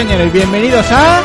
Señores 0.00 0.32
bienvenidos 0.32 0.86
a... 0.92 1.22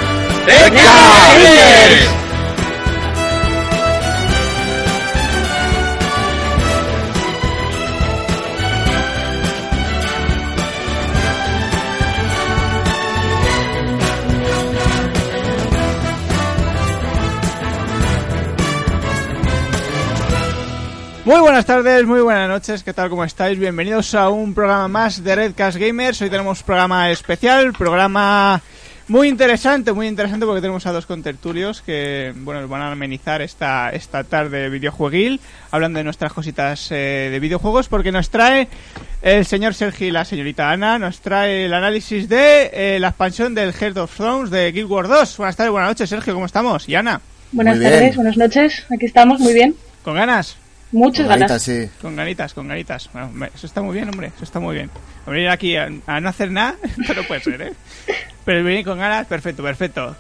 Muy 21.26 21.40
buenas 21.40 21.66
tardes, 21.66 22.06
muy 22.06 22.22
buenas 22.22 22.48
noches, 22.48 22.84
¿qué 22.84 22.94
tal? 22.94 23.10
¿Cómo 23.10 23.24
estáis? 23.24 23.58
Bienvenidos 23.58 24.14
a 24.14 24.30
un 24.30 24.54
programa 24.54 24.88
más 24.88 25.24
de 25.24 25.36
Redcast 25.36 25.76
Gamers. 25.76 26.22
Hoy 26.22 26.30
tenemos 26.30 26.62
programa 26.62 27.10
especial, 27.10 27.74
programa 27.74 28.62
muy 29.08 29.28
interesante, 29.28 29.94
muy 29.94 30.08
interesante 30.08 30.46
porque 30.46 30.62
tenemos 30.62 30.86
a 30.86 30.92
dos 30.92 31.06
contertulios 31.06 31.82
que, 31.82 32.34
bueno, 32.38 32.62
nos 32.62 32.70
van 32.70 32.82
a 32.82 32.92
amenizar 32.92 33.42
esta, 33.42 33.90
esta 33.92 34.24
tarde 34.24 34.70
videojueguil, 34.70 35.40
hablando 35.72 35.98
de 35.98 36.04
nuestras 36.04 36.34
cositas 36.34 36.92
eh, 36.92 37.30
de 37.32 37.40
videojuegos, 37.40 37.88
porque 37.88 38.12
nos 38.12 38.30
trae 38.30 38.68
el 39.22 39.46
señor 39.46 39.74
Sergi 39.74 40.06
y 40.06 40.12
la 40.12 40.26
señorita 40.26 40.72
Ana, 40.72 40.98
nos 40.98 41.22
trae 41.22 41.66
el 41.66 41.74
análisis 41.74 42.28
de 42.30 42.72
eh, 42.74 43.00
la 43.00 43.10
expansión 43.10 43.54
del 43.54 43.74
Heart 43.74 43.98
of 43.98 44.16
Thrones 44.16 44.50
de 44.50 44.72
Guild 44.72 44.90
Wars 44.90 45.10
2. 45.10 45.38
Buenas 45.38 45.56
tardes, 45.56 45.72
buenas 45.72 45.90
noches, 45.90 46.10
Sergio, 46.10 46.34
¿cómo 46.34 46.46
estamos? 46.46 46.90
Y 46.90 46.96
Ana, 46.96 47.22
Buenas 47.52 47.80
tardes, 47.80 48.16
buenas 48.16 48.38
noches. 48.38 48.86
Aquí 48.90 49.06
estamos, 49.06 49.40
muy 49.40 49.54
bien. 49.54 49.76
¿con 50.04 50.16
ganas? 50.16 50.58
Muchas 50.96 51.28
ganas. 51.28 51.62
sí. 51.62 51.90
Con 52.02 52.16
ganitas, 52.16 52.54
con 52.54 52.70
ganitas. 52.70 53.10
Bueno, 53.12 53.28
hombre, 53.28 53.52
eso 53.54 53.68
está 53.68 53.82
muy 53.82 53.94
bien, 53.96 54.08
hombre, 54.08 54.32
eso 54.34 54.46
está 54.46 54.62
muy 54.62 54.76
bien. 54.76 54.90
Venir 55.28 55.50
aquí 55.50 55.76
a, 55.76 55.90
a 56.08 56.22
no 56.22 56.30
hacer 56.30 56.50
nada, 56.52 56.78
pero 57.08 57.28
puede 57.28 57.42
ser, 57.42 57.62
¿eh? 57.62 57.74
Pero 58.46 58.64
venir 58.64 58.86
con 58.86 58.98
ganas, 58.98 59.28
perfecto, 59.28 59.62
perfecto. 59.62 60.16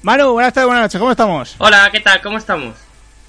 Manu, 0.00 0.32
buenas 0.32 0.54
tardes, 0.54 0.66
buenas 0.66 0.84
noches, 0.84 0.98
¿cómo 0.98 1.10
estamos? 1.10 1.56
Hola, 1.58 1.90
¿qué 1.92 2.00
tal? 2.00 2.22
¿Cómo 2.22 2.38
estamos? 2.38 2.74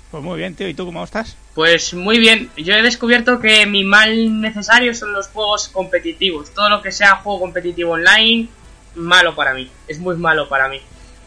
Pues 0.09 0.23
muy 0.23 0.37
bien, 0.37 0.55
tío, 0.55 0.69
¿y 0.69 0.73
tú 0.73 0.85
cómo 0.85 1.03
estás? 1.03 1.35
Pues 1.53 1.93
muy 1.93 2.17
bien, 2.17 2.49
yo 2.55 2.73
he 2.73 2.81
descubierto 2.81 3.41
que 3.41 3.65
mi 3.65 3.83
mal 3.83 4.39
necesario 4.39 4.93
son 4.93 5.11
los 5.11 5.27
juegos 5.27 5.67
competitivos. 5.67 6.53
Todo 6.53 6.69
lo 6.69 6.81
que 6.81 6.93
sea 6.93 7.17
juego 7.17 7.41
competitivo 7.41 7.91
online, 7.91 8.47
malo 8.95 9.35
para 9.35 9.53
mí. 9.53 9.69
Es 9.89 9.99
muy 9.99 10.15
malo 10.15 10.47
para 10.47 10.69
mí. 10.69 10.79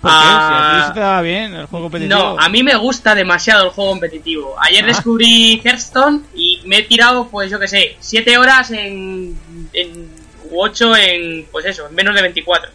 Ah, 0.02 0.70
Si 0.70 0.76
a 0.76 0.80
ti 0.82 0.86
se 0.88 0.94
te 0.94 1.00
da 1.00 1.20
bien 1.22 1.54
el 1.54 1.66
juego 1.66 1.86
competitivo. 1.86 2.18
no, 2.18 2.38
a 2.38 2.48
mí 2.48 2.62
me 2.62 2.76
gusta 2.76 3.14
demasiado 3.14 3.64
el 3.64 3.70
juego 3.70 3.90
competitivo. 3.90 4.56
Ayer 4.60 4.84
Ah. 4.84 4.86
descubrí 4.88 5.60
Hearthstone 5.64 6.22
y 6.34 6.60
me 6.66 6.78
he 6.78 6.82
tirado, 6.84 7.28
pues 7.28 7.50
yo 7.50 7.58
que 7.58 7.66
sé, 7.68 7.96
7 7.98 8.38
horas 8.38 8.70
en, 8.70 9.36
en 9.72 10.08
8 10.54 10.96
en, 10.96 11.46
pues 11.50 11.66
eso, 11.66 11.88
en 11.88 11.94
menos 11.94 12.14
de 12.14 12.22
24. 12.22 12.70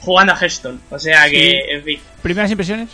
Jugando 0.00 0.32
a 0.32 0.36
Hearthstone. 0.36 0.78
O 0.90 0.98
sea 0.98 1.24
que, 1.30 1.40
Sí. 1.40 1.58
en 1.70 1.82
fin. 1.84 2.00
¿Primeras 2.22 2.50
impresiones? 2.50 2.90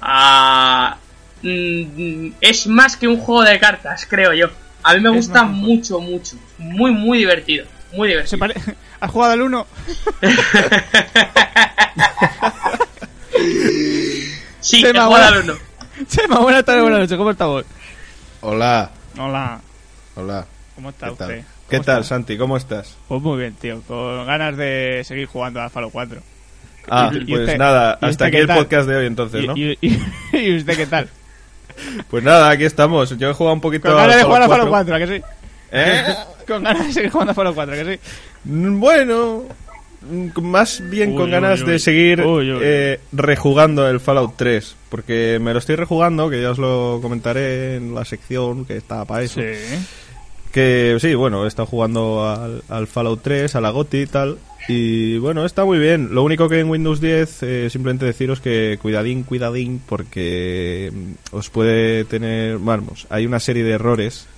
Ah, 0.00 0.96
mm, 1.42 2.32
es 2.40 2.66
más 2.66 2.96
que 2.96 3.08
un 3.08 3.18
juego 3.18 3.42
de 3.44 3.58
cartas, 3.58 4.06
creo 4.08 4.32
yo. 4.34 4.48
A 4.82 4.92
mí 4.94 5.00
me 5.00 5.08
gusta 5.10 5.44
mucho, 5.44 6.00
mucho. 6.00 6.36
Muy, 6.58 6.90
muy 6.90 7.18
divertido. 7.18 7.64
Muy 7.96 8.08
¿Se 8.08 8.14
divertido. 8.36 8.38
pare... 8.38 8.54
¿Has 9.00 9.10
jugado 9.10 9.32
al 9.32 9.42
1? 9.42 9.66
sí, 14.60 14.82
Tema 14.82 15.02
he 15.02 15.06
jugado 15.06 15.34
al 15.34 15.40
uno. 15.44 15.54
Chema, 16.08 16.38
buenas 16.40 16.64
tardes, 16.64 16.82
buenas 16.82 17.00
noches, 17.00 17.16
¿cómo 17.16 17.30
estamos? 17.30 17.64
Hola, 18.40 18.90
Hola, 19.18 19.60
hola. 20.16 20.44
¿cómo 20.74 20.90
está 20.90 21.08
¿Qué 21.10 21.14
tal? 21.16 21.28
usted? 21.30 21.44
¿Qué 21.68 21.76
¿Cómo 21.76 21.84
tal? 21.86 22.04
Santi? 22.04 22.36
¿Cómo 22.36 22.56
estás? 22.56 22.96
Pues 23.08 23.22
muy 23.22 23.38
bien, 23.38 23.54
tío, 23.54 23.80
con 23.82 24.26
ganas 24.26 24.56
de 24.56 25.02
seguir 25.04 25.26
jugando 25.26 25.60
a 25.60 25.70
Falo 25.70 25.90
4. 25.90 26.20
Ah, 26.90 27.10
¿Y- 27.12 27.18
y 27.18 27.24
pues 27.26 27.40
usted- 27.42 27.58
nada, 27.58 27.96
hasta 28.00 28.24
aquí 28.26 28.32
qué 28.36 28.40
el 28.42 28.46
tal? 28.48 28.58
podcast 28.58 28.88
de 28.88 28.96
hoy 28.96 29.06
entonces, 29.06 29.44
¿Y, 29.44 29.46
¿no? 29.46 29.56
y, 29.56 29.78
y- 29.80 29.98
y 30.36 30.56
usted 30.56 30.76
qué 30.76 30.86
tal? 30.86 31.08
Pues 32.10 32.22
nada, 32.24 32.50
aquí 32.50 32.64
estamos. 32.64 33.16
Yo 33.16 33.30
he 33.30 33.32
jugado 33.32 33.54
un 33.54 33.60
poquito 33.60 33.88
Con 33.88 33.96
ganas 33.96 34.16
de 34.16 34.24
jugar 34.24 34.42
a 34.42 34.48
Falo 34.48 34.68
4. 34.68 34.70
4, 34.70 34.94
¿a 34.94 34.98
que 34.98 35.06
sí? 35.18 35.22
¿Eh? 35.74 36.02
Con 36.46 36.62
ganas 36.62 36.86
de 36.86 36.92
seguir 36.92 37.10
jugando 37.10 37.32
a 37.32 37.34
Falo 37.34 37.54
4, 37.54 37.74
¿a 37.74 37.76
que 37.78 37.94
sí? 37.94 38.00
Mm, 38.44 38.78
Bueno, 38.80 39.44
mm, 40.08 40.40
más 40.42 40.82
bien 40.90 41.12
Uy, 41.12 41.16
con 41.16 41.30
ganas 41.30 41.62
uy. 41.62 41.66
de 41.70 41.78
seguir 41.78 42.22
eh, 42.24 43.00
rejugando 43.12 43.88
el 43.88 43.98
Fallout 43.98 44.34
3. 44.36 44.76
Porque 44.90 45.38
me 45.40 45.52
lo 45.52 45.58
estoy 45.58 45.76
rejugando, 45.76 46.28
que 46.30 46.40
ya 46.42 46.50
os 46.50 46.58
lo 46.58 46.98
comentaré 47.02 47.76
en 47.76 47.94
la 47.94 48.04
sección 48.04 48.64
que 48.66 48.76
está 48.76 49.04
para 49.06 49.22
eso. 49.22 49.40
Sí. 49.40 49.46
Que 50.52 50.96
sí, 51.00 51.14
bueno, 51.14 51.44
he 51.44 51.48
estado 51.48 51.66
jugando 51.66 52.28
al, 52.30 52.62
al 52.68 52.86
Fallout 52.86 53.22
3, 53.22 53.56
a 53.56 53.60
la 53.60 53.70
GOTY 53.70 54.02
y 54.02 54.06
tal. 54.06 54.38
Y 54.68 55.18
bueno, 55.18 55.44
está 55.44 55.64
muy 55.64 55.78
bien. 55.78 56.14
Lo 56.14 56.22
único 56.22 56.48
que 56.48 56.60
en 56.60 56.70
Windows 56.70 57.00
10, 57.00 57.42
eh, 57.42 57.70
simplemente 57.70 58.04
deciros 58.06 58.40
que 58.40 58.78
cuidadín, 58.80 59.24
cuidadín, 59.24 59.80
porque 59.84 60.92
mm, 60.94 61.36
os 61.36 61.50
puede 61.50 62.04
tener. 62.04 62.58
Vamos, 62.58 63.06
hay 63.10 63.26
una 63.26 63.40
serie 63.40 63.64
de 63.64 63.72
errores 63.72 64.28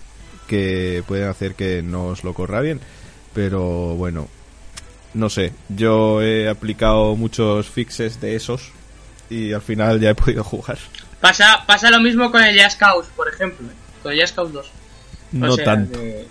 que 0.46 1.02
pueden 1.06 1.28
hacer 1.28 1.54
que 1.54 1.82
no 1.82 2.06
os 2.06 2.24
lo 2.24 2.32
corra 2.34 2.60
bien. 2.60 2.80
Pero 3.34 3.94
bueno, 3.96 4.28
no 5.14 5.28
sé. 5.30 5.52
Yo 5.68 6.22
he 6.22 6.48
aplicado 6.48 7.16
muchos 7.16 7.68
fixes 7.68 8.20
de 8.20 8.34
esos 8.36 8.70
y 9.28 9.52
al 9.52 9.62
final 9.62 10.00
ya 10.00 10.10
he 10.10 10.14
podido 10.14 10.42
jugar. 10.44 10.78
Pasa, 11.20 11.64
pasa 11.66 11.90
lo 11.90 12.00
mismo 12.00 12.30
con 12.30 12.42
el 12.42 12.56
Jazz 12.56 12.76
Cause, 12.76 13.08
por 13.16 13.28
ejemplo. 13.28 13.66
¿eh? 13.66 13.72
Con 14.02 14.12
el 14.12 14.18
Jazz 14.18 14.32
Cause 14.32 14.52
2. 14.52 14.66
O 14.66 14.70
No 15.32 15.52
sea, 15.52 15.64
tanto. 15.64 15.98
que- 15.98 16.24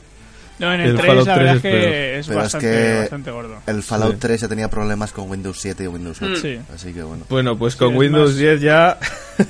No, 0.57 0.73
en 0.73 0.79
el, 0.81 0.89
El 0.91 0.95
3 0.95 1.07
Fallout 1.07 1.27
la 1.27 1.35
verdad 1.37 1.51
3 1.51 1.55
es 1.57 1.61
que 1.61 2.19
es 2.19 2.27
Pero 2.27 2.39
es 2.39 2.43
bastante, 2.43 2.67
que 2.71 2.99
bastante 3.01 3.31
gordo. 3.31 3.57
El 3.67 3.83
Fallout 3.83 4.13
Sí. 4.13 4.19
3 4.21 4.41
ya 4.41 4.47
tenía 4.47 4.69
problemas 4.69 5.11
con 5.11 5.29
Windows 5.29 5.59
7 5.59 5.83
y 5.83 5.87
Windows 5.87 6.21
8. 6.21 6.35
Sí. 6.41 6.59
Así 6.73 6.93
que 6.93 7.03
bueno. 7.03 7.25
Bueno, 7.29 7.57
pues 7.57 7.73
Sí, 7.73 7.79
con 7.79 7.97
Windows 7.97 8.29
más- 8.31 8.39
10 8.39 8.61
ya. 8.61 8.97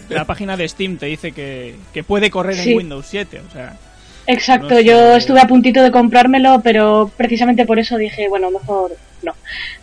La 0.10 0.26
página 0.26 0.58
de 0.58 0.68
Steam 0.68 0.98
te 0.98 1.06
dice 1.06 1.32
que, 1.32 1.76
que 1.94 2.04
puede 2.04 2.32
correr 2.32 2.56
Sí. 2.56 2.72
en 2.72 2.78
Windows 2.78 3.06
7, 3.08 3.42
o 3.48 3.52
sea... 3.54 3.78
Exacto, 4.28 4.70
No 4.70 4.76
sé. 4.78 4.84
yo 4.86 5.16
estuve 5.16 5.40
a 5.40 5.48
puntito 5.48 5.82
de 5.84 5.92
comprármelo, 5.92 6.62
pero 6.64 7.12
precisamente 7.16 7.66
por 7.66 7.80
eso 7.80 7.98
dije, 7.98 8.28
bueno, 8.30 8.50
mejor 8.52 8.96
no. 9.24 9.34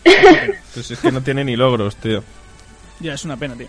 Pues 0.73 0.91
es 0.91 0.99
que 0.99 1.11
no 1.11 1.21
tiene 1.21 1.43
ni 1.43 1.55
logros, 1.55 1.95
tío. 1.97 2.23
Ya 2.99 3.13
es 3.13 3.23
una 3.25 3.37
pena, 3.37 3.55
tío. 3.55 3.67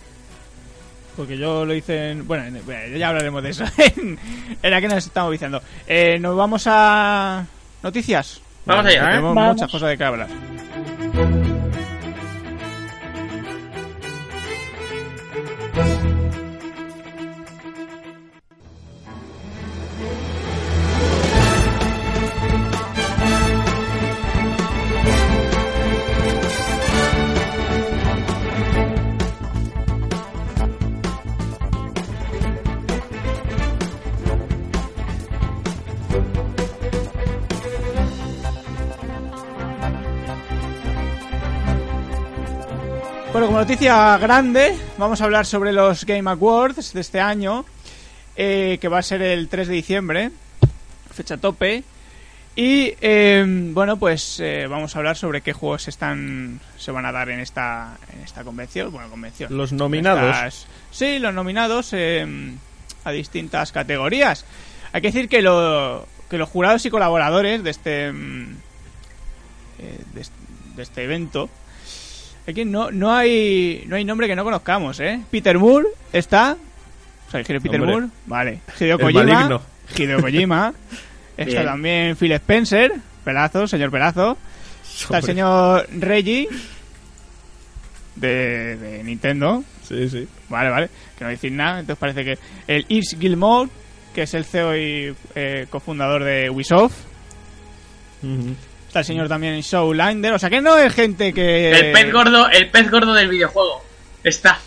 Porque 1.17 1.39
yo 1.39 1.65
lo 1.65 1.75
hice 1.75 2.11
en... 2.11 2.27
Bueno, 2.27 2.45
en- 2.45 2.65
bueno, 2.65 2.97
ya 2.97 3.09
hablaremos 3.09 3.43
de 3.43 3.51
eso. 3.51 3.65
en, 3.97 4.19
que 4.63 4.89
nos 4.89 5.07
estamos 5.07 5.31
viciando. 5.31 5.63
Eh, 5.87 6.19
nos 6.21 6.37
vamos 6.37 6.65
a... 6.67 7.45
Noticias. 7.83 8.41
Vamos 8.65 8.87
allá, 8.87 9.03
¿eh? 9.05 9.07
Tenemos 9.11 9.35
Vamos. 9.35 9.55
muchas 9.55 9.71
cosas 9.71 9.91
de 9.91 9.99
que 9.99 10.05
hablar. 10.05 10.29
Como 43.55 43.63
noticia 43.63 44.19
grande, 44.19 44.77
vamos 44.99 45.21
a 45.21 45.27
hablar 45.27 45.47
sobre 45.47 45.73
los 45.73 46.05
Game 46.05 46.29
Awards 46.29 46.93
de 46.93 47.01
este 47.01 47.21
año, 47.21 47.65
eh, 48.35 48.79
que 48.81 48.89
va 48.89 48.99
a 48.99 49.03
ser 49.03 49.23
el 49.23 49.47
3 49.49 49.69
de 49.69 49.75
diciembre, 49.75 50.33
fecha 51.13 51.37
tope. 51.37 51.85
Y 52.57 52.95
eh, 53.01 53.45
bueno, 53.47 53.97
pues 53.97 54.41
eh, 54.41 54.67
vamos 54.69 54.97
a 54.97 54.99
hablar 54.99 55.17
sobre 55.17 55.41
qué 55.41 55.53
juegos 55.53 55.87
están 55.87 56.59
se 56.77 56.91
van 56.91 57.07
a 57.07 57.13
dar 57.13 57.29
en 57.29 57.39
esta 57.39 57.97
en 58.13 58.25
esta 58.25 58.43
convención, 58.43 58.91
bueno, 58.91 59.09
convención. 59.09 59.57
Los 59.57 59.73
nominados. 59.73 60.35
Estas- 60.37 60.67
sí, 60.91 61.21
los 61.21 61.33
nominados 61.33 61.93
eh, 61.93 62.27
a 63.05 63.11
distintas 63.13 63.71
categorías. 63.71 64.45
Hay 64.93 65.01
que 65.01 65.13
decir 65.13 65.29
que, 65.29 65.43
lo, 65.43 66.09
que 66.29 66.39
los 66.39 66.49
jurados 66.49 66.85
y 66.87 66.91
colaboradores 66.91 67.63
de 67.63 67.71
este 67.71 68.11
mm, 68.11 68.57
eh, 69.79 70.01
de, 70.13 70.27
de 70.75 70.83
este 70.83 71.05
evento 71.05 71.49
aquí 72.47 72.65
no, 72.65 72.91
no 72.91 73.13
hay 73.13 73.85
no 73.87 73.97
hay 73.97 74.05
nombre 74.05 74.27
que 74.27 74.37
no 74.37 74.45
conozcamos, 74.45 75.01
¿eh? 75.01 75.21
Peter 75.31 75.59
Moore 75.59 75.89
está, 76.13 76.57
o 77.29 77.31
sea, 77.31 77.43
¿quiere 77.43 77.61
Peter 77.61 77.81
Hombre. 77.81 77.93
Moore, 77.95 78.09
vale. 78.27 78.61
Hideo 78.79 78.99
Kojima. 78.99 79.61
Hideo 79.97 80.21
Kojima, 80.21 80.75
está 81.37 81.51
Bien. 81.53 81.65
también 81.67 82.17
Phil 82.17 82.33
Spencer, 82.33 82.93
Pelazo, 83.25 83.67
señor 83.67 83.91
Pelazo, 83.91 84.37
está 85.01 85.19
el 85.19 85.25
señor 85.25 85.87
Reggie 85.99 86.49
de, 88.17 88.77
de 88.77 89.03
Nintendo, 89.05 89.65
Sí, 89.87 90.09
sí. 90.09 90.27
Vale, 90.49 90.71
vale. 90.71 90.89
Que 91.19 91.25
no 91.25 91.31
decir 91.31 91.53
nada. 91.53 91.81
Entonces 91.81 91.99
parece 92.01 92.25
que 92.25 92.39
el 92.67 92.87
Yves 92.89 93.17
Gilmore, 93.21 93.69
que 94.15 94.23
es 94.23 94.33
el 94.33 94.47
CEO 94.47 94.75
y 94.77 95.15
eh, 95.35 95.67
cofundador 95.69 96.25
de 96.25 96.49
Ubisoft, 96.49 96.95
Ujú. 98.23 98.55
Está 98.95 99.01
el 99.01 99.07
señor 99.07 99.29
también 99.29 99.61
Showlander. 99.61 100.35
O 100.35 100.39
sea 100.39 100.49
que 100.49 100.61
no 100.61 100.77
es 100.79 100.95
gente 100.95 101.33
que. 101.33 101.73
El 101.73 101.91
pez 101.91 102.13
gordo, 102.13 102.49
el 102.49 102.71
pez 102.71 102.89
gordo 102.89 103.13
del 103.13 103.27
videojuego. 103.27 103.85
Está. 104.23 104.61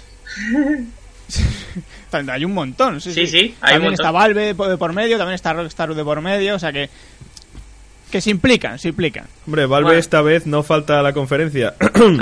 Hay 2.12 2.44
un 2.44 2.54
montón, 2.54 3.00
sí, 3.00 3.14
Sí, 3.14 3.26
sí. 3.26 3.28
sí, 3.28 3.56
hay 3.62 3.76
un 3.76 3.80
también 3.80 3.94
está 3.94 4.12
Valve 4.12 4.54
de 4.54 4.78
por 4.78 4.92
medio, 4.92 5.18
también 5.18 5.36
está 5.36 5.54
Rockstar 5.54 5.94
de 5.96 6.04
por 6.04 6.20
medio, 6.20 6.56
o 6.56 6.60
sea 6.60 6.74
que. 6.74 6.90
Que 8.12 8.20
se 8.20 8.30
implican, 8.30 8.78
se 8.80 8.90
implican. 8.90 9.28
Hombre, 9.46 9.66
Valve 9.66 9.86
Bueno. 9.86 10.00
esta 10.00 10.22
vez 10.22 10.46
no 10.46 10.62
falta 10.62 11.00
a 11.00 11.04
la 11.04 11.14
conferencia. 11.14 11.76
Uy, 11.96 12.20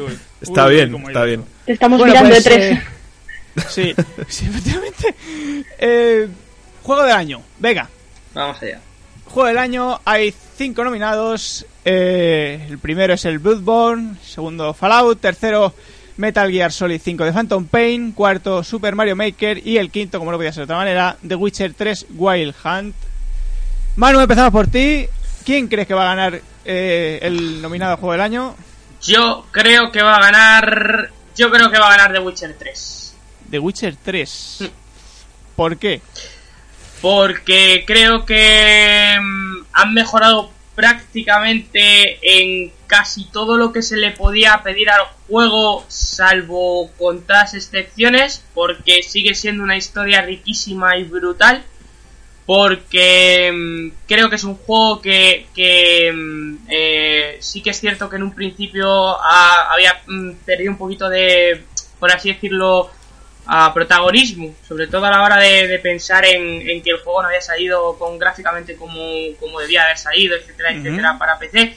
uy. 0.00 0.18
está 0.40 0.66
Uy, 0.66 0.74
bien, 0.76 0.94
está 1.08 1.24
bien. 1.24 1.44
Te 1.64 1.72
estamos 1.72 1.98
Bueno, 1.98 2.12
mirando 2.12 2.30
pues, 2.30 2.44
de 2.44 2.50
tres. 2.50 2.78
eh, 2.78 2.82
sí, 3.68 3.94
sí, 4.28 4.46
efectivamente. 4.46 5.14
Eh, 5.78 6.28
juego 6.84 7.02
del 7.02 7.12
año, 7.16 7.42
Vega. 7.58 7.88
Vamos 8.32 8.62
allá. 8.62 8.80
Juego 9.28 9.48
del 9.48 9.58
año, 9.58 10.00
hay 10.04 10.34
cinco 10.56 10.84
nominados. 10.84 11.66
Eh, 11.84 12.66
el 12.68 12.78
primero 12.78 13.14
es 13.14 13.24
el 13.24 13.38
Bloodborne, 13.38 14.16
segundo 14.24 14.72
Fallout, 14.74 15.20
tercero 15.20 15.74
Metal 16.16 16.50
Gear 16.50 16.72
Solid 16.72 17.00
5 17.02 17.24
de 17.24 17.32
Phantom 17.32 17.66
Pain, 17.66 18.12
cuarto 18.12 18.64
Super 18.64 18.94
Mario 18.94 19.16
Maker 19.16 19.66
y 19.66 19.76
el 19.76 19.90
quinto, 19.90 20.18
como 20.18 20.30
no 20.30 20.38
podía 20.38 20.52
ser 20.52 20.62
de 20.62 20.64
otra 20.64 20.76
manera, 20.76 21.16
The 21.26 21.34
Witcher 21.34 21.74
3 21.74 22.06
Wild 22.16 22.54
Hunt. 22.64 22.94
Manu, 23.96 24.20
empezamos 24.20 24.52
por 24.52 24.66
ti. 24.66 25.06
¿Quién 25.44 25.68
crees 25.68 25.86
que 25.86 25.94
va 25.94 26.10
a 26.10 26.14
ganar 26.14 26.40
eh, 26.64 27.18
el 27.22 27.62
nominado 27.62 27.96
Juego 27.98 28.12
del 28.12 28.20
Año? 28.20 28.54
Yo 29.02 29.46
creo 29.50 29.92
que 29.92 30.02
va 30.02 30.16
a 30.16 30.20
ganar. 30.20 31.10
Yo 31.36 31.50
creo 31.50 31.70
que 31.70 31.78
va 31.78 31.88
a 31.88 31.96
ganar 31.96 32.12
The 32.12 32.18
Witcher 32.20 32.56
3. 32.58 33.14
The 33.50 33.58
Witcher 33.58 33.96
3. 34.02 34.70
¿Por 35.54 35.76
qué? 35.76 36.00
Porque 37.06 37.84
creo 37.86 38.26
que 38.26 39.16
mm, 39.16 39.66
han 39.72 39.94
mejorado 39.94 40.50
prácticamente 40.74 42.18
en 42.20 42.72
casi 42.88 43.26
todo 43.26 43.56
lo 43.56 43.72
que 43.72 43.82
se 43.82 43.96
le 43.96 44.10
podía 44.10 44.60
pedir 44.64 44.90
al 44.90 45.06
juego, 45.28 45.84
salvo 45.86 46.90
contadas 46.98 47.54
excepciones, 47.54 48.44
porque 48.54 49.04
sigue 49.04 49.36
siendo 49.36 49.62
una 49.62 49.76
historia 49.76 50.20
riquísima 50.22 50.96
y 50.96 51.04
brutal. 51.04 51.62
Porque 52.44 53.52
mm, 53.54 54.08
creo 54.08 54.28
que 54.28 54.34
es 54.34 54.42
un 54.42 54.56
juego 54.56 55.00
que, 55.00 55.46
mm, 56.12 56.56
eh, 56.68 57.36
sí 57.38 57.62
que 57.62 57.70
es 57.70 57.78
cierto 57.78 58.10
que 58.10 58.16
en 58.16 58.24
un 58.24 58.34
principio 58.34 59.16
ah, 59.22 59.68
había 59.70 60.02
perdido 60.44 60.72
un 60.72 60.78
poquito 60.78 61.08
de, 61.08 61.66
por 62.00 62.10
así 62.10 62.32
decirlo, 62.32 62.90
a 63.46 63.72
protagonismo, 63.72 64.54
sobre 64.66 64.86
todo 64.88 65.04
a 65.06 65.10
la 65.10 65.22
hora 65.22 65.36
de, 65.36 65.68
de 65.68 65.78
pensar 65.78 66.24
en, 66.24 66.68
en 66.68 66.82
que 66.82 66.90
el 66.90 66.98
juego 66.98 67.22
no 67.22 67.28
había 67.28 67.40
salido 67.40 67.96
con 67.98 68.18
gráficamente 68.18 68.76
como, 68.76 68.96
como 69.38 69.60
debía 69.60 69.84
haber 69.84 69.98
salido, 69.98 70.36
etcétera, 70.36 70.72
etcétera, 70.72 71.16
para 71.18 71.38
PC. 71.38 71.76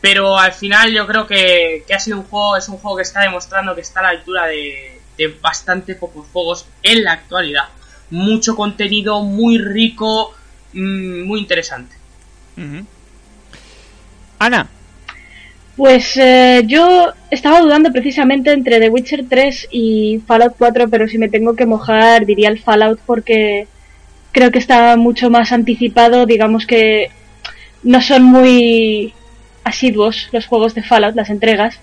Pero 0.00 0.38
al 0.38 0.52
final 0.52 0.92
yo 0.92 1.06
creo 1.06 1.26
que, 1.26 1.84
que 1.86 1.94
ha 1.94 1.98
sido 2.00 2.18
un 2.18 2.24
juego, 2.24 2.56
es 2.56 2.68
un 2.68 2.78
juego 2.78 2.96
que 2.96 3.02
está 3.02 3.20
demostrando 3.20 3.74
que 3.74 3.82
está 3.82 4.00
a 4.00 4.04
la 4.04 4.08
altura 4.08 4.46
de, 4.46 5.00
de 5.16 5.28
bastante 5.28 5.94
pocos 5.94 6.26
juegos 6.32 6.66
en 6.82 7.04
la 7.04 7.12
actualidad. 7.12 7.68
Mucho 8.10 8.56
contenido, 8.56 9.22
muy 9.22 9.58
rico, 9.58 10.34
mm, 10.72 11.22
muy 11.22 11.40
interesante. 11.40 11.96
Ana, 14.38 14.68
Pues 15.76 16.16
eh, 16.18 16.62
yo 16.66 17.12
estaba 17.30 17.60
dudando 17.60 17.90
precisamente 17.90 18.52
entre 18.52 18.78
The 18.78 18.90
Witcher 18.90 19.24
3 19.28 19.68
y 19.70 20.22
Fallout 20.26 20.54
4, 20.58 20.90
pero 20.90 21.08
si 21.08 21.16
me 21.16 21.30
tengo 21.30 21.56
que 21.56 21.64
mojar 21.64 22.26
diría 22.26 22.50
el 22.50 22.58
Fallout 22.58 23.00
porque 23.06 23.66
creo 24.32 24.50
que 24.50 24.58
está 24.58 24.96
mucho 24.96 25.30
más 25.30 25.50
anticipado, 25.50 26.26
digamos 26.26 26.66
que 26.66 27.10
no 27.82 28.02
son 28.02 28.22
muy 28.22 29.14
asiduos 29.64 30.28
los 30.32 30.46
juegos 30.46 30.74
de 30.74 30.82
Fallout, 30.82 31.14
las 31.14 31.30
entregas, 31.30 31.78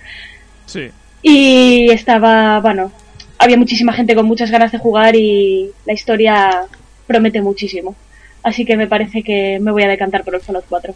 sí. 0.65 0.89
y 1.24 1.89
estaba, 1.89 2.59
bueno, 2.59 2.92
había 3.39 3.57
muchísima 3.57 3.94
gente 3.94 4.15
con 4.15 4.25
muchas 4.25 4.51
ganas 4.51 4.71
de 4.71 4.77
jugar 4.77 5.15
y 5.15 5.71
la 5.85 5.94
historia 5.94 6.65
promete 7.07 7.42
muchísimo. 7.42 7.95
Así 8.44 8.65
que 8.65 8.77
me 8.77 8.88
parece 8.88 9.24
que 9.24 9.59
me 9.59 9.71
voy 9.71 9.83
a 9.83 9.88
decantar 9.88 10.24
por 10.24 10.35
el 10.35 10.42
Fallout 10.42 10.65
4. 10.69 10.94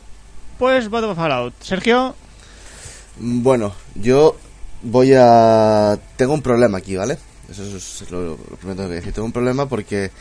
Pues 0.58 0.90
voto 0.90 1.08
por 1.08 1.16
Fallout. 1.16 1.54
Sergio, 1.62 2.16
Bueno, 3.18 3.74
yo 3.96 4.36
voy 4.82 5.14
a... 5.16 6.00
Tengo 6.18 6.34
un 6.34 6.42
problema 6.42 6.80
aquí, 6.80 6.96
¿vale? 6.96 7.18
Eso 7.50 7.64
es 7.64 8.10
lo, 8.10 8.22
lo 8.22 8.38
primero 8.38 8.60
que 8.60 8.76
tengo 8.76 8.90
que 8.90 8.96
decir. 8.96 9.14
Tengo 9.14 9.26
un 9.26 9.34
problema 9.34 9.68
porque 9.68 10.12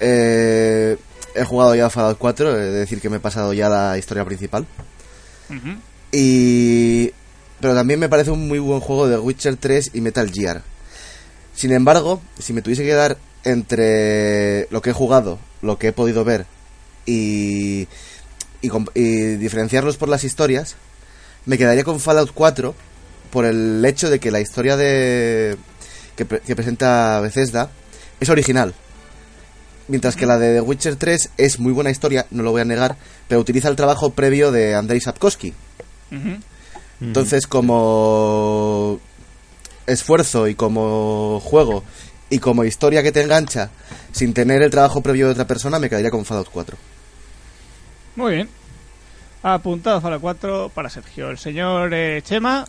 eh, 0.00 0.96
he 1.34 1.44
jugado 1.44 1.74
ya 1.74 1.90
Fallout 1.90 2.18
4, 2.18 2.56
he 2.56 2.60
de 2.60 2.70
decir 2.70 3.00
que 3.00 3.10
me 3.10 3.18
he 3.18 3.20
pasado 3.20 3.52
ya 3.52 3.68
la 3.68 3.96
historia 3.98 4.24
principal. 4.24 4.66
Y... 6.12 7.12
Pero 7.60 7.74
también 7.74 8.00
me 8.00 8.08
parece 8.08 8.30
un 8.30 8.48
muy 8.48 8.58
buen 8.58 8.80
juego 8.80 9.06
de 9.06 9.18
Witcher 9.18 9.56
3 9.56 9.90
y 9.92 10.00
Metal 10.00 10.30
Gear. 10.32 10.62
Sin 11.54 11.72
embargo, 11.72 12.22
si 12.38 12.54
me 12.54 12.62
tuviese 12.62 12.84
que 12.84 12.94
dar 12.94 13.18
entre 13.44 14.66
lo 14.70 14.80
que 14.80 14.90
he 14.90 14.94
jugado, 14.94 15.38
lo 15.60 15.78
que 15.78 15.88
he 15.88 15.92
podido 15.92 16.24
ver 16.24 16.46
y, 17.04 17.86
y 18.62 19.36
diferenciarlos 19.36 19.98
por 19.98 20.08
las 20.08 20.24
historias, 20.24 20.76
me 21.46 21.58
quedaría 21.58 21.84
con 21.84 22.00
Fallout 22.00 22.30
4 22.34 22.74
por 23.30 23.44
el 23.44 23.84
hecho 23.84 24.10
de 24.10 24.18
que 24.18 24.30
la 24.30 24.40
historia 24.40 24.76
de 24.76 25.56
que, 26.16 26.24
pre- 26.24 26.40
que 26.40 26.54
presenta 26.56 27.20
Bethesda 27.20 27.70
es 28.20 28.28
original. 28.28 28.74
Mientras 29.88 30.14
que 30.14 30.26
la 30.26 30.38
de 30.38 30.54
The 30.54 30.60
Witcher 30.60 30.96
3 30.96 31.30
es 31.36 31.58
muy 31.58 31.72
buena 31.72 31.90
historia, 31.90 32.26
no 32.30 32.42
lo 32.44 32.52
voy 32.52 32.60
a 32.60 32.64
negar, 32.64 32.96
pero 33.28 33.40
utiliza 33.40 33.68
el 33.68 33.76
trabajo 33.76 34.10
previo 34.10 34.52
de 34.52 34.74
Andrei 34.74 35.00
Sapkowski. 35.00 35.52
Entonces, 37.00 37.46
como 37.46 39.00
esfuerzo 39.86 40.46
y 40.48 40.54
como 40.54 41.40
juego 41.42 41.82
y 42.28 42.38
como 42.38 42.64
historia 42.64 43.02
que 43.02 43.10
te 43.10 43.22
engancha, 43.22 43.70
sin 44.12 44.32
tener 44.34 44.62
el 44.62 44.70
trabajo 44.70 45.00
previo 45.00 45.26
de 45.26 45.32
otra 45.32 45.46
persona, 45.46 45.78
me 45.80 45.88
quedaría 45.88 46.10
con 46.10 46.24
Fallout 46.24 46.48
4. 46.52 46.76
Muy 48.16 48.34
bien. 48.34 48.48
Apuntado 49.42 50.00
Fallout 50.00 50.20
4 50.20 50.70
para 50.74 50.90
Sergio. 50.90 51.30
El 51.30 51.38
señor 51.38 51.92
eh, 51.94 52.20
Chema. 52.22 52.64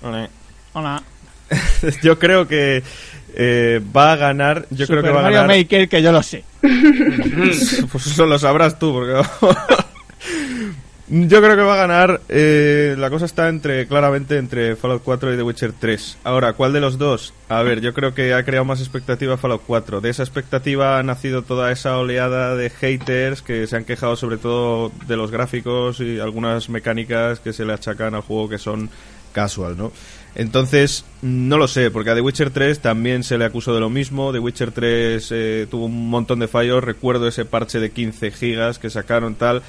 Vale. 0.00 0.30
Hola. 0.72 1.02
Yo 2.02 2.18
creo 2.18 2.46
que 2.46 2.82
eh, 3.34 3.80
va 3.96 4.12
a 4.12 4.16
ganar. 4.16 4.66
Yo 4.70 4.86
Super 4.86 5.00
creo 5.00 5.02
que 5.02 5.10
va 5.14 5.20
a 5.20 5.22
Mario 5.24 5.40
ganar. 5.42 5.56
Maker, 5.56 5.88
que 5.88 6.02
yo 6.02 6.12
lo 6.12 6.22
sé. 6.22 6.44
Pues 7.92 8.06
eso 8.06 8.26
lo 8.26 8.38
sabrás 8.38 8.78
tú, 8.78 8.92
porque. 8.92 9.12
Yo 11.10 11.40
creo 11.40 11.56
que 11.56 11.62
va 11.62 11.72
a 11.72 11.86
ganar. 11.86 12.20
eh, 12.28 12.94
la 12.98 13.08
cosa 13.08 13.24
está 13.24 13.48
entre 13.48 13.86
claramente 13.86 14.36
entre 14.36 14.76
Fallout 14.76 15.02
4 15.02 15.32
y 15.32 15.36
The 15.36 15.42
Witcher 15.42 15.72
3. 15.72 16.18
Ahora, 16.24 16.52
¿cuál 16.52 16.74
de 16.74 16.80
los 16.80 16.98
dos? 16.98 17.32
A 17.48 17.62
ver, 17.62 17.80
yo 17.80 17.94
creo 17.94 18.12
que 18.12 18.34
ha 18.34 18.42
creado 18.44 18.66
más 18.66 18.80
expectativa 18.80 19.38
Fallout 19.38 19.62
4. 19.66 20.02
De 20.02 20.10
esa 20.10 20.22
expectativa 20.22 20.98
ha 20.98 21.02
nacido 21.02 21.42
toda 21.42 21.72
esa 21.72 21.96
oleada 21.96 22.56
de 22.56 22.68
haters 22.68 23.40
que 23.40 23.66
se 23.66 23.76
han 23.76 23.84
quejado 23.84 24.16
sobre 24.16 24.36
todo 24.36 24.92
de 25.06 25.16
los 25.16 25.30
gráficos 25.30 26.00
y 26.00 26.20
algunas 26.20 26.68
mecánicas 26.68 27.40
que 27.40 27.54
se 27.54 27.64
le 27.64 27.72
achacan 27.72 28.14
al 28.14 28.20
juego 28.20 28.50
que 28.50 28.58
son 28.58 28.90
casual, 29.32 29.78
¿no? 29.78 29.92
Entonces, 30.34 31.04
no 31.22 31.56
lo 31.58 31.68
sé, 31.68 31.90
porque 31.90 32.10
a 32.10 32.14
The 32.14 32.20
Witcher 32.20 32.50
3 32.50 32.80
también 32.80 33.24
se 33.24 33.38
le 33.38 33.44
acusó 33.44 33.74
de 33.74 33.80
lo 33.80 33.88
mismo. 33.90 34.30
The 34.32 34.38
Witcher 34.38 34.72
3 34.72 35.28
eh, 35.30 35.66
tuvo 35.70 35.86
un 35.86 36.10
montón 36.10 36.38
de 36.38 36.48
fallos. 36.48 36.84
Recuerdo 36.84 37.26
ese 37.26 37.44
parche 37.44 37.80
de 37.80 37.90
15 37.90 38.30
gigas 38.30 38.78
que 38.78 38.90
sacaron 38.90 39.34
tal. 39.34 39.62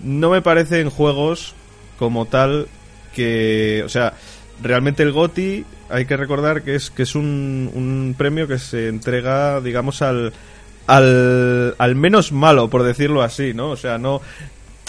No 0.00 0.30
me 0.30 0.42
parecen 0.42 0.90
juegos 0.90 1.54
como 1.98 2.26
tal 2.26 2.68
que, 3.14 3.82
o 3.84 3.88
sea, 3.88 4.14
realmente 4.62 5.02
el 5.02 5.12
GOTI 5.12 5.64
hay 5.88 6.06
que 6.06 6.16
recordar 6.16 6.62
que 6.62 6.74
es 6.74 6.90
que 6.90 7.04
es 7.04 7.14
un, 7.14 7.70
un 7.74 8.14
premio 8.16 8.46
que 8.46 8.58
se 8.58 8.88
entrega, 8.88 9.60
digamos, 9.60 10.02
al, 10.02 10.32
al 10.86 11.74
al 11.78 11.94
menos 11.94 12.32
malo, 12.32 12.68
por 12.68 12.82
decirlo 12.82 13.22
así, 13.22 13.54
¿no? 13.54 13.70
O 13.70 13.76
sea, 13.76 13.98
no 13.98 14.20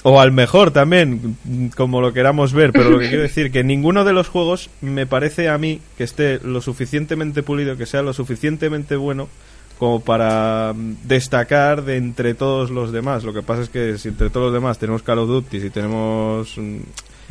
o 0.04 0.22
al 0.22 0.32
mejor 0.32 0.72
también, 0.72 1.38
como 1.76 2.02
lo 2.02 2.14
queramos 2.14 2.54
ver, 2.54 2.72
pero 2.72 2.90
lo 2.90 3.00
que 3.00 3.10
quiero 3.10 3.24
decir 3.24 3.52
que 3.52 3.64
ninguno 3.64 4.06
de 4.06 4.14
los 4.14 4.30
juegos 4.30 4.70
me 4.80 5.06
parece 5.06 5.50
a 5.50 5.58
mí 5.58 5.82
que 5.98 6.04
esté 6.04 6.40
lo 6.44 6.62
suficientemente 6.62 7.44
pulido, 7.44 7.78
que 7.78 7.86
sea 7.86 8.02
lo 8.04 8.14
suficientemente 8.14 8.96
bueno 8.96 9.28
como 9.77 10.00
para 10.01 10.74
mm, 10.75 10.96
destacar 11.03 11.84
de 11.84 11.98
entre 11.98 12.34
todos 12.34 12.69
los 12.69 12.91
demás. 12.91 13.24
Lo 13.24 13.34
que 13.34 13.43
pasa 13.43 13.62
es 13.62 13.69
que 13.69 13.98
si 13.98 14.10
entre 14.10 14.29
todos 14.29 14.48
los 14.48 14.53
demás 14.53 14.79
tenemos 14.79 15.03
Call 15.03 15.19
of 15.19 15.27
Duty, 15.29 15.62
si 15.62 15.69
tenemos, 15.69 16.57
mm, 16.57 16.77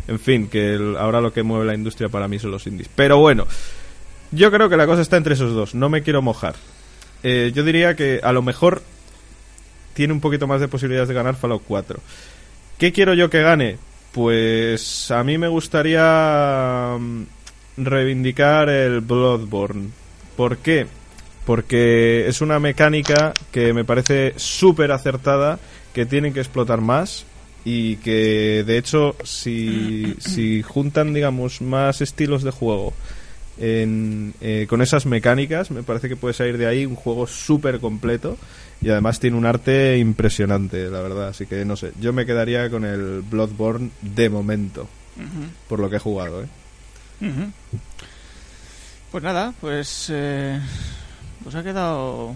en 0.08 0.18
fin, 0.18 0.48
que 0.48 0.78
ahora 0.98 1.20
lo 1.20 1.32
que 1.32 1.42
mueve 1.42 1.64
la 1.64 1.74
industria 1.74 2.08
para 2.08 2.28
mí 2.28 2.38
son 2.38 2.50
los 2.50 2.66
indies. 2.66 2.88
Pero 2.94 3.18
bueno, 3.18 3.46
yo 4.30 4.50
creo 4.50 4.68
que 4.68 4.76
la 4.76 4.86
cosa 4.86 5.02
está 5.02 5.16
entre 5.16 5.34
esos 5.34 5.54
dos. 5.54 5.74
No 5.74 5.88
me 5.88 6.02
quiero 6.02 6.22
mojar. 6.22 6.54
Eh, 7.22 7.52
yo 7.54 7.64
diría 7.64 7.96
que 7.96 8.20
a 8.22 8.32
lo 8.32 8.42
mejor 8.42 8.82
tiene 9.94 10.12
un 10.12 10.20
poquito 10.20 10.46
más 10.46 10.60
de 10.60 10.68
posibilidades 10.68 11.08
de 11.08 11.14
ganar 11.14 11.36
Fallout 11.36 11.62
4. 11.66 11.98
¿Qué 12.78 12.92
quiero 12.92 13.14
yo 13.14 13.30
que 13.30 13.42
gane? 13.42 13.78
Pues 14.12 15.10
a 15.10 15.24
mí 15.24 15.38
me 15.38 15.48
gustaría 15.48 16.96
mm, 16.98 17.22
reivindicar 17.78 18.68
el 18.68 19.00
Bloodborne. 19.00 19.90
¿Por 20.36 20.58
qué? 20.58 20.86
Porque 21.46 22.26
es 22.28 22.42
una 22.42 22.58
mecánica 22.58 23.32
que 23.52 23.72
me 23.72 23.84
parece 23.84 24.34
súper 24.36 24.92
acertada, 24.92 25.58
que 25.94 26.04
tienen 26.04 26.34
que 26.34 26.40
explotar 26.40 26.82
más 26.82 27.24
y 27.64 27.96
que 27.96 28.64
de 28.66 28.76
hecho 28.76 29.16
si, 29.24 30.14
si 30.18 30.62
juntan 30.62 31.14
digamos 31.14 31.62
más 31.62 32.00
estilos 32.00 32.42
de 32.42 32.50
juego 32.50 32.92
en, 33.58 34.34
eh, 34.40 34.66
con 34.68 34.82
esas 34.82 35.06
mecánicas 35.06 35.70
me 35.70 35.82
parece 35.82 36.08
que 36.08 36.14
puede 36.14 36.34
salir 36.34 36.58
de 36.58 36.66
ahí 36.66 36.86
un 36.86 36.94
juego 36.94 37.26
súper 37.26 37.80
completo 37.80 38.36
y 38.82 38.90
además 38.90 39.18
tiene 39.18 39.36
un 39.36 39.46
arte 39.46 39.98
impresionante 39.98 40.90
la 40.90 41.00
verdad 41.00 41.28
así 41.28 41.46
que 41.46 41.64
no 41.64 41.74
sé 41.74 41.92
yo 41.98 42.12
me 42.12 42.26
quedaría 42.26 42.70
con 42.70 42.84
el 42.84 43.22
Bloodborne 43.22 43.90
de 44.02 44.28
momento 44.28 44.86
por 45.68 45.80
lo 45.80 45.90
que 45.90 45.96
he 45.96 46.00
jugado 46.00 46.42
¿eh? 46.42 46.46
Pues 49.10 49.24
nada, 49.24 49.54
pues. 49.60 50.08
Eh, 50.12 50.60
pues 51.46 51.54
ha 51.54 51.62
quedado. 51.62 52.34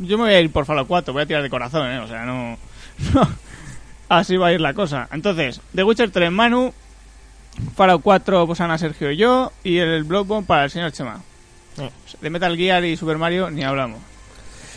Yo 0.00 0.16
me 0.16 0.24
voy 0.26 0.32
a 0.34 0.40
ir 0.40 0.52
por 0.52 0.64
Fallout 0.64 0.86
4, 0.86 1.12
voy 1.12 1.22
a 1.22 1.26
tirar 1.26 1.42
de 1.42 1.50
corazón, 1.50 1.90
¿eh? 1.90 1.98
O 1.98 2.06
sea, 2.06 2.24
no. 2.24 2.56
no. 3.14 3.28
Así 4.08 4.36
va 4.36 4.46
a 4.46 4.52
ir 4.52 4.60
la 4.60 4.74
cosa. 4.74 5.08
Entonces, 5.10 5.60
The 5.74 5.82
Witcher 5.82 6.10
3 6.12 6.30
Manu, 6.30 6.72
Fallout 7.76 8.00
4 8.02 8.46
pues 8.46 8.60
Ana, 8.60 8.78
Sergio 8.78 9.10
y 9.10 9.16
yo, 9.16 9.50
y 9.64 9.78
el 9.78 10.04
Bloodborne 10.04 10.46
para 10.46 10.64
el 10.64 10.70
señor 10.70 10.92
Chema. 10.92 11.20
De 12.20 12.30
Metal 12.30 12.56
Gear 12.56 12.84
y 12.84 12.96
Super 12.96 13.18
Mario 13.18 13.50
ni 13.50 13.64
hablamos. 13.64 13.98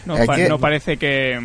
No, 0.06 0.16
Hay 0.16 0.26
pa- 0.26 0.36
que- 0.36 0.50
no 0.50 0.60
parece 0.60 0.98
que. 0.98 1.40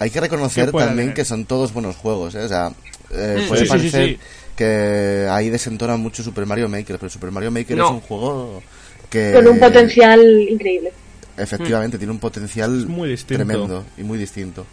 Hay 0.00 0.10
que 0.10 0.20
reconocer 0.20 0.66
Que 0.66 0.78
también 0.78 0.96
tener. 0.96 1.14
que 1.14 1.24
son 1.24 1.44
todos 1.44 1.72
buenos 1.72 1.94
juegos, 1.96 2.34
¿eh? 2.34 2.40
O 2.40 2.48
sea, 2.48 2.72
eh, 3.10 3.44
puede 3.48 3.48
Sí, 3.48 3.56
sí, 3.56 3.62
sí, 3.62 3.68
parecer 3.68 4.08
sí. 4.08 4.18
que 4.56 5.28
ahí 5.30 5.48
desentona 5.48 5.96
mucho 5.96 6.24
Super 6.24 6.44
Mario 6.44 6.68
Maker, 6.68 6.98
pero 6.98 7.08
Super 7.08 7.30
Mario 7.30 7.52
Maker 7.52 7.76
No. 7.76 7.84
es 7.86 7.90
un 7.92 8.00
juego 8.00 8.62
que... 9.08 9.32
Con 9.32 9.46
un 9.46 9.58
potencial 9.60 10.20
increíble. 10.50 10.92
Efectivamente, 11.36 11.98
tiene 11.98 12.12
un 12.12 12.18
potencial 12.18 12.86
muy 12.86 13.16
tremendo 13.16 13.84
y 13.96 14.02
muy 14.02 14.18
distinto. 14.18 14.66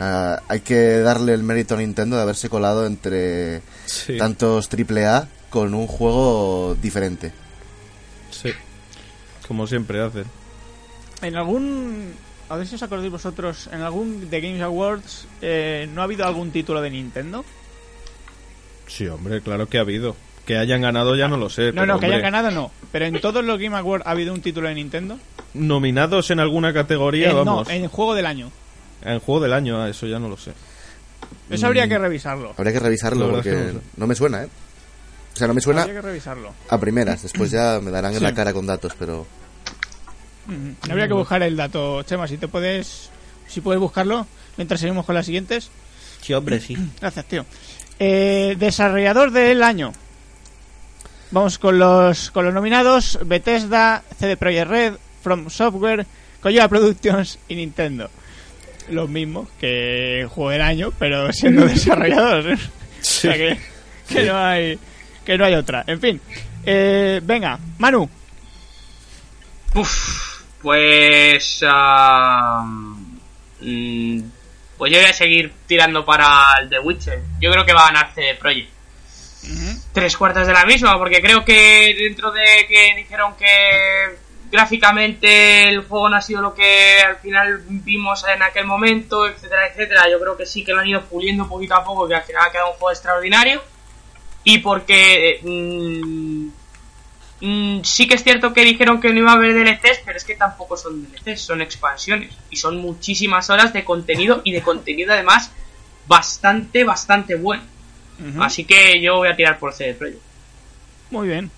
Ah, 0.00 0.42
hay 0.48 0.60
que 0.60 0.98
darle 1.00 1.34
el 1.34 1.42
mérito 1.42 1.74
a 1.74 1.78
Nintendo 1.78 2.16
de 2.16 2.22
haberse 2.22 2.48
colado 2.48 2.86
entre 2.86 3.60
sí, 3.84 4.16
tantos 4.16 4.68
AAA 4.72 5.28
con 5.50 5.74
un 5.74 5.86
juego 5.86 6.76
diferente. 6.80 7.32
sí. 8.30 8.50
como 9.46 9.66
siempre 9.66 10.00
hacen 10.02 10.24
En 11.22 11.36
algún. 11.36 12.14
A 12.48 12.56
ver 12.56 12.66
si 12.66 12.74
os 12.74 12.82
acordáis 12.82 13.10
vosotros, 13.10 13.68
en 13.72 13.80
algún 13.80 14.28
The 14.28 14.40
Games 14.40 14.62
Awards, 14.62 15.26
eh, 15.40 15.88
¿no 15.92 16.00
ha 16.02 16.04
habido 16.04 16.26
algún 16.26 16.50
título 16.50 16.80
de 16.80 16.90
Nintendo? 16.90 17.44
sí 18.86 19.06
hombre 19.06 19.40
claro 19.40 19.66
que 19.66 19.78
ha 19.78 19.80
habido 19.80 20.14
que 20.46 20.56
hayan 20.58 20.82
ganado 20.82 21.16
ya 21.16 21.26
no 21.28 21.36
lo 21.36 21.48
sé 21.48 21.66
No, 21.72 21.82
pero, 21.82 21.86
no, 21.86 22.00
que 22.00 22.06
hayan 22.06 22.22
ganado 22.22 22.50
no. 22.50 22.70
Pero 22.92 23.06
en 23.06 23.20
todos 23.20 23.44
los 23.44 23.58
Game 23.58 23.76
Awards 23.76 24.06
ha 24.06 24.10
habido 24.10 24.32
un 24.34 24.40
título 24.42 24.68
de 24.68 24.74
Nintendo. 24.74 25.18
nominados 25.54 26.30
en 26.30 26.40
alguna 26.40 26.72
categoría 26.72 27.30
Eh, 27.30 27.32
no, 27.32 27.44
vamos 27.44 27.68
en 27.70 27.88
juego 27.88 28.14
del 28.14 28.26
año. 28.26 28.50
en 29.02 29.18
juego 29.20 29.40
del 29.40 29.52
año 29.52 29.80
ah, 29.82 29.88
eso 29.88 30.06
ya 30.06 30.18
no 30.18 30.28
lo 30.28 30.36
sé 30.36 30.52
Eso 31.50 31.66
habría 31.66 31.88
que 31.88 31.98
revisarlo. 31.98 32.54
Habría 32.56 32.72
que 32.72 32.80
revisarlo 32.80 33.30
porque 33.30 33.48
es 33.50 33.54
que 33.56 33.72
no 33.72 33.80
sé. 33.80 33.86
no 33.96 34.06
me 34.06 34.14
suena, 34.14 34.42
¿eh? 34.44 34.48
O 35.34 35.36
sea, 35.36 35.48
no 35.48 35.54
me 35.54 35.60
suena 35.60 35.82
Habría 35.82 36.00
que 36.00 36.06
revisarlo. 36.06 36.52
a 36.68 36.78
primeras. 36.78 37.22
Después 37.22 37.50
ya 37.50 37.80
me 37.82 37.90
darán 37.90 38.14
en 38.14 38.22
la 38.22 38.32
cara 38.34 38.52
con 38.52 38.66
datos, 38.66 38.92
pero... 38.98 39.26
Ujú. 40.46 40.90
Habría 40.90 41.08
que 41.08 41.14
buscar 41.14 41.42
el 41.42 41.56
dato. 41.56 42.02
Chema, 42.04 42.28
si 42.28 42.36
te 42.36 42.46
puedes. 42.48 43.10
Si 43.48 43.60
puedes 43.60 43.80
buscarlo 43.80 44.26
mientras 44.56 44.78
seguimos 44.80 45.04
con 45.06 45.14
las 45.16 45.26
siguientes. 45.26 45.70
sí 46.20 46.32
hombre 46.34 46.60
sí 46.60 46.76
Gracias, 47.00 47.24
tío. 47.26 47.44
Eh, 47.98 48.54
desarrollador 48.58 49.30
del 49.32 49.62
año. 49.62 49.92
Vamos 51.34 51.58
con 51.58 51.80
los, 51.80 52.30
con 52.30 52.44
los 52.44 52.54
nominados: 52.54 53.18
Bethesda, 53.24 54.04
CD 54.20 54.36
Projekt 54.36 54.68
Red, 54.68 54.94
From 55.20 55.50
Software, 55.50 56.06
Kojima 56.40 56.68
Productions 56.68 57.40
y 57.48 57.56
Nintendo. 57.56 58.08
Los 58.88 59.08
mismos 59.08 59.48
que 59.58 60.28
juego 60.30 60.50
del 60.50 60.62
año, 60.62 60.92
pero 60.96 61.32
siendo 61.32 61.66
desarrolladores. 61.66 62.60
O 62.60 62.68
sea 63.00 63.34
que, 63.34 63.58
que 64.08 64.26
no 64.26 64.38
hay 64.38 64.78
que 65.24 65.36
no 65.36 65.44
hay 65.44 65.54
otra. 65.54 65.82
En 65.88 66.00
fin, 66.00 66.20
eh, 66.64 67.20
venga, 67.24 67.58
Manu. 67.78 68.08
Uf, 69.74 70.44
pues. 70.62 71.64
mm, 73.60 74.20
pues 74.78 74.92
yo 74.92 74.98
voy 75.00 75.10
a 75.10 75.12
seguir 75.12 75.52
tirando 75.66 76.04
para 76.04 76.44
el 76.62 76.68
The 76.70 76.78
Witcher. 76.78 77.20
Yo 77.40 77.50
creo 77.50 77.66
que 77.66 77.72
va 77.72 77.88
a 77.88 77.92
ganar 77.92 78.12
CD 78.14 78.36
Projekt. 78.36 78.73
Tres 79.92 80.16
cuartas 80.16 80.46
de 80.46 80.52
la 80.52 80.64
misma, 80.64 80.98
porque 80.98 81.20
creo 81.20 81.44
que 81.44 81.94
dentro 81.98 82.30
de 82.30 82.44
que 82.68 82.94
dijeron 82.96 83.34
que 83.36 84.16
gráficamente 84.50 85.68
el 85.68 85.82
juego 85.82 86.08
no 86.08 86.16
ha 86.16 86.22
sido 86.22 86.40
lo 86.40 86.54
que 86.54 87.00
al 87.00 87.16
final 87.16 87.62
vimos 87.68 88.24
en 88.26 88.42
aquel 88.42 88.66
momento, 88.66 89.26
etcétera, 89.26 89.68
etcétera. 89.68 90.08
Yo 90.10 90.20
creo 90.20 90.36
que 90.36 90.46
sí 90.46 90.64
que 90.64 90.72
lo 90.72 90.80
han 90.80 90.88
ido 90.88 91.02
puliendo 91.04 91.48
poquito 91.48 91.74
a 91.74 91.84
poco, 91.84 92.08
que 92.08 92.14
al 92.14 92.22
final 92.22 92.42
ha 92.46 92.52
quedado 92.52 92.70
un 92.70 92.74
juego 92.74 92.90
extraordinario. 92.90 93.62
Y 94.46 94.58
porque 94.58 95.40
mm, 95.42 96.48
Mm, 97.46 97.82
sí 97.82 98.08
que 98.08 98.14
es 98.14 98.24
cierto 98.24 98.54
que 98.54 98.64
dijeron 98.64 99.02
que 99.02 99.12
no 99.12 99.18
iba 99.18 99.32
a 99.32 99.34
haber 99.34 99.52
DLCs, 99.52 100.00
pero 100.02 100.16
es 100.16 100.24
que 100.24 100.34
tampoco 100.34 100.78
son 100.78 101.04
DLCs, 101.04 101.42
son 101.42 101.60
expansiones. 101.60 102.34
Y 102.48 102.56
son 102.56 102.78
muchísimas 102.78 103.50
horas 103.50 103.74
de 103.74 103.84
contenido 103.84 104.40
y 104.44 104.52
de 104.52 104.62
contenido 104.62 105.12
además 105.12 105.50
bastante, 106.06 106.84
bastante 106.84 107.34
bueno. 107.34 107.62
Así 108.40 108.64
que 108.64 109.00
yo 109.00 109.16
voy 109.16 109.28
a 109.28 109.36
tirar 109.36 109.58
por 109.58 109.72
CD 109.72 109.94
Projekt. 109.94 110.20
Muy 111.10 111.28
bien. 111.28 111.50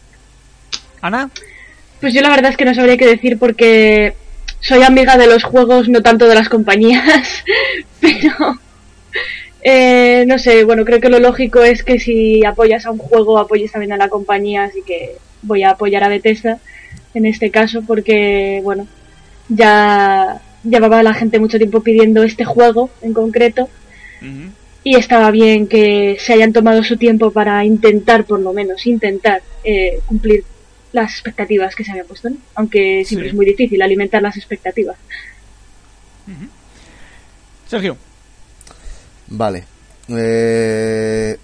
Ana. 1.01 1.31
Pues 2.01 2.13
yo 2.13 2.21
la 2.21 2.31
verdad 2.31 2.51
es 2.51 2.57
que 2.57 2.65
no 2.65 2.75
sabría 2.75 2.97
qué 2.97 3.07
decir 3.07 3.39
porque 3.39 4.15
soy 4.61 4.83
amiga 4.83 5.17
de 5.17 5.27
los 5.27 5.45
juegos, 5.45 5.89
no 5.89 6.03
tanto 6.03 6.29
de 6.29 6.35
las 6.35 6.49
compañías, 6.49 7.45
pero 8.01 8.59
eh, 9.63 10.25
no 10.27 10.39
sé, 10.39 10.65
bueno, 10.65 10.85
creo 10.85 11.01
que 11.01 11.09
lo 11.09 11.19
lógico 11.19 11.63
es 11.63 11.83
que 11.83 11.99
si 11.99 12.45
apoyas 12.45 12.87
a 12.87 12.91
un 12.91 12.99
juego, 12.99 13.39
apoyes 13.39 13.73
también 13.73 13.93
a 13.93 13.97
la 13.97 14.09
compañía, 14.09 14.65
así 14.65 14.83
que 14.83 15.17
voy 15.43 15.63
a 15.63 15.71
apoyar 15.71 16.05
a 16.05 16.09
Bethesda 16.09 16.59
en 17.15 17.27
este 17.27 17.51
caso 17.51 17.83
porque, 17.87 18.61
bueno, 18.63 18.87
ya 19.49 20.41
llevaba 20.65 21.03
la 21.03 21.15
gente 21.15 21.39
mucho 21.39 21.59
tiempo 21.59 21.81
pidiendo 21.83 22.23
este 22.23 22.45
juego 22.45 22.91
en 23.01 23.15
concreto 23.15 23.69
Ujú. 24.21 24.51
Y 24.87 24.95
estaba 24.95 25.33
bien 25.33 25.67
que 25.67 26.17
se 26.21 26.33
hayan 26.35 26.53
tomado 26.53 26.85
su 26.85 26.97
tiempo 26.97 27.33
para 27.33 27.65
intentar, 27.65 28.25
por 28.25 28.39
lo 28.39 28.53
menos, 28.53 28.87
intentar 28.87 29.43
eh, 29.65 29.99
cumplir 30.07 30.45
las 30.93 31.11
expectativas 31.11 31.75
que 31.75 31.83
se 31.83 31.91
habían 31.91 32.07
puesto, 32.07 32.31
¿no? 32.31 32.37
aunque 32.55 33.03
siempre 33.05 33.27
Sí. 33.27 33.31
es 33.31 33.35
muy 33.35 33.47
difícil 33.47 33.83
alimentar 33.83 34.23
las 34.23 34.37
expectativas. 34.37 34.97
Sergio. 37.69 37.97
Vale. 39.29 39.65
Eh, 40.09 41.37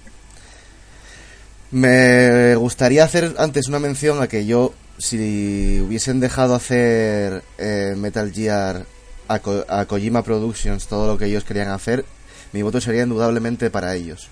Me 1.73 2.55
gustaría 2.55 3.03
hacer 3.03 3.35
antes 3.39 3.67
una 3.67 3.79
mención 3.81 4.23
a 4.23 4.29
que 4.29 4.47
yo, 4.47 4.73
si 4.99 5.81
hubiesen 5.81 6.21
dejado 6.21 6.55
hacer 6.55 7.43
eh, 7.59 7.95
Metal 7.97 8.31
Gear 8.33 8.85
a, 9.27 9.39
Ko- 9.41 9.65
a 9.69 9.87
Kojima 9.87 10.23
Productions 10.23 10.87
todo 10.87 11.07
lo 11.09 11.19
que 11.19 11.25
ellos 11.27 11.45
querían 11.45 11.71
hacer, 11.71 12.05
mi 12.53 12.63
voto 12.63 12.81
sería 12.81 13.03
indudablemente 13.03 13.71
para 13.71 13.95
ellos. 13.95 14.29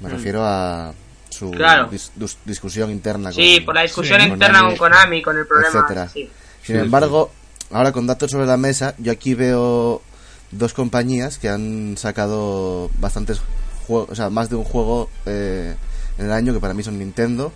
Me 0.00 0.08
Mm. 0.08 0.12
refiero 0.12 0.44
a 0.44 0.92
su 1.30 1.50
Claro. 1.50 1.90
dis- 1.90 2.10
dus- 2.16 2.38
discusión 2.44 2.90
interna. 2.90 3.32
Sí, 3.32 3.56
con- 3.58 3.66
por 3.66 3.74
la 3.74 3.82
discusión 3.82 4.20
Sí. 4.20 4.26
interna 4.28 4.60
con 4.60 4.76
Konami, 4.76 5.22
con 5.22 5.36
el 5.38 5.46
problema. 5.46 5.68
etcétera. 5.78 6.08
sí. 6.08 6.30
Sin 6.62 6.76
Sí, 6.76 6.82
embargo, 6.82 7.30
ahora 7.70 7.92
con 7.92 8.06
datos 8.06 8.30
sobre 8.30 8.46
la 8.46 8.56
mesa, 8.56 8.94
yo 8.98 9.12
aquí 9.12 9.34
veo 9.34 10.02
dos 10.50 10.72
compañías 10.74 11.38
que 11.38 11.48
han 11.48 11.96
sacado 11.96 12.90
bastantes 12.98 13.40
juegos, 13.86 14.10
o 14.10 14.14
sea, 14.16 14.30
más 14.30 14.48
de 14.50 14.56
un 14.56 14.64
juego 14.64 15.08
eh, 15.26 15.74
en 16.18 16.26
el 16.26 16.32
año 16.32 16.52
que 16.52 16.60
para 16.60 16.74
mí 16.74 16.82
son 16.82 16.98
Nintendo 16.98 17.52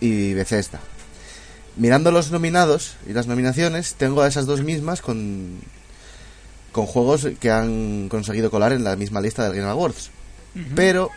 y 0.00 0.34
Bethesda. 0.34 0.80
Mirando 1.76 2.10
los 2.12 2.30
nominados 2.30 2.96
y 3.08 3.12
las 3.12 3.26
nominaciones, 3.26 3.94
tengo 3.94 4.22
a 4.22 4.28
esas 4.28 4.46
dos 4.46 4.62
mismas 4.62 5.00
con, 5.02 5.60
con 6.72 6.86
juegos 6.86 7.28
que 7.40 7.50
han 7.50 8.08
conseguido 8.08 8.50
colar 8.50 8.72
en 8.72 8.84
la 8.84 8.96
misma 8.96 9.20
lista 9.20 9.44
del 9.44 9.54
Game 9.54 9.68
Awards. 9.68 10.10
Pero 10.74 11.10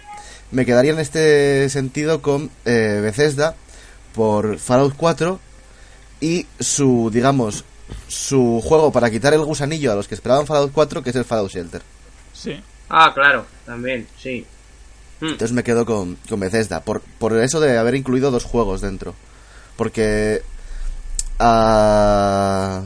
me 0.51 0.65
quedaría 0.65 0.93
en 0.93 0.99
este 0.99 1.67
sentido 1.69 2.21
con 2.21 2.51
eh, 2.65 2.99
Bethesda 3.01 3.55
por 4.13 4.59
Fallout 4.59 4.93
4 4.95 5.39
y 6.21 6.45
su, 6.59 7.09
digamos, 7.11 7.65
su 8.07 8.61
juego 8.63 8.91
para 8.91 9.09
quitar 9.09 9.33
el 9.33 9.43
gusanillo 9.43 9.91
a 9.91 9.95
los 9.95 10.07
que 10.07 10.15
esperaban 10.15 10.45
Fallout 10.45 10.71
4, 10.71 11.03
que 11.03 11.09
es 11.09 11.15
el 11.15 11.25
Fallout 11.25 11.51
Shelter. 11.51 11.81
Sí. 12.33 12.61
Ah, 12.89 13.11
claro, 13.13 13.45
también, 13.65 14.07
sí. 14.19 14.45
Mm. 15.19 15.25
Entonces 15.25 15.51
me 15.51 15.63
quedo 15.63 15.85
con, 15.85 16.17
con 16.29 16.39
Bethesda, 16.39 16.81
por, 16.81 17.01
por 17.01 17.35
eso 17.37 17.59
de 17.59 17.77
haber 17.77 17.95
incluido 17.95 18.29
dos 18.29 18.43
juegos 18.43 18.81
dentro. 18.81 19.15
Porque 19.75 20.43
a, 21.39 22.83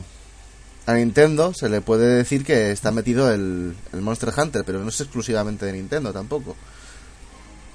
a 0.88 0.94
Nintendo 0.94 1.52
se 1.52 1.68
le 1.68 1.82
puede 1.82 2.16
decir 2.16 2.46
que 2.46 2.72
está 2.72 2.90
metido 2.90 3.30
el, 3.30 3.74
el 3.92 4.00
Monster 4.00 4.32
Hunter, 4.34 4.62
pero 4.64 4.80
no 4.80 4.88
es 4.88 4.98
exclusivamente 4.98 5.66
de 5.66 5.74
Nintendo 5.74 6.14
tampoco. 6.14 6.56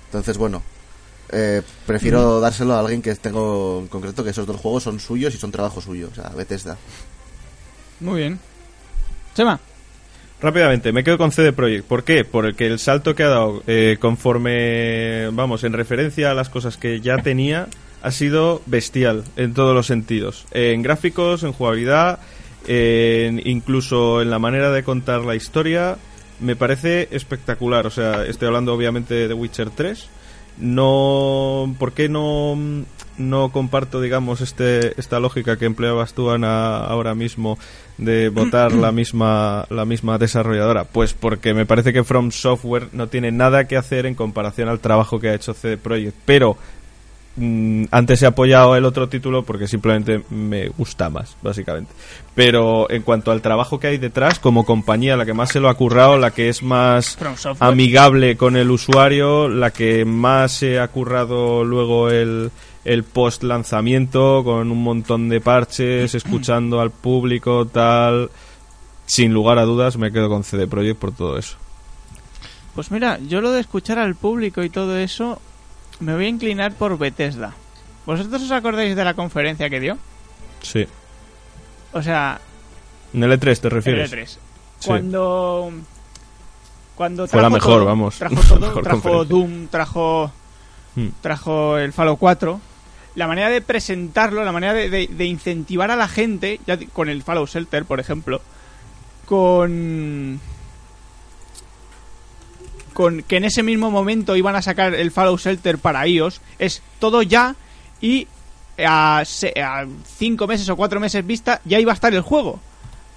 Entonces, 0.07 0.35
bueno, 0.35 0.63
eh, 1.31 1.61
prefiero 1.85 2.39
dárselo 2.39 2.73
a 2.73 2.79
alguien 2.79 3.03
que 3.03 3.13
tengo 3.13 3.81
en 3.81 3.87
concreto 3.87 4.23
que 4.23 4.31
esos 4.31 4.47
dos 4.47 4.59
juegos 4.59 4.81
son 4.81 4.99
suyos 4.99 5.35
y 5.35 5.37
son 5.37 5.51
trabajo 5.51 5.79
suyo, 5.79 6.09
o 6.11 6.15
sea, 6.15 6.29
Bethesda. 6.29 6.75
Muy 7.99 8.21
bien. 8.21 8.39
Chema. 9.35 9.59
Rápidamente, 10.41 10.91
me 10.91 11.03
quedo 11.03 11.19
con 11.19 11.31
CD 11.31 11.53
Projekt. 11.53 11.85
¿Por 11.85 12.03
qué? 12.03 12.25
Porque 12.25 12.65
el 12.65 12.79
salto 12.79 13.13
que 13.13 13.21
ha 13.21 13.29
dado 13.29 13.61
eh, 13.67 13.97
conforme, 13.99 15.29
vamos, 15.33 15.63
en 15.63 15.73
referencia 15.73 16.31
a 16.31 16.33
las 16.33 16.49
cosas 16.49 16.77
que 16.77 16.99
ya 16.99 17.17
tenía, 17.19 17.67
ha 18.01 18.09
sido 18.09 18.63
bestial 18.65 19.23
en 19.35 19.53
todos 19.53 19.75
los 19.75 19.85
sentidos. 19.85 20.47
En 20.49 20.81
gráficos, 20.81 21.43
en 21.43 21.53
jugabilidad, 21.53 22.19
incluso 22.67 24.21
en 24.21 24.29
la 24.29 24.39
manera 24.39 24.71
de 24.71 24.83
contar 24.83 25.21
la 25.21 25.35
historia, 25.35 25.97
me 26.39 26.55
parece 26.55 27.07
espectacular. 27.11 27.87
O 27.87 27.91
sea, 27.91 28.25
estoy 28.25 28.47
hablando 28.47 28.73
obviamente 28.73 29.13
de 29.13 29.27
The 29.27 29.33
Witcher 29.33 29.69
3. 29.69 30.09
No, 30.59 31.75
¿por 31.79 31.93
qué 31.93 32.09
no, 32.09 32.55
no 33.17 33.51
comparto, 33.51 34.01
digamos, 34.01 34.41
este, 34.41 34.99
esta 34.99 35.19
lógica 35.19 35.57
que 35.57 35.65
empleabas 35.65 36.13
tú, 36.13 36.29
Ana, 36.29 36.77
ahora 36.77 37.15
mismo 37.15 37.57
de 37.97 38.29
votar 38.29 38.73
la 38.73 38.91
misma, 38.91 39.65
la 39.69 39.85
misma 39.85 40.17
desarrolladora? 40.17 40.83
Pues 40.83 41.13
porque 41.13 41.53
me 41.53 41.65
parece 41.65 41.91
que 41.91 42.03
From 42.03 42.31
Software 42.31 42.89
no 42.91 43.07
tiene 43.07 43.31
nada 43.31 43.67
que 43.67 43.77
hacer 43.77 44.05
en 44.05 44.13
comparación 44.13 44.69
al 44.69 44.79
trabajo 44.79 45.19
que 45.19 45.29
ha 45.29 45.33
hecho 45.33 45.53
CD 45.53 45.77
Projekt. 45.77 46.17
Pero 46.25 46.57
Mm, 47.35 47.85
antes 47.89 48.21
he 48.21 48.27
apoyado 48.27 48.75
el 48.75 48.85
otro 48.85 49.09
título 49.09 49.43
porque 49.43 49.67
simplemente 49.67 50.23
me 50.29 50.67
gusta 50.69 51.09
más, 51.09 51.35
básicamente. 51.41 51.91
Pero 52.35 52.89
en 52.91 53.01
cuanto 53.01 53.31
al 53.31 53.41
trabajo 53.41 53.79
que 53.79 53.87
hay 53.87 53.97
detrás, 53.97 54.37
como 54.37 54.65
compañía, 54.65 55.17
la 55.17 55.25
que 55.25 55.33
más 55.33 55.49
se 55.49 55.59
lo 55.59 55.69
ha 55.69 55.73
currado, 55.73 56.17
la 56.19 56.31
que 56.31 56.49
es 56.49 56.61
más 56.61 57.17
amigable 57.59 58.37
con 58.37 58.55
el 58.55 58.69
usuario, 58.69 59.49
la 59.49 59.71
que 59.71 60.05
más 60.05 60.51
se 60.51 60.79
ha 60.79 60.87
currado 60.89 61.63
luego 61.63 62.11
el, 62.11 62.51
el 62.85 63.03
post 63.03 63.43
lanzamiento, 63.43 64.43
con 64.43 64.71
un 64.71 64.83
montón 64.83 65.27
de 65.29 65.41
parches, 65.41 66.13
escuchando 66.15 66.81
al 66.81 66.91
público, 66.91 67.65
tal. 67.65 68.29
Sin 69.05 69.33
lugar 69.33 69.57
a 69.57 69.63
dudas, 69.63 69.97
me 69.97 70.11
quedo 70.11 70.29
con 70.29 70.43
CD 70.43 70.67
Projekt 70.67 70.99
por 70.99 71.13
todo 71.13 71.37
eso. 71.37 71.57
Pues 72.75 72.89
mira, 72.89 73.19
yo 73.27 73.41
lo 73.41 73.51
de 73.51 73.59
escuchar 73.59 73.99
al 73.99 74.15
público 74.15 74.63
y 74.63 74.69
todo 74.69 74.97
eso, 74.97 75.39
me 75.99 76.13
voy 76.15 76.25
a 76.25 76.29
inclinar 76.29 76.73
por 76.73 76.97
Bethesda. 76.97 77.53
¿Vosotros 78.05 78.41
os 78.41 78.51
acordáis 78.51 78.95
de 78.95 79.03
la 79.05 79.13
conferencia 79.13 79.69
que 79.69 79.79
dio? 79.79 79.97
Sí. 80.61 80.85
O 81.93 82.01
sea, 82.01 82.39
¿En 83.13 83.23
el 83.23 83.31
E3 83.39 83.59
te 83.59 83.69
refieres? 83.69 84.11
el 84.13 84.19
E3. 84.19 84.27
Sí. 84.27 84.39
Cuando. 84.87 85.71
Cuando 86.95 87.27
Fue 87.27 87.41
la 87.41 87.47
trajo 87.49 87.53
mejor, 87.55 87.73
todo, 87.79 87.85
vamos. 87.85 88.15
Trajo 88.17 88.35
todo, 88.47 88.59
mejor 88.59 88.83
trajo. 88.83 89.25
Doom, 89.25 89.67
trajo. 89.67 90.31
Hmm. 90.95 91.07
Trajo 91.21 91.77
el 91.77 91.93
Fallout 91.93 92.19
4. 92.19 92.61
La 93.15 93.27
manera 93.27 93.49
de 93.49 93.61
presentarlo, 93.61 94.43
la 94.43 94.51
manera 94.51 94.73
de, 94.73 94.89
de- 94.89 95.07
de 95.07 95.25
incentivar 95.25 95.89
a 95.91 95.95
la 95.95 96.07
gente, 96.07 96.59
ya 96.67 96.77
con 96.93 97.09
el 97.09 97.23
Fallout 97.23 97.49
Shelter, 97.49 97.85
por 97.85 97.99
ejemplo, 97.99 98.41
con. 99.25 100.39
Con 102.93 103.23
que 103.23 103.37
en 103.37 103.45
ese 103.45 103.63
mismo 103.63 103.89
momento 103.91 104.35
iban 104.35 104.55
a 104.55 104.61
sacar 104.61 104.93
el 104.93 105.11
Fallout 105.11 105.39
Shelter 105.39 105.77
para 105.77 106.07
iOS, 106.07 106.41
es 106.59 106.81
todo 106.99 107.21
ya 107.23 107.55
y 108.01 108.27
a, 108.77 109.19
a 109.63 109.85
cinco 110.17 110.47
meses 110.47 110.67
o 110.69 110.75
cuatro 110.75 110.99
meses 110.99 111.25
vista 111.25 111.59
ya 111.65 111.79
iba 111.79 111.91
a 111.91 111.95
estar 111.95 112.13
el 112.13 112.21
juego. 112.21 112.59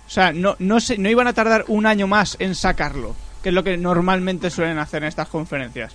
O 0.06 0.10
sea, 0.10 0.32
no, 0.32 0.56
no, 0.60 0.80
se, 0.80 0.98
no 0.98 1.08
iban 1.10 1.26
a 1.26 1.32
tardar 1.32 1.64
un 1.68 1.84
año 1.86 2.06
más 2.06 2.36
en 2.38 2.54
sacarlo, 2.54 3.14
que 3.42 3.48
es 3.50 3.54
lo 3.54 3.64
que 3.64 3.76
normalmente 3.76 4.50
suelen 4.50 4.78
hacer 4.78 5.02
en 5.02 5.08
estas 5.08 5.28
conferencias. 5.28 5.92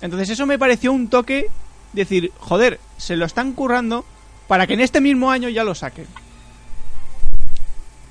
Entonces 0.00 0.30
eso 0.30 0.46
me 0.46 0.58
pareció 0.58 0.92
un 0.92 1.08
toque, 1.08 1.46
decir, 1.92 2.32
joder, 2.38 2.80
se 2.96 3.16
lo 3.16 3.24
están 3.24 3.52
currando 3.52 4.04
para 4.48 4.66
que 4.66 4.74
en 4.74 4.80
este 4.80 5.00
mismo 5.00 5.30
año 5.30 5.48
ya 5.48 5.62
lo 5.64 5.74
saquen. 5.74 6.06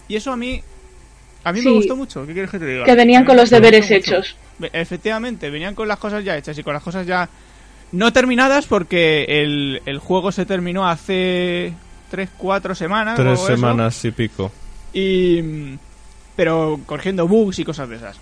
Y 0.07 0.15
eso 0.15 0.31
a 0.31 0.37
mí, 0.37 0.61
a 1.43 1.51
mí 1.53 1.59
Sí. 1.61 1.65
me 1.67 1.73
gustó 1.73 1.95
mucho. 1.95 2.25
¿Qué 2.25 2.33
quieres 2.33 2.51
que 2.51 2.59
te 2.59 2.65
diga? 2.65 2.85
Que 2.85 2.95
venían 2.95 3.25
con 3.25 3.37
los 3.37 3.49
deberes 3.49 3.83
mucho. 3.85 3.93
hechos. 3.95 4.35
Ve- 4.35 4.50
Efectivamente, 4.73 5.49
venían 5.49 5.75
con 5.75 5.87
las 5.87 5.99
cosas 5.99 6.23
ya 6.23 6.37
hechas 6.37 6.57
y 6.57 6.63
con 6.63 6.73
las 6.73 6.83
cosas 6.83 7.05
ya 7.05 7.29
no 7.91 8.13
terminadas 8.13 8.67
porque 8.67 9.25
el, 9.27 9.81
el 9.85 9.99
juego 9.99 10.31
se 10.31 10.45
terminó 10.45 10.87
hace 10.87 11.73
3, 12.09 12.29
4 12.37 12.75
semanas. 12.75 13.15
Tres 13.15 13.39
o 13.39 13.43
eso. 13.43 13.47
semanas 13.47 14.03
y 14.05 14.11
pico. 14.11 14.51
Y. 14.93 15.77
Pero 16.35 16.79
corrigiendo 16.85 17.27
bugs 17.27 17.59
y 17.59 17.65
cosas 17.65 17.89
de 17.89 17.97
esas. 17.97 18.17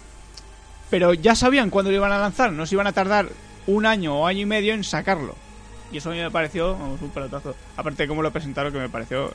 Pero 0.90 1.14
ya 1.14 1.36
sabían 1.36 1.70
cuándo 1.70 1.92
lo 1.92 1.98
iban 1.98 2.12
a 2.12 2.18
lanzar, 2.18 2.52
no 2.52 2.66
se 2.66 2.76
iban 2.76 2.88
a 2.88 2.92
tardar 2.92 3.30
un 3.68 3.86
año 3.86 4.20
o 4.20 4.28
año 4.28 4.42
y 4.42 4.46
medio 4.46 4.74
en 4.74 4.84
sacarlo. 4.84 5.36
Y 5.92 5.98
eso 5.98 6.10
a 6.10 6.14
mí 6.14 6.20
me 6.20 6.32
pareció 6.32 6.74
vamos, 6.74 7.02
un 7.02 7.10
pelotazo. 7.10 7.56
Aparte 7.78 8.04
de 8.04 8.08
cómo 8.08 8.22
lo 8.22 8.32
presentaron, 8.32 8.74
que 8.74 8.80
me 8.80 8.90
pareció 8.90 9.32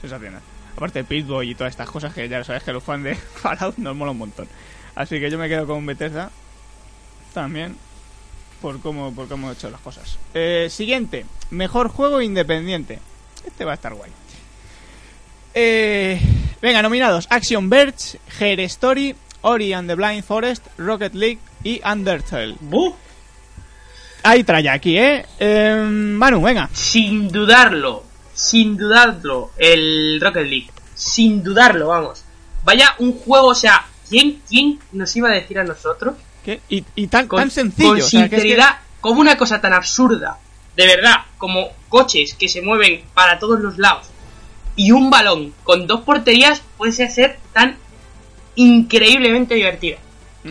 sensacional. 0.00 0.42
Aparte 0.76 1.00
de 1.00 1.04
Pitboy 1.04 1.50
y 1.50 1.54
todas 1.54 1.72
estas 1.72 1.90
cosas 1.90 2.12
que 2.12 2.28
ya 2.28 2.44
sabes 2.44 2.62
que 2.62 2.72
los 2.72 2.82
fans 2.82 3.04
de 3.04 3.14
Fallout 3.36 3.78
nos 3.78 3.96
mola 3.96 4.12
un 4.12 4.18
montón. 4.18 4.48
Así 4.94 5.18
que 5.20 5.30
yo 5.30 5.38
me 5.38 5.48
quedo 5.48 5.66
con 5.66 5.84
Bethesda 5.86 6.30
también 7.32 7.76
por 8.60 8.80
cómo, 8.80 9.14
por 9.14 9.28
cómo 9.28 9.50
he 9.50 9.54
hecho 9.54 9.70
las 9.70 9.80
cosas. 9.80 10.18
Eh, 10.34 10.68
siguiente, 10.70 11.26
mejor 11.50 11.88
juego 11.88 12.20
independiente. 12.20 12.98
Este 13.46 13.64
va 13.64 13.72
a 13.72 13.74
estar 13.74 13.94
guay. 13.94 14.10
Eh, 15.54 16.20
venga, 16.60 16.82
nominados: 16.82 17.26
Action 17.30 17.68
Verge, 17.70 18.18
Her 18.38 18.60
Story, 18.60 19.16
Ori 19.42 19.72
and 19.72 19.88
the 19.88 19.94
Blind 19.94 20.24
Forest, 20.24 20.66
Rocket 20.78 21.14
League 21.14 21.38
y 21.64 21.80
Undertale. 21.84 22.56
¡Buh! 22.60 22.94
Hay 24.22 24.44
tralla 24.44 24.74
aquí, 24.74 24.98
¿eh? 24.98 25.24
Eh, 25.38 25.74
Manu, 25.88 26.42
venga. 26.42 26.68
Sin 26.72 27.28
dudarlo, 27.28 28.04
sin 28.34 28.76
dudarlo, 28.76 29.52
el 29.56 30.20
Rocket 30.20 30.46
League. 30.46 30.70
Sin 30.94 31.42
dudarlo, 31.42 31.88
vamos. 31.88 32.22
Vaya 32.62 32.94
un 32.98 33.14
juego, 33.14 33.48
o 33.48 33.54
sea, 33.54 33.86
¿quién, 34.10 34.42
quién 34.46 34.78
nos 34.92 35.16
iba 35.16 35.30
a 35.30 35.32
decir 35.32 35.58
a 35.58 35.64
nosotros? 35.64 36.16
¿Qué? 36.44 36.60
Y, 36.68 36.84
y 36.94 37.06
tan, 37.08 37.26
Con, 37.28 37.40
tan 37.40 37.50
sencillo. 37.50 37.90
con 37.90 38.00
o 38.00 38.04
sea, 38.04 38.20
que 38.20 38.24
es 38.24 38.30
que- 38.30 38.36
sinceridad, 38.48 38.78
como 39.00 39.20
una 39.20 39.36
cosa 39.36 39.60
tan 39.60 39.72
absurda, 39.72 40.38
de 40.76 40.86
verdad, 40.86 41.16
como 41.38 41.68
coches 41.88 42.34
que 42.34 42.48
se 42.48 42.62
mueven 42.62 43.02
para 43.14 43.38
todos 43.38 43.60
los 43.60 43.76
lados 43.78 44.06
y 44.76 44.92
un 44.92 45.10
balón 45.10 45.52
con 45.64 45.86
dos 45.86 46.02
porterías 46.02 46.62
puede 46.76 46.92
ser 46.92 47.38
tan 47.52 47.76
increíblemente 48.56 49.54
divertida. 49.54 49.98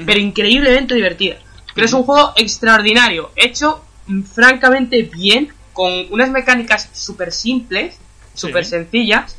Pero 0.06 0.20
increíblemente 0.20 0.94
divertida. 0.94 1.38
Pero 1.74 1.86
es 1.86 1.94
un 1.94 2.04
juego 2.04 2.34
extraordinario, 2.36 3.32
hecho 3.36 3.84
mm, 4.08 4.24
francamente 4.24 5.04
bien, 5.04 5.52
con 5.74 5.92
unas 6.12 6.30
mecánicas 6.30 6.90
súper 6.94 7.32
simples, 7.32 7.98
súper 8.34 8.66
Sí. 8.66 8.72
sencillas, 8.72 9.36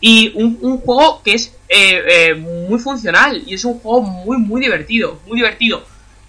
y 0.00 0.32
un, 0.34 0.58
un 0.62 0.78
juego 0.78 1.22
que 1.22 1.34
es 1.34 1.52
eh, 1.76 2.04
eh, 2.06 2.34
muy 2.34 2.78
funcional, 2.78 3.42
y 3.44 3.54
es 3.54 3.64
un 3.64 3.80
juego 3.80 4.02
muy, 4.02 4.36
muy 4.38 4.60
divertido, 4.60 5.18
muy 5.26 5.38
divertido. 5.38 5.84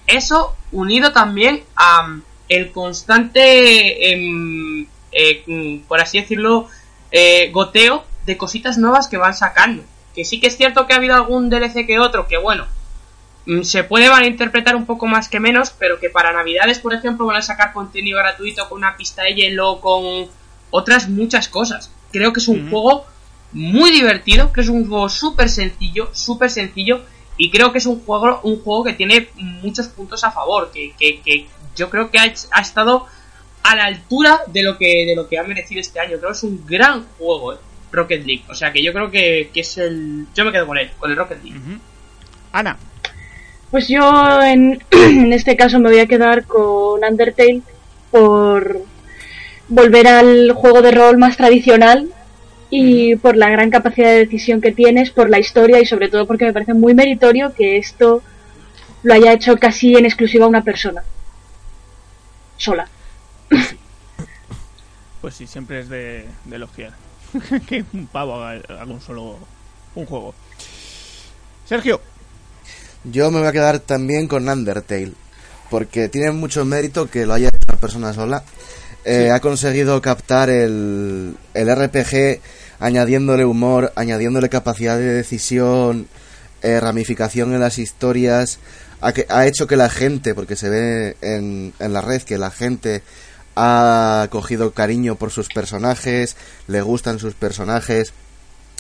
Eso 0.07 0.55
unido 0.71 1.11
también 1.13 1.63
a 1.75 2.07
mm, 2.07 2.23
el 2.49 2.71
constante, 2.71 4.11
em, 4.11 4.87
eh, 5.11 5.43
mm, 5.45 5.87
por 5.87 6.01
así 6.01 6.19
decirlo, 6.19 6.67
eh, 7.11 7.51
goteo 7.51 8.05
de 8.25 8.37
cositas 8.37 8.79
nuevas 8.79 9.07
que 9.07 9.17
van 9.17 9.35
sacando. 9.35 9.83
Que 10.15 10.25
sí 10.25 10.39
que 10.39 10.47
es 10.47 10.57
cierto 10.57 10.87
que 10.87 10.93
ha 10.93 10.97
habido 10.97 11.13
algún 11.13 11.49
DLC 11.51 11.85
que 11.85 11.99
otro, 11.99 12.27
que 12.27 12.37
bueno, 12.37 12.65
mm, 13.45 13.61
se 13.61 13.83
puede 13.83 14.09
malinterpretar 14.09 14.75
un 14.75 14.87
poco 14.87 15.05
más 15.05 15.29
que 15.29 15.39
menos, 15.39 15.69
pero 15.69 15.99
que 15.99 16.09
para 16.09 16.33
Navidades, 16.33 16.79
por 16.79 16.95
ejemplo, 16.95 17.27
van 17.27 17.37
a 17.37 17.41
sacar 17.43 17.71
contenido 17.71 18.17
gratuito 18.17 18.67
con 18.67 18.79
una 18.79 18.97
pista 18.97 19.21
de 19.23 19.35
hielo, 19.35 19.79
con 19.79 20.27
otras 20.71 21.07
muchas 21.07 21.49
cosas. 21.49 21.91
Creo 22.11 22.33
que 22.33 22.39
es 22.39 22.47
un 22.47 22.69
juego 22.71 23.05
muy 23.55 23.89
divertido, 23.91 24.51
que 24.51 24.61
es 24.61 24.67
un 24.67 24.87
juego 24.87 25.07
súper 25.07 25.49
sencillo, 25.49 26.09
súper 26.13 26.49
sencillo, 26.49 27.01
y 27.37 27.49
creo 27.49 27.71
que 27.71 27.77
es 27.77 27.85
un 27.85 28.01
juego, 28.01 28.41
un 28.43 28.61
juego 28.61 28.83
que 28.83 28.93
tiene 28.93 29.29
muchos 29.35 29.87
puntos 29.87 30.23
a 30.25 30.31
favor, 30.31 30.71
que, 30.73 30.93
que, 30.99 31.21
que 31.21 31.47
yo 31.75 31.89
creo 31.89 32.11
que 32.11 32.19
ha, 32.19 32.23
ha 32.51 32.61
estado 32.61 33.07
a 33.63 33.75
la 33.75 33.85
altura 33.85 34.41
de 34.47 34.61
lo 34.61 34.77
que 34.77 35.05
de 35.07 35.15
lo 35.15 35.27
que 35.27 35.39
ha 35.39 35.43
merecido 35.43 35.79
este 35.79 35.99
año. 35.99 36.17
Creo 36.17 36.31
que 36.31 36.37
es 36.37 36.43
un 36.43 36.65
gran 36.67 37.05
juego, 37.17 37.53
eh, 37.53 37.57
Rocket 37.91 38.25
League. 38.25 38.43
O 38.49 38.53
sea 38.53 38.71
que 38.73 38.83
yo 38.83 38.91
creo 38.91 39.09
que, 39.09 39.49
que 39.53 39.61
es 39.61 39.77
el. 39.77 40.27
Yo 40.35 40.43
me 40.43 40.51
quedo 40.51 40.67
con 40.67 40.77
él, 40.77 40.91
con 40.99 41.09
el 41.09 41.17
Rocket 41.17 41.41
League. 41.43 41.59
Ana, 42.51 42.77
Pues 43.71 43.87
yo 43.87 44.41
en, 44.43 44.83
en 44.91 45.33
este 45.33 45.55
caso 45.55 45.79
me 45.79 45.89
voy 45.89 45.99
a 45.99 46.07
quedar 46.07 46.45
con 46.45 47.03
Undertale 47.03 47.61
por 48.11 48.81
volver 49.67 50.07
al 50.07 50.51
juego 50.51 50.81
de 50.81 50.91
rol 50.91 51.17
más 51.17 51.37
tradicional 51.37 52.09
y 52.69 53.15
por 53.15 53.35
la 53.37 53.49
gran 53.49 53.69
capacidad 53.69 54.09
de 54.09 54.19
decisión 54.19 54.61
que 54.61 54.71
tienes, 54.71 55.11
por 55.11 55.29
la 55.29 55.39
historia 55.39 55.79
y 55.79 55.85
sobre 55.85 56.09
todo 56.09 56.25
porque 56.25 56.45
me 56.45 56.53
parece 56.53 56.73
muy 56.73 56.93
meritorio 56.93 57.53
que 57.53 57.77
esto 57.77 58.21
lo 59.03 59.13
haya 59.13 59.33
hecho 59.33 59.57
casi 59.57 59.95
en 59.95 60.05
exclusiva 60.05 60.47
una 60.47 60.63
persona. 60.63 61.03
Sola. 62.57 62.87
pues 65.21 65.35
sí, 65.35 65.47
siempre 65.47 65.81
es 65.81 65.89
de, 65.89 66.25
de 66.45 66.55
elogiar. 66.55 66.93
que 67.67 67.83
un 67.93 68.07
pavo 68.07 68.35
haga, 68.35 68.61
haga 68.69 68.91
un 68.91 69.01
solo 69.01 69.37
un 69.95 70.05
juego. 70.05 70.33
Sergio, 71.65 71.99
Yo 73.03 73.31
me 73.31 73.39
voy 73.39 73.47
a 73.47 73.51
quedar 73.51 73.79
también 73.79 74.27
con 74.27 74.47
Undertale, 74.47 75.13
porque 75.69 76.09
tiene 76.09 76.31
mucho 76.31 76.63
mérito 76.65 77.09
que 77.09 77.25
lo 77.25 77.33
haya 77.33 77.49
hecho 77.49 77.65
una 77.69 77.79
persona 77.79 78.13
sola. 78.13 78.43
Eh, 79.05 79.29
Ha 79.31 79.39
conseguido 79.39 80.01
captar 80.01 80.49
el, 80.49 81.37
el 81.53 81.75
RPG 81.75 82.41
añadiéndole 82.79 83.45
humor, 83.45 83.93
añadiéndole 83.95 84.49
capacidad 84.49 84.97
de 84.97 85.13
decisión, 85.13 86.07
eh, 86.61 86.79
ramificación 86.79 87.53
en 87.53 87.59
las 87.59 87.77
historias, 87.77 88.57
ha, 89.01 89.13
que- 89.13 89.27
ha 89.29 89.45
hecho 89.45 89.67
que 89.67 89.75
la 89.77 89.89
gente, 89.89 90.33
porque 90.33 90.55
se 90.55 90.69
ve 90.69 91.17
en, 91.21 91.73
en 91.79 91.93
la 91.93 92.01
red 92.01 92.21
que 92.23 92.37
la 92.39 92.49
gente 92.51 93.03
ha 93.55 94.27
cogido 94.31 94.71
cariño 94.71 95.15
por 95.15 95.31
sus 95.31 95.47
personajes, 95.49 96.35
le 96.67 96.81
gustan 96.81 97.19
sus 97.19 97.35
personajes, 97.35 98.11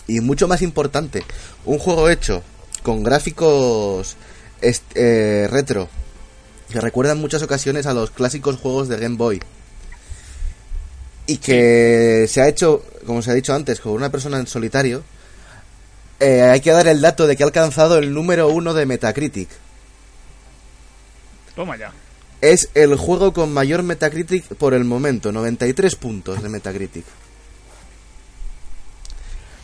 y 0.07 0.19
mucho 0.21 0.47
más 0.47 0.61
importante, 0.61 1.23
un 1.65 1.77
juego 1.79 2.09
hecho 2.09 2.43
con 2.83 3.03
gráficos 3.03 4.17
eh, 4.61 5.47
retro, 5.51 5.87
que 6.69 6.81
recuerdan 6.81 7.17
en 7.17 7.21
muchas 7.21 7.43
ocasiones 7.43 7.85
a 7.85 7.93
los 7.93 8.09
clásicos 8.11 8.57
juegos 8.57 8.89
de 8.89 8.97
Game 8.97 9.15
Boy. 9.17 9.41
Y 11.27 11.37
que 11.37 12.27
se 12.29 12.41
ha 12.41 12.47
hecho, 12.47 12.83
como 13.05 13.21
se 13.21 13.31
ha 13.31 13.33
dicho 13.33 13.53
antes, 13.53 13.79
con 13.79 13.93
una 13.93 14.11
persona 14.11 14.37
en 14.39 14.47
solitario. 14.47 15.03
eh, 16.19 16.43
hay 16.43 16.61
que 16.61 16.71
dar 16.71 16.87
el 16.87 17.01
dato 17.01 17.27
de 17.27 17.35
que 17.35 17.43
ha 17.43 17.45
alcanzado 17.47 17.97
el 17.97 18.13
número 18.13 18.47
uno 18.49 18.73
de 18.73 18.85
Metacritic. 18.85 19.49
Toma 21.55 21.77
ya. 21.77 21.91
Es 22.41 22.69
el 22.73 22.95
juego 22.95 23.33
con 23.33 23.51
mayor 23.53 23.81
Metacritic 23.83 24.45
por 24.55 24.73
el 24.73 24.83
momento, 24.83 25.31
93 25.31 25.95
puntos 25.95 26.43
de 26.43 26.49
Metacritic. 26.49 27.05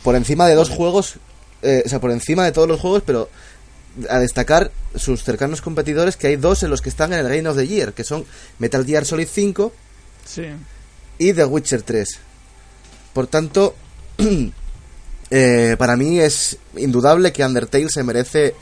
Por 0.04 0.16
encima 0.16 0.48
de 0.48 0.56
dos 0.56 0.70
juegos, 0.70 1.16
eh, 1.62 1.84
o 1.86 1.90
sea, 1.90 2.00
por 2.00 2.12
encima 2.12 2.44
de 2.44 2.52
todos 2.52 2.68
los 2.68 2.80
juegos, 2.80 3.04
pero 3.06 3.30
a 4.10 4.20
destacar 4.20 4.72
sus 4.96 5.24
cercanos 5.24 5.62
competidores, 5.62 6.18
que 6.18 6.28
hay 6.28 6.38
dos 6.38 6.64
en 6.64 6.70
los 6.70 6.82
que 6.82 6.90
están 6.90 7.14
en 7.14 7.20
el 7.20 7.28
Game 7.28 7.48
of 7.48 7.58
the 7.58 7.68
Year, 7.68 7.94
que 7.94 8.04
son 8.04 8.26
Metal 8.58 8.86
Gear 8.86 9.06
Solid 9.06 9.28
5 9.32 9.72
Sí. 10.26 10.46
Y 11.22 11.34
The 11.34 11.46
Witcher 11.46 11.82
3. 11.84 12.20
Por 13.14 13.28
tanto, 13.28 13.76
eh, 15.30 15.76
para 15.78 15.96
mí 15.96 16.20
es 16.20 16.58
indudable 16.78 17.32
que 17.32 17.46
Undertale 17.46 17.90
se 17.90 18.04
merece 18.04 18.56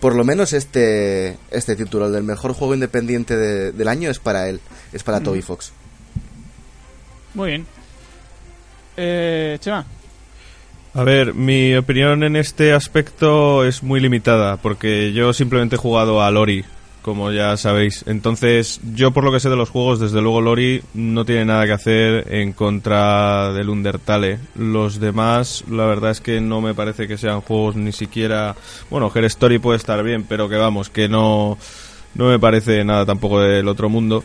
por 0.00 0.14
lo 0.14 0.24
menos 0.24 0.52
este 0.52 1.36
este 1.50 1.76
título, 1.76 2.06
el 2.06 2.12
del 2.12 2.24
mejor 2.24 2.52
juego 2.52 2.74
independiente 2.74 3.36
de- 3.36 3.72
del 3.72 3.88
año 3.88 4.10
es 4.10 4.18
para 4.18 4.48
él, 4.48 4.60
es 4.92 5.02
para 5.02 5.20
Toby 5.20 5.40
Fox. 5.42 5.72
Muy 7.34 7.48
bien. 7.50 7.66
Eh, 8.96 9.56
Chema. 9.60 9.86
A 10.92 11.02
ver, 11.02 11.34
mi 11.34 11.74
opinión 11.74 12.22
en 12.22 12.36
este 12.36 12.72
aspecto 12.72 13.64
es 13.64 13.82
muy 13.82 13.98
limitada, 13.98 14.58
porque 14.58 15.12
yo 15.12 15.32
simplemente 15.32 15.74
he 15.74 15.78
jugado 15.78 16.22
a 16.22 16.30
Lori, 16.30 16.64
como 17.04 17.30
ya 17.30 17.54
sabéis. 17.58 18.02
Entonces, 18.06 18.80
yo 18.94 19.10
por 19.10 19.24
lo 19.24 19.30
que 19.30 19.38
sé 19.38 19.50
de 19.50 19.56
los 19.56 19.68
juegos, 19.68 20.00
desde 20.00 20.22
luego 20.22 20.40
Lori 20.40 20.82
no 20.94 21.26
tiene 21.26 21.44
nada 21.44 21.66
que 21.66 21.72
hacer 21.72 22.32
en 22.32 22.54
contra 22.54 23.52
del 23.52 23.68
Undertale. 23.68 24.38
Los 24.54 25.00
demás, 25.00 25.64
la 25.68 25.84
verdad 25.84 26.12
es 26.12 26.22
que 26.22 26.40
no 26.40 26.62
me 26.62 26.72
parece 26.72 27.06
que 27.06 27.18
sean 27.18 27.42
juegos 27.42 27.76
ni 27.76 27.92
siquiera... 27.92 28.56
Bueno, 28.88 29.12
Her 29.14 29.24
Story 29.26 29.58
puede 29.58 29.76
estar 29.76 30.02
bien, 30.02 30.24
pero 30.24 30.48
que 30.48 30.56
vamos, 30.56 30.88
que 30.88 31.06
no... 31.06 31.58
No 32.14 32.28
me 32.28 32.38
parece 32.38 32.82
nada 32.84 33.04
tampoco 33.04 33.40
del 33.40 33.68
otro 33.68 33.90
mundo. 33.90 34.24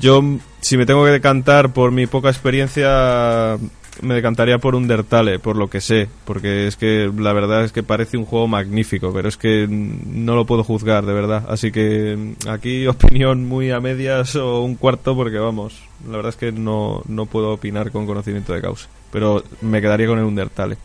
Yo, 0.00 0.22
si 0.60 0.78
me 0.78 0.86
tengo 0.86 1.04
que 1.04 1.10
decantar 1.10 1.74
por 1.74 1.90
mi 1.90 2.06
poca 2.06 2.30
experiencia, 2.30 3.58
me 4.02 4.14
decantaría 4.14 4.58
por 4.58 4.74
Undertale, 4.74 5.38
por 5.38 5.56
lo 5.56 5.68
que 5.68 5.80
sé, 5.80 6.08
porque 6.24 6.66
es 6.66 6.76
que 6.76 7.10
la 7.16 7.32
verdad 7.32 7.64
es 7.64 7.72
que 7.72 7.82
parece 7.82 8.16
un 8.16 8.24
juego 8.24 8.48
magnífico, 8.48 9.12
pero 9.12 9.28
es 9.28 9.36
que 9.36 9.66
no 9.68 10.34
lo 10.34 10.46
puedo 10.46 10.64
juzgar, 10.64 11.06
de 11.06 11.12
verdad. 11.12 11.44
Así 11.48 11.70
que 11.70 12.16
mm, 12.16 12.48
aquí 12.48 12.86
opinión 12.88 13.46
muy 13.46 13.70
a 13.70 13.80
medias 13.80 14.36
o 14.36 14.62
un 14.62 14.76
cuarto, 14.76 15.14
porque 15.14 15.38
vamos, 15.38 15.82
la 16.08 16.16
verdad 16.16 16.30
es 16.30 16.36
que 16.36 16.52
no, 16.52 17.02
no 17.06 17.26
puedo 17.26 17.52
opinar 17.52 17.90
con 17.90 18.06
conocimiento 18.06 18.52
de 18.52 18.62
causa. 18.62 18.88
Pero 19.12 19.44
me 19.60 19.80
quedaría 19.80 20.06
con 20.06 20.18
el 20.18 20.24
Undertale. 20.24 20.76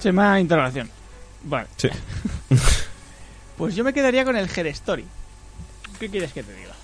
Chema, 0.00 0.38
interrogación. 0.40 0.88
Vale. 1.44 1.66
Sí. 1.76 1.88
Pues 3.58 3.74
yo 3.74 3.82
me 3.82 3.92
quedaría 3.92 4.24
con 4.24 4.36
el 4.36 4.48
Her 4.48 4.68
Story. 4.68 5.04
¿Qué 5.98 6.08
quieres 6.08 6.32
que 6.32 6.44
te 6.44 6.54
diga? 6.54 6.74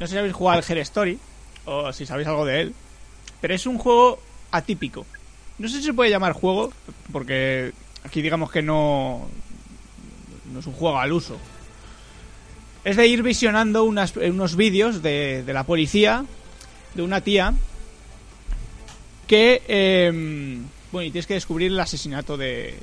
No 0.00 0.06
sé 0.06 0.14
si 0.14 0.18
habéis 0.18 0.32
jugado 0.32 0.58
al 0.58 0.64
Her 0.66 0.78
Story 0.78 1.18
o 1.66 1.92
si 1.92 2.06
sabéis 2.06 2.26
algo 2.26 2.46
de 2.46 2.62
él, 2.62 2.74
pero 3.42 3.52
es 3.54 3.66
un 3.66 3.76
juego 3.76 4.18
atípico. 4.50 5.04
No 5.58 5.68
sé 5.68 5.78
si 5.78 5.84
se 5.84 5.92
puede 5.92 6.08
llamar 6.10 6.32
juego, 6.32 6.72
porque 7.12 7.72
aquí 8.04 8.22
digamos 8.22 8.50
que 8.50 8.62
no, 8.62 9.28
no 10.52 10.58
es 10.60 10.66
un 10.66 10.72
juego 10.72 10.98
al 10.98 11.12
uso. 11.12 11.36
Es 12.84 12.96
de 12.96 13.06
ir 13.06 13.22
visionando 13.22 13.84
unas- 13.84 14.16
unos 14.16 14.56
vídeos 14.56 15.02
de, 15.02 15.42
de 15.44 15.52
la 15.52 15.64
policía, 15.64 16.24
de 16.94 17.02
una 17.02 17.20
tía, 17.20 17.52
que... 19.26 19.62
em, 19.68 20.64
bueno, 20.90 21.06
y 21.06 21.10
tienes 21.10 21.26
que 21.26 21.34
descubrir 21.34 21.70
el 21.72 21.80
asesinato 21.80 22.36
de, 22.36 22.78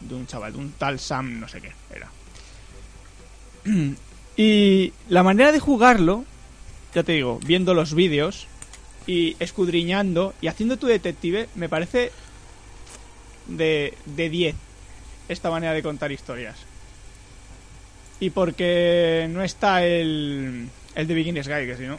de 0.00 0.14
un 0.14 0.26
chaval, 0.26 0.52
de 0.52 0.58
un 0.58 0.72
tal 0.72 0.98
Sam, 1.00 1.40
no 1.40 1.48
sé 1.48 1.60
qué 1.60 1.72
era. 1.94 2.10
Y 4.36 4.94
la 5.10 5.22
manera 5.22 5.52
de 5.52 5.60
jugarlo, 5.60 6.24
ya 6.94 7.02
te 7.02 7.12
digo, 7.12 7.38
viendo 7.44 7.74
los 7.74 7.92
vídeos 7.92 8.46
y 9.06 9.36
escudriñando 9.40 10.34
y 10.40 10.48
haciendo 10.48 10.76
tu 10.76 10.86
detective, 10.86 11.48
me 11.54 11.68
parece 11.68 12.12
de, 13.46 13.94
de 14.06 14.28
10 14.30 14.56
esta 15.28 15.50
manera 15.50 15.72
de 15.72 15.82
contar 15.82 16.12
historias. 16.12 16.56
Y 18.18 18.30
porque 18.30 19.28
no 19.30 19.42
está 19.42 19.84
el, 19.84 20.68
el 20.94 21.06
de 21.06 21.14
Beginner's 21.14 21.48
Guide, 21.48 21.66
que 21.66 21.76
si 21.76 21.84
no, 21.84 21.98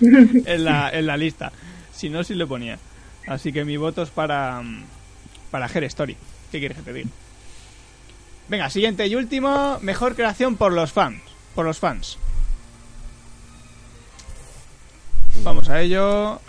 en, 0.46 0.64
la, 0.64 0.90
en 0.90 1.06
la 1.06 1.16
lista. 1.16 1.52
Si 1.92 2.08
no, 2.08 2.24
sí 2.24 2.34
le 2.34 2.46
ponía. 2.46 2.78
Así 3.26 3.52
que 3.52 3.64
mi 3.64 3.76
voto 3.76 4.02
es 4.02 4.10
para, 4.10 4.62
para 5.50 5.66
Her 5.66 5.84
Story. 5.84 6.16
¿Qué 6.50 6.58
quieres 6.58 6.78
que 6.78 6.82
te 6.82 6.92
diga? 6.92 7.08
Venga, 8.48 8.70
siguiente 8.70 9.06
y 9.06 9.14
último. 9.14 9.78
Mejor 9.82 10.16
creación 10.16 10.56
por 10.56 10.72
los 10.72 10.92
fans. 10.92 11.20
Por 11.54 11.66
los 11.66 11.78
fans. 11.78 12.18
Vamos 15.42 15.68
a 15.68 15.80
ello. 15.80 16.40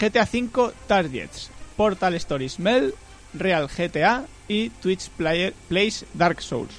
GTA 0.00 0.28
V 0.30 0.72
Targets. 0.86 1.50
Portal 1.76 2.14
Stories 2.14 2.58
Mel. 2.58 2.94
Real 3.32 3.68
GTA. 3.68 4.24
Y 4.48 4.70
Twitch 4.70 5.08
Player, 5.10 5.54
Plays 5.68 6.04
Dark 6.12 6.42
Souls. 6.42 6.74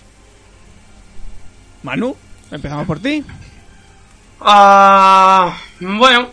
Manu, 1.81 2.15
empezamos 2.51 2.85
por 2.85 2.99
ti. 2.99 3.23
Ah, 4.39 5.57
bueno, 5.79 6.29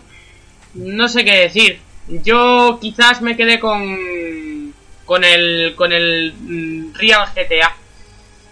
no 0.75 1.07
sé 1.07 1.23
qué 1.23 1.35
decir. 1.37 1.79
Yo 2.07 2.77
quizás 2.81 3.21
me 3.21 3.37
quedé 3.37 3.59
con 3.59 4.73
con 5.05 5.23
el 5.23 5.73
con 5.75 5.91
el 5.91 6.33
mm, 6.33 6.93
Real 6.95 7.27
GTA. 7.33 7.75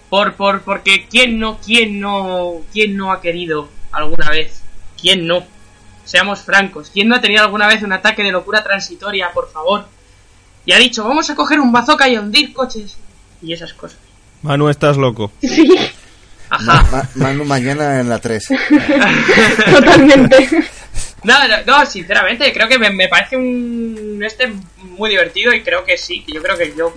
Por 0.10 0.36
por 0.36 0.62
porque 0.62 1.07
quién 1.10 1.39
no 1.39 1.60
quién 1.60 1.99
no 1.99 2.62
quién 2.71 2.97
no 2.97 3.12
ha 3.12 3.21
querido 3.21 3.69
alguna 3.91 4.29
vez? 4.29 4.62
¿Quién 4.99 5.27
no? 5.27 5.45
Seamos 6.06 6.42
francos, 6.42 6.90
¿quién 6.94 7.08
no 7.08 7.16
ha 7.16 7.22
tenido 7.22 7.44
alguna 7.44 7.68
vez 7.68 7.84
un 7.84 7.94
ataque 7.94 8.24
de 8.24 8.32
locura 8.32 8.64
transitoria, 8.64 9.32
por 9.34 9.52
favor? 9.52 9.86
Y 10.66 10.74
ha 10.74 10.78
dicho, 10.78 11.04
"Vamos 11.04 11.30
a 11.30 11.36
coger 11.36 11.60
un 11.60 11.72
bazooka 11.72 12.08
y 12.10 12.16
a 12.16 12.22
hundir 12.22 12.54
coches" 12.54 12.98
y 13.42 13.54
esas 13.54 13.74
cosas. 13.74 13.98
Manu, 14.42 14.70
estás 14.70 14.98
loco. 14.98 15.32
Sí, 15.42 15.68
Ajá. 16.50 16.86
Ma- 16.92 17.10
Manu 17.16 17.46
mañana 17.46 18.02
en 18.02 18.10
la 18.10 18.20
3. 18.20 18.46
totalmente. 19.74 20.50
No, 21.24 21.48
no, 21.48 21.56
no, 21.66 21.86
sinceramente, 21.86 22.52
creo 22.52 22.68
que 22.68 22.78
me, 22.80 22.90
me 22.90 23.08
parece 23.08 23.38
un 23.38 24.22
este 24.26 24.52
muy 24.78 25.10
divertido 25.12 25.54
y 25.54 25.62
creo 25.62 25.86
que 25.86 25.98
sí, 25.98 26.24
que 26.26 26.34
yo 26.34 26.42
creo 26.42 26.58
que 26.58 26.74
yo 26.76 26.94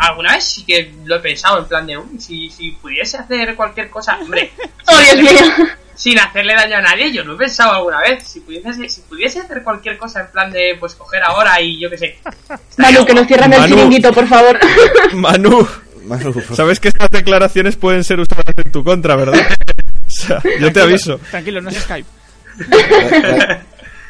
alguna 0.00 0.34
vez 0.34 0.44
sí 0.44 0.64
que 0.64 0.92
lo 1.04 1.16
he 1.16 1.20
pensado 1.20 1.58
en 1.60 1.64
plan 1.66 1.86
de, 1.86 1.96
"Uy, 1.98 2.18
si, 2.20 2.50
si 2.50 2.72
pudiese 2.72 3.16
hacer 3.18 3.54
cualquier 3.56 3.90
cosa, 3.90 4.18
hombre, 4.20 4.50
Oh, 4.88 4.98
Dios 4.98 5.16
mío. 5.32 5.66
sin 5.94 6.18
hacerle 6.18 6.54
daño 6.54 6.76
a 6.76 6.80
nadie, 6.82 7.12
yo 7.12 7.24
lo 7.24 7.34
he 7.34 7.36
pensado 7.38 7.72
alguna 7.72 8.00
vez, 8.00 8.22
si 8.24 8.40
pudiese, 8.40 8.88
si 8.88 9.00
pudiese 9.02 9.40
hacer 9.40 9.62
cualquier 9.62 9.98
cosa 9.98 10.20
en 10.20 10.28
plan 10.28 10.50
de, 10.50 10.76
pues 10.78 10.94
coger 10.94 11.22
ahora 11.22 11.60
y 11.60 11.80
yo 11.80 11.90
qué 11.90 11.98
sé. 11.98 12.18
Manu, 12.78 13.04
que 13.04 13.14
nos 13.14 13.26
cierran 13.26 13.52
el 13.52 13.60
Manu. 13.60 13.74
chiringuito, 13.76 14.12
por 14.12 14.26
favor. 14.26 14.58
Manu, 15.14 15.66
Manu, 16.04 16.34
sabes 16.54 16.80
que 16.80 16.88
estas 16.88 17.10
declaraciones 17.10 17.76
pueden 17.76 18.02
ser 18.04 18.18
usadas 18.20 18.44
en 18.56 18.72
tu 18.72 18.82
contra, 18.84 19.14
¿verdad? 19.16 19.40
O 20.06 20.10
sea, 20.10 20.40
yo 20.58 20.72
te 20.72 20.80
aviso. 20.80 21.18
Tranquilo, 21.30 21.60
no 21.60 21.68
es 21.68 21.76
Skype. 21.82 22.08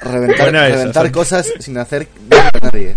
re- 0.01 0.27
re- 0.29 0.61
reventar, 0.71 1.11
cosas 1.11 1.53
sin 1.59 1.77
hacer 1.79 2.07
daño 2.29 2.51
a 2.55 2.65
nadie. 2.67 2.97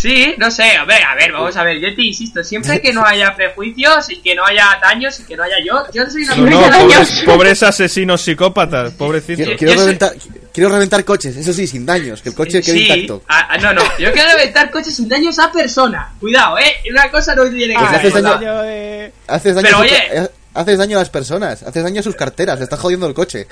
Sí, 0.00 0.34
no 0.38 0.48
sé, 0.50 0.78
hombre, 0.80 0.96
a 1.02 1.14
ver, 1.16 1.32
vamos 1.32 1.56
a 1.56 1.64
ver, 1.64 1.80
yo 1.80 1.92
te 1.94 2.02
insisto, 2.02 2.44
siempre 2.44 2.80
que 2.80 2.92
no 2.92 3.04
haya 3.04 3.34
prejuicios 3.34 4.08
y 4.10 4.16
que 4.20 4.34
no 4.34 4.44
haya 4.46 4.78
daños 4.80 5.18
y 5.18 5.24
que 5.24 5.36
no 5.36 5.42
haya 5.42 5.56
yo, 5.64 5.84
yo 5.92 6.06
soy 6.08 6.22
una 6.22 6.36
No, 6.36 6.70
no, 6.70 6.78
pobres, 6.78 7.22
pobres 7.24 7.62
asesinos 7.64 8.20
psicópatas, 8.22 8.92
pobrecitos. 8.92 9.48
Quiero, 9.58 9.74
reventar, 9.80 10.12
quiero 10.52 10.70
reventar 10.70 11.04
coches, 11.04 11.36
eso 11.36 11.52
sí, 11.52 11.66
sin 11.66 11.84
daños, 11.84 12.22
que 12.22 12.28
el 12.28 12.34
coche 12.36 12.62
quede 12.62 12.76
Sí, 12.78 12.86
intacto. 12.86 13.22
no, 13.60 13.72
no, 13.74 13.82
yo 13.98 14.12
quiero 14.12 14.30
reventar 14.34 14.70
coches 14.70 14.94
sin 14.94 15.08
daños 15.08 15.36
a 15.40 15.50
persona. 15.50 16.12
Cuidado, 16.20 16.58
eh, 16.58 16.76
una 16.90 17.10
cosa 17.10 17.34
no 17.34 17.44
tiene 17.50 17.74
que 17.74 17.78
Pues 17.80 17.90
ver 17.90 17.98
haces 18.00 18.14
daño- 18.14 19.10
Haces 19.26 19.54
daño, 19.56 19.66
Pero 19.66 19.78
oye. 19.80 20.30
haces 20.54 20.78
daño 20.78 20.96
a 20.96 21.00
las 21.00 21.10
personas, 21.10 21.62
haces 21.64 21.82
daño 21.82 22.00
a 22.00 22.02
sus 22.04 22.14
carteras, 22.14 22.58
le 22.58 22.64
estás 22.64 22.78
jodiendo 22.78 23.06
el 23.08 23.14
coche. 23.14 23.48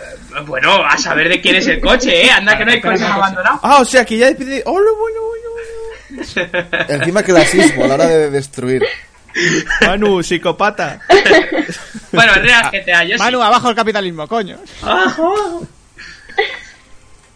Bueno, 0.47 0.77
a 0.85 0.97
saber 0.97 1.29
de 1.29 1.41
quién 1.41 1.57
es 1.57 1.67
el 1.67 1.81
coche, 1.81 2.25
eh, 2.27 2.31
anda 2.31 2.57
que 2.57 2.65
no 2.65 2.71
hay 2.73 2.81
coches 2.81 3.03
abandonados. 3.03 3.59
Ah, 3.65 3.79
o 3.81 3.85
sea 3.85 4.05
que 4.05 4.17
ya 4.17 4.29
pide. 4.33 4.63
¡Hola, 4.65 4.91
bueno, 4.97 4.97
bueno, 5.01 5.21
bueno! 5.27 5.36
Encima 6.89 7.23
clasismo 7.23 7.85
a 7.85 7.89
la 7.89 7.95
hora 7.95 8.07
de 8.07 8.31
destruir. 8.31 8.83
Manu, 9.83 10.23
psicopata. 10.23 11.01
Bueno, 12.13 12.35
en 12.37 12.43
Real 12.43 12.71
GTA, 12.73 13.05
yo 13.05 13.19
Manu, 13.19 13.43
abajo 13.43 13.69
el 13.69 13.77
capitalismo, 13.77 14.27
coño. 14.27 14.59
sí. 14.65 14.73
Abajo, 14.83 15.35
abajo. 15.37 15.67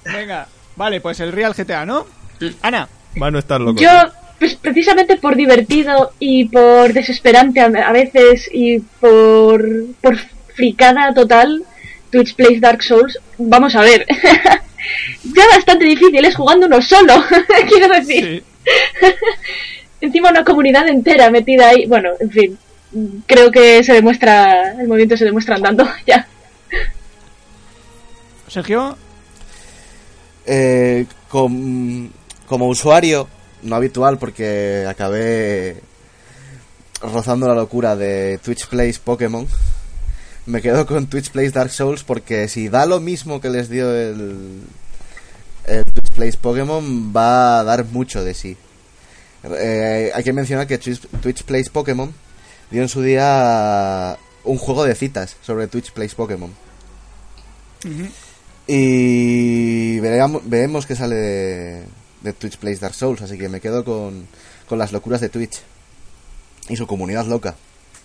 Venga, 0.05 0.47
vale, 0.77 1.01
pues 1.01 1.21
el 1.21 1.33
Real 1.33 1.55
GTA, 1.55 1.85
¿no? 1.85 2.07
Sí. 2.39 2.57
Ana, 2.63 2.89
Manu, 3.17 3.39
estás 3.39 3.61
loco. 3.61 3.81
Yo, 3.81 3.91
pues 4.39 4.55
precisamente 4.55 5.17
por 5.17 5.37
divertido 5.37 6.13
y 6.19 6.47
por 6.47 6.93
desesperante 6.95 7.61
a, 7.61 7.67
a 7.67 7.93
veces 7.93 8.49
y 8.53 8.79
por, 8.79 9.63
por 10.01 10.17
fricada 10.55 11.13
total, 11.13 11.63
Twitch 12.11 12.35
Plays 12.35 12.61
Dark 12.61 12.83
Souls, 12.83 13.19
vamos 13.37 13.75
a 13.77 13.83
ver. 13.83 14.07
ya 15.25 15.47
bastante 15.55 15.85
difícil 15.85 16.25
es 16.25 16.35
jugando 16.35 16.67
uno 16.67 16.81
solo, 16.81 17.13
quiero 17.69 17.95
decir. 17.95 18.25
sí. 18.25 18.45
Encima 20.01 20.31
una 20.31 20.45
comunidad 20.45 20.89
entera 20.89 21.31
metida 21.31 21.69
ahí. 21.69 21.87
Bueno, 21.87 22.11
en 22.21 22.31
fin. 22.31 22.59
Creo 23.27 23.51
que 23.53 23.83
se 23.85 23.93
demuestra, 23.93 24.73
el 24.81 24.89
movimiento 24.89 25.17
se 25.17 25.25
demuestra 25.25 25.57
andando 25.57 25.87
ya. 26.07 26.27
Sergio, 28.49 28.97
Eh, 30.47 31.07
com- 31.29 32.11
como 32.47 32.67
usuario, 32.69 33.29
no 33.63 33.77
habitual 33.77 34.19
porque 34.19 34.85
acabé 34.89 35.77
rozando 37.01 37.47
la 37.47 37.55
locura 37.55 37.95
de 37.95 38.39
Twitch 38.43 38.67
Plays 38.67 38.99
Pokémon, 38.99 39.47
me 40.47 40.61
quedo 40.61 40.85
con 40.87 41.07
Twitch 41.07 41.31
Plays 41.31 41.53
Dark 41.53 41.71
Souls 41.71 42.03
porque 42.03 42.49
si 42.49 42.69
da 42.69 42.87
lo 42.87 42.99
mismo 42.99 43.41
que 43.41 43.51
les 43.51 43.69
dio 43.69 43.95
el, 43.95 44.63
el 45.67 45.85
Twitch 46.21 46.37
Plays 46.37 46.37
Pokémon, 46.37 47.13
va 47.17 47.61
a 47.61 47.65
dar 47.65 47.87
mucho 47.87 48.23
de 48.23 48.35
sí. 48.35 48.57
Eh, 49.43 50.11
hay 50.15 50.23
que 50.23 50.35
mencionar 50.35 50.67
que 50.67 50.77
Twitch, 50.77 51.01
Twitch 51.23 51.45
Plays 51.45 51.71
Pokémon 51.71 52.13
dio 52.71 52.83
en 52.83 52.91
su 52.91 53.01
día 53.01 54.19
un 54.45 54.59
juego 54.59 54.85
de 54.85 54.95
citas 54.95 55.37
sobre 55.41 55.67
Twitch 55.67 55.93
Plays 55.93 56.15
Pokémon. 56.15 56.53
Y 58.67 59.99
veremos, 60.01 60.43
veremos 60.45 60.85
qué 60.85 60.95
sale 60.95 61.17
de, 61.17 61.85
de 62.21 62.33
Twitch 62.35 62.59
Plays 62.59 62.81
Dark 62.81 62.95
Souls, 62.95 63.23
así 63.23 63.39
que 63.39 63.49
me 63.49 63.63
quedo 63.63 63.83
con, 63.83 64.27
con 64.69 64.79
las 64.79 64.93
locuras 64.93 65.23
de 65.23 65.31
Twitch 65.31 65.63
y 66.69 66.77
su 66.77 66.87
comunidad 66.87 67.25
loca. 67.25 67.57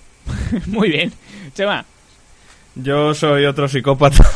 muy 0.68 0.90
bien. 0.90 1.12
Chema, 1.54 1.86
Yo 2.76 3.14
soy 3.14 3.46
otro 3.46 3.68
psicópata. 3.70 4.24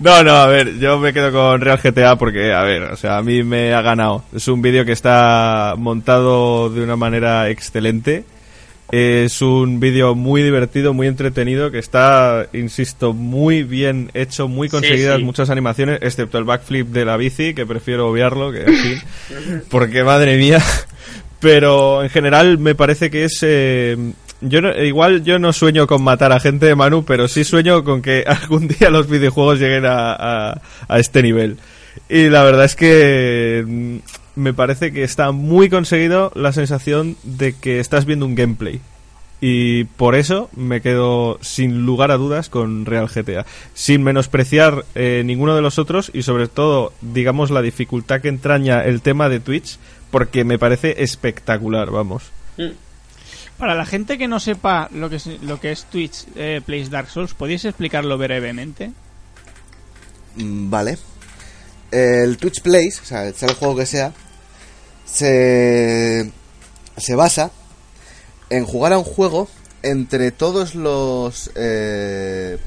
no, 0.00 0.22
no, 0.22 0.32
a 0.36 0.46
ver, 0.46 0.78
yo 0.78 0.98
me 0.98 1.12
quedo 1.12 1.32
con 1.32 1.60
Real 1.60 1.80
GTA 1.82 2.16
porque, 2.16 2.52
a 2.52 2.62
ver, 2.62 2.84
o 2.84 2.96
sea, 2.96 3.18
a 3.18 3.22
mí 3.22 3.42
me 3.42 3.74
ha 3.74 3.82
ganado. 3.82 4.24
Es 4.34 4.46
un 4.48 4.62
vídeo 4.62 4.84
que 4.84 4.92
está 4.92 5.74
montado 5.76 6.70
de 6.70 6.82
una 6.82 6.96
manera 6.96 7.50
excelente. 7.50 8.24
Es 8.90 9.42
un 9.42 9.80
vídeo 9.80 10.14
muy 10.14 10.42
divertido, 10.42 10.94
muy 10.94 11.08
entretenido, 11.08 11.70
que 11.70 11.78
está, 11.78 12.46
insisto, 12.54 13.12
muy 13.12 13.62
bien 13.62 14.10
hecho, 14.14 14.48
muy 14.48 14.68
Sí, 14.68 14.76
conseguidas 14.76 15.18
sí. 15.18 15.24
muchas 15.24 15.50
animaciones, 15.50 15.98
excepto 16.00 16.38
el 16.38 16.44
backflip 16.44 16.86
de 16.88 17.04
la 17.04 17.18
bici, 17.18 17.52
que 17.52 17.66
prefiero 17.66 18.08
obviarlo, 18.08 18.50
que 18.50 18.62
en 18.62 18.74
fin, 18.76 19.02
porque 19.70 20.04
madre 20.04 20.38
mía. 20.38 20.62
Pero 21.40 22.02
en 22.02 22.08
general 22.10 22.58
me 22.58 22.74
parece 22.74 23.10
que 23.10 23.24
es... 23.24 23.38
eh, 23.42 23.96
yo 24.40 24.60
no- 24.60 24.72
igual 24.82 25.24
yo 25.24 25.38
no 25.38 25.52
sueño 25.52 25.86
con 25.86 26.02
matar 26.02 26.32
a 26.32 26.40
gente 26.40 26.66
de 26.66 26.74
Manu, 26.74 27.04
pero 27.04 27.28
sí 27.28 27.44
sueño 27.44 27.84
con 27.84 28.02
que 28.02 28.24
algún 28.26 28.68
día 28.68 28.90
los 28.90 29.08
videojuegos 29.08 29.58
lleguen 29.58 29.84
a, 29.86 30.52
a- 30.88 30.98
este 30.98 31.22
nivel. 31.22 31.58
Y 32.08 32.28
la 32.28 32.44
verdad 32.44 32.64
es 32.64 32.76
que 32.76 33.64
mm, 33.66 33.96
me 34.40 34.54
parece 34.54 34.92
que 34.92 35.02
está 35.02 35.32
muy 35.32 35.68
conseguido 35.68 36.30
la 36.34 36.52
sensación 36.52 37.16
de 37.24 37.54
que 37.54 37.80
estás 37.80 38.04
viendo 38.04 38.24
un 38.26 38.34
gameplay. 38.34 38.80
Y 39.40 39.84
por 39.84 40.16
eso 40.16 40.50
me 40.56 40.80
quedo 40.80 41.38
sin 41.42 41.86
lugar 41.86 42.10
a 42.10 42.16
dudas 42.16 42.48
con 42.48 42.86
Real 42.86 43.06
GTA. 43.08 43.46
Sin 43.72 44.02
menospreciar 44.02 44.84
eh, 44.96 45.22
ninguno 45.24 45.54
de 45.54 45.62
los 45.62 45.78
otros 45.78 46.10
y 46.12 46.22
sobre 46.22 46.48
todo, 46.48 46.92
digamos, 47.02 47.50
la 47.52 47.62
dificultad 47.62 48.20
que 48.20 48.28
entraña 48.28 48.84
el 48.84 49.00
tema 49.00 49.28
de 49.28 49.38
Twitch, 49.38 49.78
porque 50.10 50.42
me 50.42 50.58
parece 50.58 51.04
espectacular, 51.04 51.90
vamos. 51.90 52.24
Mm. 52.56 52.70
Para 53.58 53.74
la 53.74 53.84
gente 53.84 54.16
que 54.18 54.28
no 54.28 54.40
sepa 54.40 54.88
lo 54.92 55.10
que 55.10 55.16
es, 55.16 55.26
lo 55.42 55.60
que 55.60 55.72
es 55.72 55.84
Twitch 55.84 56.24
eh, 56.36 56.60
Plays 56.64 56.90
Dark 56.90 57.10
Souls, 57.10 57.34
¿podéis 57.34 57.64
explicarlo 57.64 58.16
brevemente? 58.16 58.92
Mm, 60.36 60.70
Vale. 60.70 60.98
El 61.90 62.36
Twitch 62.36 62.60
Plays, 62.62 63.00
o 63.00 63.04
sea, 63.04 63.32
sea 63.32 63.48
el 63.48 63.54
juego 63.54 63.76
que 63.76 63.86
sea, 63.86 64.12
se, 65.06 66.30
se 66.96 67.14
basa 67.14 67.50
en 68.50 68.64
jugar 68.64 68.92
a 68.92 68.98
un 68.98 69.04
juego 69.04 69.48
entre 69.82 70.30
todos 70.32 70.74
los 70.74 71.50
eh, 71.54 72.58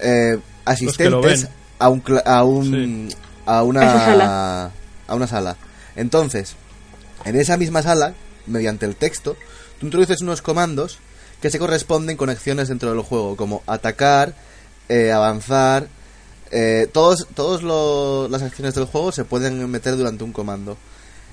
eh, 0.00 0.38
asistentes 0.64 1.48
a 1.78 1.88
un, 1.88 2.02
cla- 2.02 2.22
a, 2.26 2.42
un 2.44 3.08
a 3.46 3.62
una 3.62 3.80
sala. 3.80 4.70
a 5.06 5.14
una 5.14 5.26
sala. 5.26 5.56
Entonces, 5.96 6.56
en 7.24 7.36
esa 7.36 7.56
misma 7.56 7.82
sala, 7.82 8.14
mediante 8.46 8.86
el 8.86 8.96
texto, 8.96 9.36
tú 9.80 9.86
introduces 9.86 10.20
unos 10.20 10.42
comandos 10.42 10.98
que 11.40 11.50
se 11.50 11.58
corresponden 11.58 12.16
con 12.16 12.30
acciones 12.30 12.68
dentro 12.68 12.90
del 12.90 13.00
juego, 13.00 13.34
como 13.34 13.62
atacar, 13.66 14.34
eh, 14.88 15.10
avanzar, 15.10 15.88
eh, 16.50 16.88
todos 16.92 17.26
todos 17.34 17.62
las 18.30 18.42
acciones 18.42 18.74
del 18.74 18.84
juego 18.84 19.10
se 19.10 19.24
pueden 19.24 19.68
meter 19.70 19.96
durante 19.96 20.22
un 20.22 20.32
comando. 20.32 20.76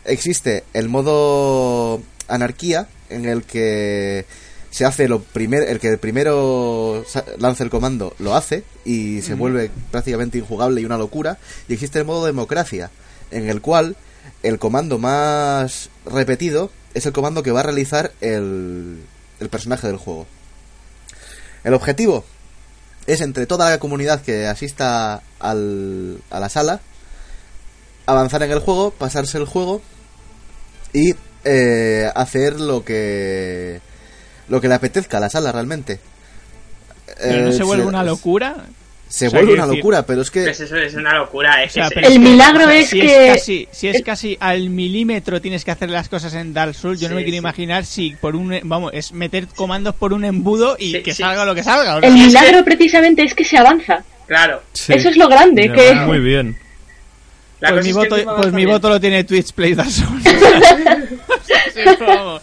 Existe 0.05 0.63
el 0.73 0.87
modo 0.87 2.01
anarquía 2.27 2.87
en 3.09 3.25
el 3.25 3.43
que 3.43 4.25
se 4.69 4.85
hace 4.85 5.07
lo 5.07 5.21
primer 5.21 5.63
el 5.63 5.79
que 5.79 5.97
primero 5.97 7.05
lanza 7.39 7.63
el 7.63 7.69
comando 7.69 8.13
lo 8.19 8.35
hace 8.35 8.63
y 8.85 9.21
se 9.21 9.33
vuelve 9.33 9.71
prácticamente 9.91 10.37
injugable 10.37 10.81
y 10.81 10.85
una 10.85 10.97
locura 10.97 11.37
y 11.67 11.73
existe 11.73 11.99
el 11.99 12.05
modo 12.05 12.25
democracia 12.25 12.91
en 13.31 13.49
el 13.49 13.61
cual 13.61 13.95
el 14.43 14.59
comando 14.59 14.99
más 14.99 15.89
repetido 16.05 16.69
es 16.97 17.05
el 17.05 17.13
comando 17.13 17.43
que 17.43 17.51
va 17.51 17.61
a 17.61 17.63
realizar 17.63 18.11
el, 18.21 19.01
el 19.39 19.49
personaje 19.49 19.87
del 19.87 19.97
juego. 19.97 20.27
El 21.63 21.73
objetivo 21.73 22.25
es 23.05 23.21
entre 23.21 23.45
toda 23.45 23.69
la 23.69 23.79
comunidad 23.79 24.21
que 24.21 24.47
asista 24.47 25.21
al, 25.39 26.21
a 26.29 26.39
la 26.39 26.49
sala 26.49 26.81
avanzar 28.05 28.41
en 28.43 28.51
el 28.51 28.59
juego, 28.59 28.91
pasarse 28.91 29.37
el 29.37 29.45
juego 29.45 29.81
y 30.93 31.13
eh, 31.43 32.09
hacer 32.15 32.59
lo 32.59 32.83
que 32.83 33.81
lo 34.49 34.61
que 34.61 34.67
le 34.69 34.75
apetezca 34.75 35.17
a 35.17 35.19
la 35.19 35.29
sala 35.29 35.51
realmente. 35.51 35.99
Pero 37.19 37.41
no 37.43 37.49
Eh, 37.49 37.53
se 37.53 37.63
vuelve 37.63 37.85
una 37.85 38.03
locura. 38.03 38.65
Se 39.09 39.27
O 39.27 39.29
sea, 39.29 39.39
vuelve 39.39 39.53
una 39.53 39.65
decir- 39.65 39.77
locura, 39.77 40.05
pero 40.05 40.21
es 40.21 40.29
que 40.31 40.43
Pues 40.43 40.59
eso 40.59 40.75
es 40.75 40.93
una 40.95 41.13
locura. 41.15 41.55
O 41.61 41.63
Es, 41.65 41.71
sea, 41.73 41.87
es- 41.87 42.07
El 42.09 42.19
milagro 42.19 42.65
o 42.65 42.67
sea, 42.67 42.77
es 42.77 42.89
si 42.89 42.99
que- 42.99 43.27
Es 43.29 43.33
casi, 43.37 43.67
si 43.71 43.87
es 43.87 44.01
casi 44.03 44.37
al 44.39 44.69
milímetro 44.69 45.39
tienes 45.41 45.63
que 45.63 45.71
hacer 45.71 45.89
las 45.89 46.09
cosas 46.09 46.33
en 46.33 46.53
Dark 46.53 46.75
Souls, 46.75 46.99
yo 46.99 47.07
no 47.09 47.15
me 47.15 47.21
quiero 47.23 47.35
sí. 47.35 47.37
imaginar 47.39 47.85
si 47.85 48.11
por 48.19 48.35
un... 48.35 48.59
Vamos, 48.63 48.91
es 48.93 49.13
meter 49.13 49.47
comandos 49.47 49.95
por 49.95 50.11
un 50.13 50.25
embudo 50.25 50.75
y 50.77 50.91
Sí, 50.91 51.03
que 51.03 51.13
sí. 51.13 51.23
salga 51.23 51.45
lo 51.45 51.55
que 51.55 51.63
salga. 51.63 51.97
El 51.99 52.03
es 52.05 52.11
milagro 52.13 52.57
que- 52.59 52.63
precisamente 52.63 53.23
es 53.23 53.33
que 53.33 53.45
se 53.45 53.57
avanza. 53.57 54.03
Claro. 54.27 54.61
Sí. 54.73 54.93
Eso 54.93 55.09
es 55.09 55.15
lo 55.17 55.29
grande, 55.29 55.71
que- 55.71 55.93
Muy 55.93 56.19
bien. 56.19 56.57
La 57.59 57.69
pues 57.69 57.87
cosa 57.87 57.87
mi, 57.87 58.09
voto, 58.09 58.35
pues 58.35 58.53
mi 58.53 58.65
voto 58.65 58.89
lo 58.89 58.99
tiene 58.99 59.23
Twitch 59.23 59.51
Play 59.53 59.73
Dark 59.73 59.89
Souls. 59.91 60.23
Sí, 61.73 61.81
vamos. 61.99 62.41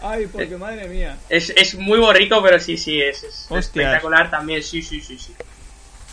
Ay, 0.00 0.26
porque 0.30 0.56
madre 0.56 0.86
mía. 0.86 1.16
Es, 1.28 1.50
es 1.56 1.74
muy 1.74 1.98
borrico, 1.98 2.40
pero 2.42 2.60
sí, 2.60 2.76
sí, 2.76 3.00
es, 3.00 3.24
es 3.24 3.46
espectacular 3.50 4.30
también. 4.30 4.62
Sí, 4.62 4.80
sí, 4.80 5.00
sí, 5.00 5.18
sí. 5.18 5.32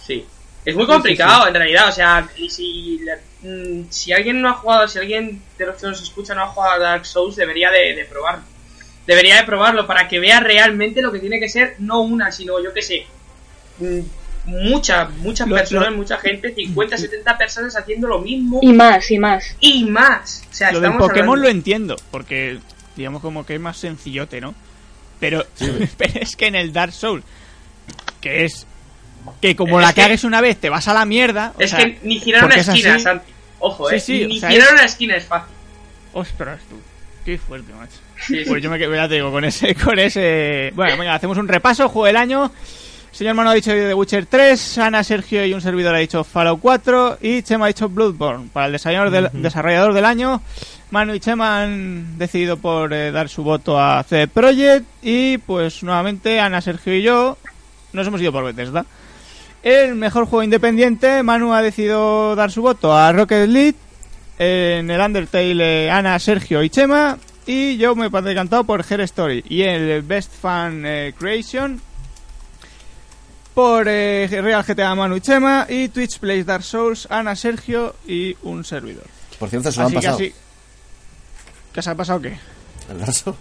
Sí. 0.06 0.26
Es 0.66 0.76
muy 0.76 0.86
Sí, 0.86 0.92
complicado, 0.92 1.48
en 1.48 1.54
realidad. 1.56 1.90
O 1.90 1.92
sea, 1.92 2.28
y 2.38 2.50
si, 2.50 3.00
mm, 3.42 3.84
si 3.90 4.14
alguien 4.14 4.42
no 4.42 4.50
ha 4.50 4.54
jugado, 4.54 4.88
si 4.88 5.00
alguien 5.00 5.42
de 5.58 5.66
los 5.66 5.76
que 5.80 5.88
nos 5.88 6.02
escucha 6.02 6.34
no 6.36 6.44
ha 6.44 6.48
jugado 6.48 6.74
a 6.74 6.80
Dark 6.80 7.06
Souls, 7.06 7.36
debería 7.36 7.70
de, 7.72 7.96
de 7.96 8.06
probarlo. 8.06 8.44
Debería 9.06 9.36
de 9.36 9.44
probarlo 9.44 9.86
para 9.86 10.08
que 10.08 10.20
vea 10.20 10.40
realmente 10.40 11.02
lo 11.02 11.12
que 11.12 11.20
tiene 11.20 11.40
que 11.40 11.50
ser, 11.50 11.76
no 11.80 12.00
una, 12.02 12.32
sino 12.32 12.64
yo 12.64 12.74
que 12.74 12.82
sé. 12.82 13.06
mm, 13.80 14.00
Mucha, 14.46 15.06
muchas 15.06 15.48
Lo- 15.48 15.56
personas, 15.56 15.90
lo- 15.92 15.96
mucha 15.98 16.18
gente, 16.18 16.54
50, 16.54 16.98
70 16.98 17.38
personas 17.38 17.78
haciendo 17.78 18.10
lo 18.10 18.20
mismo 18.20 18.60
Y 18.62 18.74
más, 18.74 19.10
y 19.10 19.18
más. 19.18 19.56
y 19.62 19.86
más. 19.86 20.44
O 20.52 20.54
sea, 20.54 20.72
Lo 20.74 20.82
del 20.82 20.90
estamos 20.92 21.08
Pokémon 21.08 21.30
hablando- 21.30 21.44
lo 21.44 21.50
entiendo, 21.50 21.96
porque 22.12 22.60
digamos 22.98 23.22
como 23.22 23.46
que 23.46 23.56
es 23.56 23.62
más 23.62 23.78
sencillote, 23.78 24.42
¿no? 24.42 24.54
Pero, 25.22 25.46
pero 25.98 26.14
es 26.20 26.36
que 26.36 26.48
en 26.48 26.56
el 26.56 26.74
Dark 26.74 26.92
Souls, 26.92 27.24
que 28.20 28.44
es 28.44 28.68
que 29.42 29.56
como 29.56 29.80
Es 29.80 29.86
la 29.88 29.94
que- 29.94 30.02
cagues 30.02 30.24
una 30.24 30.42
vez 30.42 30.58
te 30.58 30.70
vas 30.70 30.88
a 30.88 30.94
la 30.94 31.06
mierda. 31.06 31.54
o 31.58 31.62
Es 31.62 31.70
sea, 31.72 31.80
que 31.80 32.00
ni 32.04 32.20
girar 32.20 32.46
una 32.46 32.56
es 32.56 32.68
esquina. 32.68 33.00
Santi. 33.00 33.32
Ojo, 33.60 33.90
Sí, 33.90 33.96
eh. 33.96 34.00
sí, 34.00 34.26
ni 34.28 34.38
o 34.38 34.40
sea, 34.42 34.50
girar 34.50 34.68
es- 34.68 34.74
una 34.74 34.84
esquina 34.86 35.16
es 35.16 35.26
fácil. 35.26 35.54
Ostras, 36.14 36.60
tú. 36.70 36.76
Qué 37.26 37.38
fuerte, 37.38 37.72
macho. 37.74 37.94
Sí, 38.26 38.44
sí. 38.44 38.44
Pues 38.48 38.62
yo 38.62 38.70
me 38.70 38.78
quedo, 38.78 38.94
ya 38.96 39.08
te 39.08 39.16
digo, 39.16 39.32
con 39.32 39.44
ese, 39.46 39.74
con 39.76 39.98
ese... 40.00 40.72
Bueno, 40.76 40.98
venga, 40.98 41.16
hacemos 41.16 41.38
un 41.38 41.48
repaso, 41.48 41.88
juego 41.90 42.06
del 42.08 42.18
año. 42.18 42.52
Señor 43.12 43.36
Mano 43.36 43.52
ha 43.52 43.54
dicho 43.54 43.72
The 43.72 43.94
Witcher 43.94 44.26
3, 44.26 44.78
Ana, 44.80 45.04
Sergio 45.04 45.46
y 45.46 45.54
un 45.54 45.62
servidor 45.62 45.94
ha 45.96 46.00
dicho 46.00 46.24
Fallout 46.24 46.60
4 46.60 47.20
y 47.22 47.44
Chema 47.44 47.66
ha 47.66 47.68
dicho 47.68 47.88
Bloodborne. 47.88 48.50
Para 48.52 48.66
el 48.68 48.72
desarrollador 48.72 49.12
del, 49.12 49.42
desarrollador 49.44 49.94
del 49.94 50.06
año, 50.06 50.42
Manu 50.90 51.14
y 51.14 51.20
Chema 51.20 51.62
han 51.62 52.18
decidido 52.18 52.58
por 52.58 52.92
eh, 52.92 53.12
dar 53.12 53.30
su 53.30 53.44
voto 53.44 53.80
a 53.80 54.04
CD 54.04 54.28
Projekt 54.28 54.86
y 55.04 55.38
pues 55.38 55.84
nuevamente 55.84 56.40
Ana, 56.40 56.60
Sergio 56.62 56.96
y 56.96 57.04
yo 57.04 57.38
nos 57.94 58.08
hemos 58.08 58.20
ido 58.20 58.32
por 58.32 58.44
Bethesda. 58.46 58.84
El 59.64 59.96
mejor 59.96 60.26
juego 60.26 60.44
independiente, 60.44 61.24
Manu 61.24 61.54
ha 61.54 61.62
decidido 61.62 62.36
dar 62.36 62.52
su 62.52 62.62
voto 62.62 62.94
a 62.94 63.14
Rocket 63.14 63.48
League. 63.48 63.76
En 64.38 64.92
el 64.92 65.00
Undertale, 65.00 65.86
eh, 65.86 65.90
Ana, 65.90 66.20
Sergio 66.20 66.62
y 66.64 66.70
Chema. 66.70 67.18
Y 67.46 67.78
yo 67.78 67.96
me 67.96 68.08
he 68.08 68.22
decantado 68.22 68.66
por 68.66 68.86
Her 68.88 69.02
Story. 69.02 69.42
Y 69.48 69.62
el 69.62 70.02
Best 70.02 70.34
Fan 70.34 70.84
eh, 70.86 71.14
Creation 71.18 71.80
por 73.54 73.88
eh, 73.88 74.28
Real 74.30 74.64
GTA 74.68 74.96
Manu 74.96 75.16
y 75.16 75.22
Chema. 75.22 75.66
Y 75.70 75.88
Twitch 75.88 76.20
Plays 76.20 76.46
Dark 76.46 76.64
Souls, 76.64 77.08
Ana, 77.10 77.34
Sergio 77.36 77.96
y 78.06 78.36
un 78.44 78.66
servidor. 78.66 79.06
Por 79.40 79.50
cierto, 79.50 79.72
se 79.72 79.80
lo 79.80 79.86
han 79.86 79.92
que 79.92 79.96
pasado. 79.96 80.16
así. 80.16 80.34
¿Qué 81.72 81.82
se 81.82 81.90
ha 81.90 81.96
pasado 81.96 82.22
qué? 82.22 82.38
El 82.90 83.00
Dark 83.00 83.14
Souls. 83.14 83.38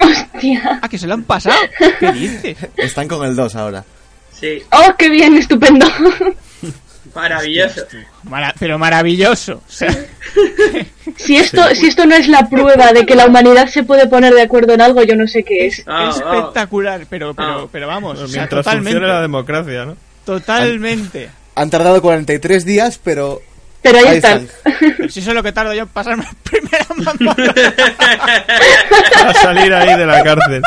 Hostia. 0.00 0.80
Ah, 0.82 0.88
que 0.88 0.98
se 0.98 1.06
lo 1.06 1.14
han 1.14 1.22
pasado. 1.22 1.54
¿Qué 2.00 2.12
dices? 2.12 2.56
Están 2.76 3.06
con 3.06 3.24
el 3.24 3.36
2 3.36 3.54
ahora. 3.54 3.84
Sí, 4.42 4.62
Oh, 4.72 4.94
qué 4.98 5.08
bien, 5.08 5.34
estupendo. 5.36 5.86
maravilloso. 7.14 7.82
Mara- 8.24 8.54
pero 8.58 8.78
maravilloso. 8.78 9.54
O 9.66 9.70
sea, 9.72 9.88
Si 11.16 11.36
esto, 11.36 11.62
si 11.74 11.86
esto 11.86 12.06
no 12.06 12.14
es 12.16 12.26
la 12.28 12.48
prueba 12.48 12.92
de 12.92 13.04
que 13.06 13.14
la 13.14 13.26
humanidad 13.26 13.68
se 13.68 13.82
puede 13.82 14.06
poner 14.06 14.32
de 14.34 14.42
acuerdo 14.42 14.72
en 14.74 14.80
algo, 14.80 15.02
yo 15.02 15.14
no 15.14 15.26
sé 15.28 15.42
qué 15.44 15.66
es. 15.66 15.82
Ah. 15.86 16.10
espectacular, 16.14 17.06
pero, 17.08 17.34
pero, 17.34 17.64
Ah. 17.64 17.68
pero 17.70 17.86
vamos, 17.86 18.18
o 18.18 18.26
sea, 18.26 18.40
Mientras 18.40 18.64
totalmente. 18.64 18.90
funcione 18.92 19.12
la 19.12 19.20
democracia, 19.20 19.84
¿no? 19.84 19.96
Totalmente. 20.24 21.30
Han 21.54 21.70
tardado 21.70 22.00
43 22.00 22.64
días, 22.64 22.98
pero 23.02 23.42
Pero 23.82 23.98
ahí, 23.98 24.04
ahí 24.06 24.16
están. 24.16 24.42
están. 24.64 24.94
Pero 24.96 25.08
si 25.10 25.20
eso 25.20 25.30
es 25.30 25.34
lo 25.34 25.42
que 25.42 25.52
tardo 25.52 25.74
yo 25.74 25.82
en 25.82 25.88
pasarme 25.88 26.24
la 26.24 26.34
primera 26.42 26.86
mamá. 26.96 27.36
A 29.26 29.34
salir 29.34 29.74
ahí 29.74 29.96
de 29.98 30.06
la 30.06 30.22
cárcel. 30.22 30.62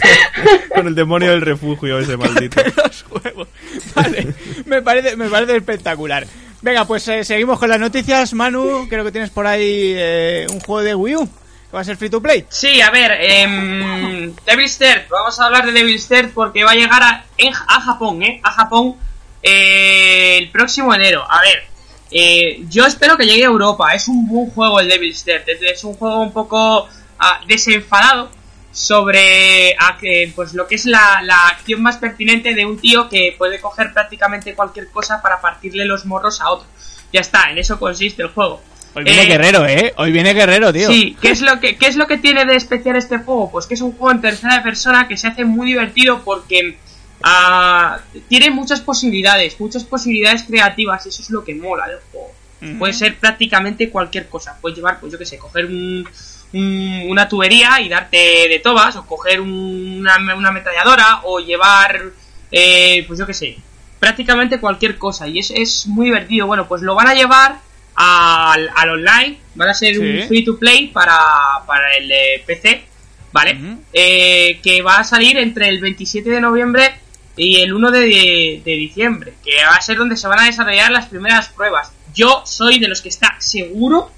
Con 0.74 0.86
el 0.86 0.94
demonio 0.94 1.30
del 1.30 1.40
refugio 1.40 1.98
ese 1.98 2.16
maldito. 2.16 2.60
los 2.76 3.04
huevos. 3.10 3.48
Vale, 3.94 4.34
me 4.66 4.82
parece, 4.82 5.16
me 5.16 5.28
parece 5.28 5.56
espectacular. 5.56 6.26
Venga, 6.60 6.84
pues 6.84 7.06
eh, 7.08 7.24
seguimos 7.24 7.58
con 7.58 7.68
las 7.68 7.80
noticias. 7.80 8.32
Manu, 8.34 8.86
creo 8.88 9.04
que 9.04 9.10
tienes 9.10 9.30
por 9.30 9.46
ahí 9.46 9.94
eh, 9.96 10.46
un 10.48 10.60
juego 10.60 10.82
de 10.82 10.94
Wii 10.94 11.16
U 11.16 11.26
que 11.26 11.74
va 11.76 11.80
a 11.80 11.84
ser 11.84 11.96
free 11.96 12.08
to 12.10 12.22
play. 12.22 12.44
Sí, 12.50 12.80
a 12.80 12.90
ver, 12.90 13.10
em, 13.18 14.32
Devil's 14.46 14.78
Third, 14.78 15.08
vamos 15.10 15.40
a 15.40 15.46
hablar 15.46 15.66
de 15.66 15.72
Devil's 15.72 16.06
Third 16.06 16.30
porque 16.32 16.62
va 16.62 16.70
a 16.72 16.74
llegar 16.74 17.02
a, 17.02 17.24
en- 17.38 17.52
a 17.52 17.80
Japón, 17.80 18.22
¿eh? 18.22 18.40
A 18.44 18.52
Japón 18.52 18.94
eh, 19.42 20.38
el 20.38 20.50
próximo 20.50 20.94
enero. 20.94 21.24
A 21.28 21.40
ver, 21.40 21.64
eh, 22.10 22.62
yo 22.68 22.86
espero 22.86 23.16
que 23.16 23.26
llegue 23.26 23.42
a 23.42 23.46
Europa, 23.48 23.92
es 23.94 24.06
un 24.06 24.28
buen 24.28 24.50
juego 24.50 24.78
el 24.80 24.88
Devil's 24.88 25.24
Third, 25.24 25.48
es, 25.48 25.62
es 25.62 25.82
un 25.82 25.94
juego 25.94 26.20
un 26.20 26.32
poco 26.32 26.88
ah, 27.18 27.40
desenfadado 27.48 28.30
sobre 28.72 29.76
pues 30.34 30.54
lo 30.54 30.66
que 30.66 30.76
es 30.76 30.86
la, 30.86 31.20
la 31.22 31.48
acción 31.48 31.82
más 31.82 31.98
pertinente 31.98 32.54
de 32.54 32.64
un 32.64 32.78
tío 32.78 33.08
que 33.08 33.34
puede 33.36 33.60
coger 33.60 33.92
prácticamente 33.92 34.54
cualquier 34.54 34.88
cosa 34.88 35.20
para 35.20 35.40
partirle 35.40 35.84
los 35.84 36.06
morros 36.06 36.40
a 36.40 36.50
otro. 36.50 36.66
Ya 37.12 37.20
está, 37.20 37.50
en 37.50 37.58
eso 37.58 37.78
consiste 37.78 38.22
el 38.22 38.28
juego. 38.28 38.62
Hoy 38.94 39.04
viene 39.04 39.22
Eh, 39.22 39.26
Guerrero, 39.26 39.66
¿eh? 39.66 39.92
Hoy 39.96 40.12
viene 40.12 40.34
Guerrero, 40.34 40.72
tío. 40.72 40.88
Sí, 40.88 41.16
¿qué 41.20 41.30
es, 41.30 41.42
lo 41.42 41.60
que, 41.60 41.76
¿qué 41.76 41.86
es 41.86 41.96
lo 41.96 42.06
que 42.06 42.18
tiene 42.18 42.44
de 42.44 42.56
especial 42.56 42.96
este 42.96 43.18
juego? 43.18 43.50
Pues 43.50 43.66
que 43.66 43.74
es 43.74 43.80
un 43.82 43.92
juego 43.92 44.10
en 44.10 44.20
tercera 44.20 44.62
persona 44.62 45.06
que 45.06 45.16
se 45.16 45.28
hace 45.28 45.44
muy 45.44 45.66
divertido 45.66 46.22
porque 46.24 46.78
ah, 47.22 48.00
tiene 48.28 48.50
muchas 48.50 48.80
posibilidades, 48.80 49.60
muchas 49.60 49.84
posibilidades 49.84 50.44
creativas, 50.44 51.04
y 51.04 51.10
eso 51.10 51.22
es 51.22 51.30
lo 51.30 51.44
que 51.44 51.54
mola 51.54 51.86
del 51.88 51.98
juego. 52.10 52.32
Puede 52.78 52.92
ser 52.92 53.18
prácticamente 53.18 53.90
cualquier 53.90 54.28
cosa. 54.28 54.56
Puedes 54.60 54.78
llevar, 54.78 55.00
pues 55.00 55.12
yo 55.12 55.18
que 55.18 55.26
sé, 55.26 55.36
coger 55.36 55.66
un, 55.66 56.08
un- 56.52 57.04
una 57.08 57.28
tubería 57.28 57.80
y 57.80 57.88
darte 57.88 58.16
de 58.48 58.60
tobas, 58.62 58.96
o 58.96 59.06
coger 59.06 59.40
un- 59.40 59.98
una, 60.00 60.34
una 60.36 60.48
ametralladora, 60.48 61.20
o 61.24 61.40
llevar, 61.40 62.00
eh, 62.50 63.04
pues 63.06 63.18
yo 63.18 63.26
que 63.26 63.34
sé, 63.34 63.56
prácticamente 63.98 64.58
cualquier 64.60 64.98
cosa. 64.98 65.26
Y 65.28 65.38
es, 65.38 65.50
es 65.50 65.86
muy 65.86 66.06
divertido. 66.06 66.46
Bueno, 66.46 66.66
pues 66.68 66.82
lo 66.82 66.94
van 66.94 67.08
a 67.08 67.14
llevar 67.14 67.58
al, 67.94 68.70
al 68.74 68.90
online, 68.90 69.38
van 69.54 69.68
a 69.68 69.74
ser 69.74 69.94
Sí. 69.94 70.00
un 70.00 70.26
free 70.28 70.44
to 70.44 70.58
play 70.58 70.88
para, 70.88 71.16
para 71.66 71.94
el 71.96 72.08
de 72.08 72.42
PC, 72.46 72.84
¿vale? 73.32 73.58
Eh, 73.92 74.60
que 74.62 74.82
va 74.82 74.96
a 74.98 75.04
salir 75.04 75.38
entre 75.38 75.68
el 75.68 75.80
27 75.80 76.28
de 76.30 76.40
noviembre 76.40 76.94
y 77.36 77.60
el 77.60 77.72
1 77.72 77.90
de, 77.90 78.60
de 78.64 78.72
diciembre, 78.72 79.34
que 79.44 79.52
va 79.64 79.76
a 79.76 79.80
ser 79.80 79.96
donde 79.98 80.16
se 80.16 80.26
van 80.28 80.40
a 80.40 80.44
desarrollar 80.46 80.90
las 80.90 81.06
primeras 81.06 81.48
pruebas. 81.50 81.92
Yo 82.14 82.42
soy 82.44 82.78
de 82.78 82.88
los 82.88 83.00
que 83.00 83.08
está 83.08 83.36
seguro 83.38 84.10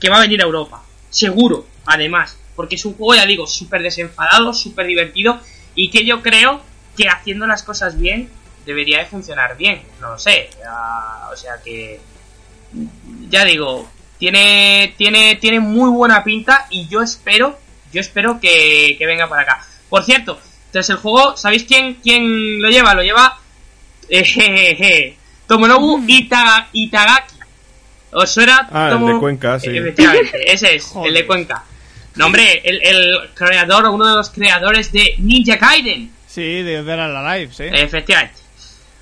que 0.00 0.08
va 0.08 0.16
a 0.16 0.20
venir 0.20 0.40
a 0.40 0.44
Europa. 0.46 0.82
Seguro, 1.10 1.66
además. 1.86 2.36
Porque 2.56 2.76
es 2.76 2.84
un 2.84 2.94
juego, 2.94 3.14
ya 3.16 3.26
digo, 3.26 3.46
súper 3.46 3.82
desenfadado, 3.82 4.52
súper 4.52 4.86
divertido 4.86 5.40
y 5.74 5.90
que 5.90 6.04
yo 6.04 6.22
creo 6.22 6.60
que 6.96 7.08
haciendo 7.08 7.46
las 7.46 7.62
cosas 7.64 7.98
bien 7.98 8.30
debería 8.64 8.98
de 8.98 9.06
funcionar 9.06 9.56
bien. 9.56 9.82
No 10.00 10.10
lo 10.10 10.18
sé. 10.18 10.50
ya- 10.60 11.28
o 11.32 11.36
sea 11.36 11.54
que... 11.64 12.00
Ya 13.28 13.44
digo, 13.44 13.88
tiene, 14.18 14.94
tiene, 14.96 15.36
tiene 15.36 15.60
muy 15.60 15.90
buena 15.90 16.22
pinta 16.24 16.66
y 16.70 16.88
yo 16.88 17.02
espero, 17.02 17.58
yo 17.92 18.00
espero 18.00 18.40
que, 18.40 18.96
que 18.98 19.06
venga 19.06 19.28
para 19.28 19.42
acá. 19.42 19.66
Por 19.88 20.04
cierto, 20.04 20.38
tras 20.72 20.88
el 20.90 20.96
juego, 20.96 21.36
¿sabéis 21.36 21.64
quién, 21.64 21.94
quién 22.02 22.60
lo 22.60 22.68
lleva? 22.68 22.94
Lo 22.94 23.02
lleva 23.02 23.38
eh, 24.08 24.24
jejeje, 24.24 25.16
Tomonobu 25.46 26.02
Ita- 26.06 26.68
Itagaki. 26.72 27.34
¿Os 28.12 28.30
suena? 28.30 28.68
Ah, 28.72 28.90
el 28.98 29.06
de 29.06 29.18
Cuenca, 29.18 29.58
sí. 29.58 29.70
Efectivamente, 29.76 30.52
ese 30.52 30.76
es, 30.76 30.84
Joder. 30.84 31.08
el 31.08 31.14
de 31.14 31.26
Cuenca. 31.26 31.64
No, 32.16 32.26
hombre, 32.26 32.60
el, 32.64 32.80
el 32.82 33.14
creador, 33.34 33.86
uno 33.88 34.06
de 34.08 34.14
los 34.16 34.30
creadores 34.30 34.92
de 34.92 35.14
Ninja 35.18 35.56
Gaiden. 35.56 36.10
Sí, 36.28 36.42
de 36.62 36.82
Dead 36.82 36.98
or 37.10 37.16
Alive, 37.16 37.52
sí. 37.52 37.64
Efectivamente. 37.72 38.34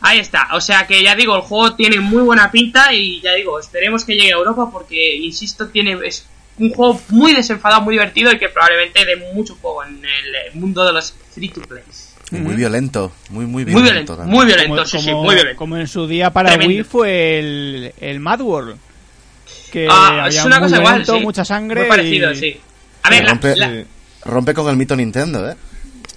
Ahí 0.01 0.19
está. 0.19 0.49
O 0.55 0.61
sea 0.61 0.87
que 0.87 1.03
ya 1.03 1.15
digo, 1.15 1.37
el 1.37 1.43
juego 1.43 1.75
tiene 1.75 2.01
muy 2.01 2.23
buena 2.23 2.51
pinta 2.51 2.93
y 2.93 3.21
ya 3.21 3.35
digo, 3.35 3.61
esperemos 3.61 4.05
que 4.05 4.15
llegue 4.15 4.33
a 4.33 4.37
Europa 4.37 4.69
porque, 4.73 5.17
insisto, 5.17 5.69
tiene 5.69 5.97
es 6.05 6.27
un 6.59 6.71
juego 6.71 7.01
muy 7.11 7.33
desenfadado, 7.35 7.83
muy 7.83 7.95
divertido 7.95 8.33
y 8.33 8.39
que 8.39 8.49
probablemente 8.49 9.05
dé 9.05 9.17
mucho 9.35 9.57
juego 9.61 9.85
en 9.85 10.03
el 10.05 10.55
mundo 10.55 10.85
de 10.85 10.93
los 10.93 11.15
free 11.35 11.49
to 11.49 11.61
play. 11.63 11.83
Y 12.31 12.37
muy 12.37 12.55
violento, 12.55 13.13
muy, 13.29 13.45
muy 13.47 13.65
violento. 13.65 13.79
Muy 13.79 13.83
violento, 13.91 14.17
también. 14.17 14.35
muy 14.37 14.47
violento, 14.47 14.75
como, 14.77 14.87
sí, 14.87 14.99
sí, 15.01 15.13
muy 15.15 15.35
violento. 15.35 15.59
como 15.59 15.77
en 15.77 15.87
su 15.87 16.07
día 16.07 16.31
para 16.31 16.49
Tremendo. 16.51 16.75
Wii 16.75 16.85
fue 16.85 17.39
el, 17.39 17.95
el 18.01 18.21
Mad 18.21 18.41
World. 18.41 18.77
Que 19.71 19.87
Ah, 19.91 20.27
es 20.29 20.39
había 20.39 20.45
una 20.47 20.59
muy 20.61 20.65
cosa 20.69 20.77
igual, 20.79 20.93
violento, 20.95 21.15
sí. 21.17 21.21
mucha 21.23 21.45
sangre. 21.45 21.81
Muy 21.83 21.89
parecido, 21.89 22.33
y- 22.33 22.37
sí. 22.37 22.61
A 23.03 23.11
ver, 23.11 23.25
la- 23.25 23.31
rompe, 23.31 23.57
la- 23.57 23.85
rompe 24.25 24.55
con 24.55 24.69
el 24.69 24.77
mito 24.77 24.95
Nintendo, 24.97 25.51
¿eh? 25.51 25.57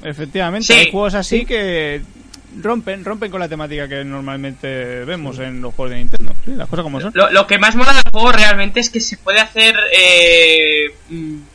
Efectivamente, 0.04 0.68
Sí. 0.68 0.74
hay 0.74 0.92
juegos 0.92 1.14
así 1.16 1.46
que 1.46 2.02
rompen, 2.62 3.04
rompen 3.04 3.32
con 3.32 3.40
la 3.40 3.50
temática 3.50 3.88
que 3.88 4.04
normalmente 4.06 5.04
vemos 5.06 5.40
en 5.40 5.62
los 5.62 5.74
juegos 5.74 5.92
de 5.92 5.98
Nintendo. 5.98 6.34
Sí, 6.46 6.52
las 6.52 6.68
cosas 6.70 6.84
como 6.84 7.02
son. 7.02 7.12
Lo, 7.16 7.30
lo 7.32 7.48
que 7.48 7.58
más 7.58 7.76
mola 7.76 7.94
del 7.94 8.04
juego 8.12 8.32
realmente 8.32 8.80
es 8.80 8.90
que 8.90 9.00
se 9.02 9.18
puede 9.18 9.40
hacer 9.40 9.76
eh, 9.98 10.94
un 11.10 11.46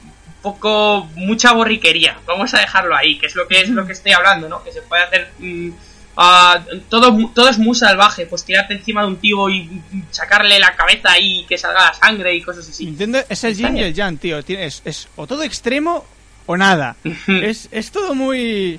poco 0.43 1.09
mucha 1.17 1.53
borriquería. 1.53 2.19
Vamos 2.27 2.53
a 2.55 2.59
dejarlo 2.61 2.97
ahí, 2.97 3.19
que 3.19 3.27
es 3.27 3.35
lo 3.37 3.47
que 3.47 3.61
es 3.61 3.69
lo 3.69 3.87
que 3.87 3.93
estoy 3.93 4.13
hablando, 4.13 4.49
¿no? 4.49 4.65
Que 4.65 4.73
se 4.73 4.83
puede 4.83 5.03
hacer 5.05 5.31
mm, 5.39 5.71
ah, 6.17 6.65
todo 6.89 7.13
mu- 7.13 7.29
todo 7.31 7.49
es 7.49 7.59
muy 7.59 7.75
salvaje, 7.75 8.27
pues 8.27 8.45
tirarte 8.45 8.75
encima 8.75 9.03
de 9.03 9.09
un 9.09 9.17
tío 9.17 9.49
y 9.49 9.69
sacarle 10.11 10.59
la 10.59 10.75
cabeza 10.75 11.19
y 11.19 11.45
que 11.47 11.57
salga 11.59 11.87
la 11.87 11.95
sangre 11.95 12.35
y 12.35 12.43
cosas 12.43 12.69
así. 12.69 12.87
Nintendo 12.87 13.21
es 13.29 13.45
el 13.45 13.55
yin 13.57 13.77
y 13.77 13.83
el 13.83 13.95
yang, 13.95 14.19
tío. 14.19 14.39
Es, 14.39 14.83
es 14.85 15.09
o 15.17 15.27
todo 15.27 15.43
extremo 15.43 16.05
o 16.47 16.57
nada. 16.57 16.97
es, 17.27 17.69
es 17.71 17.91
todo 17.91 18.15
muy, 18.15 18.79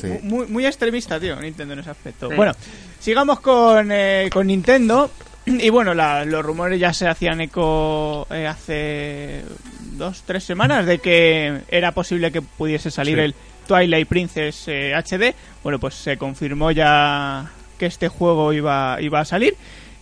Sí. 0.00 0.08
muy 0.22 0.46
muy 0.48 0.66
extremista, 0.66 1.20
tío, 1.20 1.36
Nintendo 1.36 1.74
en 1.74 1.80
ese 1.80 1.90
aspecto. 1.90 2.28
Sí. 2.28 2.34
Bueno, 2.34 2.52
sigamos 2.98 3.38
con, 3.40 3.90
eh, 3.92 4.28
con 4.32 4.46
Nintendo. 4.48 5.10
Y 5.46 5.68
bueno, 5.68 5.92
la- 5.94 6.24
los 6.24 6.42
rumores 6.44 6.80
ya 6.80 6.92
se 6.94 7.06
hacían 7.06 7.40
eco 7.42 8.26
eh, 8.30 8.46
hace 8.46 9.44
dos, 9.92 10.22
tres 10.26 10.42
semanas 10.42 10.86
de 10.86 10.98
que 11.00 11.60
era 11.68 11.92
posible 11.92 12.32
que 12.32 12.40
pudiese 12.42 12.90
salir 12.90 13.18
Sí. 13.18 13.24
el 13.24 13.34
Twilight 13.64 14.08
Princess 14.08 14.68
eh, 14.68 14.92
HD. 14.94 15.34
Bueno, 15.62 15.78
pues 15.78 15.94
se 15.94 16.16
confirmó 16.16 16.70
ya 16.70 17.50
que 17.78 17.86
este 17.86 18.08
juego 18.08 18.52
iba, 18.52 18.98
iba 19.00 19.20
a 19.20 19.24
salir. 19.24 19.56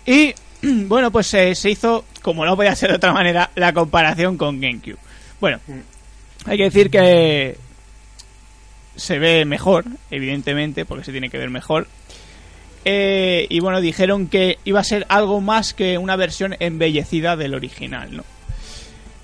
Y 0.06 0.34
bueno, 0.62 1.10
pues 1.10 1.32
eh, 1.34 1.54
se 1.54 1.70
hizo, 1.70 2.04
como 2.22 2.44
no 2.44 2.56
podía 2.56 2.74
ser 2.74 2.90
de 2.90 2.96
otra 2.96 3.12
manera, 3.12 3.50
la 3.54 3.72
comparación 3.72 4.36
con 4.36 4.60
GameCube. 4.60 4.98
Bueno, 5.40 5.58
hay 6.46 6.56
que 6.56 6.64
decir 6.64 6.90
que 6.90 7.56
se 8.96 9.18
ve 9.18 9.44
mejor, 9.44 9.84
evidentemente, 10.10 10.84
porque 10.84 11.04
se 11.04 11.12
tiene 11.12 11.30
que 11.30 11.38
ver 11.38 11.50
mejor. 11.50 11.88
Eh, 12.84 13.46
y 13.48 13.60
bueno, 13.60 13.80
dijeron 13.80 14.26
que 14.26 14.58
iba 14.64 14.80
a 14.80 14.84
ser 14.84 15.06
algo 15.08 15.40
más 15.40 15.72
que 15.72 15.98
una 15.98 16.16
versión 16.16 16.56
embellecida 16.58 17.36
del 17.36 17.54
original, 17.54 18.16
¿no? 18.16 18.24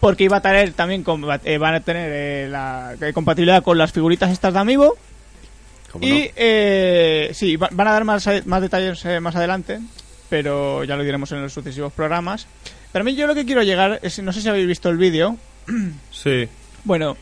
Porque 0.01 0.24
iba 0.24 0.36
a 0.36 0.40
tener 0.42 0.72
también, 0.74 1.05
eh, 1.44 1.59
van 1.59 1.74
a 1.74 1.80
tener 1.80 2.11
eh, 2.12 2.49
la 2.49 2.94
eh, 3.01 3.12
compatibilidad 3.12 3.62
con 3.62 3.78
las 3.78 3.92
figuritas 3.92 4.30
estas 4.30 4.53
de 4.55 4.59
Amiibo. 4.61 4.96
¿Cómo 5.92 6.05
Y 6.07 6.11
no? 6.11 6.26
eh, 6.36 7.30
sí, 7.34 7.57
va- 7.57 7.68
van 7.72 7.88
a 7.88 7.92
dar 7.92 8.05
más, 8.05 8.28
más 8.46 8.61
detalles 8.62 9.05
más 9.20 9.34
adelante, 9.34 9.80
pero 10.28 10.84
ya 10.84 10.96
lo 10.96 11.03
diremos 11.03 11.32
en 11.32 11.42
los 11.42 11.53
sucesivos 11.53 11.92
programas. 11.92 12.46
Pero 12.92 13.03
a 13.03 13.05
mí 13.05 13.14
yo 13.16 13.26
lo 13.26 13.34
que 13.34 13.44
quiero 13.44 13.62
llegar 13.62 13.99
es, 14.03 14.18
no 14.22 14.32
sé 14.32 14.40
si 14.40 14.49
habéis 14.49 14.66
visto 14.68 14.88
el 14.88 14.99
vídeo, 14.99 15.36
Sí. 16.12 16.49
bueno, 16.84 17.16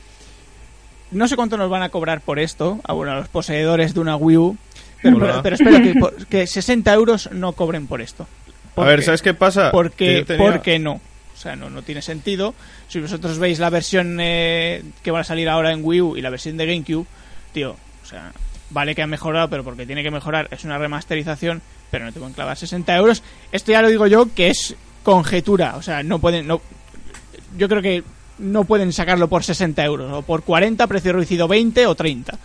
no 1.13 1.29
sé 1.29 1.37
cuánto 1.37 1.57
nos 1.57 1.71
van 1.71 1.83
a 1.83 1.89
cobrar 1.89 2.21
por 2.21 2.39
esto, 2.39 2.81
a, 2.85 2.93
bueno, 2.93 3.13
a 3.13 3.17
los 3.17 3.29
poseedores 3.29 3.95
de 3.95 4.01
una 4.01 4.17
Wii 4.17 4.37
U, 4.37 4.57
pero, 5.03 5.17
Hola. 5.17 5.27
pero- 5.27 5.43
pero 5.43 5.55
espero 5.57 6.19
que, 6.19 6.27
que 6.27 6.47
60 6.47 6.93
euros 6.93 7.31
no 7.33 7.53
cobren 7.53 7.87
por 7.87 8.01
esto. 8.03 8.25
A 8.25 8.75
¿Por 8.75 8.87
ver? 8.87 9.03
¿sabes 9.03 9.23
qué 9.23 9.33
pasa? 9.33 9.67
Que 9.67 9.71
Porque, 9.73 10.25
tenía- 10.27 10.45
porque 10.51 10.79
no. 10.79 11.01
O 11.37 11.39
sea, 11.39 11.55
no, 11.55 11.69
no 11.69 11.83
tiene 11.83 12.01
sentido. 12.01 12.55
Si 12.89 12.99
vosotros 12.99 13.39
veis 13.39 13.59
la 13.59 13.69
versión 13.69 14.19
eh, 14.21 14.83
que 15.03 15.11
va 15.11 15.21
a 15.21 15.25
salir 15.25 15.49
ahora 15.49 15.73
en 15.73 15.85
Wii 15.85 16.01
U 16.01 16.17
y 16.17 16.23
la 16.23 16.31
versión 16.31 16.57
de 16.57 16.67
GameCube, 16.67 17.07
tío, 17.53 17.77
o 18.03 18.07
sea, 18.07 18.33
vale 18.71 18.95
que 18.95 19.03
ha 19.03 19.07
mejorado, 19.07 19.49
pero 19.51 19.63
porque 19.63 19.87
tiene 19.87 20.03
que 20.03 20.11
mejorar, 20.11 20.49
es 20.51 20.65
una 20.65 20.79
remasterización, 20.79 21.61
pero 21.91 22.07
no 22.07 22.13
te 22.13 22.19
pueden 22.19 22.35
clavar 22.35 22.57
60 22.57 22.97
euros. 22.97 23.23
Esto 23.53 23.73
ya 23.73 23.83
lo 23.83 23.89
digo 23.89 24.07
yo, 24.07 24.33
que 24.35 24.49
es 24.49 24.75
conjetura. 25.03 25.77
O 25.77 25.83
sea, 25.83 26.03
no 26.03 26.19
pueden. 26.19 26.47
No, 26.47 26.61
yo 27.57 27.69
creo 27.69 27.83
que 27.83 28.03
no 28.39 28.65
pueden 28.65 28.93
sacarlo 28.93 29.29
por 29.29 29.45
60 29.45 29.85
euros. 29.85 30.13
O 30.13 30.23
por 30.23 30.43
40, 30.43 30.87
precio 30.87 31.13
reducido 31.13 31.49
20 31.49 31.87
o 31.87 31.95
30. 31.95 32.39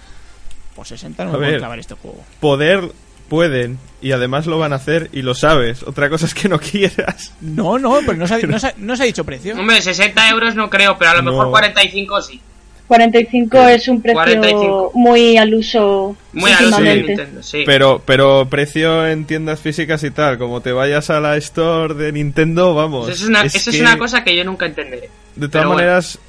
Por 0.76 0.86
60 0.86 1.26
no 1.26 1.34
pueden 1.34 1.60
clavar 1.60 1.80
este 1.80 1.96
juego. 1.96 2.24
Poder 2.40 2.92
pueden 3.32 3.80
y 4.02 4.12
además 4.12 4.46
lo 4.46 4.60
van 4.60 4.74
a 4.74 4.76
hacer 4.76 5.08
y 5.14 5.22
lo 5.22 5.34
sabes. 5.34 5.84
Otra 5.84 6.10
cosa 6.10 6.26
es 6.26 6.34
que 6.34 6.50
no 6.50 6.60
quieras. 6.72 7.34
No, 7.40 7.80
no, 7.80 8.00
pero 8.06 8.18
no 8.18 8.28
se 8.28 8.34
ha, 8.36 8.40
no 8.40 8.60
se 8.60 8.68
ha- 8.68 8.74
no 8.76 8.94
se 8.98 9.04
ha 9.04 9.06
dicho 9.06 9.24
precio. 9.24 9.58
Hombre, 9.58 9.82
60 9.82 10.30
euros 10.30 10.54
no 10.56 10.70
creo, 10.70 10.98
pero 10.98 11.12
a 11.12 11.14
lo 11.16 11.22
No. 11.22 11.32
mejor 11.32 11.50
45 11.52 12.22
sí. 12.22 12.42
45 12.88 13.58
es 13.70 13.88
un 13.88 14.02
precio 14.02 14.16
45. 14.22 14.92
muy 14.96 15.38
al 15.38 15.54
uso 15.54 16.18
Muy 16.34 16.52
al 16.52 16.66
uso 16.66 16.82
de 16.82 16.82
últimamente. 16.82 17.08
Nintendo, 17.16 17.42
sí. 17.44 17.64
Pero, 17.66 18.02
pero 18.06 18.48
precio 18.50 19.08
en 19.08 19.24
tiendas 19.24 19.62
físicas 19.62 20.04
y 20.04 20.12
tal, 20.12 20.38
como 20.38 20.60
te 20.60 20.74
vayas 20.74 21.10
a 21.10 21.22
la 21.22 21.38
store 21.38 21.94
de 21.94 22.12
Nintendo, 22.12 22.76
vamos. 22.76 23.08
Eso 23.08 23.24
es 23.24 23.30
una, 23.30 23.44
es 23.44 23.56
eso 23.56 23.70
es 23.70 23.78
que, 23.78 23.82
una 23.82 23.98
cosa 23.98 24.26
que 24.26 24.36
yo 24.36 24.44
nunca 24.44 24.66
entenderé. 24.66 25.10
De 25.38 25.48
todas 25.48 25.52
pero 25.52 25.68
bueno. 25.70 25.76
maneras, 25.78 26.20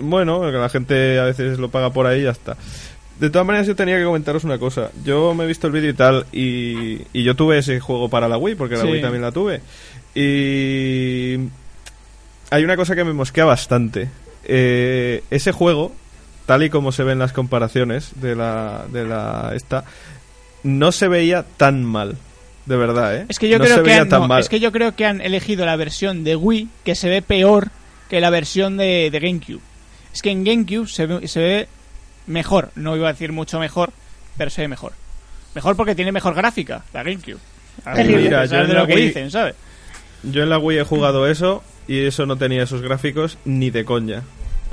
bueno, 0.00 0.40
que 0.42 0.58
la 0.58 0.68
gente 0.68 1.18
a 1.18 1.24
veces 1.24 1.58
lo 1.58 1.70
paga 1.70 1.88
por 1.90 2.06
ahí 2.06 2.20
y 2.20 2.24
ya 2.24 2.30
está. 2.32 2.58
De 3.22 3.30
todas 3.30 3.46
maneras, 3.46 3.68
yo 3.68 3.76
tenía 3.76 3.96
que 3.98 4.04
comentaros 4.04 4.42
una 4.42 4.58
cosa. 4.58 4.90
Yo 5.04 5.32
me 5.32 5.44
he 5.44 5.46
visto 5.46 5.68
el 5.68 5.72
vídeo 5.72 5.90
y 5.90 5.94
tal, 5.94 6.26
y, 6.32 6.98
y 7.12 7.22
yo 7.22 7.36
tuve 7.36 7.56
ese 7.58 7.78
juego 7.78 8.08
para 8.08 8.26
la 8.26 8.36
Wii, 8.36 8.56
porque 8.56 8.74
la 8.74 8.82
Sí. 8.82 8.88
Wii 8.88 9.00
también 9.00 9.22
la 9.22 9.30
tuve. 9.30 9.60
Y 10.12 11.36
hay 12.50 12.64
una 12.64 12.74
cosa 12.76 12.96
que 12.96 13.04
me 13.04 13.12
mosquea 13.12 13.44
bastante. 13.44 14.08
Eh, 14.42 15.22
ese 15.30 15.52
juego, 15.52 15.92
tal 16.46 16.64
y 16.64 16.70
como 16.70 16.90
se 16.90 17.04
ven 17.04 17.20
las 17.20 17.32
comparaciones 17.32 18.10
de 18.16 18.34
la, 18.34 18.86
de 18.90 19.04
la 19.04 19.52
esta, 19.54 19.84
no 20.64 20.90
se 20.90 21.06
veía 21.06 21.44
tan 21.56 21.84
mal. 21.84 22.16
De 22.66 22.76
verdad, 22.76 23.16
¿eh? 23.16 23.26
Es 23.28 23.38
que 23.38 23.48
yo 23.48 23.58
no 23.58 23.64
creo 23.64 23.76
se 23.76 23.82
que 23.84 23.88
veía 23.88 24.02
han, 24.02 24.08
tan 24.08 24.22
no, 24.22 24.26
mal. 24.28 24.40
es 24.40 24.48
que 24.48 24.58
yo 24.58 24.72
creo 24.72 24.96
que 24.96 25.06
han 25.06 25.20
elegido 25.20 25.64
la 25.64 25.76
versión 25.76 26.24
de 26.24 26.34
Wii 26.34 26.68
que 26.84 26.96
se 26.96 27.08
ve 27.08 27.22
peor 27.22 27.68
que 28.10 28.20
la 28.20 28.30
versión 28.30 28.76
de, 28.78 29.10
de 29.12 29.20
GameCube. 29.20 29.60
Es 30.12 30.22
que 30.22 30.30
en 30.30 30.42
GameCube 30.42 30.88
se 30.88 31.06
ve, 31.06 31.28
se 31.28 31.38
ve 31.40 31.68
mejor, 32.26 32.70
no 32.74 32.96
iba 32.96 33.08
a 33.08 33.12
decir 33.12 33.32
mucho 33.32 33.58
mejor, 33.58 33.92
pero 34.36 34.50
se 34.50 34.62
ve 34.62 34.68
mejor. 34.68 34.92
Mejor 35.54 35.76
porque 35.76 35.94
tiene 35.94 36.12
mejor 36.12 36.34
gráfica, 36.34 36.84
la 36.92 37.02
GameCube. 37.02 37.38
Mira, 38.06 38.46
¿sabes 38.46 38.50
yo 38.50 38.58
en 38.60 38.66
de 38.68 38.74
la 38.74 38.80
lo 38.80 38.86
que 38.86 38.94
Wii- 38.94 39.06
dicen, 39.06 39.30
¿sabes? 39.30 39.54
Yo 40.22 40.42
en 40.42 40.50
la 40.50 40.58
Wii 40.58 40.78
he 40.78 40.84
jugado 40.84 41.26
eso 41.26 41.62
y 41.88 42.06
eso 42.06 42.26
no 42.26 42.36
tenía 42.36 42.62
esos 42.62 42.80
gráficos 42.82 43.38
ni 43.44 43.70
de 43.70 43.84
coña. 43.84 44.22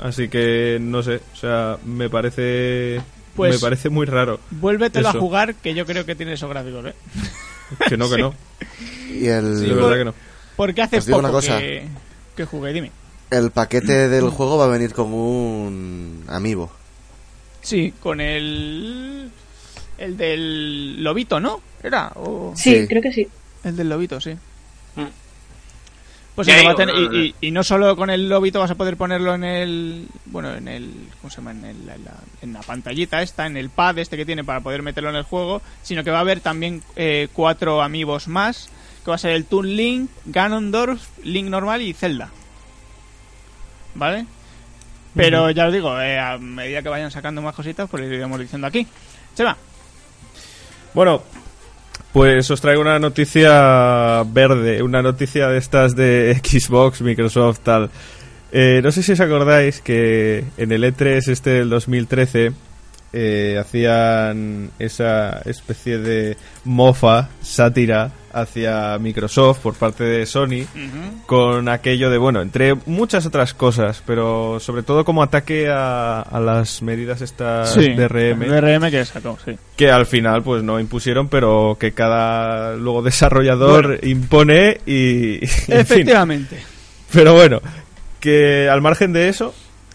Así 0.00 0.28
que 0.28 0.78
no 0.80 1.02
sé, 1.02 1.20
o 1.32 1.36
sea, 1.36 1.76
me 1.84 2.08
parece 2.08 3.00
Pues- 3.36 3.54
me 3.54 3.58
parece 3.60 3.90
muy 3.90 4.06
raro 4.06 4.40
Vuélvetelo 4.50 5.08
a 5.08 5.12
jugar, 5.12 5.54
que 5.56 5.74
yo 5.74 5.84
creo 5.86 6.06
que 6.06 6.14
tiene 6.14 6.32
esos 6.34 6.48
gráficos, 6.48 6.86
¿eh? 6.86 6.94
que 7.88 7.96
no 7.96 8.08
que 8.08 8.14
Sí. 8.16 8.22
no, 8.22 8.34
Y 9.10 9.26
el, 9.26 9.60
de 9.60 9.74
verdad 9.74 9.96
que 9.98 10.04
no. 10.06 10.14
Porque 10.56 10.82
hace 10.82 10.98
Os 10.98 11.06
digo 11.06 11.18
poco 11.18 11.28
una 11.28 11.32
cosa. 11.36 11.58
Que, 11.58 11.86
que 12.36 12.44
jugué, 12.44 12.72
dime. 12.72 12.90
el 13.30 13.50
paquete 13.50 14.08
del 14.08 14.30
juego 14.30 14.56
va 14.58 14.64
a 14.66 14.68
venir 14.68 14.92
con 14.94 15.12
un 15.12 16.24
amiibo. 16.28 16.70
Sí, 17.62 17.92
con 18.00 18.20
el... 18.20 19.30
El 19.98 20.16
del 20.16 21.02
lobito, 21.04 21.40
¿no? 21.40 21.60
¿Era? 21.82 22.10
O- 22.16 22.54
Sí, 22.56 22.80
Sí. 22.80 22.86
creo 22.88 23.02
que 23.02 23.12
sí. 23.12 23.28
El 23.64 23.76
del 23.76 23.88
lobito, 23.90 24.18
sí. 24.20 24.30
Mm. 24.96 25.04
Pues 26.34 26.48
eso, 26.48 26.72
no, 26.86 27.12
y, 27.12 27.34
y- 27.40 27.48
y 27.48 27.50
no 27.50 27.62
solo 27.62 27.94
con 27.96 28.08
el 28.08 28.28
lobito 28.28 28.60
vas 28.60 28.70
a 28.70 28.76
poder 28.76 28.96
ponerlo 28.96 29.34
en 29.34 29.44
el. 29.44 30.06
Bueno, 30.26 30.54
en 30.54 30.68
el. 30.68 30.90
¿Cómo 31.20 31.30
se 31.30 31.36
llama? 31.38 31.50
En, 31.50 31.64
el- 31.66 31.88
en 31.88 32.04
la, 32.04 32.14
en 32.40 32.52
la 32.54 32.60
pantallita 32.60 33.20
esta, 33.20 33.46
en 33.46 33.58
el 33.58 33.68
pad 33.68 33.98
este 33.98 34.16
que 34.16 34.24
tiene 34.24 34.42
para 34.42 34.60
poder 34.60 34.80
meterlo 34.82 35.10
en 35.10 35.16
el 35.16 35.24
juego, 35.24 35.60
sino 35.82 36.02
que 36.02 36.10
va 36.10 36.18
a 36.18 36.22
haber 36.22 36.40
también 36.40 36.82
eh, 36.96 37.28
cuatro 37.34 37.82
amigos 37.82 38.26
más, 38.26 38.70
que 39.04 39.10
va 39.10 39.16
a 39.16 39.18
ser 39.18 39.32
el 39.32 39.44
Toon 39.44 39.76
Link, 39.76 40.08
Ganondorf, 40.24 41.02
Link 41.24 41.48
normal 41.50 41.82
y 41.82 41.92
Zelda. 41.92 42.30
¿Vale? 43.94 44.24
Pero 45.14 45.50
ya 45.50 45.66
os 45.66 45.72
digo, 45.72 46.00
eh, 46.00 46.18
a 46.18 46.38
medida 46.38 46.82
que 46.82 46.88
vayan 46.88 47.10
sacando 47.10 47.42
más 47.42 47.54
cositas, 47.54 47.88
pues 47.90 48.02
lo 48.02 48.14
iremos 48.14 48.38
diciendo 48.38 48.66
aquí. 48.66 48.86
Chema, 49.34 49.56
Bueno, 50.94 51.22
pues 52.12 52.50
os 52.50 52.60
traigo 52.60 52.80
una 52.80 52.98
noticia 52.98 54.22
verde, 54.26 54.82
una 54.82 55.02
noticia 55.02 55.48
de 55.48 55.58
estas 55.58 55.94
de 55.94 56.40
Xbox, 56.44 57.02
Microsoft, 57.02 57.60
tal. 57.60 57.90
Eh, 58.52 58.80
no 58.82 58.90
sé 58.90 59.02
si 59.02 59.12
os 59.12 59.20
acordáis 59.20 59.80
que 59.80 60.44
en 60.56 60.72
el 60.72 60.82
E3 60.82 61.28
este 61.28 61.50
del 61.50 61.70
2013 61.70 62.52
eh, 63.12 63.58
hacían 63.60 64.70
esa 64.78 65.40
especie 65.44 65.98
de 65.98 66.36
mofa, 66.64 67.28
sátira 67.42 68.12
hacia 68.32 68.96
Microsoft 68.98 69.58
por 69.58 69.74
parte 69.74 70.04
de 70.04 70.24
Sony 70.24 70.64
con 71.26 71.68
aquello 71.68 72.10
de, 72.10 72.18
bueno, 72.18 72.40
entre 72.40 72.74
muchas 72.86 73.26
otras 73.26 73.54
cosas, 73.54 74.02
pero 74.06 74.60
sobre 74.60 74.84
todo 74.84 75.04
como 75.04 75.22
ataque 75.22 75.68
a, 75.68 76.20
a 76.20 76.38
las 76.38 76.80
medidas 76.82 77.20
estas 77.22 77.74
Sí, 77.74 77.92
DRM 77.94 78.46
DRM 78.46 78.90
que 78.90 79.04
sacó, 79.04 79.36
sí. 79.44 79.56
que 79.76 79.90
al 79.90 80.06
final 80.06 80.42
pues 80.44 80.62
no 80.62 80.78
impusieron, 80.78 81.28
pero 81.28 81.76
que 81.80 81.92
cada 81.92 82.76
luego 82.76 83.02
desarrollador 83.02 83.98
impone 84.04 84.80
y... 84.86 85.40
en 85.42 85.48
fin. 85.48 85.74
Efectivamente. 85.74 86.56
Pero 87.12 87.34
bueno, 87.34 87.60
que 88.20 88.68
al 88.68 88.80
margen 88.80 89.12
de 89.12 89.28
eso, 89.28 89.52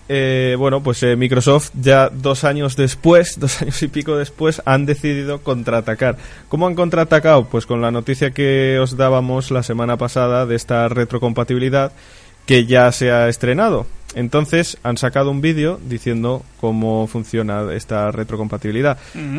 eh, 0.07 0.55
bueno, 0.57 0.83
pues 0.83 1.01
eh, 1.03 1.15
Microsoft 1.15 1.71
ya 1.79 2.09
dos 2.09 2.43
años 2.43 2.75
después, 2.75 3.39
dos 3.39 3.61
años 3.61 3.81
y 3.81 3.87
pico 3.87 4.17
después, 4.17 4.61
han 4.65 4.85
decidido 4.85 5.41
contraatacar. 5.41 6.17
¿Cómo 6.47 6.67
han 6.67 6.75
contraatacado? 6.75 7.45
Pues 7.45 7.65
con 7.65 7.81
la 7.81 7.91
noticia 7.91 8.31
que 8.31 8.79
os 8.79 8.97
dábamos 8.97 9.51
la 9.51 9.63
semana 9.63 9.97
pasada 9.97 10.45
de 10.45 10.55
esta 10.55 10.87
retrocompatibilidad 10.87 11.91
que 12.45 12.65
ya 12.65 12.91
se 12.91 13.11
ha 13.11 13.27
estrenado. 13.27 13.87
Entonces 14.13 14.77
han 14.83 14.97
sacado 14.97 15.29
un 15.29 15.41
vídeo 15.41 15.79
diciendo 15.83 16.43
cómo 16.61 17.05
funciona 17.07 17.73
esta 17.73 18.11
retrocompatibilidad 18.11 18.97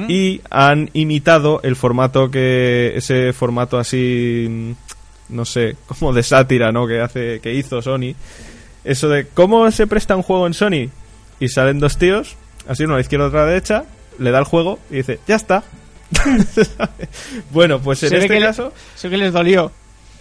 y 0.09 0.43
han 0.51 0.91
imitado 0.93 1.61
el 1.63 1.77
formato 1.77 2.31
que 2.31 2.93
ese 2.95 3.33
formato 3.33 3.79
así 3.79 4.47
mm, 4.49 5.35
no 5.35 5.47
sé 5.47 5.77
como 5.87 6.13
de 6.13 6.23
sátira 6.23 6.73
no 6.73 6.87
que 6.87 7.01
hace 7.01 7.41
que 7.41 7.55
hizo 7.55 7.81
Sony 7.81 8.15
eso 8.87 9.09
de 9.09 9.27
cómo 9.27 9.71
se 9.71 9.87
presta 9.87 10.17
un 10.17 10.23
juego 10.23 10.47
en 10.47 10.55
Sony 10.55 10.89
y 11.41 11.49
salen 11.49 11.79
dos 11.81 11.99
tíos 11.99 12.37
así 12.69 12.85
uno 12.85 12.95
a 12.95 12.97
la 12.97 13.03
izquierda 13.03 13.27
otro 13.27 13.39
a 13.41 13.43
la 13.43 13.49
derecha 13.49 13.85
le 14.19 14.31
da 14.31 14.39
el 14.39 14.45
juego 14.45 14.79
y 14.91 14.97
dice 14.97 15.19
ya 15.29 15.37
está 15.37 15.63
bueno 17.51 17.81
pues 17.81 18.03
en 18.03 18.11
Se 18.11 18.17
este 18.17 18.29
que 18.29 18.41
le- 18.41 18.47
caso 18.47 18.73
Sé 18.95 19.11
que 19.11 19.17
les 19.17 19.33
dolió. 19.33 19.71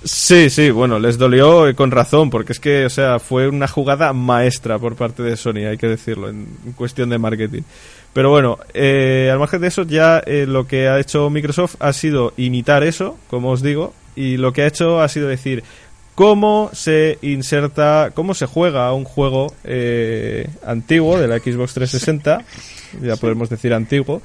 Sí, 0.03 0.51
sí, 0.51 0.69
bueno, 0.69 0.99
les 0.99 1.17
dolió 1.17 1.75
con 1.75 1.89
razón, 1.89 2.29
porque 2.29 2.53
es 2.53 2.59
que, 2.59 2.85
o 2.85 2.89
sea, 2.91 3.17
fue 3.17 3.47
una 3.47 3.67
jugada 3.67 4.13
maestra 4.13 4.77
por 4.77 4.95
parte 4.95 5.23
de 5.23 5.35
Sony, 5.35 5.65
hay 5.67 5.77
que 5.77 5.87
decirlo, 5.87 6.29
en, 6.29 6.47
en 6.63 6.73
cuestión 6.73 7.09
de 7.09 7.17
marketing. 7.17 7.63
Pero 8.13 8.29
bueno, 8.29 8.59
eh, 8.75 9.29
al 9.31 9.39
margen 9.39 9.61
de 9.61 9.67
eso, 9.69 9.81
ya 9.81 10.19
eh, 10.19 10.45
lo 10.47 10.67
que 10.67 10.87
ha 10.89 10.99
hecho 10.99 11.27
Microsoft 11.31 11.77
ha 11.79 11.91
sido 11.91 12.33
imitar 12.37 12.83
eso, 12.83 13.17
como 13.31 13.49
os 13.49 13.63
digo, 13.63 13.95
y 14.15 14.37
lo 14.37 14.53
que 14.53 14.61
ha 14.61 14.67
hecho 14.67 15.01
ha 15.01 15.07
sido 15.09 15.27
decir 15.27 15.63
cómo 16.15 16.69
se 16.73 17.19
inserta, 17.21 18.11
cómo 18.13 18.33
se 18.33 18.45
juega 18.45 18.91
un 18.93 19.03
juego 19.03 19.53
eh, 19.65 20.49
antiguo 20.65 21.19
de 21.19 21.27
la 21.27 21.39
Xbox 21.39 21.73
360, 21.73 22.43
ya 23.01 23.15
podemos 23.17 23.49
decir 23.49 23.73
antiguo, 23.73 24.21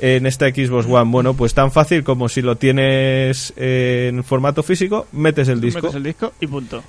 en 0.00 0.26
esta 0.26 0.48
Xbox 0.48 0.86
One. 0.86 1.10
Bueno, 1.10 1.34
pues 1.34 1.54
tan 1.54 1.70
fácil 1.72 2.04
como 2.04 2.28
si 2.28 2.42
lo 2.42 2.56
tienes 2.56 3.52
en 3.56 4.24
formato 4.24 4.62
físico, 4.62 5.06
metes 5.12 5.48
el 5.48 5.60
disco 5.60 5.80
Metes 5.82 5.94
el 5.96 6.02
disco 6.02 6.32
y 6.40 6.46
punto. 6.46 6.82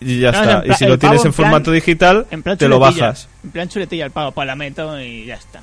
y 0.00 0.20
ya 0.20 0.30
está. 0.30 0.62
Y 0.66 0.72
si 0.74 0.86
lo 0.86 0.98
tienes 0.98 1.20
en 1.22 1.28
en 1.28 1.32
plan- 1.32 1.46
formato 1.50 1.70
digital, 1.72 2.26
En 2.30 2.42
plan 2.42 2.56
te 2.58 2.68
lo 2.68 2.78
bajas. 2.78 3.28
En 3.44 3.50
plan 3.50 3.68
chuletilla 3.68 4.04
el 4.06 4.10
pago, 4.10 4.32
pues 4.32 4.46
la 4.46 4.56
meto 4.56 5.00
y 5.00 5.24
ya 5.26 5.34
está. 5.36 5.62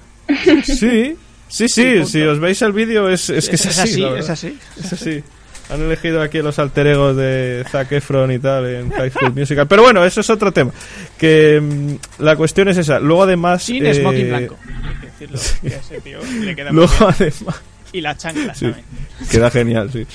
Sí, 0.63 1.15
sí, 1.47 1.67
sí. 1.67 1.83
punto. 1.93 2.07
si 2.07 2.21
os 2.21 2.39
veis 2.39 2.61
el 2.63 2.73
vídeo, 2.73 3.09
es, 3.09 3.29
es 3.29 3.47
que 3.49 3.55
es, 3.55 3.65
así. 3.77 3.99
la 4.01 4.17
es 4.19 4.29
así. 4.29 4.57
Es 4.79 4.93
así. 4.93 5.23
Han 5.69 5.81
elegido 5.81 6.21
aquí 6.21 6.39
los 6.41 6.59
alter 6.59 6.87
egos 6.87 7.15
de 7.15 7.63
Zac 7.71 7.91
Efron 7.93 8.31
y 8.31 8.39
tal 8.39 8.65
en 8.67 8.91
High 8.91 9.09
School 9.11 9.33
Musical. 9.33 9.67
Pero 9.67 9.83
bueno, 9.83 10.03
eso 10.05 10.21
es 10.21 10.29
otro 10.29 10.51
tema. 10.51 10.71
Que 11.17 11.59
mm, 11.61 12.21
la 12.23 12.35
cuestión 12.35 12.67
es 12.67 12.77
esa. 12.77 12.99
Luego 12.99 13.23
además... 13.23 13.63
Sin 13.63 13.85
eh, 13.85 13.93
smoking 13.93 14.27
blanco. 14.27 14.57
Hay 14.65 14.95
que 14.99 15.05
decirlo, 15.07 15.39
que 15.61 15.75
a 15.75 15.79
ese 15.79 16.01
tío 16.01 16.19
le 16.41 16.55
queda 16.55 16.71
muy 16.71 16.75
Luego 16.85 16.93
bien. 16.97 17.09
además... 17.39 17.61
Y 17.93 18.01
la 18.01 18.17
chancla 18.17 18.53
Sí. 18.55 18.65
también. 18.65 18.85
Queda 19.31 19.49
genial, 19.51 19.89
sí. 19.91 20.05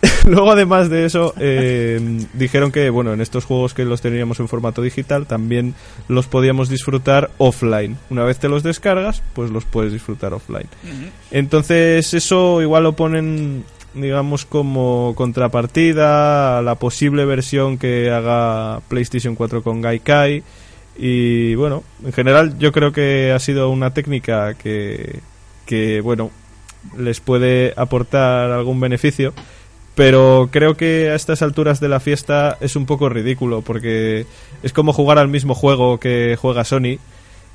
luego 0.26 0.52
además 0.52 0.88
de 0.88 1.04
eso 1.04 1.34
eh, 1.40 2.24
dijeron 2.32 2.70
que 2.70 2.88
bueno 2.88 3.12
en 3.12 3.20
estos 3.20 3.44
juegos 3.44 3.74
que 3.74 3.84
los 3.84 4.00
teníamos 4.00 4.38
en 4.38 4.46
formato 4.46 4.80
digital 4.80 5.26
también 5.26 5.74
los 6.06 6.28
podíamos 6.28 6.68
disfrutar 6.68 7.30
offline 7.38 7.96
una 8.08 8.22
vez 8.22 8.38
te 8.38 8.48
los 8.48 8.62
descargas 8.62 9.24
pues 9.32 9.50
los 9.50 9.64
puedes 9.64 9.92
disfrutar 9.92 10.34
offline 10.34 10.68
entonces 11.32 12.14
eso 12.14 12.62
igual 12.62 12.84
lo 12.84 12.92
ponen 12.92 13.64
digamos 13.94 14.44
como 14.44 15.14
contrapartida 15.16 16.58
a 16.58 16.62
la 16.62 16.74
posible 16.76 17.24
versión 17.24 17.78
que 17.78 18.10
haga 18.10 18.80
PlayStation 18.88 19.34
4 19.34 19.62
con 19.62 19.80
Gaikai. 19.80 20.42
Y 20.96 21.54
bueno 21.54 21.84
en 22.04 22.12
general 22.12 22.58
yo 22.58 22.72
creo 22.72 22.92
que 22.92 23.32
ha 23.32 23.38
sido 23.38 23.70
una 23.70 23.94
técnica 23.94 24.54
que 24.54 25.20
que 25.66 26.00
bueno 26.00 26.30
les 26.96 27.20
puede 27.20 27.72
aportar 27.76 28.50
algún 28.50 28.80
beneficio. 28.80 29.32
Pero 29.94 30.48
creo 30.52 30.76
que 30.76 31.10
a 31.10 31.16
estas 31.16 31.42
alturas 31.42 31.80
de 31.80 31.88
la 31.88 31.98
fiesta 31.98 32.56
es 32.60 32.76
un 32.76 32.86
poco 32.86 33.08
ridículo 33.08 33.62
porque 33.62 34.26
es 34.62 34.72
como 34.72 34.92
jugar 34.92 35.18
al 35.18 35.26
mismo 35.26 35.56
juego 35.56 35.98
que 35.98 36.36
juega 36.40 36.64
Sony 36.64 36.98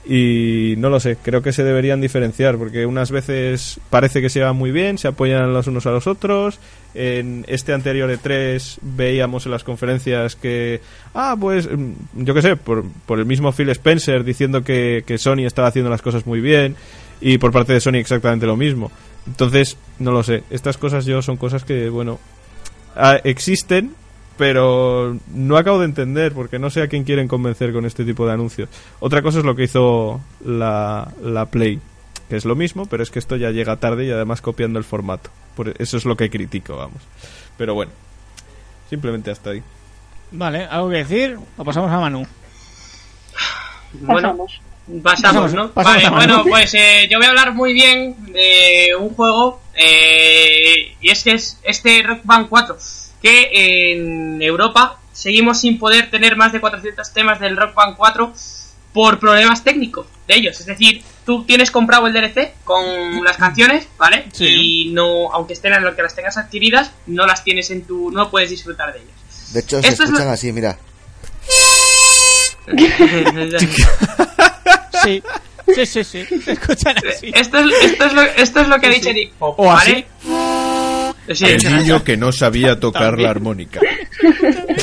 y 0.05 0.75
no 0.77 0.89
lo 0.89 0.99
sé, 0.99 1.17
creo 1.21 1.41
que 1.41 1.53
se 1.53 1.63
deberían 1.63 2.01
diferenciar 2.01 2.57
porque 2.57 2.85
unas 2.85 3.09
veces 3.09 3.79
parece 3.89 4.21
que 4.21 4.29
se 4.29 4.39
llevan 4.39 4.57
muy 4.57 4.71
bien, 4.71 4.97
se 4.97 5.07
apoyan 5.07 5.53
los 5.53 5.67
unos 5.67 5.85
a 5.85 5.91
los 5.91 6.07
otros. 6.07 6.59
En 6.93 7.45
este 7.47 7.73
anterior 7.73 8.09
E3 8.11 8.79
veíamos 8.81 9.45
en 9.45 9.51
las 9.53 9.63
conferencias 9.63 10.35
que, 10.35 10.81
ah, 11.13 11.35
pues 11.39 11.69
mm, 11.71 11.93
yo 12.15 12.33
qué 12.33 12.41
sé, 12.41 12.55
por, 12.57 12.83
por 13.05 13.19
el 13.19 13.25
mismo 13.25 13.51
Phil 13.53 13.69
Spencer 13.69 14.23
diciendo 14.23 14.63
que, 14.63 15.03
que 15.07 15.17
Sony 15.17 15.45
estaba 15.45 15.69
haciendo 15.69 15.89
las 15.89 16.01
cosas 16.01 16.25
muy 16.25 16.41
bien 16.41 16.75
y 17.21 17.37
por 17.37 17.51
parte 17.51 17.73
de 17.73 17.79
Sony 17.79 17.95
exactamente 17.95 18.45
lo 18.45 18.57
mismo. 18.57 18.91
Entonces, 19.25 19.77
no 19.99 20.11
lo 20.11 20.21
sé, 20.21 20.43
estas 20.49 20.77
cosas 20.77 21.05
yo 21.05 21.21
son 21.21 21.37
cosas 21.37 21.63
que, 21.63 21.87
bueno, 21.89 22.19
ah, 22.95 23.19
existen, 23.23 23.95
pero 24.37 25.17
no 25.33 25.57
acabo 25.57 25.79
de 25.79 25.85
entender 25.85 26.33
porque 26.33 26.59
no 26.59 26.69
sé 26.69 26.81
a 26.81 26.87
quién 26.87 27.03
quieren 27.03 27.27
convencer 27.27 27.71
con 27.73 27.85
este 27.85 28.03
tipo 28.05 28.25
de 28.25 28.33
anuncios. 28.33 28.69
Otra 28.99 29.21
cosa 29.21 29.39
es 29.39 29.45
lo 29.45 29.55
que 29.55 29.63
hizo 29.63 30.21
la, 30.43 31.11
la 31.21 31.45
Play, 31.47 31.79
que 32.29 32.35
es 32.35 32.45
lo 32.45 32.55
mismo, 32.55 32.85
pero 32.85 33.03
es 33.03 33.11
que 33.11 33.19
esto 33.19 33.35
ya 33.35 33.51
llega 33.51 33.77
tarde 33.77 34.05
y 34.05 34.11
además 34.11 34.41
copiando 34.41 34.79
el 34.79 34.85
formato. 34.85 35.29
Por 35.55 35.73
eso 35.79 35.97
es 35.97 36.05
lo 36.05 36.17
que 36.17 36.29
critico, 36.29 36.75
vamos. 36.77 37.01
Pero 37.57 37.75
bueno, 37.75 37.91
simplemente 38.89 39.29
hasta 39.31 39.51
ahí. 39.51 39.61
Vale, 40.31 40.65
¿algo 40.65 40.89
que 40.89 40.97
decir? 40.97 41.37
O 41.57 41.63
pasamos 41.63 41.91
a 41.91 41.99
Manu. 41.99 42.25
Bueno, 44.01 44.29
Pasamos. 44.29 44.61
pasamos, 45.03 45.53
¿no? 45.53 45.69
Pasamos 45.71 46.03
vale, 46.03 46.15
bueno, 46.15 46.43
pues 46.43 46.73
eh, 46.73 47.07
yo 47.09 47.19
voy 47.19 47.27
a 47.27 47.29
hablar 47.29 47.53
muy 47.53 47.73
bien 47.73 48.15
de 48.33 48.95
un 48.99 49.09
juego 49.09 49.61
eh, 49.75 50.95
y 50.99 51.09
es 51.09 51.23
que 51.23 51.33
es 51.33 51.59
este 51.63 52.01
Rock 52.01 52.21
Band 52.23 52.49
4 52.49 52.75
que 53.23 53.93
en 53.93 54.41
Europa 54.41 54.99
seguimos 55.13 55.59
sin 55.61 55.79
poder 55.79 56.11
tener 56.11 56.35
más 56.35 56.51
de 56.51 56.59
400 56.59 57.11
temas 57.13 57.39
del 57.39 57.57
Rock 57.57 57.73
Band 57.73 57.95
4 57.97 58.33
por 58.93 59.17
problemas 59.19 59.63
técnicos 59.63 60.05
de 60.27 60.35
ellos. 60.35 60.59
Es 60.59 60.65
decir, 60.67 61.01
tú 61.25 61.43
tienes 61.45 61.71
comprado 61.71 62.05
el 62.05 62.13
DLC 62.13 62.53
con 62.63 63.23
las 63.23 63.37
canciones, 63.37 63.87
¿vale? 63.97 64.25
Sí. 64.33 64.45
Y 64.45 64.91
no, 64.91 65.31
aunque 65.33 65.53
estén 65.53 65.73
en 65.73 65.83
lo 65.83 65.95
que 65.95 66.03
las 66.03 66.13
tengas 66.15 66.37
adquiridas, 66.37 66.91
no 67.07 67.25
las 67.25 67.43
tienes 67.43 67.71
en 67.71 67.85
tu, 67.85 68.11
no 68.11 68.29
puedes 68.29 68.49
disfrutar 68.51 68.93
de 68.93 68.99
ellas. 68.99 69.53
De 69.53 69.61
hecho, 69.61 69.81
se 69.81 69.87
Esto 69.87 70.03
es 70.03 70.09
lo- 70.09 70.15
escuchan 70.17 70.33
así, 70.33 70.51
mira. 70.51 70.77
Sí, 75.03 75.21
sí, 75.75 75.85
sí, 75.85 76.03
sí. 76.03 76.25
Se 76.41 76.51
escuchan 76.53 76.95
así. 76.97 77.31
Esto 77.35 77.57
es, 77.57 77.65
esto, 77.91 78.05
es 78.05 78.13
lo, 78.13 78.21
esto 78.21 78.59
es 78.61 78.67
lo 78.69 78.79
que 78.79 78.87
ha 78.87 78.89
dicho 78.89 79.11
Nick 79.11 79.33
Pop, 79.33 79.59
O 79.59 79.65
¿vale? 79.65 80.07
Sí, 81.31 81.45
que 82.03 82.17
no 82.17 82.31
sabía 82.31 82.79
tocar 82.79 83.17
la 83.19 83.29
armónica. 83.29 83.79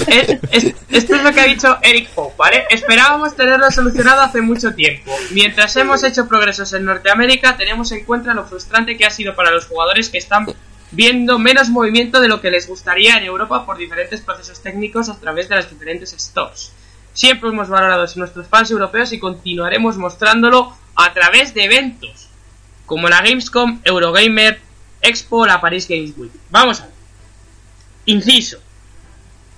es- 0.08 0.38
es- 0.50 0.74
esto 0.90 1.14
es 1.16 1.22
lo 1.22 1.32
que 1.32 1.40
ha 1.40 1.44
dicho 1.44 1.76
Eric 1.82 2.08
Pope, 2.10 2.34
¿vale? 2.38 2.64
Esperábamos 2.70 3.36
tenerlo 3.36 3.70
solucionado 3.70 4.22
hace 4.22 4.40
mucho 4.40 4.72
tiempo. 4.74 5.12
Mientras 5.32 5.76
hemos 5.76 6.02
hecho 6.02 6.26
progresos 6.28 6.72
en 6.72 6.84
Norteamérica, 6.84 7.56
tenemos 7.56 7.92
en 7.92 8.04
cuenta 8.04 8.34
lo 8.34 8.44
frustrante 8.46 8.96
que 8.96 9.04
ha 9.06 9.10
sido 9.10 9.34
para 9.34 9.50
los 9.50 9.66
jugadores 9.66 10.08
que 10.08 10.18
están 10.18 10.46
viendo 10.92 11.38
menos 11.38 11.68
movimiento 11.68 12.20
de 12.20 12.28
lo 12.28 12.40
que 12.40 12.50
les 12.50 12.66
gustaría 12.66 13.16
en 13.18 13.24
Europa 13.24 13.64
por 13.64 13.76
diferentes 13.78 14.20
procesos 14.20 14.60
técnicos 14.62 15.08
a 15.08 15.18
través 15.20 15.48
de 15.48 15.56
las 15.56 15.70
diferentes 15.70 16.10
stores. 16.18 16.72
Siempre 17.12 17.50
hemos 17.50 17.68
valorado 17.68 18.02
a 18.04 18.08
nuestros 18.16 18.46
fans 18.48 18.70
europeos 18.70 19.12
y 19.12 19.18
continuaremos 19.18 19.96
mostrándolo 19.98 20.76
a 20.96 21.12
través 21.12 21.54
de 21.54 21.64
eventos 21.64 22.28
como 22.86 23.08
la 23.08 23.20
Gamescom, 23.22 23.80
Eurogamer, 23.84 24.60
Expo 25.02 25.46
la 25.46 25.60
Paris 25.60 25.88
Games 25.88 26.12
Week. 26.16 26.32
Vamos 26.50 26.80
a 26.80 26.86
ver. 26.86 26.94
Inciso. 28.06 28.58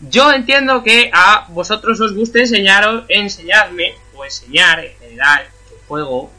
Yo 0.01 0.33
entiendo 0.33 0.83
que 0.83 1.11
a 1.13 1.47
vosotros 1.51 2.01
os 2.01 2.15
guste 2.15 2.41
enseñaros, 2.41 3.05
enseñarme 3.09 3.95
o 4.15 4.25
enseñar 4.25 4.85
en 4.85 4.97
general 4.99 5.47
que 5.69 5.75
el 5.75 5.81
juego 5.87 6.31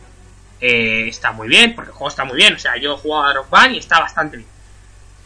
eh, 0.60 1.08
está 1.08 1.32
muy 1.32 1.48
bien, 1.48 1.74
porque 1.76 1.92
el 1.92 1.96
juego 1.96 2.10
está 2.10 2.26
muy 2.26 2.36
bien. 2.36 2.56
O 2.56 2.60
sea, 2.60 2.78
yo 2.78 2.96
he 2.96 2.98
jugado 2.98 3.24
a 3.24 3.34
Rock 3.34 3.50
Band 3.50 3.76
y 3.76 3.78
está 3.78 4.00
bastante 4.00 4.38
bien. 4.38 4.50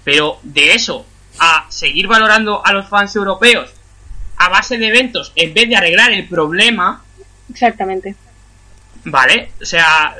Pero 0.03 0.39
de 0.43 0.73
eso 0.73 1.05
a 1.39 1.65
seguir 1.69 2.07
valorando 2.07 2.65
a 2.65 2.71
los 2.73 2.87
fans 2.87 3.15
europeos 3.15 3.71
a 4.37 4.49
base 4.49 4.77
de 4.77 4.87
eventos 4.87 5.31
en 5.35 5.53
vez 5.53 5.67
de 5.67 5.75
arreglar 5.75 6.11
el 6.11 6.27
problema, 6.27 7.03
Exactamente. 7.49 8.15
¿vale? 9.05 9.51
O 9.61 9.65
sea, 9.65 10.15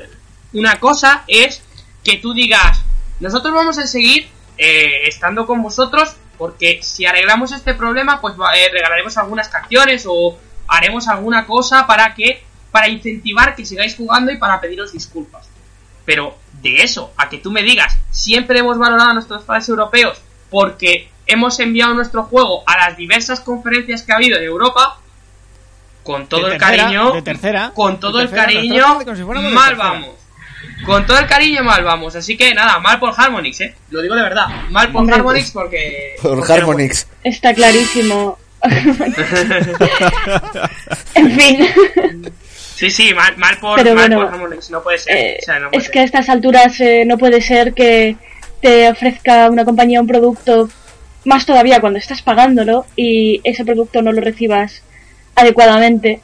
una 0.52 0.78
cosa 0.80 1.24
es 1.26 1.62
que 2.02 2.16
tú 2.16 2.32
digas, 2.32 2.82
nosotros 3.20 3.54
vamos 3.54 3.78
a 3.78 3.86
seguir 3.86 4.28
eh, 4.56 5.08
estando 5.08 5.46
con 5.46 5.62
vosotros 5.62 6.16
porque 6.36 6.80
si 6.82 7.04
arreglamos 7.04 7.52
este 7.52 7.74
problema, 7.74 8.20
pues 8.20 8.34
eh, 8.34 8.68
regalaremos 8.72 9.16
algunas 9.18 9.48
canciones 9.48 10.04
o 10.08 10.38
haremos 10.68 11.08
alguna 11.08 11.46
cosa 11.46 11.86
para 11.86 12.14
que 12.14 12.44
para 12.70 12.88
incentivar 12.88 13.56
que 13.56 13.64
sigáis 13.64 13.96
jugando 13.96 14.30
y 14.30 14.36
para 14.36 14.60
pediros 14.60 14.92
disculpas. 14.92 15.48
Pero 16.04 16.36
de 16.62 16.82
eso 16.82 17.12
a 17.16 17.28
que 17.28 17.38
tú 17.38 17.50
me 17.50 17.62
digas, 17.62 17.98
siempre 18.10 18.60
hemos 18.60 18.78
valorado 18.78 19.10
a 19.10 19.14
nuestros 19.14 19.44
fans 19.44 19.68
europeos 19.68 20.20
porque 20.50 21.10
hemos 21.26 21.58
enviado 21.60 21.94
nuestro 21.94 22.24
juego 22.24 22.62
a 22.66 22.76
las 22.76 22.96
diversas 22.96 23.40
conferencias 23.40 24.02
que 24.02 24.12
ha 24.12 24.16
habido 24.16 24.38
en 24.38 24.44
Europa, 24.44 24.98
con 26.02 26.26
todo 26.26 26.46
De 26.46 26.54
el 26.54 26.58
tercera, 26.58 26.82
cariño, 26.84 27.12
de 27.12 27.22
tercera, 27.22 27.72
con 27.74 28.00
todo 28.00 28.18
de 28.18 28.24
el 28.24 28.30
cariño, 28.30 28.98
mal 29.52 29.76
vamos. 29.76 30.10
Con 30.84 31.06
todo 31.06 31.18
el 31.18 31.26
cariño 31.26 31.62
mal 31.64 31.82
vamos. 31.84 32.14
Así 32.16 32.36
que 32.36 32.54
nada, 32.54 32.78
mal 32.78 32.98
por 32.98 33.12
Harmonix, 33.16 33.60
eh. 33.60 33.74
Lo 33.90 34.00
digo 34.02 34.14
de 34.14 34.22
verdad. 34.22 34.46
Mal 34.70 34.90
por 34.90 35.02
Hombre, 35.02 35.16
Harmonix 35.16 35.50
porque. 35.50 36.14
Por 36.20 36.36
porque 36.38 36.52
no 36.52 36.54
Harmonix. 36.54 37.06
Está 37.24 37.54
clarísimo. 37.54 38.38
en 41.14 41.30
fin. 41.38 41.68
Sí, 42.74 42.90
sí, 42.90 43.14
mal, 43.14 43.36
mal 43.36 43.58
por, 43.58 43.76
Pero 43.82 43.94
mal 43.94 44.08
bueno, 44.08 44.24
por 44.24 44.34
Harmonix. 44.34 44.70
No 44.70 44.82
puede 44.82 44.98
ser. 44.98 45.16
Eh, 45.16 45.38
o 45.40 45.44
sea, 45.44 45.58
no 45.58 45.70
puede 45.70 45.78
es 45.78 45.84
ser. 45.84 45.92
que 45.92 46.00
a 46.00 46.04
estas 46.04 46.28
alturas 46.28 46.80
eh, 46.80 47.04
no 47.06 47.18
puede 47.18 47.40
ser 47.40 47.74
que 47.74 48.16
te 48.60 48.88
ofrezca 48.88 49.50
una 49.50 49.64
compañía 49.64 50.00
un 50.00 50.06
producto, 50.06 50.68
más 51.24 51.46
todavía 51.46 51.80
cuando 51.80 51.98
estás 51.98 52.22
pagándolo 52.22 52.86
y 52.96 53.40
ese 53.44 53.64
producto 53.64 54.02
no 54.02 54.12
lo 54.12 54.20
recibas 54.20 54.82
adecuadamente 55.34 56.20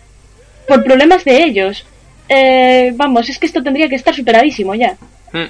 por 0.67 0.85
problemas 0.85 1.25
de 1.25 1.45
ellos. 1.45 1.87
Eh, 2.29 2.93
vamos, 2.97 3.29
es 3.29 3.39
que 3.39 3.47
esto 3.47 3.63
tendría 3.63 3.89
que 3.89 3.97
estar 3.97 4.15
superadísimo 4.15 4.75
ya. 4.75 4.97
Mm. 5.33 5.45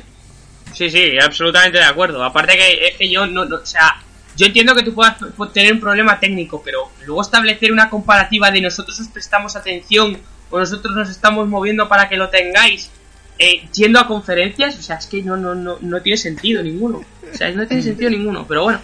Sí, 0.72 0.90
sí, 0.90 1.12
absolutamente 1.22 1.78
de 1.78 1.84
acuerdo. 1.84 2.22
Aparte 2.24 2.56
que 2.56 2.88
es 2.88 2.96
que 2.96 3.08
yo 3.08 3.26
no, 3.26 3.44
no- 3.44 3.56
o 3.56 3.66
sea, 3.66 3.96
yo 4.36 4.46
entiendo 4.46 4.74
que 4.74 4.82
tú 4.82 4.92
puedas 4.92 5.16
tener 5.52 5.72
un 5.72 5.80
problema 5.80 6.18
técnico, 6.18 6.60
pero 6.64 6.90
luego 7.06 7.22
establecer 7.22 7.70
una 7.70 7.88
comparativa 7.88 8.50
de 8.50 8.60
nosotros 8.60 8.98
os 8.98 9.06
prestamos 9.08 9.54
atención 9.54 10.18
o 10.50 10.58
nosotros 10.58 10.94
nos 10.96 11.08
estamos 11.10 11.46
moviendo 11.48 11.88
para 11.88 12.08
que 12.08 12.16
lo 12.16 12.28
tengáis 12.28 12.90
eh, 13.38 13.62
yendo 13.72 13.98
a 14.00 14.06
conferencias, 14.06 14.78
o 14.78 14.82
sea, 14.82 14.96
es 14.96 15.06
que 15.06 15.22
no, 15.22 15.36
no, 15.36 15.54
no, 15.54 15.78
no 15.80 16.02
tiene 16.02 16.16
sentido 16.16 16.62
ninguno. 16.62 17.04
O 17.32 17.36
sea, 17.36 17.50
no 17.52 17.66
tiene 17.66 17.82
sentido 17.82 18.10
ninguno, 18.10 18.44
pero 18.46 18.64
bueno, 18.64 18.80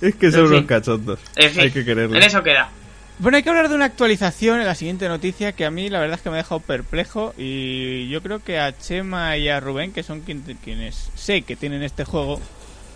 Es 0.00 0.14
que 0.14 0.30
son 0.30 0.40
En 0.40 0.46
fin. 0.48 0.56
unos 0.58 0.66
cachondos. 0.66 1.18
en 1.36 1.50
fin, 1.50 1.60
Hay 1.62 1.70
que 1.70 1.84
quererlo. 1.84 2.16
en 2.16 2.22
eso 2.22 2.42
queda. 2.42 2.70
Bueno, 3.18 3.36
hay 3.38 3.42
que 3.42 3.48
hablar 3.48 3.68
de 3.70 3.74
una 3.74 3.86
actualización 3.86 4.60
en 4.60 4.66
la 4.66 4.74
siguiente 4.74 5.08
noticia 5.08 5.52
que 5.52 5.64
a 5.64 5.70
mí 5.70 5.88
la 5.88 6.00
verdad 6.00 6.16
es 6.16 6.22
que 6.22 6.28
me 6.28 6.36
ha 6.36 6.42
dejado 6.42 6.60
perplejo 6.60 7.32
y 7.38 8.08
yo 8.10 8.22
creo 8.22 8.40
que 8.44 8.58
a 8.58 8.76
Chema 8.76 9.38
y 9.38 9.48
a 9.48 9.58
Rubén, 9.58 9.92
que 9.92 10.02
son 10.02 10.20
quien- 10.20 10.42
quienes 10.62 11.10
sé 11.14 11.40
que 11.42 11.56
tienen 11.56 11.82
este 11.82 12.04
juego, 12.04 12.38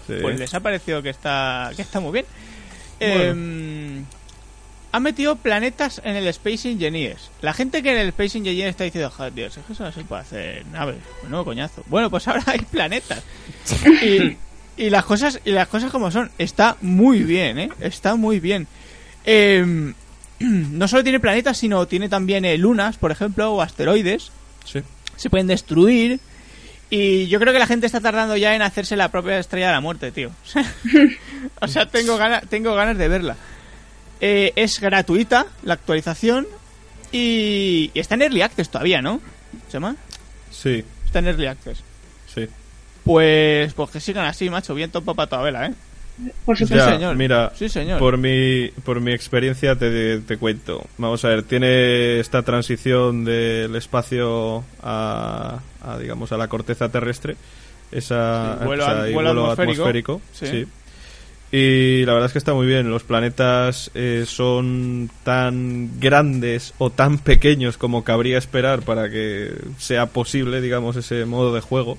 Sí. 0.06 0.14
pues 0.20 0.38
les 0.38 0.52
ha 0.52 0.60
parecido 0.60 1.02
que 1.02 1.08
está, 1.08 1.70
que 1.74 1.80
está 1.82 2.00
muy 2.00 2.12
bien. 2.12 2.26
Bueno. 2.98 3.14
Eh, 3.18 4.02
ha 4.92 5.00
metido 5.00 5.36
planetas 5.36 6.02
en 6.04 6.16
el 6.16 6.26
Space 6.26 6.68
Engineers. 6.70 7.30
La 7.40 7.54
gente 7.54 7.82
que 7.82 7.92
en 7.92 7.98
el 7.98 8.08
Space 8.08 8.36
Engineers 8.38 8.70
está 8.70 8.84
diciendo, 8.84 9.08
joder, 9.10 9.32
Dios, 9.32 9.56
es 9.56 9.64
que 9.64 9.72
eso 9.72 9.84
no 9.84 9.92
se 9.92 10.04
puede 10.04 10.20
hacer 10.22 10.66
naves. 10.66 10.96
Bueno, 11.22 11.44
coñazo. 11.46 11.82
Bueno, 11.86 12.10
pues 12.10 12.28
ahora 12.28 12.42
hay 12.46 12.58
planetas. 12.60 13.22
Y, 14.02 14.36
y 14.76 14.90
las 14.90 15.04
cosas 15.04 15.40
y 15.46 15.52
las 15.52 15.68
cosas 15.68 15.90
como 15.90 16.10
son. 16.10 16.30
Está 16.38 16.76
muy 16.82 17.20
bien, 17.22 17.58
¿eh? 17.58 17.70
Está 17.80 18.16
muy 18.16 18.40
bien. 18.40 18.66
Eh, 19.24 19.92
no 20.78 20.88
solo 20.88 21.02
tiene 21.02 21.20
planetas, 21.20 21.58
sino 21.58 21.86
tiene 21.86 22.08
también 22.08 22.44
eh, 22.44 22.56
lunas, 22.58 22.96
por 22.96 23.10
ejemplo, 23.12 23.52
o 23.52 23.62
asteroides 23.62 24.30
Sí. 24.64 24.80
se 25.16 25.30
pueden 25.30 25.46
destruir 25.46 26.20
Y 26.90 27.26
yo 27.28 27.38
creo 27.40 27.52
que 27.52 27.58
la 27.58 27.66
gente 27.66 27.86
está 27.86 28.00
tardando 28.00 28.36
ya 28.36 28.54
en 28.54 28.62
hacerse 28.62 28.96
la 28.96 29.10
propia 29.10 29.38
estrella 29.38 29.68
de 29.68 29.72
la 29.74 29.80
muerte, 29.80 30.10
tío. 30.12 30.30
o 31.60 31.68
sea, 31.68 31.86
tengo 31.86 32.16
ganas, 32.16 32.48
tengo 32.48 32.74
ganas 32.74 32.98
de 32.98 33.06
verla. 33.08 33.36
Eh, 34.20 34.52
es 34.56 34.80
gratuita 34.80 35.46
la 35.62 35.74
actualización 35.74 36.46
y, 37.12 37.90
y 37.94 37.98
está 38.00 38.16
en 38.16 38.22
Early 38.22 38.42
Access 38.42 38.68
todavía, 38.70 39.00
¿no? 39.02 39.20
¿Se 39.68 39.74
llama? 39.74 39.96
Sí, 40.50 40.84
Está 41.06 41.20
en 41.20 41.28
Early 41.28 41.46
Access. 41.46 41.78
sí. 42.34 42.48
Pues, 43.04 43.72
pues 43.72 43.90
que 43.90 43.98
sigan 44.00 44.26
así, 44.26 44.50
macho. 44.50 44.74
Bien 44.74 44.90
topa 44.90 45.14
para 45.14 45.28
toda 45.28 45.42
vela, 45.42 45.66
¿eh? 45.66 45.74
Por 46.44 46.56
supuesto. 46.58 46.76
Ya, 46.86 46.92
señor. 46.94 47.16
Mira, 47.16 47.52
Sí, 47.54 47.68
señor. 47.68 47.98
Por 47.98 48.16
mi, 48.18 48.68
por 48.84 49.00
mi 49.00 49.12
experiencia 49.12 49.76
te, 49.76 50.18
te 50.20 50.36
cuento. 50.36 50.84
Vamos 50.98 51.24
a 51.24 51.28
ver, 51.28 51.42
tiene 51.44 52.20
esta 52.20 52.42
transición 52.42 53.24
del 53.24 53.74
espacio 53.76 54.64
a, 54.82 55.60
a, 55.82 55.98
digamos, 55.98 56.32
a 56.32 56.36
la 56.36 56.48
corteza 56.48 56.88
terrestre. 56.90 57.36
Esa, 57.92 58.56
Sí, 58.60 58.64
vuelo 58.66 58.82
o 58.84 58.86
sea, 58.86 59.02
a- 59.02 59.10
y 59.10 59.12
vuelo 59.14 59.28
vuelo 59.34 59.50
atmosférico. 59.52 60.20
sí. 60.32 60.46
Sí. 60.46 60.66
Y 61.52 62.04
la 62.04 62.12
verdad 62.12 62.26
es 62.28 62.32
que 62.32 62.38
está 62.38 62.54
muy 62.54 62.64
bien. 62.66 62.90
Los 62.90 63.02
planetas 63.02 63.90
eh, 63.96 64.22
son 64.24 65.10
tan 65.24 65.98
grandes 65.98 66.74
o 66.78 66.90
tan 66.90 67.18
pequeños 67.18 67.76
como 67.76 68.04
cabría 68.04 68.38
esperar 68.38 68.82
para 68.82 69.10
que 69.10 69.52
sea 69.76 70.06
posible, 70.06 70.60
digamos, 70.60 70.94
ese 70.94 71.24
modo 71.24 71.52
de 71.52 71.60
juego. 71.60 71.98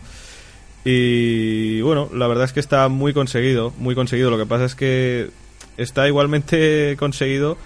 Y 0.84 1.82
bueno, 1.82 2.10
la 2.14 2.28
verdad 2.28 2.46
es 2.46 2.54
que 2.54 2.60
está 2.60 2.88
muy 2.90 3.14
conseguido, 3.14 3.72
muy 3.78 3.96
conseguido. 3.96 4.30
Lo 4.32 4.38
que 4.38 4.46
pasa 4.46 4.66
es 4.66 4.76
que 4.76 5.30
está 5.78 6.08
igualmente 6.08 6.96
conseguido 7.00 7.58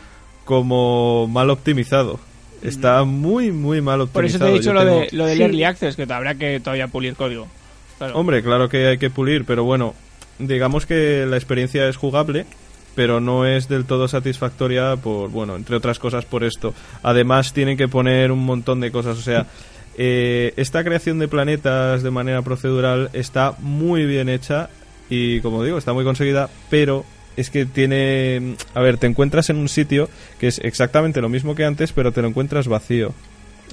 como 0.43 1.27
mal 1.27 1.49
optimizado. 1.49 2.19
Está 2.61 3.03
muy, 3.03 3.51
muy 3.51 3.81
mal 3.81 3.99
Mm. 3.99 4.07
Por 4.07 4.25
eso 4.25 4.37
optimizado. 4.37 4.45
te 4.45 4.55
he 4.55 4.59
dicho 4.59 4.69
Yo 4.69 4.73
lo, 4.73 4.81
tengo- 4.81 4.99
de, 5.01 5.07
lo 5.11 5.25
del 5.25 5.37
Sí. 5.37 5.43
Early 5.43 5.63
Access, 5.63 5.95
que 5.95 6.03
habrá 6.11 6.35
que 6.35 6.59
todavía 6.59 6.87
pulir 6.87 7.15
código. 7.15 7.47
Claro. 7.97 8.17
Hombre, 8.17 8.43
claro 8.43 8.67
que 8.69 8.87
hay 8.87 8.97
que 8.97 9.09
pulir, 9.09 9.45
pero 9.45 9.63
bueno, 9.63 9.93
digamos 10.39 10.85
que 10.85 11.25
la 11.25 11.37
experiencia 11.37 11.87
es 11.87 11.95
jugable, 11.95 12.45
pero 12.93 13.19
no 13.21 13.45
es 13.45 13.69
del 13.69 13.85
todo 13.85 14.07
satisfactoria 14.07 14.95
por, 14.97 15.29
bueno, 15.29 15.55
entre 15.55 15.75
otras 15.77 15.99
cosas 15.99 16.25
por 16.25 16.43
esto. 16.43 16.73
Además 17.03 17.53
tienen 17.53 17.77
que 17.77 17.87
poner 17.87 18.31
un 18.31 18.43
montón 18.45 18.79
de 18.81 18.91
cosas, 18.91 19.17
o 19.17 19.21
sea, 19.21 19.47
eh, 19.97 20.53
esta 20.57 20.83
creación 20.83 21.19
de 21.19 21.27
planetas 21.27 22.03
de 22.03 22.11
manera 22.11 22.41
procedural 22.41 23.09
está 23.13 23.55
muy 23.59 24.05
bien 24.05 24.29
hecha 24.29 24.69
y, 25.09 25.39
como 25.41 25.63
digo, 25.63 25.77
está 25.77 25.93
muy 25.93 26.03
conseguida, 26.03 26.49
pero 26.69 27.05
es 27.37 27.49
que 27.49 27.65
tiene, 27.65 28.55
a 28.73 28.79
ver, 28.81 28.97
te 28.97 29.07
encuentras 29.07 29.49
en 29.49 29.57
un 29.57 29.67
sitio 29.69 30.09
que 30.39 30.47
es 30.47 30.59
exactamente 30.59 31.21
lo 31.21 31.29
mismo 31.29 31.53
que 31.55 31.65
antes, 31.65 31.91
pero 31.91 32.11
te 32.11 32.21
lo 32.21 32.27
encuentras 32.29 32.67
vacío. 32.67 33.13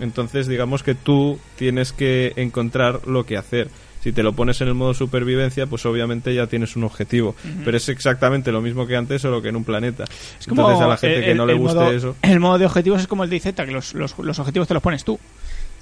Entonces, 0.01 0.47
digamos 0.49 0.83
que 0.83 0.95
tú 0.95 1.39
tienes 1.57 1.93
que 1.93 2.33
encontrar 2.37 3.07
lo 3.07 3.25
que 3.27 3.37
hacer. 3.37 3.69
Si 4.03 4.11
te 4.11 4.25
lo 4.25 4.33
pones 4.33 4.61
en 4.61 4.67
el 4.67 4.75
modo 4.75 4.95
supervivencia, 4.95 5.67
pues 5.67 5.87
obviamente 5.87 6.35
ya 6.35 6.49
tienes 6.49 6.75
un 6.75 6.83
objetivo. 6.83 7.37
Pero 7.65 7.77
es 7.77 7.89
exactamente 7.89 8.51
lo 8.51 8.61
mismo 8.61 8.85
que 8.87 8.97
antes, 8.97 9.23
solo 9.23 9.41
que 9.41 9.51
en 9.51 9.55
un 9.57 9.63
planeta. 9.65 10.05
Es 10.41 10.47
como 10.49 10.63
Entonces, 10.63 10.85
a 10.85 10.89
la 10.89 10.97
gente 10.97 11.19
el- 11.19 11.25
que 11.25 11.35
no 11.37 11.47
le 11.47 11.55
guste 11.55 11.79
modo- 11.79 11.93
eso. 11.93 12.17
El 12.23 12.41
modo 12.41 12.59
de 12.59 12.67
objetivos 12.67 13.01
es 13.01 13.07
como 13.07 13.23
el 13.23 13.31
de 13.31 13.37
IZ, 13.37 13.55
que 13.55 13.67
los, 13.71 13.95
los, 13.95 14.19
los 14.19 14.39
objetivos 14.41 14.67
te 14.67 14.75
los 14.75 14.83
pones 14.83 15.05
tú. 15.05 15.21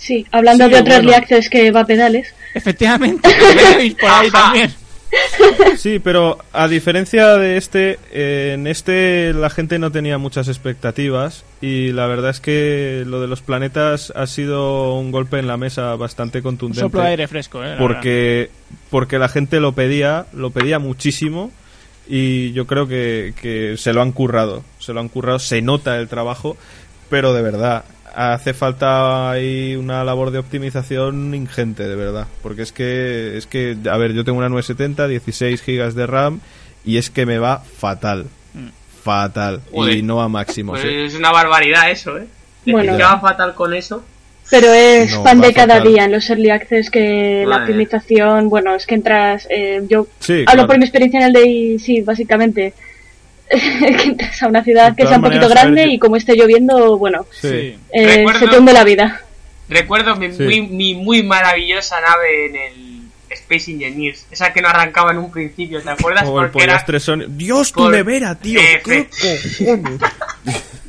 Sí, 0.01 0.27
hablando 0.33 0.65
Sí, 0.65 0.71
de 0.73 0.81
otro 0.81 0.95
bueno. 0.95 1.13
Access 1.13 1.49
que 1.51 1.71
va 1.71 1.81
a 1.81 1.87
pedales. 1.87 2.35
Efectivamente, 2.55 3.29
por 4.01 4.11
ahí 4.11 4.31
también. 4.33 4.73
Sí, 5.77 5.99
pero 5.99 6.39
a 6.53 6.69
diferencia 6.69 7.37
de 7.37 7.57
este, 7.57 7.99
eh, 8.13 8.53
en 8.55 8.67
este 8.69 9.33
la 9.35 9.51
gente 9.51 9.79
no 9.81 9.91
tenía 9.91 10.19
muchas 10.19 10.47
expectativas 10.49 11.45
y 11.61 11.91
la 11.93 12.07
verdad 12.07 12.31
es 12.31 12.41
que 12.41 13.03
lo 13.07 13.21
de 13.21 13.27
los 13.27 13.41
planetas 13.43 14.13
ha 14.15 14.27
sido 14.29 14.95
un 14.95 15.11
golpe 15.11 15.39
en 15.41 15.49
la 15.49 15.57
mesa 15.57 15.97
bastante 15.97 16.39
Un 16.39 16.43
contundente. 16.45 16.81
soplo 16.83 17.01
de 17.03 17.09
aire 17.09 17.27
fresco, 17.29 17.59
eh. 17.59 17.63
la 17.63 17.71
verdad. 17.73 17.79
porque 17.81 18.51
porque 18.89 19.19
la 19.19 19.29
gente 19.29 19.59
lo 19.61 19.73
pedía 19.73 20.27
lo 20.33 20.51
pedía 20.51 20.79
muchísimo 20.79 21.51
y 22.09 22.53
yo 22.53 22.67
creo 22.69 22.87
que, 22.87 23.35
que 23.41 23.77
se 23.77 23.93
lo 23.93 24.03
han 24.03 24.13
currado 24.13 24.63
se 24.79 24.93
lo 24.93 25.01
han 25.01 25.09
currado 25.09 25.41
se 25.41 25.61
nota 25.61 25.99
el 25.99 26.07
trabajo 26.09 26.57
pero 27.09 27.33
de 27.35 27.43
verdad 27.43 27.85
hace 28.15 28.55
falta 28.55 29.31
ahí 29.31 29.77
una 29.77 30.05
labor 30.05 30.31
de 30.31 30.39
optimización 30.39 31.35
ingente 31.35 31.87
de 31.89 31.97
verdad 31.97 32.27
porque 32.43 32.63
es 32.63 32.73
que 32.73 33.37
es 33.37 33.47
que 33.47 33.77
a 33.91 33.97
ver 33.97 34.13
yo 34.13 34.25
tengo 34.25 34.39
una 34.39 34.49
970 34.49 35.09
16 35.09 35.63
gigas 35.63 35.95
de 35.95 36.07
RAM 36.07 36.41
y 36.85 36.97
es 36.97 37.11
que 37.11 37.27
me 37.27 37.39
va 37.39 37.59
fatal 37.59 38.27
fatal 39.03 39.61
y 39.91 40.03
no 40.03 40.21
a 40.21 40.29
máximo 40.29 40.73
Pues 40.73 40.85
¿eh? 40.85 41.05
es 41.07 41.15
una 41.15 41.31
barbaridad 41.33 41.91
eso, 41.91 42.19
¿eh? 42.19 42.27
Bueno. 42.67 42.97
que 42.97 43.03
va 43.03 43.19
fatal 43.21 43.55
con 43.55 43.73
eso. 43.73 44.05
Pero 44.51 44.73
es 44.75 45.13
No, 45.13 45.23
pan 45.23 45.41
de 45.41 45.55
cada 45.55 45.77
fatal. 45.77 45.89
día 45.93 46.05
en 46.05 46.13
los 46.13 46.29
Early 46.29 46.51
Access 46.51 46.91
que 46.91 47.45
la 47.47 47.59
optimización, 47.59 48.49
bueno, 48.51 48.75
es 48.75 48.85
que 48.85 48.97
entras, 48.97 49.47
eh, 49.49 49.81
yo 49.89 50.07
Sí, 50.19 50.41
hablo 50.41 50.53
claro. 50.53 50.67
por 50.67 50.79
mi 50.79 50.85
experiencia 50.85 51.21
en 51.21 51.27
el 51.27 51.33
de 51.33 51.47
y 51.47 51.79
sí, 51.79 52.01
básicamente, 52.03 52.75
que 53.97 54.03
entras 54.05 54.43
a 54.43 54.47
una 54.49 54.63
ciudad 54.63 54.95
que 54.97 55.07
sea 55.07 55.17
un 55.17 55.23
poquito 55.25 55.49
grande 55.49 55.87
y 55.89 55.99
como 55.99 56.17
esté 56.17 56.37
lloviendo, 56.37 56.97
bueno, 56.99 57.27
sí. 57.33 57.77
eh, 57.93 58.17
Recuerdo- 58.19 58.39
se 58.39 58.49
te 58.49 58.59
hunde 58.59 58.73
la 58.73 58.85
vida. 58.85 59.21
Recuerdo 59.69 60.17
mi, 60.17 60.33
Sí. 60.33 60.43
muy, 60.45 60.61
mi 60.63 60.95
muy 60.95 61.23
maravillosa 61.23 62.01
nave 62.01 62.47
en 62.47 62.57
el 62.57 63.01
Space 63.31 63.71
Engineers. 63.71 64.27
Esa 64.31 64.53
que 64.53 64.61
no 64.63 64.69
arrancaba 64.69 65.13
en 65.13 65.19
un 65.19 65.31
principio, 65.31 65.81
¿te 65.83 65.91
acuerdas? 65.91 66.25
Joder, 66.25 66.51
Porque 66.51 66.65
era... 66.65 66.75
las 66.75 66.87
tres 66.87 67.03
son... 67.05 67.25
Dios, 67.39 67.73
tu 67.73 67.81
por- 67.81 67.93
nevera, 67.93 68.35
tío. 68.35 68.61
¿Qué 68.85 69.09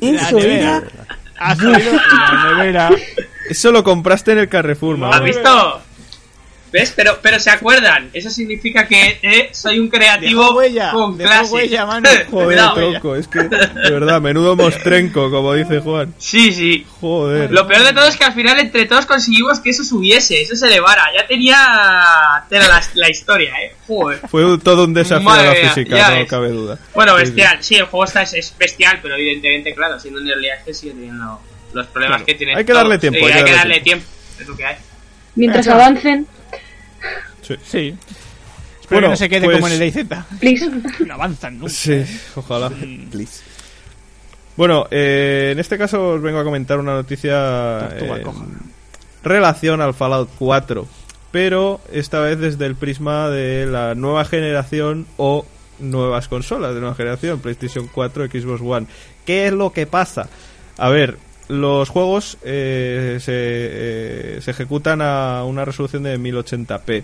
la 0.00 0.30
nevera. 2.56 2.90
Eso 3.48 3.72
lo 3.72 3.82
compraste 3.84 4.32
en 4.32 4.38
el 4.38 4.48
Carrefour, 4.48 4.96
mamá. 4.96 5.16
¿Has 5.16 5.24
visto? 5.24 5.82
¿Ves? 6.72 6.92
Pero, 6.96 7.18
pero 7.20 7.38
se 7.38 7.50
acuerdan. 7.50 8.08
Eso 8.14 8.30
significa 8.30 8.88
que 8.88 9.18
eh, 9.22 9.50
soy 9.52 9.78
un 9.78 9.88
creativo 9.88 10.54
huella, 10.54 10.90
con 10.92 11.18
clase. 11.18 11.52
huella, 11.52 11.84
mano. 11.86 12.08
Joder, 12.30 12.58
tronco, 12.74 13.14
es 13.14 13.28
que, 13.28 13.40
de 13.42 13.90
verdad, 13.90 14.20
menudo 14.22 14.56
mostrenco, 14.56 15.30
como 15.30 15.52
dice 15.52 15.80
Juan. 15.80 16.14
Sí, 16.18 16.50
sí. 16.52 16.86
Joder. 17.00 17.50
Lo 17.52 17.66
peor 17.66 17.84
de 17.84 17.92
todo 17.92 18.06
es 18.06 18.16
que 18.16 18.24
al 18.24 18.32
final 18.32 18.58
entre 18.58 18.86
todos 18.86 19.04
conseguimos 19.04 19.60
que 19.60 19.70
eso 19.70 19.84
subiese, 19.84 20.40
eso 20.40 20.56
se 20.56 20.66
elevara. 20.66 21.04
Ya 21.14 21.26
tenía 21.26 21.56
tela 22.48 22.68
la, 22.68 22.82
la 22.94 23.10
historia, 23.10 23.52
eh. 23.62 23.74
Joder. 23.86 24.20
Fue 24.28 24.42
todo 24.58 24.84
un 24.84 24.94
desafío 24.94 25.28
Madre 25.28 25.48
a 25.48 25.54
la 25.64 25.68
física, 25.68 25.96
ya 25.96 26.10
no 26.10 26.16
ves. 26.16 26.28
cabe 26.28 26.48
duda. 26.48 26.78
Bueno, 26.94 27.14
bestial. 27.16 27.58
Sí, 27.60 27.74
el 27.74 27.84
juego 27.84 28.04
está, 28.04 28.22
es, 28.22 28.32
es 28.34 28.54
bestial, 28.56 28.98
pero 29.02 29.16
evidentemente, 29.16 29.74
claro, 29.74 30.00
siendo 30.00 30.20
un 30.20 30.28
early 30.28 30.48
access 30.48 30.78
sigue 30.78 30.94
teniendo 30.94 31.38
los 31.74 31.86
problemas 31.88 32.18
Claro. 32.22 32.26
que 32.26 32.34
tiene. 32.34 32.54
Hay 32.56 32.64
que 32.64 32.72
darle 32.72 32.98
tiempo, 32.98 33.18
Sí, 33.26 33.32
hay 33.32 33.44
que 33.44 33.52
darle 33.52 33.80
tiempo. 33.80 34.06
Es 34.40 34.48
lo 34.48 34.56
que 34.56 34.64
hay. 34.64 34.76
Mientras 35.36 35.66
avancen, 35.68 36.26
Sí. 37.42 37.56
Sí. 37.64 37.94
Espero 38.80 39.00
Bueno, 39.00 39.06
que 39.08 39.10
no 39.10 39.16
se 39.16 39.28
quede 39.28 39.44
pues- 39.46 39.56
como 39.56 39.66
en 39.68 39.72
el 39.74 39.78
de 39.80 39.86
IZ. 39.88 40.06
please. 40.38 40.70
No 41.06 41.14
avanzan 41.14 41.58
nunca. 41.58 41.72
Sí, 41.72 42.04
ojalá. 42.36 42.70
Please. 43.10 43.42
Bueno, 44.56 44.86
eh, 44.90 45.50
en 45.52 45.58
este 45.58 45.78
caso 45.78 46.10
os 46.10 46.22
vengo 46.22 46.38
a 46.38 46.44
comentar 46.44 46.78
una 46.78 46.92
noticia 46.94 47.88
coja. 47.98 48.44
relación 49.24 49.80
al 49.80 49.94
Fallout 49.94 50.28
4, 50.38 50.86
pero 51.30 51.80
esta 51.90 52.20
vez 52.20 52.38
desde 52.38 52.66
el 52.66 52.76
prisma 52.76 53.28
de 53.30 53.66
la 53.66 53.94
nueva 53.94 54.24
generación 54.26 55.06
o 55.16 55.46
nuevas 55.78 56.28
consolas 56.28 56.74
de 56.74 56.80
nueva 56.80 56.94
generación, 56.94 57.40
PlayStation 57.40 57.88
4, 57.92 58.26
Xbox 58.26 58.60
One. 58.62 58.86
¿Qué 59.24 59.46
es 59.46 59.52
lo 59.52 59.72
que 59.72 59.86
pasa? 59.86 60.28
A 60.76 60.90
ver, 60.90 61.16
los 61.52 61.90
juegos 61.90 62.38
eh, 62.42 63.18
se, 63.20 63.32
eh, 63.36 64.40
se 64.40 64.50
ejecutan 64.50 65.02
a 65.02 65.44
una 65.44 65.66
resolución 65.66 66.02
de 66.02 66.18
1080p, 66.18 67.02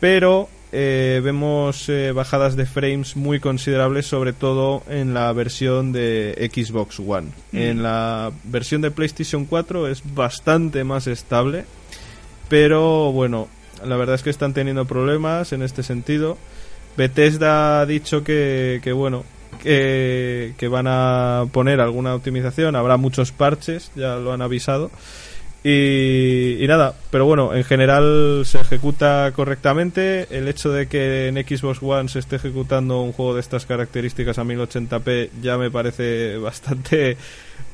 pero 0.00 0.48
eh, 0.72 1.20
vemos 1.22 1.86
eh, 1.90 2.12
bajadas 2.12 2.56
de 2.56 2.64
frames 2.64 3.14
muy 3.14 3.40
considerables, 3.40 4.06
sobre 4.06 4.32
todo 4.32 4.82
en 4.88 5.12
la 5.12 5.30
versión 5.34 5.92
de 5.92 6.50
Xbox 6.50 6.98
One. 7.00 7.28
En 7.52 7.82
la 7.82 8.32
versión 8.44 8.80
de 8.80 8.90
PlayStation 8.90 9.44
4 9.44 9.88
es 9.88 10.02
bastante 10.14 10.82
más 10.84 11.06
estable, 11.06 11.66
pero 12.48 13.12
bueno, 13.12 13.48
la 13.84 13.96
verdad 13.96 14.14
es 14.14 14.22
que 14.22 14.30
están 14.30 14.54
teniendo 14.54 14.86
problemas 14.86 15.52
en 15.52 15.60
este 15.60 15.82
sentido. 15.82 16.38
Bethesda 16.96 17.80
ha 17.80 17.86
dicho 17.86 18.24
que, 18.24 18.80
que 18.82 18.92
bueno, 18.92 19.24
que, 19.58 20.54
que 20.56 20.68
van 20.68 20.86
a 20.88 21.46
poner 21.52 21.80
alguna 21.80 22.14
optimización, 22.14 22.76
habrá 22.76 22.96
muchos 22.96 23.32
parches, 23.32 23.90
ya 23.94 24.16
lo 24.16 24.32
han 24.32 24.42
avisado. 24.42 24.90
Y, 25.64 26.62
y 26.62 26.66
nada, 26.68 26.94
pero 27.10 27.26
bueno, 27.26 27.54
en 27.54 27.64
general 27.64 28.42
se 28.44 28.60
ejecuta 28.60 29.32
correctamente. 29.34 30.26
El 30.30 30.46
hecho 30.48 30.70
de 30.70 30.86
que 30.86 31.28
en 31.28 31.34
Xbox 31.34 31.82
One 31.82 32.08
se 32.08 32.20
esté 32.20 32.36
ejecutando 32.36 33.02
un 33.02 33.12
juego 33.12 33.34
de 33.34 33.40
estas 33.40 33.66
características 33.66 34.38
a 34.38 34.44
1080p 34.44 35.30
ya 35.42 35.58
me 35.58 35.70
parece 35.70 36.36
bastante, 36.38 37.16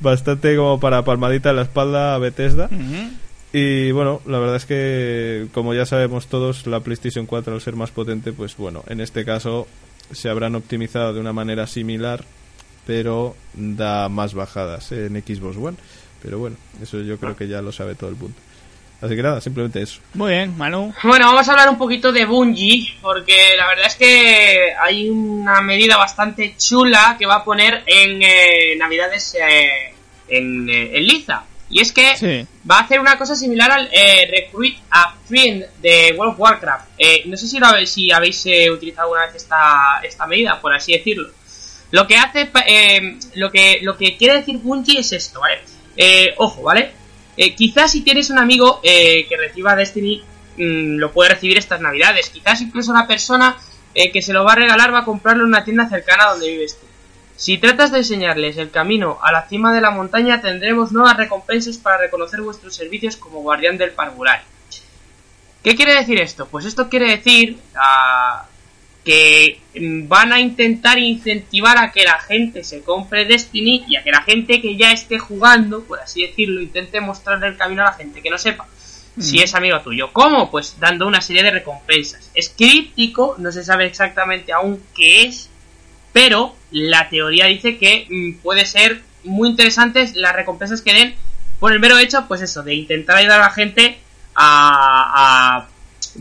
bastante 0.01 0.57
como 0.57 0.80
para 0.80 1.05
palmadita 1.05 1.51
en 1.51 1.57
la 1.57 1.62
espalda 1.62 2.14
a 2.14 2.18
Bethesda. 2.18 2.70
Y 3.53 3.93
bueno, 3.93 4.20
la 4.26 4.41
verdad 4.41 4.57
es 4.57 4.66
que, 4.66 5.47
como 5.53 5.74
ya 5.74 5.87
sabemos 5.87 6.26
todos, 6.26 6.66
la 6.66 6.80
PlayStation 6.80 7.26
4 7.26 7.55
al 7.55 7.61
ser 7.61 7.76
más 7.76 7.93
potente, 7.93 8.32
pues 8.32 8.57
bueno, 8.57 8.82
en 8.89 9.01
este 9.01 9.24
caso 9.24 9.68
se 10.12 10.28
habrán 10.28 10.55
optimizado 10.55 11.12
de 11.12 11.20
una 11.20 11.32
manera 11.32 11.66
similar, 11.66 12.24
pero 12.86 13.36
da 13.55 14.09
más 14.09 14.34
bajadas 14.34 14.92
en 14.92 15.14
Xbox 15.22 15.57
One. 15.57 15.76
Pero 16.22 16.38
bueno, 16.38 16.57
eso 16.82 17.00
yo 17.00 17.18
creo 17.18 17.36
que 17.36 17.48
ya 17.48 17.61
lo 17.61 17.72
sabe 17.72 17.94
todo 17.94 18.11
el 18.11 18.16
mundo. 18.16 18.36
Así 19.05 19.16
que 19.16 19.22
nada, 19.22 19.40
simplemente 19.40 19.82
eso. 19.82 20.00
Muy 20.14 20.32
bien, 20.32 20.57
Manu. 20.57 20.94
Bueno, 21.02 21.26
vamos 21.26 21.46
a 21.46 21.52
hablar 21.52 21.68
un 21.68 21.76
poquito 21.76 22.11
de 22.11 22.24
Bungie, 22.24 22.94
porque 23.02 23.55
la 23.55 23.66
verdad 23.66 23.86
es 23.86 23.96
que 23.96 24.72
hay 24.80 25.11
una 25.11 25.61
medida 25.61 25.98
bastante 25.98 26.55
chula 26.57 27.16
que 27.18 27.26
va 27.26 27.36
a 27.36 27.44
poner 27.44 27.82
en 27.86 28.22
eh, 28.22 28.76
Navidades 28.78 29.34
eh, 29.34 29.92
en, 30.28 30.68
eh, 30.70 30.96
en 30.96 31.07
Liza. 31.07 31.44
Y 31.70 31.80
es 31.80 31.92
que 31.92 32.16
Sí. 32.16 32.46
va 32.70 32.78
a 32.78 32.82
hacer 32.82 33.00
una 33.00 33.16
cosa 33.18 33.34
similar 33.34 33.70
al 33.70 33.88
eh, 33.90 34.28
Recruit 34.30 34.76
a 34.90 35.14
Friend 35.26 35.64
de 35.80 36.14
World 36.16 36.34
of 36.34 36.40
Warcraft. 36.40 36.88
Eh, 36.98 37.22
no 37.26 37.36
sé 37.36 37.46
si, 37.48 37.58
lo 37.58 37.66
habéis, 37.66 37.90
si 37.90 38.12
habéis 38.12 38.44
eh, 38.46 38.70
utilizado 38.70 39.08
alguna 39.08 39.26
vez 39.26 39.36
esta, 39.36 40.00
esta 40.02 40.26
medida, 40.26 40.60
por 40.60 40.74
así 40.74 40.92
decirlo. 40.92 41.30
Lo 41.90 42.06
que 42.06 42.16
hace, 42.16 42.50
eh, 42.66 43.18
lo 43.34 43.50
que 43.50 43.78
lo 43.82 43.96
que 43.96 44.16
quiere 44.16 44.34
decir 44.38 44.58
Bungie 44.58 44.98
es 45.00 45.12
esto, 45.12 45.40
¿vale? 45.40 45.60
Eh, 45.96 46.34
ojo, 46.38 46.62
¿vale? 46.62 46.92
Quizás 47.56 47.90
si 47.92 48.02
tienes 48.02 48.30
un 48.30 48.38
amigo 48.38 48.80
eh, 48.84 49.26
que 49.28 49.36
reciba 49.36 49.74
Destiny, 49.74 50.22
mm, 50.56 50.96
lo 50.98 51.12
puede 51.12 51.30
recibir 51.30 51.58
estas 51.58 51.80
navidades. 51.80 52.30
Quizás 52.30 52.60
incluso 52.60 52.92
la 52.92 53.06
persona 53.06 53.56
eh, 53.94 54.10
que 54.12 54.22
se 54.22 54.32
lo 54.32 54.44
va 54.44 54.52
a 54.52 54.56
regalar 54.56 54.92
va 54.92 55.00
a 55.00 55.04
comprarlo 55.04 55.42
en 55.44 55.48
una 55.48 55.64
tienda 55.64 55.88
cercana 55.88 56.26
donde 56.26 56.48
vives 56.48 56.78
tú. 56.78 56.84
Si 57.37 57.59
tratas 57.59 57.91
de 57.91 57.99
enseñarles 57.99 58.57
el 58.59 58.70
camino 58.70 59.18
a 59.22 59.32
la 59.32 59.49
cima 59.49 59.72
de 59.72 59.80
la 59.80 59.91
montaña, 59.91 60.41
tendremos 60.41 60.93
nuevas 60.93 61.16
recompensas 61.16 61.78
para 61.78 61.99
reconocer 61.99 62.41
vuestros 62.41 62.74
servicios 62.74 63.16
como 63.16 63.41
guardián 63.41 63.76
del 63.76 63.91
parvulario. 63.91 64.47
¿Qué 65.62 65.74
quiere 65.74 65.95
decir 65.95 66.20
esto? 66.20 66.47
Pues 66.47 66.66
esto 66.66 66.89
quiere 66.89 67.09
decir 67.16 67.59
ah, 67.74 68.47
que 69.05 69.61
mm, 69.74 70.07
van 70.09 70.32
a 70.32 70.41
intentar 70.41 70.99
incentivar 70.99 71.78
a 71.78 71.91
que 71.91 72.05
la 72.05 72.20
gente 72.20 72.62
se 72.62 72.82
compre 72.82 73.24
Destiny 73.24 73.85
y 73.89 73.97
a 73.97 74.03
que 74.03 74.11
la 74.11 74.22
gente 74.22 74.61
que 74.61 74.76
ya 74.76 74.93
esté 74.93 75.18
jugando, 75.18 75.82
por 75.85 76.01
así 76.01 76.26
decirlo, 76.26 76.61
intente 76.61 77.01
mostrarle 77.01 77.49
el 77.49 77.57
camino 77.57 77.82
a 77.82 77.87
la 77.87 77.93
gente 77.95 78.20
que 78.20 78.30
no 78.30 78.39
sepa 78.39 78.68
si 79.18 79.41
es 79.41 79.55
amigo 79.55 79.80
tuyo. 79.80 80.12
¿Cómo? 80.12 80.51
Pues 80.51 80.76
dando 80.80 81.07
una 81.07 81.20
serie 81.20 81.43
de 81.43 81.53
recompensas. 81.53 82.30
Es 82.35 82.49
críptico, 82.49 83.37
no 83.39 83.53
se 83.53 83.64
sabe 83.64 83.87
exactamente 83.87 84.53
aún 84.53 84.82
qué 84.95 85.26
es, 85.26 85.51
pero 86.12 86.55
la 86.74 87.08
teoría 87.08 87.46
dice 87.46 87.78
que 87.78 88.06
mm, 88.10 88.42
puede 88.42 88.66
ser 88.66 89.00
muy 89.22 89.48
interesantes 89.48 90.14
las 90.16 90.34
recompensas 90.34 90.82
que 90.82 90.92
den 90.92 91.14
por 91.60 91.72
el 91.72 91.80
mero 91.80 91.96
hecho, 91.98 92.26
pues 92.28 92.42
eso, 92.42 92.62
de 92.62 92.74
intentar 92.74 93.16
ayudar 93.16 93.40
a 93.40 93.44
la 93.44 93.50
gente 93.50 93.98
a, 94.34 95.66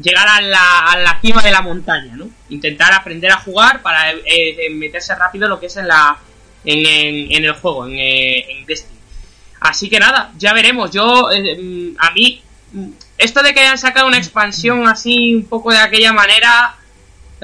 llegar 0.01 0.27
a 0.27 0.41
la, 0.41 0.79
a 0.91 0.97
la 0.99 1.19
cima 1.21 1.41
de 1.41 1.51
la 1.51 1.61
montaña, 1.61 2.15
¿no? 2.15 2.29
Intentar 2.49 2.93
aprender 2.93 3.31
a 3.31 3.37
jugar 3.37 3.81
para 3.81 4.11
eh, 4.11 4.21
eh, 4.25 4.69
meterse 4.71 5.13
rápido 5.15 5.47
lo 5.49 5.59
que 5.59 5.65
es 5.67 5.77
en 5.77 5.87
la 5.87 6.17
en, 6.65 6.85
en- 7.31 7.43
el 7.45 7.53
juego, 7.53 7.85
en, 7.87 7.93
eh, 7.97 8.51
en 8.51 8.65
Destiny. 8.65 8.97
Así 9.59 9.89
que 9.89 9.99
nada, 9.99 10.31
ya 10.37 10.53
veremos. 10.53 10.91
Yo, 10.91 11.27
mm, 11.29 11.95
a 11.99 12.11
mí, 12.11 12.41
mm, 12.71 12.89
esto 13.17 13.41
de 13.43 13.53
que 13.53 13.59
hayan 13.61 13.77
sacado 13.77 14.07
una 14.07 14.17
expansión 14.17 14.87
así 14.87 15.35
un 15.35 15.45
poco 15.45 15.71
de 15.71 15.79
aquella 15.79 16.13
manera, 16.13 16.75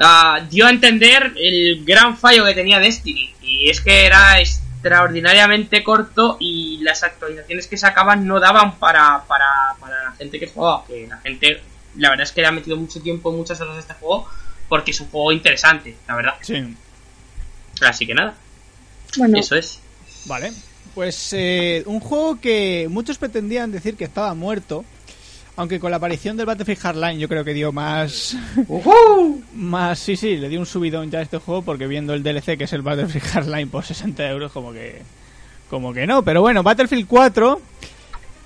ah, 0.00 0.40
dio 0.48 0.66
a 0.66 0.70
entender 0.70 1.32
el 1.36 1.84
gran 1.84 2.16
fallo 2.16 2.44
que 2.44 2.54
tenía 2.54 2.78
Destiny. 2.78 3.34
Y 3.42 3.70
es 3.70 3.80
que 3.80 4.06
era 4.06 4.40
extraordinariamente 4.40 5.84
corto 5.84 6.36
y 6.40 6.78
las 6.82 7.02
actualizaciones 7.02 7.66
que 7.66 7.76
sacaban 7.76 8.26
no 8.26 8.40
daban 8.40 8.78
para, 8.78 9.24
para, 9.26 9.76
para 9.78 10.04
la 10.04 10.12
gente 10.12 10.40
que 10.40 10.48
jugaba. 10.48 10.86
Que 10.86 11.06
la 11.06 11.18
gente, 11.18 11.60
la 11.96 12.10
verdad 12.10 12.24
es 12.24 12.32
que 12.32 12.40
le 12.40 12.46
ha 12.46 12.52
metido 12.52 12.76
mucho 12.76 13.00
tiempo, 13.00 13.32
muchas 13.32 13.60
horas 13.60 13.76
a 13.76 13.80
este 13.80 13.94
juego, 13.94 14.28
porque 14.68 14.92
es 14.92 15.00
un 15.00 15.08
juego 15.08 15.32
interesante, 15.32 15.96
la 16.08 16.16
verdad. 16.16 16.34
Sí. 16.40 16.76
Así 17.82 18.06
que 18.06 18.14
nada, 18.14 18.34
Bueno, 19.16 19.38
eso 19.38 19.56
es. 19.56 19.80
Vale. 20.26 20.52
Pues 20.94 21.32
eh, 21.32 21.82
un 21.86 22.00
juego 22.00 22.40
que 22.40 22.88
muchos 22.90 23.16
pretendían 23.16 23.70
decir 23.70 23.96
que 23.96 24.04
estaba 24.04 24.34
muerto. 24.34 24.84
Aunque 25.60 25.78
con 25.78 25.90
la 25.90 25.98
aparición 25.98 26.38
del 26.38 26.46
Battlefield 26.46 26.80
Hardline 26.80 27.18
yo 27.18 27.28
creo 27.28 27.44
que 27.44 27.52
dio 27.52 27.70
más... 27.70 28.34
más... 29.54 29.98
Sí, 29.98 30.16
sí, 30.16 30.38
le 30.38 30.48
dio 30.48 30.58
un 30.58 30.64
subidón 30.64 31.10
ya 31.10 31.18
a 31.18 31.22
este 31.22 31.36
juego 31.36 31.60
porque 31.60 31.86
viendo 31.86 32.14
el 32.14 32.22
DLC 32.22 32.56
que 32.56 32.64
es 32.64 32.72
el 32.72 32.80
Battlefield 32.80 33.26
Hardline 33.32 33.68
por 33.68 33.84
60 33.84 34.26
euros 34.30 34.52
como 34.52 34.72
que... 34.72 35.02
Como 35.68 35.92
que 35.92 36.06
no, 36.06 36.24
pero 36.24 36.40
bueno, 36.40 36.62
Battlefield 36.62 37.06
4... 37.06 37.60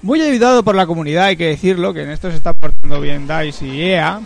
Muy 0.02 0.20
ayudado 0.22 0.64
por 0.64 0.74
la 0.74 0.86
comunidad, 0.86 1.26
hay 1.26 1.36
que 1.36 1.46
decirlo, 1.46 1.94
que 1.94 2.02
en 2.02 2.10
esto 2.10 2.30
se 2.30 2.36
está 2.36 2.52
portando 2.52 3.00
bien 3.00 3.28
DICE 3.28 3.64
y 3.64 3.82
EA. 3.82 4.20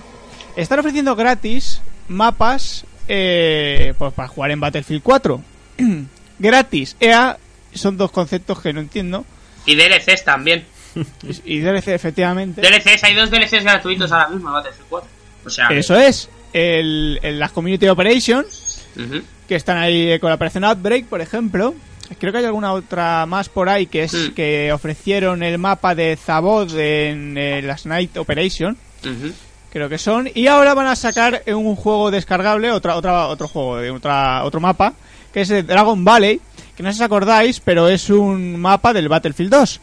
Están 0.56 0.78
ofreciendo 0.78 1.14
gratis 1.14 1.82
mapas 2.08 2.86
eh, 3.06 3.92
pues 3.98 4.14
para 4.14 4.28
jugar 4.28 4.50
en 4.50 4.60
Battlefield 4.60 5.02
4. 5.02 5.42
gratis. 6.38 6.96
EA 6.98 7.36
son 7.74 7.98
dos 7.98 8.10
conceptos 8.10 8.60
que 8.62 8.72
no 8.72 8.80
entiendo. 8.80 9.26
Y 9.66 9.76
DLCs 9.76 10.24
también. 10.24 10.64
Y 11.44 11.56
y 11.56 11.60
DLC, 11.60 11.88
efectivamente. 11.88 12.60
DLCs, 12.60 13.04
hay 13.04 13.14
dos 13.14 13.30
DLCs 13.30 13.62
gratuitos 13.64 14.10
ahora 14.12 14.28
mismo 14.28 14.50
Battlefield 14.52 14.86
4. 14.88 15.08
O 15.44 15.50
sea, 15.50 15.68
Eso 15.68 15.96
es. 15.98 16.28
El, 16.52 17.18
el- 17.22 17.38
las 17.38 17.52
Community 17.52 17.86
Operations, 17.88 18.86
que 19.46 19.54
están 19.54 19.76
ahí 19.78 20.12
eh, 20.12 20.20
con 20.20 20.28
la 20.30 20.36
operación 20.36 20.64
Outbreak, 20.64 21.06
por 21.06 21.20
ejemplo. 21.20 21.74
Creo 22.18 22.32
que 22.32 22.38
hay 22.38 22.44
alguna 22.46 22.72
otra 22.72 23.26
más 23.26 23.50
por 23.50 23.68
ahí 23.68 23.86
que 23.86 24.04
es 24.04 24.14
Mm. 24.14 24.28
que 24.34 24.72
ofrecieron 24.72 25.42
el 25.42 25.58
mapa 25.58 25.94
de 25.94 26.16
Zabod 26.16 26.74
en 26.78 27.36
eh, 27.36 27.60
las 27.62 27.84
Night 27.84 28.16
Operation. 28.16 28.76
Creo 29.70 29.88
que 29.90 29.98
son. 29.98 30.28
Y 30.34 30.46
ahora 30.46 30.72
van 30.72 30.86
a 30.86 30.96
sacar 30.96 31.42
un 31.46 31.76
juego 31.76 32.10
descargable, 32.10 32.70
otra, 32.72 32.96
otra, 32.96 33.26
otro 33.26 33.46
juego, 33.46 33.76
de 33.76 33.90
otra, 33.90 34.42
otro 34.44 34.58
mapa, 34.60 34.94
que 35.32 35.42
es 35.42 35.50
el 35.50 35.66
Dragon 35.66 36.02
Valley, 36.02 36.40
que 36.74 36.82
no 36.82 36.88
sé 36.90 36.96
si 36.96 37.02
os 37.02 37.06
acordáis, 37.06 37.60
pero 37.60 37.88
es 37.88 38.08
un 38.08 38.58
mapa 38.58 38.94
del 38.94 39.08
Battlefield 39.10 39.50
2. 39.50 39.80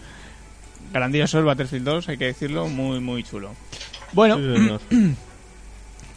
Grandioso 1.00 1.40
el 1.40 1.46
Battlefield 1.46 1.86
2, 1.86 2.10
hay 2.10 2.18
que 2.18 2.26
decirlo, 2.26 2.68
muy, 2.68 3.00
muy 3.00 3.24
chulo. 3.24 3.52
Bueno, 4.14 4.38
Sí, 4.90 4.96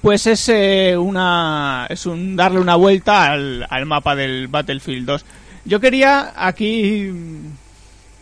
pues 0.03 0.26
es 0.26 0.49
eh, 0.49 0.97
una 0.97 1.87
es 1.91 2.07
un 2.07 2.37
darle 2.37 2.61
una 2.61 2.76
vuelta 2.76 3.33
al, 3.33 3.66
al 3.68 3.87
mapa 3.87 4.14
del 4.14 4.47
Battlefield 4.49 5.07
2. 5.07 5.24
Yo 5.64 5.81
quería 5.81 6.33
aquí 6.37 7.11
mm, 7.12 7.47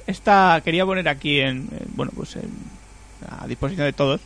esta 0.06 0.60
quería 0.64 0.86
poner 0.86 1.08
aquí 1.08 1.40
en, 1.40 1.68
en- 1.70 1.88
bueno, 1.94 2.12
pues 2.14 2.36
en- 2.36 2.76
a 3.28 3.46
disposición 3.46 3.86
de 3.86 3.92
todos 3.92 4.20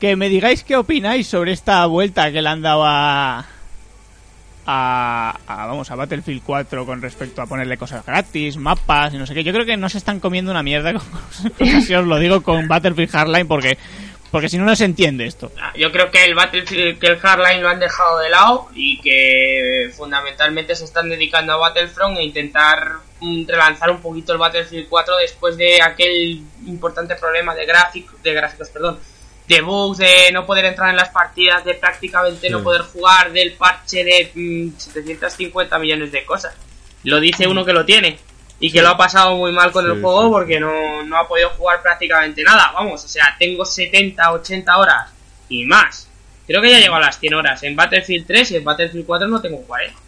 que 0.00 0.16
me 0.16 0.28
digáis 0.28 0.64
qué 0.64 0.76
opináis 0.76 1.26
sobre 1.26 1.52
esta 1.52 1.84
vuelta 1.86 2.32
que 2.32 2.40
le 2.42 2.48
han 2.48 2.62
dado 2.62 2.82
a 2.86 3.46
a, 4.66 5.38
a, 5.46 5.66
vamos 5.66 5.90
a 5.90 5.94
Battlefield 5.96 6.42
4 6.44 6.86
con 6.86 7.02
respecto 7.02 7.42
a 7.42 7.46
ponerle 7.46 7.76
cosas 7.76 8.04
gratis, 8.04 8.56
mapas 8.56 9.14
y 9.14 9.18
no 9.18 9.26
sé 9.26 9.34
qué. 9.34 9.44
Yo 9.44 9.52
creo 9.52 9.66
que 9.66 9.76
no 9.76 9.88
se 9.88 9.98
están 9.98 10.20
comiendo 10.20 10.50
una 10.50 10.62
mierda 10.62 10.92
con 10.92 11.02
así 11.76 11.94
os 11.94 12.06
lo 12.06 12.18
digo 12.18 12.42
con 12.42 12.68
Battlefield 12.68 13.10
Hardline 13.10 13.48
porque 13.48 13.78
porque 14.30 14.48
si 14.48 14.58
no 14.58 14.64
no 14.64 14.76
se 14.76 14.84
entiende 14.84 15.26
esto. 15.26 15.50
Ah, 15.60 15.72
Yo 15.76 15.90
creo 15.90 16.10
que 16.10 16.24
el 16.24 16.34
Battlefield, 16.34 16.98
que 17.00 17.06
el 17.08 17.18
Hardline 17.18 17.62
lo 17.62 17.68
han 17.68 17.80
dejado 17.80 18.18
de 18.18 18.30
lado 18.30 18.68
y 18.74 19.00
que 19.00 19.90
fundamentalmente 19.96 20.76
se 20.76 20.84
están 20.84 21.08
dedicando 21.08 21.52
a 21.52 21.56
Battlefront 21.56 22.16
e 22.18 22.22
intentar 22.22 22.92
mm, 23.20 23.46
relanzar 23.48 23.90
un 23.90 24.00
poquito 24.00 24.32
el 24.32 24.38
Battlefield 24.38 24.88
4 24.88 25.16
después 25.16 25.56
de 25.56 25.82
aquel 25.82 26.42
importante 26.66 27.16
problema 27.16 27.54
de 27.56 27.66
gráficos, 27.66 28.22
de 28.22 28.32
gráficos, 28.32 28.68
perdón, 28.68 29.00
de 29.50 29.62
bugs, 29.62 29.98
de 29.98 30.30
no 30.32 30.46
poder 30.46 30.64
entrar 30.64 30.90
en 30.90 30.96
las 30.96 31.08
partidas, 31.08 31.64
de 31.64 31.74
prácticamente 31.74 32.48
no 32.48 32.62
poder 32.62 32.82
jugar, 32.82 33.32
del 33.32 33.54
parche 33.54 34.04
de 34.04 34.30
mm, 34.32 34.78
750 34.78 35.76
millones 35.80 36.12
de 36.12 36.24
cosas. 36.24 36.54
Lo 37.02 37.18
dice 37.18 37.48
uno 37.48 37.64
que 37.64 37.72
lo 37.72 37.84
tiene 37.84 38.16
y 38.60 38.70
que 38.70 38.80
lo 38.80 38.90
ha 38.90 38.96
pasado 38.96 39.34
muy 39.34 39.50
mal 39.50 39.72
con 39.72 39.84
Sí, 39.84 39.90
el 39.90 40.00
juego 40.00 40.30
porque 40.30 40.60
no, 40.60 41.02
no 41.02 41.16
ha 41.16 41.26
podido 41.26 41.50
jugar 41.50 41.82
prácticamente 41.82 42.44
nada. 42.44 42.70
Vamos, 42.72 43.04
o 43.04 43.08
sea, 43.08 43.34
tengo 43.40 43.64
70, 43.64 44.30
80 44.30 44.78
horas 44.78 45.10
y 45.48 45.64
más. 45.64 46.08
Creo 46.46 46.62
que 46.62 46.70
ya 46.70 46.78
llego 46.78 46.94
a 46.94 47.00
las 47.00 47.18
100 47.18 47.34
horas 47.34 47.60
en 47.64 47.74
Battlefield 47.74 48.28
3 48.28 48.52
y 48.52 48.56
en 48.56 48.64
Battlefield 48.64 49.04
4 49.04 49.26
no 49.26 49.40
tengo 49.40 49.62
40. 49.62 49.98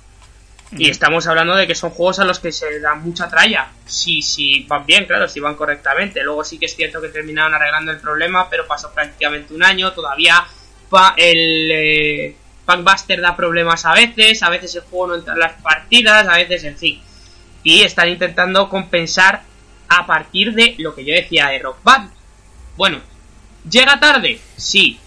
Y 0.77 0.89
estamos 0.89 1.27
hablando 1.27 1.55
de 1.55 1.67
que 1.67 1.75
son 1.75 1.91
juegos 1.91 2.19
a 2.19 2.25
los 2.25 2.39
que 2.39 2.51
se 2.51 2.81
da 2.81 2.95
mucha 2.95 3.29
tralla. 3.29 3.69
Si, 3.85 4.23
si 4.23 4.65
van 4.65 4.87
bien, 4.87 5.05
claro, 5.05 5.29
si 5.29 5.39
van 5.39 5.55
correctamente. 5.55 6.23
Luego 6.23 6.45
sí 6.45 6.59
que 6.59 6.67
es 6.67 6.75
cierto 6.75 7.01
que 7.01 7.09
terminaron 7.09 7.55
arreglando 7.55 7.93
el 7.93 7.99
problema, 7.99 8.49
pero 8.49 8.67
pasó 8.67 8.91
prácticamente 8.93 9.53
un 9.53 9.63
año. 9.63 9.93
Todavía 9.93 10.47
el 11.17 11.71
eh, 11.71 12.37
Packbuster 12.65 13.21
da 13.21 13.37
problemas 13.37 13.85
a 13.85 13.93
veces, 13.93 14.43
a 14.43 14.51
veces 14.51 14.75
el 14.75 14.83
juego 14.83 15.09
no 15.09 15.15
entra 15.17 15.35
en 15.35 15.41
las 15.41 15.61
partidas, 15.61 16.27
a 16.27 16.37
veces, 16.37 16.65
en 16.65 16.77
fin. 16.77 17.03
Y 17.63 17.83
están 17.83 18.09
intentando 18.09 18.69
compensar 18.69 19.43
a 19.89 20.07
partir 20.07 20.55
de 20.55 20.75
lo 20.79 20.95
que 20.95 21.05
yo 21.05 21.15
decía 21.15 21.49
de 21.49 21.59
Rock 21.59 21.79
Band. 21.83 22.11
Bueno, 22.77 23.01
¿llega 23.69 24.01
tarde? 24.01 24.41
Sí. 24.57 24.99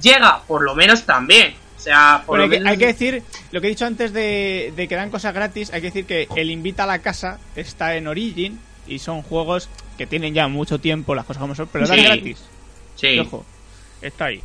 Llega, 0.00 0.42
por 0.42 0.62
lo 0.62 0.74
menos 0.74 1.04
también. 1.04 1.54
O 1.82 1.84
sea, 1.84 2.22
por 2.24 2.38
lo 2.38 2.44
hay, 2.44 2.50
que, 2.50 2.56
menos... 2.60 2.70
hay 2.72 2.78
que 2.78 2.86
decir, 2.86 3.22
lo 3.50 3.60
que 3.60 3.66
he 3.66 3.70
dicho 3.70 3.84
antes 3.86 4.12
de, 4.12 4.72
de 4.76 4.86
que 4.86 4.94
dan 4.94 5.10
cosas 5.10 5.34
gratis, 5.34 5.72
hay 5.72 5.80
que 5.80 5.88
decir 5.88 6.06
que 6.06 6.28
el 6.36 6.50
Invita 6.50 6.84
a 6.84 6.86
la 6.86 7.00
Casa 7.00 7.40
está 7.56 7.96
en 7.96 8.06
Origin 8.06 8.60
y 8.86 9.00
son 9.00 9.22
juegos 9.22 9.68
que 9.98 10.06
tienen 10.06 10.32
ya 10.32 10.46
mucho 10.46 10.78
tiempo, 10.78 11.14
las 11.16 11.24
cosas 11.24 11.40
como 11.40 11.54
son, 11.56 11.68
pero 11.72 11.86
dan 11.88 11.98
Sí. 11.98 12.04
gratis. 12.04 12.44
Sí. 12.94 13.06
Y 13.08 13.18
Ojo, 13.18 13.44
está 14.00 14.26
ahí. 14.26 14.40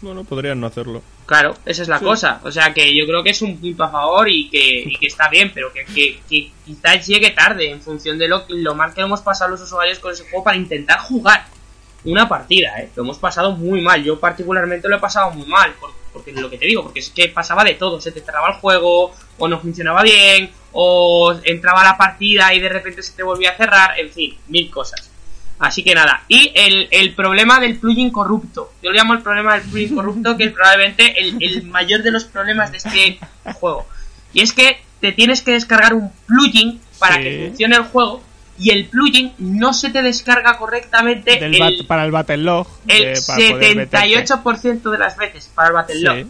Bueno, 0.00 0.24
podrían 0.24 0.58
no 0.60 0.66
hacerlo. 0.66 1.02
Claro, 1.26 1.54
esa 1.66 1.82
es 1.82 1.88
la 1.88 1.98
Sí. 1.98 2.04
cosa. 2.04 2.40
O 2.44 2.50
sea 2.50 2.72
que 2.74 2.94
yo 2.96 3.06
creo 3.06 3.22
que 3.22 3.30
es 3.30 3.40
un 3.42 3.58
punto 3.58 3.84
a 3.84 3.90
favor 3.90 4.28
y 4.28 4.48
que, 4.50 4.80
y 4.86 4.96
que 4.98 5.06
está 5.06 5.28
bien, 5.28 5.50
pero 5.54 5.72
que, 5.72 5.84
que- 5.84 6.18
que 6.28 6.50
quizás 6.64 7.06
llegue 7.06 7.30
tarde 7.30 7.70
en 7.70 7.80
función 7.82 8.18
de 8.18 8.26
lo, 8.28 8.44
lo 8.48 8.74
mal 8.74 8.92
que 8.94 9.02
hemos 9.02 9.20
pasado 9.22 9.50
los 9.50 9.60
usuarios 9.62 9.98
con 9.98 10.12
ese 10.12 10.24
juego 10.24 10.44
para 10.44 10.56
intentar 10.56 10.98
jugar. 11.00 11.46
una 12.06 12.28
partida, 12.28 12.68
¿eh? 12.80 12.90
Lo 12.96 13.02
hemos 13.02 13.16
pasado 13.16 13.52
muy 13.52 13.80
mal. 13.80 14.04
Yo 14.04 14.20
particularmente 14.20 14.88
lo 14.90 14.96
he 14.96 15.00
pasado 15.00 15.30
muy 15.30 15.46
mal. 15.46 15.72
Porque, 15.80 15.96
lo 16.14 16.50
que 16.50 16.58
te 16.58 16.66
digo, 16.66 16.82
porque 16.82 17.00
es 17.00 17.10
que 17.10 17.28
pasaba 17.28 17.64
de 17.64 17.74
todo. 17.74 18.00
Se 18.00 18.12
te 18.12 18.20
cerraba 18.20 18.48
el 18.48 18.54
juego, 18.54 19.14
o 19.38 19.48
no 19.48 19.60
funcionaba 19.60 20.02
bien, 20.02 20.50
o 20.72 21.34
entraba 21.44 21.82
la 21.84 21.96
partida 21.96 22.52
y 22.54 22.60
de 22.60 22.68
repente 22.68 23.02
se 23.02 23.12
te 23.12 23.22
volvía 23.22 23.50
a 23.50 23.56
cerrar. 23.56 23.98
En 23.98 24.10
fin, 24.10 24.36
mil 24.48 24.70
cosas. 24.70 25.10
Así 25.58 25.82
que 25.84 25.94
nada. 25.94 26.24
Y 26.28 26.52
el, 26.54 26.88
el 26.90 27.14
problema 27.14 27.60
del 27.60 27.78
plugin 27.78 28.10
corrupto. 28.10 28.72
Yo 28.82 28.90
lo 28.90 28.96
llamo 28.96 29.14
el 29.14 29.22
problema 29.22 29.54
del 29.58 29.62
plugin 29.68 29.94
corrupto, 29.94 30.36
que 30.36 30.44
es 30.44 30.52
probablemente 30.52 31.20
el, 31.20 31.36
el 31.42 31.62
mayor 31.64 32.02
de 32.02 32.10
los 32.10 32.24
problemas 32.24 32.70
de 32.72 32.78
este 32.78 33.18
juego. 33.60 33.86
Y 34.32 34.42
es 34.42 34.52
que 34.52 34.80
te 35.00 35.12
tienes 35.12 35.42
que 35.42 35.52
descargar 35.52 35.94
un 35.94 36.10
plugin 36.26 36.80
para 36.98 37.16
Sí. 37.16 37.22
que 37.22 37.46
funcione 37.48 37.76
el 37.76 37.82
juego 37.84 38.22
y 38.58 38.70
el 38.70 38.86
plugin 38.86 39.32
no 39.38 39.72
se 39.72 39.90
te 39.90 40.02
descarga 40.02 40.56
correctamente 40.58 41.38
Del 41.40 41.54
el, 41.54 41.60
bat- 41.60 41.86
para 41.86 42.04
el 42.04 42.10
Battle 42.12 42.36
Log. 42.38 42.66
el 42.86 43.14
meterte. 43.76 43.98
78% 43.98 44.90
de 44.90 44.98
las 44.98 45.16
veces 45.16 45.50
para 45.54 45.68
el 45.68 45.74
Battle 45.74 46.00
Log. 46.00 46.16
Sí. 46.16 46.26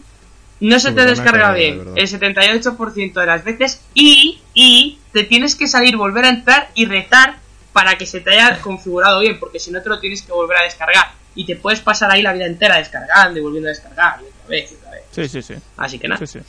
No 0.61 0.79
se 0.79 0.91
te 0.93 1.05
descarga 1.05 1.51
de 1.53 1.59
bien 1.59 1.77
verdad. 1.79 1.93
el 1.97 2.07
78% 2.07 3.13
de 3.13 3.25
las 3.25 3.43
veces 3.43 3.81
y, 3.93 4.39
y 4.53 4.99
te 5.11 5.23
tienes 5.23 5.55
que 5.55 5.67
salir, 5.67 5.97
volver 5.97 6.25
a 6.25 6.29
entrar 6.29 6.69
y 6.73 6.85
retar 6.85 7.37
para 7.73 7.97
que 7.97 8.05
se 8.05 8.21
te 8.21 8.31
haya 8.31 8.59
configurado 8.61 9.19
bien, 9.19 9.37
porque 9.39 9.59
si 9.59 9.71
no 9.71 9.81
te 9.81 9.89
lo 9.89 9.99
tienes 9.99 10.21
que 10.21 10.31
volver 10.31 10.57
a 10.57 10.63
descargar. 10.63 11.11
Y 11.37 11.45
te 11.45 11.57
puedes 11.57 11.81
pasar 11.81 12.09
ahí 12.09 12.21
la 12.21 12.31
vida 12.31 12.45
entera 12.45 12.77
descargando 12.77 13.37
y 13.37 13.43
volviendo 13.43 13.67
a 13.67 13.73
descargar 13.73 14.19
y 14.21 14.25
otra 14.25 14.47
vez 14.47 14.71
y 14.71 14.75
otra 14.75 14.91
vez. 14.91 15.01
Sí, 15.11 15.27
sí, 15.27 15.41
sí. 15.41 15.53
Así 15.75 15.99
que 15.99 16.07
nada, 16.07 16.25
sí, 16.25 16.39
sí. 16.39 16.45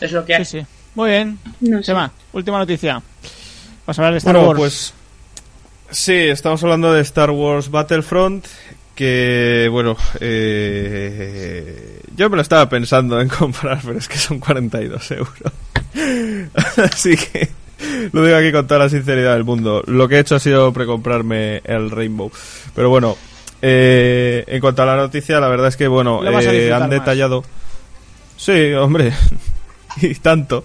es 0.00 0.10
lo 0.10 0.24
que 0.24 0.34
hay. 0.34 0.44
Sí, 0.44 0.60
sí. 0.60 0.66
Muy 0.96 1.10
bien. 1.10 1.38
No 1.60 1.78
sé. 1.78 1.84
Sema, 1.84 2.10
última 2.32 2.58
noticia. 2.58 3.00
Vamos 3.86 3.98
a 3.98 4.02
hablar 4.02 4.12
de 4.12 4.18
Star 4.18 4.34
Bueno, 4.34 4.48
Wars. 4.48 4.58
pues 4.58 4.94
sí, 5.90 6.14
estamos 6.14 6.62
hablando 6.62 6.92
de 6.92 7.00
Star 7.02 7.30
Wars 7.30 7.70
Battlefront, 7.70 8.46
que 8.94 9.68
bueno, 9.70 9.96
eh, 10.20 12.00
yo 12.16 12.30
me 12.30 12.36
lo 12.36 12.42
estaba 12.42 12.68
pensando 12.68 13.20
en 13.20 13.28
comprar, 13.28 13.80
pero 13.84 13.98
es 13.98 14.08
que 14.08 14.18
son 14.18 14.38
42 14.38 15.10
euros. 15.12 15.34
Así 16.76 17.16
que 17.16 17.50
lo 18.12 18.24
digo 18.24 18.36
aquí 18.36 18.52
con 18.52 18.66
toda 18.66 18.80
la 18.84 18.88
sinceridad 18.88 19.34
del 19.34 19.44
mundo. 19.44 19.82
Lo 19.86 20.08
que 20.08 20.16
he 20.16 20.20
hecho 20.20 20.36
ha 20.36 20.40
sido 20.40 20.72
precomprarme 20.72 21.60
el 21.64 21.90
Rainbow. 21.90 22.30
Pero 22.74 22.88
bueno, 22.88 23.16
eh, 23.60 24.44
en 24.46 24.60
cuanto 24.60 24.82
a 24.82 24.86
la 24.86 24.96
noticia, 24.96 25.40
la 25.40 25.48
verdad 25.48 25.68
es 25.68 25.76
que 25.76 25.88
bueno, 25.88 26.20
vas 26.22 26.44
eh, 26.46 26.72
han 26.72 26.82
más. 26.82 26.90
detallado. 26.90 27.44
Sí, 28.36 28.72
hombre, 28.74 29.12
y 30.00 30.14
tanto. 30.16 30.62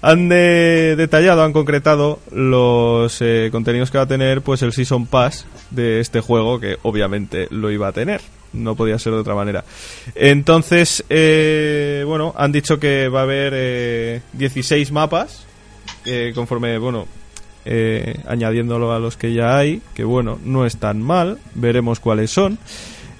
Han 0.00 0.28
de- 0.28 0.94
detallado, 0.96 1.42
han 1.42 1.52
concretado 1.52 2.20
los 2.30 3.20
eh, 3.20 3.48
contenidos 3.50 3.90
que 3.90 3.98
va 3.98 4.04
a 4.04 4.08
tener 4.08 4.42
pues 4.42 4.62
el 4.62 4.72
Season 4.72 5.06
Pass 5.06 5.46
de 5.70 6.00
este 6.00 6.20
juego, 6.20 6.60
que 6.60 6.76
obviamente 6.82 7.48
lo 7.50 7.70
iba 7.70 7.88
a 7.88 7.92
tener. 7.92 8.20
No 8.52 8.76
podía 8.76 8.98
ser 8.98 9.12
de 9.12 9.18
otra 9.18 9.34
manera. 9.34 9.64
Entonces, 10.14 11.04
eh, 11.10 12.02
bueno, 12.06 12.32
han 12.36 12.52
dicho 12.52 12.78
que 12.78 13.08
va 13.08 13.20
a 13.20 13.22
haber 13.24 13.52
eh, 13.56 14.20
16 14.34 14.90
mapas, 14.92 15.44
conforme, 16.34 16.78
bueno, 16.78 17.06
eh, 17.66 18.18
añadiéndolo 18.26 18.92
a 18.92 18.98
los 18.98 19.16
que 19.18 19.34
ya 19.34 19.58
hay, 19.58 19.82
que 19.94 20.04
bueno, 20.04 20.38
no 20.44 20.64
es 20.64 20.78
tan 20.78 21.02
mal, 21.02 21.38
veremos 21.54 22.00
cuáles 22.00 22.30
son. 22.30 22.58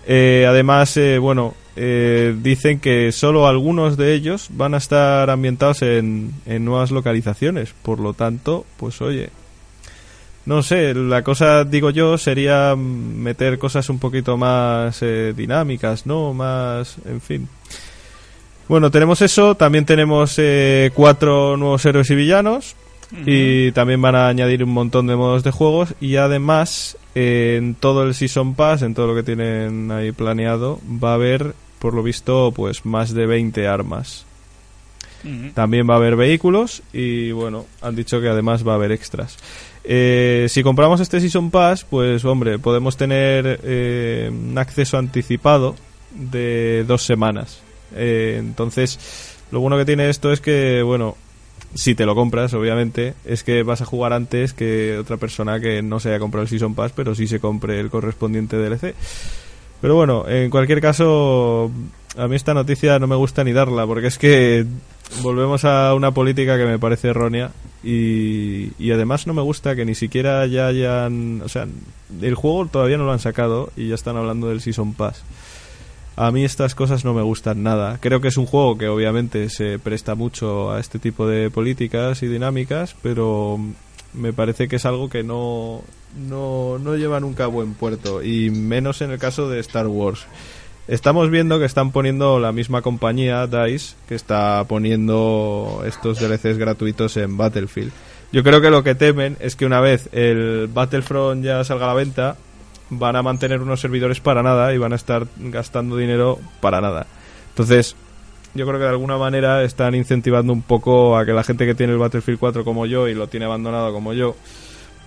Eh, 0.06 0.46
además, 0.48 0.96
eh, 0.96 1.18
bueno, 1.18 1.54
eh, 1.80 2.34
dicen 2.36 2.80
que 2.80 3.12
solo 3.12 3.46
algunos 3.46 3.96
de 3.96 4.14
ellos 4.14 4.48
van 4.50 4.74
a 4.74 4.78
estar 4.78 5.30
ambientados 5.30 5.82
en, 5.82 6.32
en 6.44 6.64
nuevas 6.64 6.90
localizaciones. 6.90 7.72
Por 7.82 8.00
lo 8.00 8.14
tanto, 8.14 8.66
pues 8.76 9.00
oye, 9.00 9.30
no 10.48 10.62
sé, 10.62 10.94
la 10.94 11.22
cosa, 11.22 11.64
digo 11.64 11.90
yo, 11.90 12.16
sería 12.16 12.74
meter 12.74 13.58
cosas 13.58 13.90
un 13.90 13.98
poquito 13.98 14.38
más 14.38 14.98
eh, 15.02 15.34
dinámicas, 15.36 16.06
¿no? 16.06 16.32
Más, 16.32 16.96
en 17.04 17.20
fin. 17.20 17.48
Bueno, 18.66 18.90
tenemos 18.90 19.20
eso, 19.20 19.54
también 19.56 19.84
tenemos 19.84 20.34
eh, 20.38 20.90
cuatro 20.94 21.56
nuevos 21.58 21.84
héroes 21.84 22.10
y 22.10 22.14
villanos. 22.14 22.76
Y 23.24 23.72
también 23.72 24.02
van 24.02 24.14
a 24.16 24.28
añadir 24.28 24.62
un 24.62 24.70
montón 24.70 25.06
de 25.06 25.16
modos 25.16 25.42
de 25.42 25.50
juegos. 25.50 25.94
Y 25.98 26.16
además, 26.16 26.98
eh, 27.14 27.56
en 27.58 27.74
todo 27.74 28.04
el 28.04 28.14
Season 28.14 28.54
Pass, 28.54 28.82
en 28.82 28.94
todo 28.94 29.06
lo 29.06 29.14
que 29.14 29.22
tienen 29.22 29.90
ahí 29.90 30.12
planeado, 30.12 30.78
va 31.02 31.12
a 31.12 31.14
haber, 31.14 31.54
por 31.78 31.94
lo 31.94 32.02
visto, 32.02 32.52
pues 32.54 32.84
más 32.84 33.14
de 33.14 33.26
20 33.26 33.66
armas. 33.66 34.24
También 35.54 35.88
va 35.90 35.94
a 35.94 35.96
haber 35.96 36.14
vehículos 36.14 36.82
y 36.92 37.32
bueno, 37.32 37.66
han 37.82 37.96
dicho 37.96 38.20
que 38.20 38.28
además 38.28 38.66
va 38.66 38.72
a 38.72 38.74
haber 38.76 38.92
extras. 38.92 39.36
Eh, 39.82 40.46
si 40.48 40.62
compramos 40.62 41.00
este 41.00 41.20
Season 41.20 41.50
Pass, 41.50 41.84
pues 41.84 42.24
hombre, 42.24 42.58
podemos 42.58 42.96
tener 42.96 43.60
eh, 43.64 44.30
un 44.30 44.56
acceso 44.58 44.96
anticipado 44.96 45.74
de 46.14 46.84
dos 46.86 47.02
semanas. 47.02 47.60
Eh, 47.94 48.36
entonces, 48.38 49.36
lo 49.50 49.60
bueno 49.60 49.76
que 49.76 49.84
tiene 49.84 50.08
esto 50.08 50.32
es 50.32 50.40
que, 50.40 50.82
bueno, 50.82 51.16
si 51.74 51.94
te 51.94 52.06
lo 52.06 52.14
compras, 52.14 52.54
obviamente, 52.54 53.14
es 53.24 53.44
que 53.44 53.62
vas 53.62 53.80
a 53.80 53.86
jugar 53.86 54.12
antes 54.12 54.52
que 54.52 54.98
otra 54.98 55.16
persona 55.16 55.60
que 55.60 55.82
no 55.82 56.00
se 56.00 56.10
haya 56.10 56.18
comprado 56.18 56.42
el 56.42 56.48
Season 56.48 56.74
Pass, 56.74 56.92
pero 56.94 57.14
sí 57.14 57.26
se 57.26 57.40
compre 57.40 57.80
el 57.80 57.90
correspondiente 57.90 58.56
DLC. 58.56 58.94
Pero 59.80 59.94
bueno, 59.94 60.28
en 60.28 60.50
cualquier 60.50 60.80
caso, 60.80 61.70
a 62.16 62.28
mí 62.28 62.36
esta 62.36 62.54
noticia 62.54 62.98
no 62.98 63.06
me 63.06 63.16
gusta 63.16 63.44
ni 63.44 63.52
darla, 63.52 63.86
porque 63.86 64.08
es 64.08 64.18
que 64.18 64.66
volvemos 65.22 65.64
a 65.64 65.94
una 65.94 66.10
política 66.10 66.56
que 66.58 66.66
me 66.66 66.78
parece 66.78 67.08
errónea 67.08 67.52
y, 67.82 68.72
y 68.78 68.90
además 68.90 69.26
no 69.26 69.34
me 69.34 69.42
gusta 69.42 69.76
que 69.76 69.84
ni 69.84 69.94
siquiera 69.94 70.46
ya 70.46 70.66
hayan... 70.66 71.42
O 71.44 71.48
sea, 71.48 71.66
el 72.20 72.34
juego 72.34 72.66
todavía 72.66 72.98
no 72.98 73.04
lo 73.04 73.12
han 73.12 73.20
sacado 73.20 73.70
y 73.76 73.88
ya 73.88 73.94
están 73.94 74.16
hablando 74.16 74.48
del 74.48 74.60
Season 74.60 74.94
Pass. 74.94 75.22
A 76.16 76.32
mí 76.32 76.44
estas 76.44 76.74
cosas 76.74 77.04
no 77.04 77.14
me 77.14 77.22
gustan 77.22 77.62
nada. 77.62 77.98
Creo 78.00 78.20
que 78.20 78.26
es 78.26 78.36
un 78.36 78.46
juego 78.46 78.76
que 78.76 78.88
obviamente 78.88 79.48
se 79.50 79.78
presta 79.78 80.16
mucho 80.16 80.72
a 80.72 80.80
este 80.80 80.98
tipo 80.98 81.28
de 81.28 81.48
políticas 81.48 82.24
y 82.24 82.26
dinámicas, 82.26 82.96
pero 83.00 83.60
me 84.14 84.32
parece 84.32 84.68
que 84.68 84.76
es 84.76 84.86
algo 84.86 85.08
que 85.08 85.22
no, 85.22 85.82
no, 86.16 86.78
no 86.78 86.96
lleva 86.96 87.20
nunca 87.20 87.44
a 87.44 87.48
buen 87.48 87.74
puerto, 87.74 88.22
y 88.22 88.50
menos 88.50 89.00
en 89.02 89.10
el 89.10 89.18
caso 89.18 89.48
de 89.48 89.60
Star 89.60 89.86
Wars. 89.86 90.26
Estamos 90.88 91.30
viendo 91.30 91.58
que 91.58 91.66
están 91.66 91.92
poniendo 91.92 92.38
la 92.38 92.50
misma 92.50 92.80
compañía, 92.80 93.46
DICE, 93.46 93.94
que 94.08 94.14
está 94.14 94.64
poniendo 94.66 95.82
estos 95.84 96.18
DLCs 96.18 96.56
gratuitos 96.56 97.18
en 97.18 97.36
Battlefield. 97.36 97.92
Yo 98.32 98.42
creo 98.42 98.62
que 98.62 98.70
lo 98.70 98.82
que 98.82 98.94
temen 98.94 99.36
es 99.40 99.54
que 99.54 99.66
una 99.66 99.80
vez 99.80 100.08
el 100.12 100.68
Battlefront 100.72 101.44
ya 101.44 101.62
salga 101.64 101.84
a 101.84 101.88
la 101.88 101.94
venta, 101.94 102.36
van 102.88 103.16
a 103.16 103.22
mantener 103.22 103.60
unos 103.60 103.80
servidores 103.80 104.20
para 104.20 104.42
nada 104.42 104.72
y 104.72 104.78
van 104.78 104.94
a 104.94 104.96
estar 104.96 105.26
gastando 105.36 105.96
dinero 105.96 106.38
para 106.60 106.80
nada. 106.80 107.06
Entonces, 107.50 107.94
yo 108.54 108.66
creo 108.66 108.78
que 108.78 108.84
de 108.84 108.90
alguna 108.90 109.18
manera 109.18 109.62
están 109.62 109.94
incentivando 109.94 110.52
un 110.52 110.62
poco 110.62 111.16
a 111.16 111.24
que 111.24 111.32
la 111.32 111.44
gente 111.44 111.66
que 111.66 111.74
tiene 111.74 111.92
el 111.92 111.98
Battlefield 111.98 112.38
4 112.38 112.64
como 112.64 112.86
yo 112.86 113.08
y 113.08 113.14
lo 113.14 113.26
tiene 113.28 113.46
abandonado 113.46 113.92
como 113.92 114.12
yo, 114.12 114.34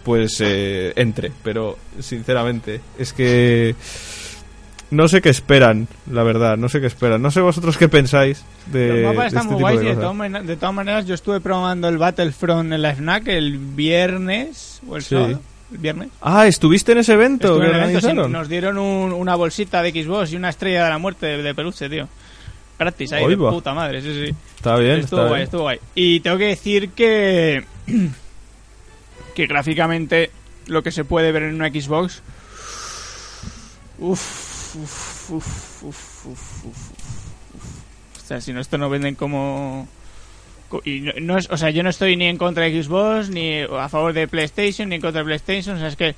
pues 0.04 0.40
eh, 0.42 0.94
entre. 0.96 1.32
Pero, 1.44 1.78
sinceramente, 2.00 2.82
es 2.98 3.14
que 3.14 3.76
no 4.92 5.08
sé 5.08 5.22
qué 5.22 5.30
esperan, 5.30 5.88
la 6.12 6.24
verdad, 6.24 6.58
no 6.58 6.68
sé 6.70 6.82
qué 6.82 6.88
esperan. 6.88 7.22
No 7.22 7.32
sé 7.32 7.40
vosotros 7.42 7.78
qué 7.78 7.88
pensáis 7.88 8.44
de, 8.68 8.88
Los 8.90 8.98
de 8.98 9.04
mapas 9.04 9.26
este 9.28 9.38
están 9.38 9.46
muy 9.48 9.56
tipo 9.56 9.62
guays 9.70 9.80
de 9.80 9.86
y 9.86 9.90
de 9.90 9.96
todas, 9.96 10.16
mane- 10.16 10.44
de 10.44 10.56
todas 10.58 10.76
maneras 10.76 11.06
yo 11.08 11.14
estuve 11.16 11.40
probando 11.40 11.88
el 11.88 11.98
Battlefront 11.98 12.74
en 12.74 12.82
la 12.82 12.94
FNAC 12.94 13.28
el 13.30 13.58
viernes 13.58 14.82
o 14.88 14.98
el 14.98 15.04
Sí. 15.04 15.16
sábado. 15.16 15.40
El 15.72 15.78
viernes. 15.78 16.10
Ah, 16.22 16.48
¿estuviste 16.48 16.92
en 16.92 16.98
ese 16.98 17.14
evento 17.14 17.48
Estuve 17.48 17.62
que 17.62 17.70
en 17.70 17.76
el 17.78 17.84
evento, 17.84 18.00
sí, 18.02 18.06
organizaron? 18.08 18.32
nos 18.34 18.50
dieron 18.50 18.78
un- 18.78 19.14
una 19.14 19.36
bolsita 19.36 19.82
de 19.82 19.92
Xbox 19.92 20.34
y 20.34 20.36
una 20.36 20.50
estrella 20.50 20.84
de 20.84 20.90
la 20.90 20.98
muerte 20.98 21.26
de, 21.28 21.42
de 21.42 21.56
peluche, 21.56 21.88
tío. 21.90 22.10
Gratis, 22.84 23.14
ahí, 23.14 23.28
de 23.28 23.38
puta 23.38 23.74
madre, 23.76 24.02
sí, 24.02 24.26
sí. 24.28 24.36
Está 24.56 24.76
bien, 24.78 25.00
estuvo 25.00 25.20
está 25.20 25.28
guay, 25.28 25.34
bien. 25.34 25.44
estuvo 25.44 25.62
guay. 25.62 25.80
Y 25.96 26.20
tengo 26.22 26.38
que 26.38 26.48
decir 26.48 26.90
que. 26.90 27.64
que 29.36 29.46
gráficamente 29.48 30.32
lo 30.66 30.82
que 30.84 30.92
se 30.92 31.04
puede 31.06 31.32
ver 31.32 31.44
en 31.44 31.54
una 31.56 31.70
Xbox. 31.70 32.22
Uff, 34.00 34.76
uff, 34.76 35.30
uff, 35.32 35.84
uff, 35.84 36.26
uff, 36.26 36.92
O 38.18 38.26
sea, 38.26 38.42
si 38.42 38.52
no, 38.54 38.60
esto 38.60 38.78
no 38.78 38.90
venden 38.90 39.14
como. 39.16 39.88
co- 40.70 40.82
Y 40.84 41.02
no, 41.02 41.12
no 41.22 41.38
es, 41.38 41.50
o 41.52 41.58
sea, 41.58 41.70
yo 41.70 41.84
no 41.84 41.90
estoy 41.90 42.16
ni 42.16 42.26
en 42.26 42.38
contra 42.38 42.64
de 42.64 42.82
Xbox, 42.84 43.30
ni 43.30 43.60
a 43.62 43.90
favor 43.90 44.14
de 44.14 44.28
PlayStation, 44.28 44.90
ni 44.90 44.96
en 44.96 45.02
contra 45.02 45.22
de 45.22 45.26
PlayStation. 45.26 45.76
O 45.76 45.80
sea, 45.80 45.88
es 45.88 45.96
que. 45.96 46.16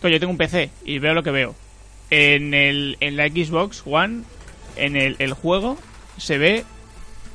Coño, 0.00 0.14
yo 0.14 0.20
tengo 0.20 0.30
un 0.30 0.38
PC 0.38 0.70
y 0.84 0.98
veo 1.00 1.12
lo 1.12 1.22
que 1.22 1.32
veo. 1.32 1.54
En, 2.10 2.54
el, 2.54 2.96
en 3.00 3.16
la 3.18 3.26
Xbox 3.28 3.82
One, 3.84 4.22
en 4.76 4.96
el, 4.96 5.16
el 5.18 5.34
juego, 5.34 5.76
se 6.18 6.38
ve 6.38 6.64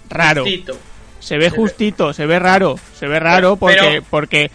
raro. 0.10 0.44
Justito. 0.44 0.78
Se 1.20 1.38
ve 1.38 1.50
justito, 1.50 2.14
se 2.14 2.26
ve 2.26 2.38
raro, 2.38 2.78
se 3.00 3.08
ve 3.08 3.20
raro 3.20 3.56
porque 3.56 3.78
Pero- 3.80 4.04
porque 4.10 4.52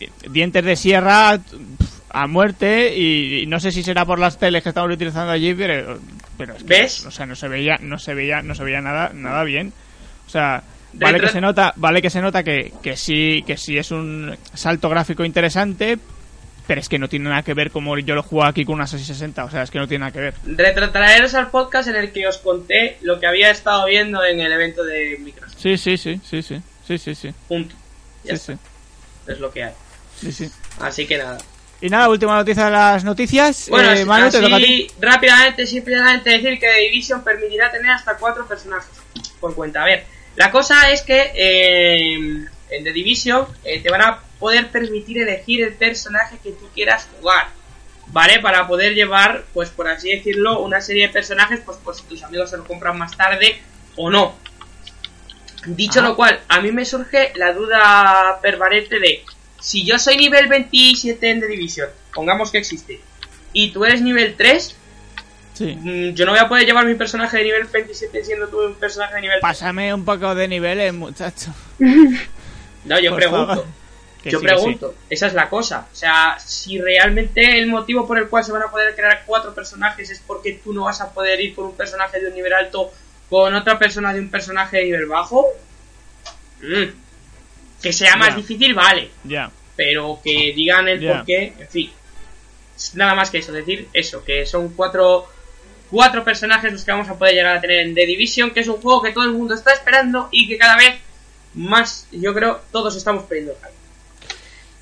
di- 0.00 0.08
dientes 0.28 0.64
de 0.64 0.74
sierra 0.74 1.38
a 2.10 2.26
muerte 2.26 2.96
y, 2.96 3.42
y 3.42 3.46
no 3.46 3.60
sé 3.60 3.70
si 3.70 3.82
será 3.84 4.04
por 4.04 4.18
las 4.18 4.36
teles 4.38 4.62
que 4.64 4.70
estamos 4.70 4.90
utilizando 4.92 5.30
allí, 5.30 5.54
pero 5.54 5.98
pero 6.36 6.54
es 6.54 6.62
que, 6.64 6.68
¿Ves? 6.68 7.06
o 7.06 7.10
sea, 7.12 7.24
no 7.26 7.36
se 7.36 7.46
veía 7.48 7.78
no 7.80 7.98
se 7.98 8.14
veía 8.14 8.42
no 8.42 8.54
se 8.56 8.64
veía 8.64 8.80
nada 8.80 9.12
nada 9.14 9.44
bien. 9.44 9.72
O 10.26 10.30
sea, 10.30 10.62
vale 10.94 11.20
que 11.20 11.28
se 11.28 11.40
nota, 11.40 11.72
vale 11.76 12.02
que 12.02 12.10
se 12.10 12.20
nota 12.20 12.42
que, 12.42 12.72
que 12.82 12.96
sí 12.96 13.44
que 13.46 13.56
sí 13.56 13.78
es 13.78 13.90
un 13.92 14.36
salto 14.54 14.88
gráfico 14.88 15.24
interesante, 15.24 15.98
Pero 16.68 16.80
es 16.82 16.88
que 16.88 16.98
no 17.00 17.08
tiene 17.08 17.28
nada 17.30 17.42
que 17.42 17.54
ver 17.54 17.70
como 17.72 17.98
yo 17.98 18.14
lo 18.14 18.22
juego 18.22 18.44
aquí 18.44 18.64
con 18.64 18.74
una 18.76 18.86
660, 18.86 19.44
o 19.44 19.50
sea, 19.50 19.62
es 19.62 19.70
que 19.72 19.78
no 19.78 19.88
tiene 19.88 20.00
nada 20.02 20.12
que 20.12 20.20
ver. 20.20 20.34
Retrotraeros 20.44 21.34
al 21.34 21.50
podcast 21.50 21.88
en 21.88 21.96
el 21.96 22.12
que 22.12 22.28
os 22.28 22.38
conté 22.38 22.98
lo 23.00 23.18
que 23.18 23.26
había 23.26 23.50
estado 23.50 23.86
viendo 23.86 24.22
en 24.24 24.38
el 24.38 24.52
evento 24.52 24.84
de 24.84 25.16
Microsoft. 25.18 25.58
Sí, 25.58 25.76
sí, 25.78 25.96
sí, 25.96 26.20
sí, 26.28 26.42
sí, 26.42 26.60
sí, 26.86 26.98
sí, 26.98 27.14
sí. 27.14 27.34
Punto. 27.48 27.74
Ya 28.22 28.36
Sí, 28.36 28.52
está. 28.52 28.52
sí, 29.26 29.32
Es 29.32 29.40
lo 29.40 29.50
que 29.50 29.64
hay. 29.64 29.72
sí, 30.20 30.30
sí. 30.30 30.50
Así 30.78 31.06
que 31.06 31.16
nada. 31.18 31.38
Y 31.80 31.88
nada, 31.88 32.08
última 32.10 32.36
noticia 32.36 32.66
de 32.66 32.70
las 32.72 33.02
noticias. 33.04 33.68
Bueno, 33.70 33.90
eh, 33.92 34.04
Manu, 34.04 34.30
te 34.30 34.40
toca 34.40 34.56
a 34.56 34.58
ti. 34.58 34.88
rápidamente, 35.00 35.66
simplemente 35.66 36.28
decir 36.30 36.58
que 36.60 36.66
The 36.66 36.80
Division 36.90 37.24
permitirá 37.24 37.70
tener 37.72 37.92
hasta 37.92 38.16
cuatro 38.18 38.46
personajes 38.46 38.90
por 39.40 39.54
cuenta. 39.54 39.82
A 39.82 39.84
ver, 39.86 40.04
la 40.36 40.50
cosa 40.50 40.90
es 40.90 41.00
que 41.02 41.32
eh, 41.34 42.14
en 42.70 42.84
The 42.84 42.92
Division 42.92 43.46
eh, 43.64 43.80
te 43.80 43.90
van 43.90 44.02
a 44.02 44.18
poder 44.38 44.68
permitir 44.70 45.18
elegir 45.18 45.62
el 45.64 45.74
personaje 45.74 46.38
que 46.42 46.52
tú 46.52 46.68
quieras 46.74 47.08
jugar, 47.18 47.48
¿vale? 48.08 48.38
Para 48.40 48.66
poder 48.68 48.94
llevar, 48.94 49.44
pues 49.54 49.70
por 49.70 49.88
así 49.88 50.10
decirlo, 50.10 50.60
una 50.60 50.80
serie 50.80 51.06
de 51.08 51.12
personajes, 51.12 51.60
pues 51.64 51.78
por 51.78 51.94
si 51.94 52.02
tus 52.04 52.22
amigos 52.22 52.50
se 52.50 52.56
lo 52.56 52.64
compran 52.64 52.96
más 52.98 53.16
tarde 53.16 53.60
o 53.96 54.10
no. 54.10 54.34
Dicho 55.66 56.00
lo 56.00 56.14
cual, 56.14 56.40
a 56.48 56.60
mí 56.60 56.70
me 56.72 56.84
surge 56.84 57.32
la 57.34 57.52
duda 57.52 58.38
permanente 58.40 59.00
de 59.00 59.24
si 59.60 59.84
yo 59.84 59.98
soy 59.98 60.16
nivel 60.16 60.46
27 60.46 61.30
en 61.30 61.40
The 61.40 61.46
Division, 61.48 61.88
pongamos 62.14 62.50
que 62.52 62.58
existe, 62.58 63.00
y 63.52 63.70
tú 63.72 63.84
eres 63.84 64.00
nivel 64.00 64.34
3, 64.36 64.76
Sí. 65.54 65.74
mm, 65.74 66.10
yo 66.14 66.24
no 66.24 66.30
voy 66.30 66.38
a 66.40 66.48
poder 66.48 66.64
llevar 66.64 66.86
mi 66.86 66.94
personaje 66.94 67.38
de 67.38 67.42
nivel 67.44 67.64
27 67.64 68.24
siendo 68.24 68.46
tú 68.46 68.60
un 68.64 68.74
personaje 68.76 69.16
de 69.16 69.20
nivel 69.22 69.40
3. 69.40 69.42
Pásame 69.42 69.92
un 69.92 70.04
poco 70.04 70.32
de 70.36 70.46
niveles, 70.46 70.94
muchacho. 70.94 71.52
No, 72.84 72.98
yo 73.00 73.10
por 73.10 73.18
pregunto. 73.18 73.46
favor. 73.48 73.66
Que 74.22 74.30
yo 74.30 74.40
sí, 74.40 74.46
que 74.46 74.50
sí. 74.50 74.54
pregunto. 74.56 74.94
Esa 75.08 75.26
es 75.28 75.34
la 75.34 75.48
cosa. 75.48 75.86
O 75.92 75.94
sea, 75.94 76.36
si 76.40 76.80
realmente 76.80 77.58
el 77.58 77.66
motivo 77.68 78.06
por 78.06 78.18
el 78.18 78.28
cual 78.28 78.44
se 78.44 78.52
van 78.52 78.62
a 78.62 78.70
poder 78.70 78.94
crear 78.96 79.22
cuatro 79.26 79.54
personajes 79.54 80.10
es 80.10 80.20
porque 80.26 80.60
tú 80.62 80.72
no 80.72 80.84
vas 80.84 81.00
a 81.00 81.12
poder 81.12 81.40
ir 81.40 81.54
con 81.54 81.66
un 81.66 81.76
personaje 81.76 82.20
de 82.20 82.28
un 82.28 82.34
nivel 82.34 82.52
alto 82.52 82.90
con 83.30 83.54
otra 83.54 83.78
persona 83.78 84.12
de 84.12 84.20
un 84.20 84.30
personaje 84.30 84.78
de 84.78 84.84
nivel 84.84 85.06
bajo. 85.06 85.46
mm, 86.62 86.84
Que 87.82 87.92
sea 87.92 88.16
más 88.16 88.34
difícil, 88.34 88.74
vale. 88.74 89.10
Ya. 89.24 89.50
pero 89.76 90.18
que 90.24 90.52
digan 90.56 90.88
el 90.88 90.98
Ya. 91.00 91.12
por 91.18 91.24
qué, 91.26 91.52
en 91.58 91.68
fin. 91.68 91.92
Nada 92.94 93.14
más 93.14 93.30
que 93.30 93.38
eso, 93.38 93.52
decir 93.52 93.88
eso, 93.92 94.24
que 94.24 94.44
son 94.46 94.70
cuatro, 94.70 95.28
cuatro 95.90 96.24
personajes 96.24 96.72
los 96.72 96.84
que 96.84 96.90
vamos 96.90 97.08
a 97.08 97.16
poder 97.16 97.34
llegar 97.34 97.56
a 97.56 97.60
tener 97.60 97.86
en 97.86 97.94
The 97.94 98.06
Division, 98.06 98.50
que 98.50 98.60
es 98.60 98.66
un 98.68 98.80
juego 98.80 99.02
que 99.02 99.12
todo 99.12 99.24
el 99.24 99.32
mundo 99.32 99.54
está 99.54 99.72
esperando 99.72 100.28
y 100.32 100.48
que 100.48 100.58
cada 100.58 100.76
vez 100.76 100.96
más, 101.54 102.08
yo 102.10 102.34
creo, 102.34 102.60
todos 102.72 102.96
estamos 102.96 103.24
pidiendo. 103.24 103.54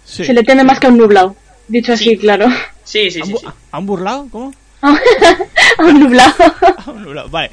Sí. 0.07 0.25
Se 0.25 0.33
le 0.33 0.43
teme 0.45 0.65
más 0.65 0.81
que 0.81 0.87
a 0.87 0.91
un 0.91 0.97
nublado. 0.97 1.37
Dicho 1.69 1.93
así, 1.93 2.05
Sí. 2.11 2.17
claro. 2.17 2.47
Sí, 2.85 3.11
sí, 3.11 3.21
¿A 3.21 3.25
sí, 3.27 3.33
un, 3.33 3.39
sí. 3.41 3.45
bu- 3.47 3.53
a 3.73 3.79
un 3.79 3.87
burlado? 3.87 4.29
¿Cómo? 4.31 4.55
a 4.83 5.83
un 5.83 6.01
nublado. 6.01 6.33
A 6.87 6.91
un 6.91 7.03
nublado, 7.03 7.29
Vale. 7.29 7.51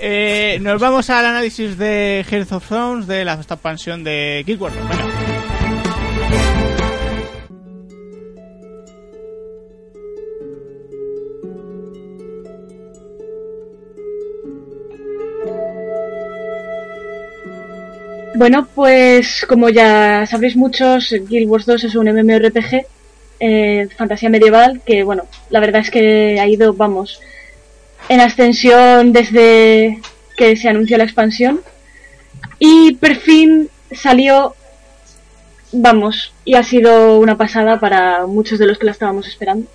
Eh, 0.00 0.58
nos 0.62 0.80
vamos 0.80 1.10
al 1.10 1.26
análisis 1.26 1.76
de 1.76 2.24
Hearth 2.30 2.52
of 2.52 2.66
Thrones 2.66 3.06
de 3.06 3.24
la 3.24 3.34
expansión 3.34 4.02
de 4.02 4.42
Guild 4.46 4.60
Wars. 4.62 4.74
Venga. 4.74 5.51
Bueno, 18.34 18.66
pues 18.74 19.44
como 19.46 19.68
ya 19.68 20.26
sabréis 20.26 20.56
muchos, 20.56 21.14
Guild 21.28 21.48
Wars 21.48 21.66
2 21.66 21.84
es 21.84 21.94
un 21.94 22.08
MMORPG, 22.08 22.86
eh, 23.40 23.88
fantasía 23.96 24.30
medieval, 24.30 24.80
que 24.86 25.04
bueno, 25.04 25.24
la 25.50 25.60
verdad 25.60 25.82
es 25.82 25.90
que 25.90 26.40
ha 26.40 26.46
ido, 26.48 26.72
vamos, 26.72 27.20
en 28.08 28.20
ascensión 28.20 29.12
desde 29.12 30.00
que 30.36 30.56
se 30.56 30.68
anunció 30.68 30.96
la 30.96 31.04
expansión. 31.04 31.60
Y 32.58 32.94
por 32.94 33.14
fin 33.16 33.68
salió, 33.90 34.54
vamos, 35.72 36.32
y 36.44 36.54
ha 36.54 36.62
sido 36.62 37.18
una 37.18 37.36
pasada 37.36 37.80
para 37.80 38.26
muchos 38.26 38.58
de 38.58 38.66
los 38.66 38.78
que 38.78 38.86
la 38.86 38.92
estábamos 38.92 39.28
esperando. 39.28 39.68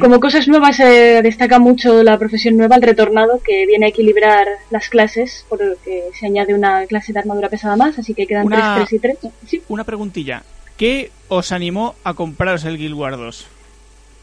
Como 0.00 0.18
cosas 0.18 0.48
nuevas 0.48 0.76
se 0.76 1.22
destaca 1.22 1.58
mucho 1.58 2.02
la 2.02 2.18
profesión 2.18 2.56
nueva, 2.56 2.76
el 2.76 2.82
retornado, 2.82 3.40
que 3.44 3.64
viene 3.66 3.86
a 3.86 3.88
equilibrar 3.90 4.46
las 4.70 4.88
clases, 4.88 5.44
porque 5.48 5.76
se 6.18 6.26
añade 6.26 6.52
una 6.54 6.84
clase 6.86 7.12
de 7.12 7.20
armadura 7.20 7.48
pesada 7.48 7.76
más, 7.76 7.98
así 7.98 8.12
que 8.14 8.26
quedan 8.26 8.46
Una- 8.46 8.74
3, 8.76 8.88
3 8.88 8.92
y 8.92 8.98
3. 8.98 9.18
Sí. 9.46 9.62
Una 9.68 9.84
preguntilla. 9.84 10.42
¿Qué 10.76 11.10
os 11.28 11.52
animó 11.52 11.94
a 12.04 12.14
compraros 12.14 12.64
el 12.64 12.76
Guild 12.76 12.94
Wars 12.94 13.16
2? 13.16 13.46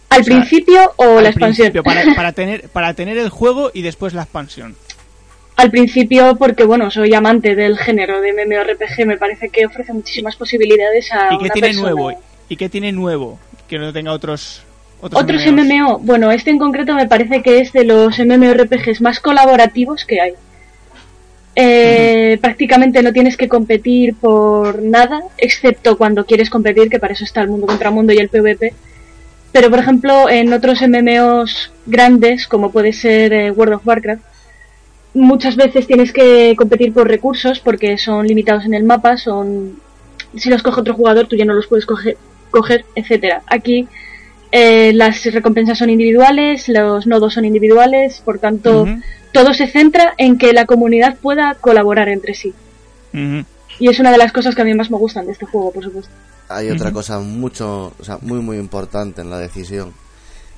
¿Al 0.09 0.21
O 0.21 0.23
sea, 0.23 0.35
principio 0.37 0.93
o 0.97 1.17
Al 1.17 1.23
la 1.23 1.29
expansión? 1.29 1.71
principio, 1.71 1.83
para, 1.83 2.03
para 2.15 2.31
tener, 2.33 2.69
para 2.69 2.93
tener 2.93 3.17
el 3.17 3.29
juego 3.29 3.71
y 3.73 3.81
después 3.81 4.13
la 4.13 4.23
expansión. 4.23 4.75
Al 5.55 5.71
principio 5.71 6.35
porque, 6.35 6.65
bueno, 6.65 6.91
soy 6.91 7.13
amante 7.13 7.55
del 7.55 7.77
género 7.77 8.19
de 8.19 8.33
MMORPG, 8.33 9.05
me 9.05 9.17
parece 9.17 9.47
que 9.47 9.65
ofrece 9.65 9.93
muchísimas 9.93 10.35
posibilidades 10.35 11.09
a 11.13 11.33
¿Y 11.33 11.37
qué 11.37 11.43
una 11.45 11.53
tiene 11.53 11.67
persona. 11.69 11.91
nuevo? 11.91 12.21
¿Y 12.49 12.57
qué 12.57 12.67
tiene 12.67 12.91
nuevo 12.91 13.39
que 13.69 13.79
no 13.79 13.93
tenga 13.93 14.11
otros 14.11 14.63
otros? 15.01 15.45
MMO, 15.45 15.99
bueno, 15.99 16.31
este 16.31 16.51
en 16.51 16.59
concreto 16.59 16.93
me 16.93 17.07
parece 17.07 17.41
que 17.41 17.59
es 17.59 17.71
de 17.73 17.83
los 17.83 18.17
MMORPGs 18.19 19.01
más 19.01 19.19
colaborativos 19.19 20.05
que 20.05 20.21
hay. 20.21 20.33
Eh, 21.55 22.37
Prácticamente 22.41 23.01
no 23.01 23.13
tienes 23.13 23.37
que 23.37 23.47
competir 23.47 24.15
por 24.15 24.81
nada, 24.81 25.21
excepto 25.37 25.97
cuando 25.97 26.25
quieres 26.25 26.49
competir, 26.49 26.89
que 26.89 26.99
para 26.99 27.13
eso 27.13 27.23
está 27.23 27.41
el 27.41 27.49
mundo 27.49 27.67
contra 27.67 27.91
mundo 27.91 28.13
y 28.13 28.17
el 28.17 28.29
PvP. 28.29 28.73
Pero, 29.51 29.69
por 29.69 29.79
ejemplo, 29.79 30.29
en 30.29 30.51
otros 30.51 30.81
MMOs 30.81 31.71
grandes, 31.85 32.45
como 32.47 32.71
puede 32.71 32.91
ser 32.91 33.31
eh, 33.31 33.51
World 33.51 33.75
of 33.75 33.87
Warcraft, 33.87 34.21
muchas 35.13 35.55
veces 35.55 35.87
tienes 35.87 36.11
que 36.11 36.55
competir 36.57 36.93
por 36.93 37.07
recursos 37.07 37.61
porque 37.61 37.97
son 37.97 38.27
limitados 38.27 38.65
en 38.65 38.73
el 38.73 38.83
mapa, 38.83 39.15
son 39.15 39.79
si 40.35 40.49
los 40.49 40.61
coge 40.61 40.81
otro 40.81 40.93
jugador 40.93 41.27
tú 41.27 41.37
ya 41.37 41.45
no 41.45 41.53
los 41.53 41.67
puedes 41.67 41.85
coger, 41.85 42.17
coger 42.51 42.85
etcétera. 42.95 43.41
Aquí 43.47 43.87
eh, 44.57 44.93
las 44.93 45.25
recompensas 45.25 45.77
son 45.77 45.89
individuales, 45.89 46.69
los 46.69 47.05
nodos 47.05 47.33
son 47.33 47.43
individuales, 47.43 48.21
por 48.23 48.39
tanto 48.39 48.87
todo 49.33 49.53
se 49.53 49.67
centra 49.67 50.13
en 50.17 50.37
que 50.37 50.53
la 50.53 50.65
comunidad 50.65 51.17
pueda 51.17 51.55
colaborar 51.55 52.07
entre 52.07 52.35
sí. 52.35 52.53
Y 53.11 53.89
es 53.89 53.99
una 53.99 54.13
de 54.13 54.17
las 54.17 54.31
cosas 54.31 54.55
que 54.55 54.61
a 54.61 54.65
mí 54.65 54.73
más 54.73 54.89
me 54.89 54.95
gustan 54.95 55.25
de 55.25 55.33
este 55.33 55.45
juego, 55.45 55.73
por 55.73 55.83
supuesto. 55.83 56.09
Hay 56.47 56.69
otra 56.69 56.93
cosa 56.93 57.19
mucho, 57.19 57.91
o 57.99 58.03
sea, 58.05 58.17
muy 58.21 58.39
muy 58.39 58.55
importante 58.55 59.19
en 59.19 59.29
la 59.29 59.39
decisión 59.39 59.91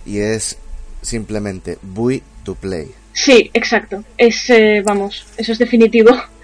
y 0.05 0.19
es 0.19 0.59
simplemente 1.01 1.79
buy 1.81 2.21
to 2.43 2.53
play. 2.53 2.91
Sí, 3.13 3.49
exacto. 3.51 4.03
Es, 4.15 4.47
eh, 4.51 4.83
vamos, 4.85 5.25
eso 5.37 5.53
es 5.53 5.57
definitivo. 5.57 6.11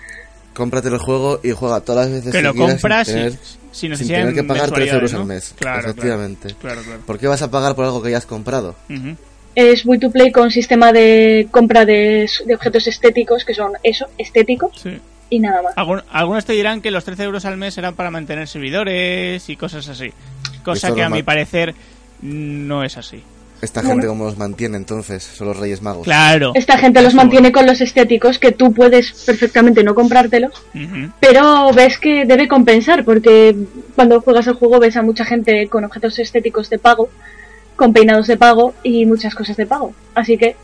Cómprate 0.54 0.88
el 0.90 0.98
juego 0.98 1.40
y 1.44 1.52
juega 1.52 1.82
todas 1.82 2.06
las 2.06 2.14
veces 2.16 2.32
Que 2.32 2.38
que, 2.40 2.44
lo 2.44 2.54
quieras 2.54 2.72
compras 2.76 3.08
sin 3.08 3.16
tener, 3.16 3.34
sin, 3.72 3.98
sin 3.98 4.08
tener 4.08 4.34
que 4.34 4.44
pagar 4.44 4.70
3 4.72 4.72
mensualidades, 4.72 4.94
euros 4.94 5.14
¿no? 5.14 5.20
al 5.20 5.26
mes. 5.26 5.54
Claro, 5.58 5.80
efectivamente. 5.90 6.56
Claro, 6.62 6.82
claro. 6.84 7.02
¿Por 7.06 7.20
qué 7.20 7.28
vas 7.28 7.42
a 7.42 7.50
pagar 7.52 7.76
por 7.76 7.86
algo 7.86 8.02
que 8.04 8.12
ya 8.12 8.18
has 8.18 8.26
comprado? 8.26 8.76
Ujú. 8.90 9.16
Es 9.56 9.84
Buy 9.84 10.00
to 10.00 10.10
Play 10.12 10.32
con 10.32 10.50
sistema 10.52 10.92
de 10.94 11.48
compra 11.52 11.86
de, 11.86 12.28
de 12.46 12.56
objetos 12.56 12.88
estéticos, 12.88 13.46
que 13.46 13.54
son 13.54 13.74
eso, 13.84 14.08
estéticos, 14.18 14.72
Sí. 14.82 15.00
y 15.30 15.40
nada 15.40 15.62
más. 15.62 15.76
Algun- 15.76 16.04
algunos 16.12 16.46
te 16.46 16.54
dirán 16.54 16.82
que 16.82 16.90
los 16.92 17.04
13 17.04 17.24
euros 17.24 17.46
al 17.46 17.58
mes 17.58 17.78
eran 17.78 17.94
para 17.96 18.10
mantener 18.12 18.48
servidores 18.48 19.48
y 19.50 19.56
cosas 19.56 19.88
así. 19.90 20.12
Cosa 20.64 20.94
que 20.96 21.04
a 21.04 21.10
mi 21.10 21.22
parecer 21.24 21.76
no 22.22 22.84
es 22.84 22.98
así. 22.98 23.22
Esta 23.64 23.80
Bueno. 23.82 23.94
gente 23.96 24.08
como 24.08 24.26
los 24.26 24.38
mantiene 24.38 24.76
entonces, 24.76 25.24
son 25.24 25.48
los 25.48 25.58
Reyes 25.58 25.82
Magos. 25.82 26.04
Claro. 26.04 26.52
Esta 26.54 26.78
gente 26.78 27.02
los 27.02 27.14
mantiene 27.14 27.54
con 27.54 27.66
los 27.66 27.80
estéticos, 27.80 28.38
que 28.38 28.52
tú 28.52 28.74
puedes 28.74 29.14
perfectamente 29.26 29.84
no 29.84 29.96
comprártelos, 29.96 30.52
pero 31.22 31.72
ves 31.74 31.98
que 31.98 32.26
debe 32.26 32.50
compensar, 32.50 33.06
porque 33.06 33.56
cuando 33.96 34.20
juegas 34.20 34.48
el 34.48 34.56
juego 34.56 34.80
ves 34.80 34.98
a 34.98 35.02
mucha 35.02 35.24
gente 35.24 35.68
con 35.70 35.86
objetos 35.86 36.20
estéticos 36.20 36.70
de 36.70 36.78
pago, 36.78 37.10
con 37.78 37.94
peinados 37.94 38.28
de 38.28 38.36
pago 38.36 38.74
y 38.84 39.06
muchas 39.06 39.34
cosas 39.34 39.56
de 39.56 39.66
pago. 39.66 39.94
Así 40.14 40.38
que 40.38 40.58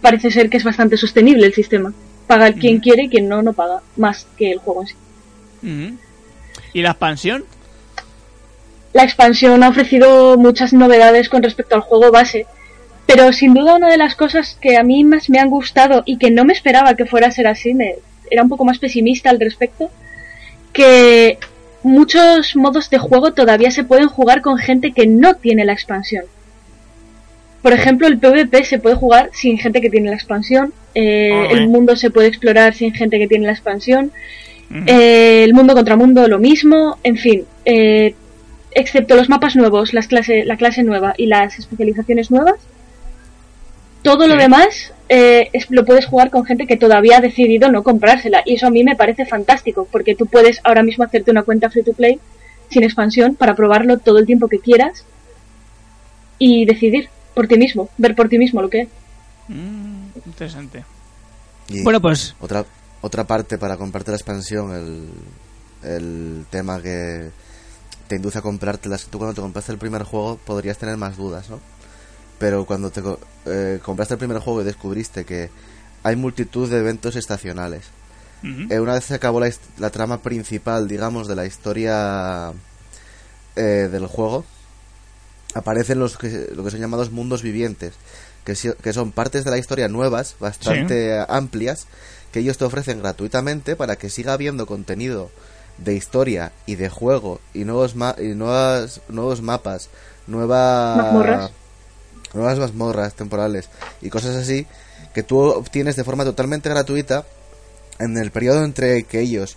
parece 0.00 0.30
ser 0.30 0.48
que 0.48 0.56
es 0.56 0.64
bastante 0.64 0.96
sostenible 0.96 1.46
el 1.46 1.52
sistema. 1.52 1.92
Paga 2.26 2.52
quien 2.52 2.80
quiere 2.80 3.04
y 3.04 3.08
quien 3.10 3.28
no, 3.28 3.42
no 3.42 3.52
paga 3.52 3.82
más 3.96 4.26
que 4.38 4.52
el 4.52 4.58
juego 4.58 4.82
en 4.82 4.88
sí. 4.88 5.98
¿Y 6.72 6.82
la 6.82 6.90
expansión? 6.90 7.44
La 8.96 9.04
expansión 9.04 9.62
ha 9.62 9.68
ofrecido 9.68 10.38
muchas 10.38 10.72
novedades 10.72 11.28
con 11.28 11.42
respecto 11.42 11.74
al 11.74 11.82
juego 11.82 12.10
base, 12.10 12.46
pero 13.04 13.30
sin 13.34 13.52
duda 13.52 13.76
una 13.76 13.90
de 13.90 13.98
las 13.98 14.14
cosas 14.14 14.56
que 14.58 14.78
a 14.78 14.82
mí 14.84 15.04
más 15.04 15.28
me 15.28 15.38
han 15.38 15.50
gustado 15.50 16.02
y 16.06 16.16
que 16.16 16.30
no 16.30 16.46
me 16.46 16.54
esperaba 16.54 16.94
que 16.94 17.04
fuera 17.04 17.26
a 17.26 17.30
ser 17.30 17.46
así, 17.46 17.74
me, 17.74 17.96
era 18.30 18.42
un 18.42 18.48
poco 18.48 18.64
más 18.64 18.78
pesimista 18.78 19.28
al 19.28 19.38
respecto, 19.38 19.90
que 20.72 21.36
muchos 21.82 22.56
modos 22.56 22.88
de 22.88 22.96
juego 22.96 23.34
todavía 23.34 23.70
se 23.70 23.84
pueden 23.84 24.08
jugar 24.08 24.40
con 24.40 24.56
gente 24.56 24.92
que 24.92 25.06
no 25.06 25.34
tiene 25.34 25.66
la 25.66 25.74
expansión. 25.74 26.24
Por 27.60 27.74
ejemplo, 27.74 28.06
el 28.06 28.18
PvP 28.18 28.64
se 28.64 28.78
puede 28.78 28.96
jugar 28.96 29.28
sin 29.34 29.58
gente 29.58 29.82
que 29.82 29.90
tiene 29.90 30.08
la 30.08 30.16
expansión, 30.16 30.72
eh, 30.94 31.48
el 31.50 31.68
mundo 31.68 31.96
se 31.96 32.10
puede 32.10 32.28
explorar 32.28 32.72
sin 32.72 32.94
gente 32.94 33.18
que 33.18 33.28
tiene 33.28 33.44
la 33.44 33.52
expansión, 33.52 34.10
eh, 34.86 35.44
el 35.44 35.52
mundo 35.52 35.74
contra 35.74 35.96
mundo 35.96 36.26
lo 36.28 36.38
mismo, 36.38 36.96
en 37.02 37.18
fin. 37.18 37.44
eh, 37.66 38.14
excepto 38.76 39.16
los 39.16 39.28
mapas 39.28 39.56
nuevos, 39.56 39.92
las 39.94 40.06
clase, 40.06 40.44
la 40.44 40.56
clase 40.56 40.82
nueva 40.84 41.14
y 41.16 41.26
las 41.26 41.58
especializaciones 41.58 42.30
nuevas, 42.30 42.54
todo 44.02 44.28
lo 44.28 44.36
demás 44.36 44.92
eh, 45.08 45.50
es- 45.52 45.70
lo 45.70 45.84
puedes 45.84 46.06
jugar 46.06 46.30
con 46.30 46.44
gente 46.44 46.66
que 46.66 46.76
todavía 46.76 47.18
ha 47.18 47.20
decidido 47.20 47.70
no 47.70 47.82
comprársela. 47.82 48.42
Y 48.44 48.54
eso 48.54 48.66
a 48.66 48.70
mí 48.70 48.82
me 48.84 48.96
parece 48.96 49.24
fantástico, 49.26 49.88
porque 49.90 50.14
tú 50.14 50.26
puedes 50.26 50.60
ahora 50.64 50.82
mismo 50.82 51.04
hacerte 51.04 51.30
una 51.30 51.42
cuenta 51.42 51.70
free 51.70 51.82
to 51.84 51.92
play 51.92 52.18
sin 52.70 52.82
expansión 52.84 53.34
para 53.36 53.54
probarlo 53.54 53.98
todo 53.98 54.18
el 54.18 54.26
tiempo 54.26 54.48
que 54.48 54.58
quieras 54.58 55.04
y 56.38 56.64
decidir 56.66 57.08
por 57.34 57.46
ti 57.48 57.56
mismo, 57.56 57.88
ver 57.98 58.14
por 58.14 58.28
ti 58.28 58.38
mismo 58.38 58.62
lo 58.62 58.68
que 58.70 58.80
es. 58.82 58.88
Mm, 59.48 60.06
interesante. 60.26 60.84
Y 61.68 61.82
Bueno, 61.82 62.00
pues 62.00 62.34
otra, 62.40 62.64
otra 63.00 63.24
parte 63.24 63.58
para 63.58 63.76
comprarte 63.76 64.10
la 64.10 64.16
expansión, 64.16 64.72
el, 64.74 65.88
el 65.88 66.46
tema 66.50 66.80
que 66.82 67.30
te 68.08 68.16
induce 68.16 68.38
a 68.38 68.42
comprártela 68.42 68.96
es 68.96 69.04
que 69.04 69.10
tú 69.10 69.18
cuando 69.18 69.34
te 69.34 69.40
compraste 69.40 69.72
el 69.72 69.78
primer 69.78 70.02
juego 70.04 70.36
podrías 70.44 70.78
tener 70.78 70.96
más 70.96 71.16
dudas, 71.16 71.50
¿no? 71.50 71.60
Pero 72.38 72.66
cuando 72.66 72.90
te 72.90 73.02
eh, 73.46 73.80
compraste 73.82 74.14
el 74.14 74.18
primer 74.18 74.38
juego 74.38 74.60
y 74.62 74.64
descubriste 74.64 75.24
que 75.24 75.50
hay 76.02 76.16
multitud 76.16 76.68
de 76.70 76.78
eventos 76.78 77.16
estacionales. 77.16 77.84
Eh, 78.70 78.78
una 78.80 78.92
vez 78.94 79.04
se 79.04 79.14
acabó 79.14 79.40
la, 79.40 79.90
trama 79.90 80.22
principal, 80.22 80.86
digamos, 80.86 81.26
de 81.26 81.34
la 81.34 81.46
historia 81.46 82.52
eh, 83.56 83.88
del 83.90 84.06
juego, 84.06 84.44
aparecen 85.54 85.98
los 85.98 86.18
que, 86.18 86.50
lo 86.54 86.62
que 86.64 86.70
son 86.70 86.80
llamados 86.80 87.10
mundos 87.10 87.42
vivientes, 87.42 87.94
que, 88.44 88.54
si- 88.54 88.72
que 88.82 88.92
son 88.92 89.12
partes 89.12 89.44
de 89.44 89.50
la 89.50 89.58
historia 89.58 89.88
nuevas, 89.88 90.36
bastante 90.38 91.24
amplias, 91.28 91.86
que 92.32 92.40
ellos 92.40 92.58
te 92.58 92.64
ofrecen 92.64 93.00
gratuitamente 93.00 93.76
para 93.76 93.96
que 93.96 94.10
siga 94.10 94.34
habiendo 94.34 94.66
contenido 94.66 95.30
de 95.78 95.94
historia 95.94 96.52
y 96.66 96.74
de 96.76 96.88
juego 96.88 97.40
y 97.54 97.64
nuevos 97.64 97.94
ma- 97.94 98.14
y 98.18 98.28
nuevas 98.34 99.00
nuevos 99.08 99.42
mapas, 99.42 99.88
nuevas 100.26 100.96
Mazmorras. 100.96 101.50
nuevas 102.34 102.58
mazmorras 102.58 103.14
temporales 103.14 103.68
y 104.00 104.08
cosas 104.10 104.36
así 104.36 104.66
que 105.14 105.22
tú 105.22 105.38
obtienes 105.40 105.96
de 105.96 106.04
forma 106.04 106.24
totalmente 106.24 106.68
gratuita 106.68 107.24
en 107.98 108.16
el 108.18 108.30
periodo 108.30 108.64
entre 108.64 109.04
que 109.04 109.20
ellos 109.20 109.56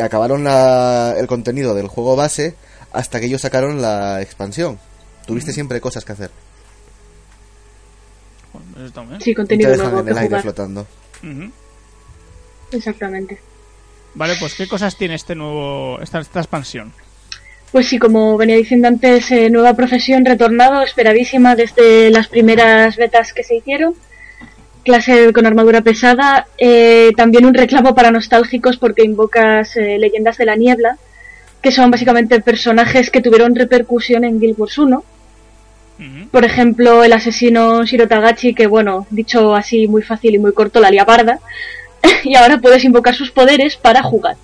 acabaron 0.00 0.44
la- 0.44 1.14
el 1.18 1.26
contenido 1.26 1.74
del 1.74 1.88
juego 1.88 2.16
base 2.16 2.54
hasta 2.92 3.20
que 3.20 3.26
ellos 3.26 3.40
sacaron 3.42 3.80
la 3.82 4.20
expansión. 4.22 4.78
Tuviste 5.26 5.52
siempre 5.52 5.80
cosas 5.80 6.04
que 6.04 6.12
hacer. 6.12 6.30
bueno, 8.52 8.86
eso. 8.86 9.02
Sí, 9.24 9.30
Y 9.30 9.32
te 9.32 9.34
contenido 9.34 9.70
dejan 9.70 9.86
nuevo 9.86 10.00
en 10.00 10.04
que 10.06 10.10
el 10.12 10.18
aire 10.18 10.28
jugar. 10.28 10.42
flotando. 10.42 10.86
Exactamente. 12.72 13.40
Vale, 14.14 14.34
pues 14.38 14.54
¿qué 14.54 14.66
cosas 14.66 14.96
tiene 14.96 15.14
este 15.14 15.34
nuevo 15.34 15.98
esta, 16.00 16.20
esta 16.20 16.40
expansión? 16.40 16.92
Pues 17.72 17.88
sí, 17.88 17.98
como 17.98 18.36
venía 18.36 18.56
diciendo 18.56 18.88
antes, 18.88 19.30
eh, 19.30 19.48
nueva 19.48 19.74
profesión 19.74 20.26
retornado, 20.26 20.82
esperadísima 20.82 21.56
desde 21.56 22.10
las 22.10 22.28
primeras 22.28 22.96
betas 22.96 23.32
que 23.32 23.42
se 23.42 23.56
hicieron. 23.56 23.94
Clase 24.84 25.32
con 25.32 25.46
armadura 25.46 25.80
pesada. 25.80 26.46
eh, 26.58 27.12
también 27.16 27.46
un 27.46 27.54
reclamo 27.54 27.94
para 27.94 28.10
nostálgicos 28.10 28.76
porque 28.76 29.04
invocas 29.04 29.74
eh, 29.76 29.96
leyendas 29.98 30.36
de 30.36 30.44
la 30.44 30.56
niebla, 30.56 30.98
que 31.62 31.72
son 31.72 31.90
básicamente 31.90 32.40
personajes 32.40 33.10
que 33.10 33.22
tuvieron 33.22 33.54
repercusión 33.54 34.24
en 34.24 34.38
Guild 34.38 34.58
Wars 34.58 34.76
1. 34.76 35.04
Ujú. 35.98 36.28
Por 36.30 36.44
ejemplo, 36.44 37.04
el 37.04 37.12
asesino 37.14 37.84
Shiro 37.86 38.08
Tagachi, 38.08 38.54
que 38.54 38.66
bueno, 38.66 39.06
dicho 39.08 39.54
así 39.54 39.88
muy 39.88 40.02
fácil 40.02 40.34
y 40.34 40.38
muy 40.38 40.52
corto, 40.52 40.78
la 40.78 40.90
lía 40.90 41.06
parda. 41.06 41.38
y 42.24 42.34
ahora 42.34 42.58
puedes 42.58 42.84
invocar 42.84 43.14
sus 43.14 43.30
poderes 43.30 43.76
para 43.76 44.02
jugar. 44.02 44.36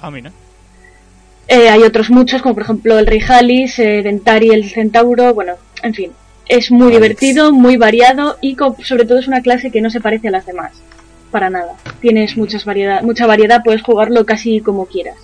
Ah, 0.00 0.10
mira. 0.10 0.32
Eh, 1.48 1.68
hay 1.68 1.82
otros 1.82 2.10
muchos, 2.10 2.42
como 2.42 2.54
por 2.54 2.64
ejemplo 2.64 2.98
el 2.98 3.06
Rey 3.06 3.20
Halis, 3.26 3.78
eh, 3.78 4.02
Dentari 4.02 4.50
el 4.50 4.68
Centauro, 4.70 5.32
bueno, 5.34 5.54
en 5.82 5.94
fin. 5.94 6.12
Es 6.48 6.70
muy 6.70 6.88
Alex. 6.88 6.96
divertido, 6.96 7.52
muy 7.52 7.76
variado 7.76 8.36
y 8.40 8.56
sobre 8.82 9.04
todo 9.04 9.18
es 9.18 9.28
una 9.28 9.42
clase 9.42 9.70
que 9.70 9.80
no 9.80 9.90
se 9.90 10.00
parece 10.00 10.28
a 10.28 10.32
las 10.32 10.46
demás. 10.46 10.72
Para 11.30 11.50
nada. 11.50 11.74
Tienes 12.00 12.36
muchas 12.36 12.64
variedad, 12.64 13.02
mucha 13.02 13.26
variedad, 13.26 13.62
puedes 13.64 13.82
jugarlo 13.82 14.24
casi 14.24 14.60
como 14.60 14.86
quieras. 14.86 15.16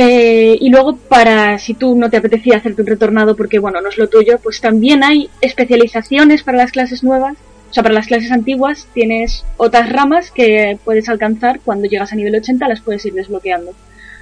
Eh, 0.00 0.56
y 0.60 0.70
luego, 0.70 0.96
para 0.96 1.58
si 1.58 1.74
tú 1.74 1.96
no 1.96 2.08
te 2.08 2.16
apetecía 2.16 2.56
hacerte 2.56 2.82
un 2.82 2.86
retornado 2.86 3.34
porque, 3.34 3.58
bueno, 3.58 3.80
no 3.80 3.88
es 3.88 3.98
lo 3.98 4.08
tuyo, 4.08 4.38
pues 4.40 4.60
también 4.60 5.02
hay 5.02 5.28
especializaciones 5.40 6.44
para 6.44 6.58
las 6.58 6.70
clases 6.70 7.02
nuevas. 7.02 7.36
O 7.70 7.74
sea, 7.74 7.82
para 7.82 7.94
las 7.94 8.06
clases 8.06 8.32
antiguas 8.32 8.86
tienes 8.94 9.44
otras 9.56 9.90
ramas 9.90 10.30
que 10.30 10.78
puedes 10.84 11.08
alcanzar 11.08 11.60
cuando 11.60 11.86
llegas 11.86 12.12
a 12.12 12.16
nivel 12.16 12.34
80, 12.34 12.66
las 12.66 12.80
puedes 12.80 13.04
ir 13.04 13.12
desbloqueando. 13.12 13.72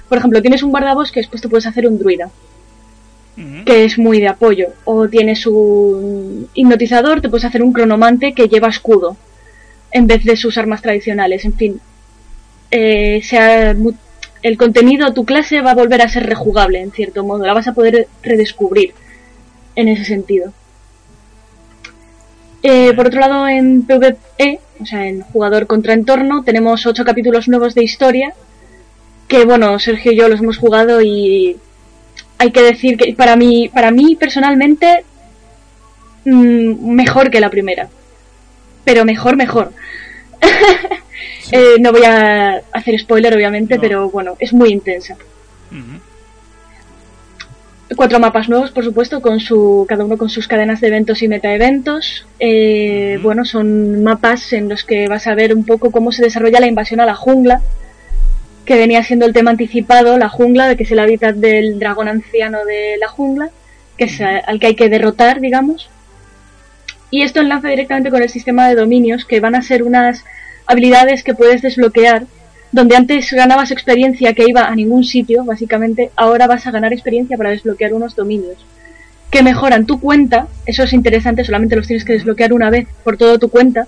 Por 0.09 0.17
ejemplo, 0.17 0.41
tienes 0.41 0.63
un 0.63 0.71
guardabosque, 0.71 1.21
después 1.21 1.41
te 1.41 1.49
puedes 1.49 1.65
hacer 1.65 1.87
un 1.87 1.97
druida, 1.97 2.29
que 3.65 3.85
es 3.85 3.97
muy 3.97 4.19
de 4.19 4.27
apoyo. 4.27 4.67
O 4.83 5.07
tienes 5.07 5.45
un 5.45 6.49
hipnotizador, 6.53 7.21
te 7.21 7.29
puedes 7.29 7.45
hacer 7.45 7.63
un 7.63 7.73
cronomante 7.73 8.33
que 8.33 8.47
lleva 8.47 8.67
escudo, 8.67 9.15
en 9.91 10.07
vez 10.07 10.23
de 10.23 10.35
sus 10.35 10.57
armas 10.57 10.81
tradicionales. 10.81 11.45
En 11.45 11.53
fin, 11.53 11.79
eh, 12.71 13.21
sea 13.23 13.75
el 14.43 14.57
contenido, 14.57 15.13
tu 15.13 15.25
clase 15.25 15.61
va 15.61 15.71
a 15.71 15.75
volver 15.75 16.01
a 16.01 16.09
ser 16.09 16.25
rejugable, 16.25 16.81
en 16.81 16.91
cierto 16.91 17.23
modo. 17.23 17.45
La 17.45 17.53
vas 17.53 17.67
a 17.67 17.73
poder 17.73 18.07
redescubrir 18.23 18.93
en 19.75 19.87
ese 19.87 20.05
sentido. 20.05 20.51
Eh, 22.63 22.93
por 22.95 23.07
otro 23.07 23.19
lado, 23.19 23.47
en 23.47 23.83
PvE, 23.83 24.59
o 24.81 24.85
sea, 24.85 25.07
en 25.07 25.21
jugador 25.21 25.67
contra 25.67 25.93
entorno, 25.93 26.43
tenemos 26.43 26.85
ocho 26.85 27.05
capítulos 27.05 27.47
nuevos 27.47 27.75
de 27.75 27.83
historia 27.83 28.33
que 29.27 29.43
bueno, 29.45 29.77
Sergio 29.79 30.13
y 30.13 30.15
yo 30.17 30.29
los 30.29 30.39
hemos 30.39 30.57
jugado 30.57 31.01
y 31.01 31.57
hay 32.37 32.51
que 32.51 32.61
decir 32.61 32.97
que 32.97 33.13
para 33.13 33.35
mí, 33.35 33.69
para 33.73 33.91
mí 33.91 34.15
personalmente, 34.15 35.03
mm, 36.25 36.91
mejor 36.93 37.29
que 37.29 37.39
la 37.41 37.49
primera. 37.49 37.89
Pero 38.85 39.05
mejor, 39.05 39.35
mejor. 39.35 39.71
Eh, 41.51 41.75
no 41.79 41.93
voy 41.93 42.03
a 42.03 42.61
hacer 42.73 42.99
spoiler, 42.99 43.33
obviamente, 43.33 43.75
No. 43.75 43.81
pero 43.81 44.09
bueno, 44.09 44.35
es 44.37 44.51
muy 44.51 44.69
intensa. 44.69 45.13
Ujú. 45.71 45.99
Cuatro 47.95 48.19
mapas 48.19 48.49
nuevos, 48.49 48.71
por 48.71 48.83
supuesto, 48.83 49.21
con 49.21 49.39
su, 49.39 49.85
cada 49.87 50.03
uno 50.03 50.17
con 50.17 50.29
sus 50.29 50.47
cadenas 50.47 50.81
de 50.81 50.87
eventos 50.87 51.21
y 51.23 51.29
metaeventos. 51.29 52.25
Eh. 52.37 53.17
Bueno, 53.23 53.45
son 53.45 54.03
mapas 54.03 54.51
en 54.51 54.67
los 54.67 54.83
que 54.83 55.07
vas 55.07 55.25
a 55.25 55.35
ver 55.35 55.55
un 55.55 55.65
poco 55.65 55.89
cómo 55.91 56.11
se 56.11 56.21
desarrolla 56.21 56.59
la 56.59 56.67
invasión 56.67 56.99
a 56.99 57.05
la 57.05 57.15
jungla, 57.15 57.61
que 58.65 58.75
venía 58.75 59.03
siendo 59.03 59.25
el 59.25 59.31
tema 59.31 59.51
anticipado, 59.51 60.17
la 60.17 60.27
jungla, 60.27 60.67
de 60.67 60.75
que 60.75 60.83
es 60.83 60.91
el 60.91 60.99
hábitat 60.99 61.35
del 61.35 61.79
dragón 61.79 62.09
anciano 62.09 62.65
de 62.65 62.97
la 62.99 63.07
jungla, 63.07 63.51
que 63.97 64.03
es 64.03 64.19
al 64.19 64.59
que 64.59 64.67
hay 64.67 64.75
que 64.75 64.89
derrotar, 64.89 65.39
digamos. 65.39 65.89
Y 67.09 67.21
esto 67.21 67.39
enlaza 67.39 67.69
directamente 67.69 68.11
con 68.11 68.21
el 68.21 68.29
sistema 68.29 68.67
de 68.67 68.75
dominios, 68.75 69.23
que 69.23 69.39
van 69.39 69.55
a 69.55 69.61
ser 69.61 69.83
unas 69.83 70.25
habilidades 70.65 71.23
que 71.23 71.33
puedes 71.33 71.61
desbloquear 71.61 72.25
donde 72.71 72.95
antes 72.95 73.31
ganabas 73.31 73.71
experiencia 73.71 74.33
que 74.33 74.45
iba 74.47 74.63
a 74.63 74.75
ningún 74.75 75.03
sitio, 75.03 75.43
básicamente, 75.45 76.11
ahora 76.15 76.47
vas 76.47 76.67
a 76.67 76.71
ganar 76.71 76.93
experiencia 76.93 77.37
para 77.37 77.51
desbloquear 77.51 77.93
unos 77.93 78.15
dominios 78.15 78.57
que 79.31 79.43
mejoran 79.43 79.85
tu 79.85 79.99
cuenta. 79.99 80.47
Eso 80.65 80.83
es 80.83 80.93
interesante, 80.93 81.43
solamente 81.43 81.75
los 81.75 81.87
tienes 81.87 82.05
que 82.05 82.13
desbloquear 82.13 82.53
una 82.53 82.69
vez 82.69 82.87
por 83.03 83.17
toda 83.17 83.37
tu 83.37 83.49
cuenta. 83.49 83.87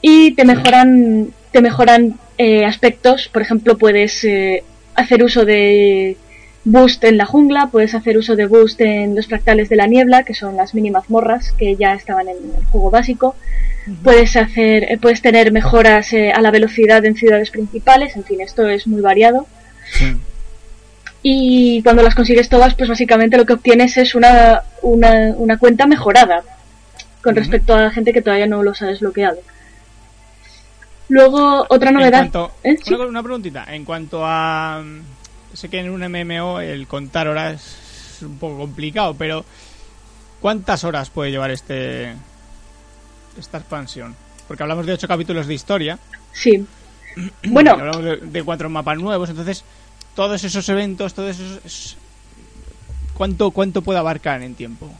Y 0.00 0.32
te 0.32 0.44
mejoran, 0.44 1.28
te 1.52 1.60
mejoran 1.60 2.18
eh, 2.38 2.64
aspectos, 2.64 3.28
por 3.28 3.42
ejemplo, 3.42 3.76
puedes 3.76 4.24
eh, 4.24 4.64
hacer 4.94 5.22
uso 5.22 5.44
de 5.44 6.16
boost 6.64 7.02
en 7.04 7.16
la 7.16 7.24
jungla, 7.26 7.68
puedes 7.72 7.94
hacer 7.94 8.18
uso 8.18 8.36
de 8.36 8.46
boost 8.46 8.80
en 8.82 9.14
los 9.16 9.26
fractales 9.26 9.68
de 9.68 9.76
la 9.76 9.86
niebla, 9.86 10.24
que 10.24 10.34
son 10.34 10.56
las 10.56 10.74
mini 10.74 10.90
mazmorras 10.90 11.52
que 11.52 11.76
ya 11.76 11.94
estaban 11.94 12.28
en 12.28 12.36
el 12.58 12.64
juego 12.66 12.90
básico. 12.90 13.34
Puedes 14.04 14.36
hacer, 14.36 14.84
eh, 14.92 14.98
puedes 15.00 15.22
tener 15.22 15.52
mejoras 15.52 16.12
eh, 16.12 16.32
a 16.32 16.40
la 16.42 16.50
velocidad 16.50 17.04
en 17.06 17.16
ciudades 17.16 17.50
principales, 17.50 18.14
en 18.14 18.24
fin, 18.24 18.40
esto 18.40 18.68
es 18.68 18.86
muy 18.86 19.00
variado. 19.00 19.46
Sí. 19.92 20.16
Y 21.22 21.82
cuando 21.82 22.02
las 22.02 22.14
consigues 22.14 22.48
todas, 22.48 22.74
pues 22.74 22.88
básicamente 22.88 23.36
lo 23.36 23.46
que 23.46 23.54
obtienes 23.54 23.96
es 23.96 24.14
una, 24.14 24.62
una, 24.82 25.32
una 25.36 25.58
cuenta 25.58 25.86
mejorada 25.86 26.42
con 27.22 27.34
respecto 27.36 27.74
a 27.74 27.82
la 27.82 27.90
gente 27.90 28.12
que 28.12 28.22
todavía 28.22 28.46
no 28.46 28.62
los 28.62 28.80
ha 28.82 28.86
desbloqueado. 28.86 29.38
Luego, 31.08 31.66
otra 31.68 31.90
novedad. 31.90 32.20
cuanto- 32.30 32.52
¿Eh? 32.62 32.76
Sí. 32.82 32.94
una, 32.94 33.06
una 33.06 33.22
preguntita. 33.22 33.64
En 33.68 33.84
cuanto 33.84 34.20
a. 34.24 34.82
mm, 35.52 35.56
Sé 35.56 35.68
que 35.68 35.80
en 35.80 35.90
un 35.90 36.00
MMO 36.00 36.60
el 36.60 36.86
contar 36.86 37.28
horas 37.28 37.62
es 38.16 38.22
un 38.22 38.38
poco 38.38 38.58
complicado, 38.58 39.14
pero. 39.18 39.44
¿Cuántas 40.40 40.84
horas 40.84 41.10
puede 41.10 41.30
llevar 41.30 41.50
este. 41.50 42.14
esta 43.38 43.58
expansión? 43.58 44.16
Porque 44.48 44.62
hablamos 44.62 44.86
de 44.86 44.92
ocho 44.94 45.06
capítulos 45.06 45.46
de 45.46 45.54
historia. 45.54 45.98
Sí. 46.32 46.64
Bueno, 47.44 47.72
Hablamos 47.72 48.04
de, 48.04 48.16
de 48.18 48.42
cuatro 48.42 48.68
mapas 48.70 48.98
nuevos, 48.98 49.28
entonces. 49.30 49.64
Todos 50.14 50.42
esos 50.42 50.68
eventos, 50.68 51.14
todos 51.14 51.38
esos. 51.38 51.64
es- 51.64 51.96
¿Cuánto, 53.14 53.50
¿Cuánto 53.50 53.82
puede 53.82 53.98
abarcar 53.98 54.42
en 54.42 54.54
tiempo? 54.54 54.90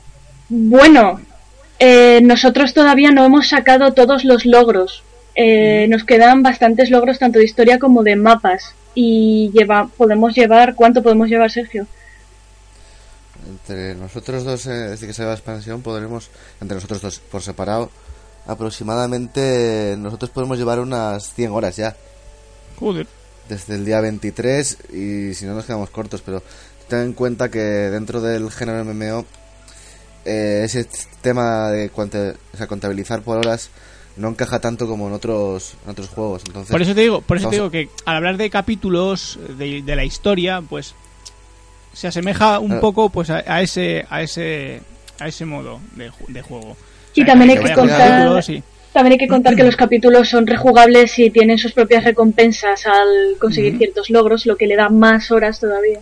Bueno, 0.50 1.20
eh, 1.78 2.20
nosotros 2.22 2.74
todavía 2.74 3.10
no 3.12 3.24
hemos 3.24 3.48
sacado 3.48 3.92
todos 3.94 4.24
los 4.24 4.44
logros. 4.44 5.02
Eh, 5.34 5.86
nos 5.88 6.04
quedan 6.04 6.42
bastantes 6.42 6.90
logros 6.90 7.18
tanto 7.18 7.38
de 7.38 7.46
historia 7.46 7.78
como 7.78 8.02
de 8.02 8.16
mapas. 8.16 8.74
Y 8.94 9.50
lleva, 9.52 9.88
podemos 9.96 10.34
llevar, 10.34 10.74
¿cuánto 10.74 11.02
podemos 11.02 11.28
llevar, 11.28 11.50
Sergio? 11.50 11.86
Entre 13.48 13.94
nosotros 13.94 14.44
dos, 14.44 14.66
eh, 14.66 14.70
desde 14.70 15.06
que 15.06 15.12
se 15.12 15.22
va 15.22 15.30
la 15.30 15.34
expansión, 15.36 15.82
podremos, 15.82 16.30
entre 16.60 16.74
nosotros 16.74 17.00
dos 17.00 17.18
por 17.20 17.42
separado, 17.42 17.90
aproximadamente 18.46 19.96
nosotros 19.98 20.30
podemos 20.30 20.58
llevar 20.58 20.78
unas 20.80 21.32
100 21.34 21.50
horas 21.52 21.76
ya. 21.76 21.96
Joder. 22.78 23.06
Desde 23.48 23.74
el 23.74 23.84
día 23.84 24.00
23 24.00 24.78
y 24.92 25.34
si 25.34 25.44
no 25.46 25.54
nos 25.54 25.64
quedamos 25.64 25.90
cortos, 25.90 26.22
pero 26.24 26.42
ten 26.88 27.00
en 27.00 27.12
cuenta 27.14 27.50
que 27.50 27.58
dentro 27.58 28.20
del 28.20 28.50
género 28.50 28.84
MMO 28.84 29.24
eh, 30.24 30.62
ese 30.64 30.86
tema 31.22 31.70
de 31.70 31.88
cuanta- 31.90 32.34
o 32.52 32.56
sea, 32.56 32.66
contabilizar 32.66 33.22
por 33.22 33.38
horas 33.38 33.70
no 34.20 34.28
encaja 34.28 34.60
tanto 34.60 34.86
como 34.86 35.08
en 35.08 35.14
otros 35.14 35.74
en 35.84 35.90
otros 35.90 36.08
juegos. 36.08 36.42
Entonces, 36.46 36.70
Por 36.70 36.82
eso 36.82 36.94
te 36.94 37.00
digo, 37.00 37.20
por 37.22 37.36
eso 37.38 37.48
te 37.48 37.56
digo 37.56 37.70
que 37.70 37.88
al 38.04 38.16
hablar 38.16 38.36
de 38.36 38.50
capítulos 38.50 39.38
de, 39.58 39.82
de 39.82 39.96
la 39.96 40.04
historia, 40.04 40.60
pues 40.60 40.94
se 41.92 42.06
asemeja 42.08 42.58
un 42.60 42.68
Claro. 42.68 42.80
poco 42.80 43.08
pues 43.10 43.30
a, 43.30 43.42
a 43.46 43.62
ese 43.62 44.06
a 44.10 44.22
ese 44.22 44.80
a 45.18 45.26
ese 45.28 45.44
modo 45.44 45.80
de, 45.96 46.10
ju- 46.10 46.26
de 46.28 46.42
juego. 46.42 46.76
Y 47.14 47.24
también 47.24 47.50
hay 47.50 47.58
que 47.64 47.74
contar- 47.74 48.42
y- 48.48 48.62
También 48.92 49.12
hay 49.12 49.18
que 49.18 49.28
contar 49.28 49.54
que 49.56 49.64
los 49.64 49.76
capítulos 49.76 50.28
son 50.28 50.46
rejugables 50.46 51.18
y 51.18 51.30
tienen 51.30 51.58
sus 51.58 51.72
propias 51.72 52.04
recompensas 52.04 52.86
al 52.86 53.36
conseguir 53.40 53.76
ciertos 53.78 54.10
logros, 54.10 54.46
lo 54.46 54.56
que 54.56 54.66
le 54.66 54.76
da 54.76 54.88
más 54.88 55.30
horas 55.30 55.60
todavía. 55.60 56.00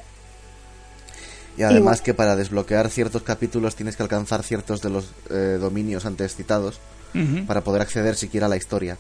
Y 1.57 1.63
además 1.63 2.01
que 2.03 2.15
para 2.15 2.37
desbloquear 2.37 2.89
ciertos 2.89 3.23
capítulos 3.23 3.75
tienes 3.75 3.97
que 3.97 4.03
alcanzar 4.05 4.43
ciertos 4.45 4.81
de 4.81 4.91
los 4.91 5.07
eh, 5.31 5.59
dominios 5.61 6.07
antes 6.07 6.37
citados 6.37 6.79
Para 7.47 7.63
poder 7.63 7.83
acceder 7.83 8.15
siquiera 8.17 8.47
a 8.47 8.49
la 8.49 8.57
historia. 8.57 8.97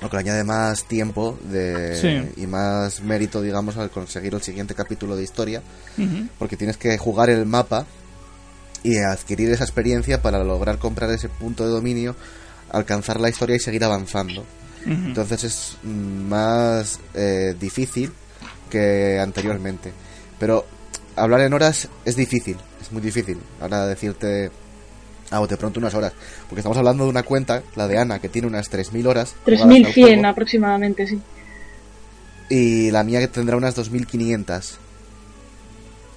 Lo 0.00 0.08
que 0.08 0.16
le 0.16 0.20
añade 0.20 0.44
más 0.44 0.84
tiempo 0.84 1.36
de, 1.50 1.96
Sí. 1.96 2.42
y 2.42 2.46
más 2.46 3.00
mérito, 3.00 3.42
digamos, 3.42 3.76
al 3.76 3.90
conseguir 3.90 4.34
el 4.34 4.42
siguiente 4.42 4.74
capítulo 4.74 5.16
de 5.16 5.24
historia, 5.24 5.62
porque 6.38 6.56
tienes 6.56 6.76
que 6.76 6.96
jugar 6.98 7.30
el 7.30 7.46
mapa 7.46 7.84
y 8.84 8.98
adquirir 8.98 9.50
esa 9.50 9.64
experiencia 9.64 10.22
para 10.22 10.44
lograr 10.44 10.78
comprar 10.78 11.10
ese 11.10 11.28
punto 11.28 11.64
de 11.64 11.70
dominio, 11.70 12.14
alcanzar 12.70 13.18
la 13.18 13.28
historia 13.28 13.56
y 13.56 13.60
seguir 13.60 13.82
avanzando. 13.84 14.44
Entonces 14.86 15.44
es 15.44 15.76
más 15.84 17.00
eh, 17.14 17.56
difícil 17.58 18.12
que 18.70 19.18
anteriormente. 19.18 19.92
Pero 20.38 20.64
hablar 21.16 21.40
en 21.40 21.52
horas 21.54 21.88
es 22.04 22.14
difícil, 22.14 22.56
es 22.80 22.92
muy 22.92 23.02
difícil. 23.02 23.38
Ahora 23.60 23.86
decirte 23.86 24.50
a 25.30 25.38
bote 25.38 25.56
pronto 25.56 25.80
unas 25.80 25.94
horas. 25.94 26.12
Porque 26.48 26.60
estamos 26.60 26.78
hablando 26.78 27.04
de 27.04 27.10
una 27.10 27.22
cuenta, 27.22 27.62
la 27.76 27.86
de 27.88 27.98
Ana, 27.98 28.18
que 28.20 28.28
tiene 28.28 28.48
unas 28.48 28.70
3.000 28.70 29.06
horas. 29.06 29.34
jugadas 29.44 29.62
al 29.62 29.68
3100 29.68 30.04
juego, 30.16 30.28
aproximadamente, 30.28 31.06
sí. 31.06 31.18
Y 32.50 32.90
la 32.90 33.04
mía 33.04 33.20
que 33.20 33.28
tendrá 33.28 33.56
unas 33.56 33.76
2.500. 33.76 34.76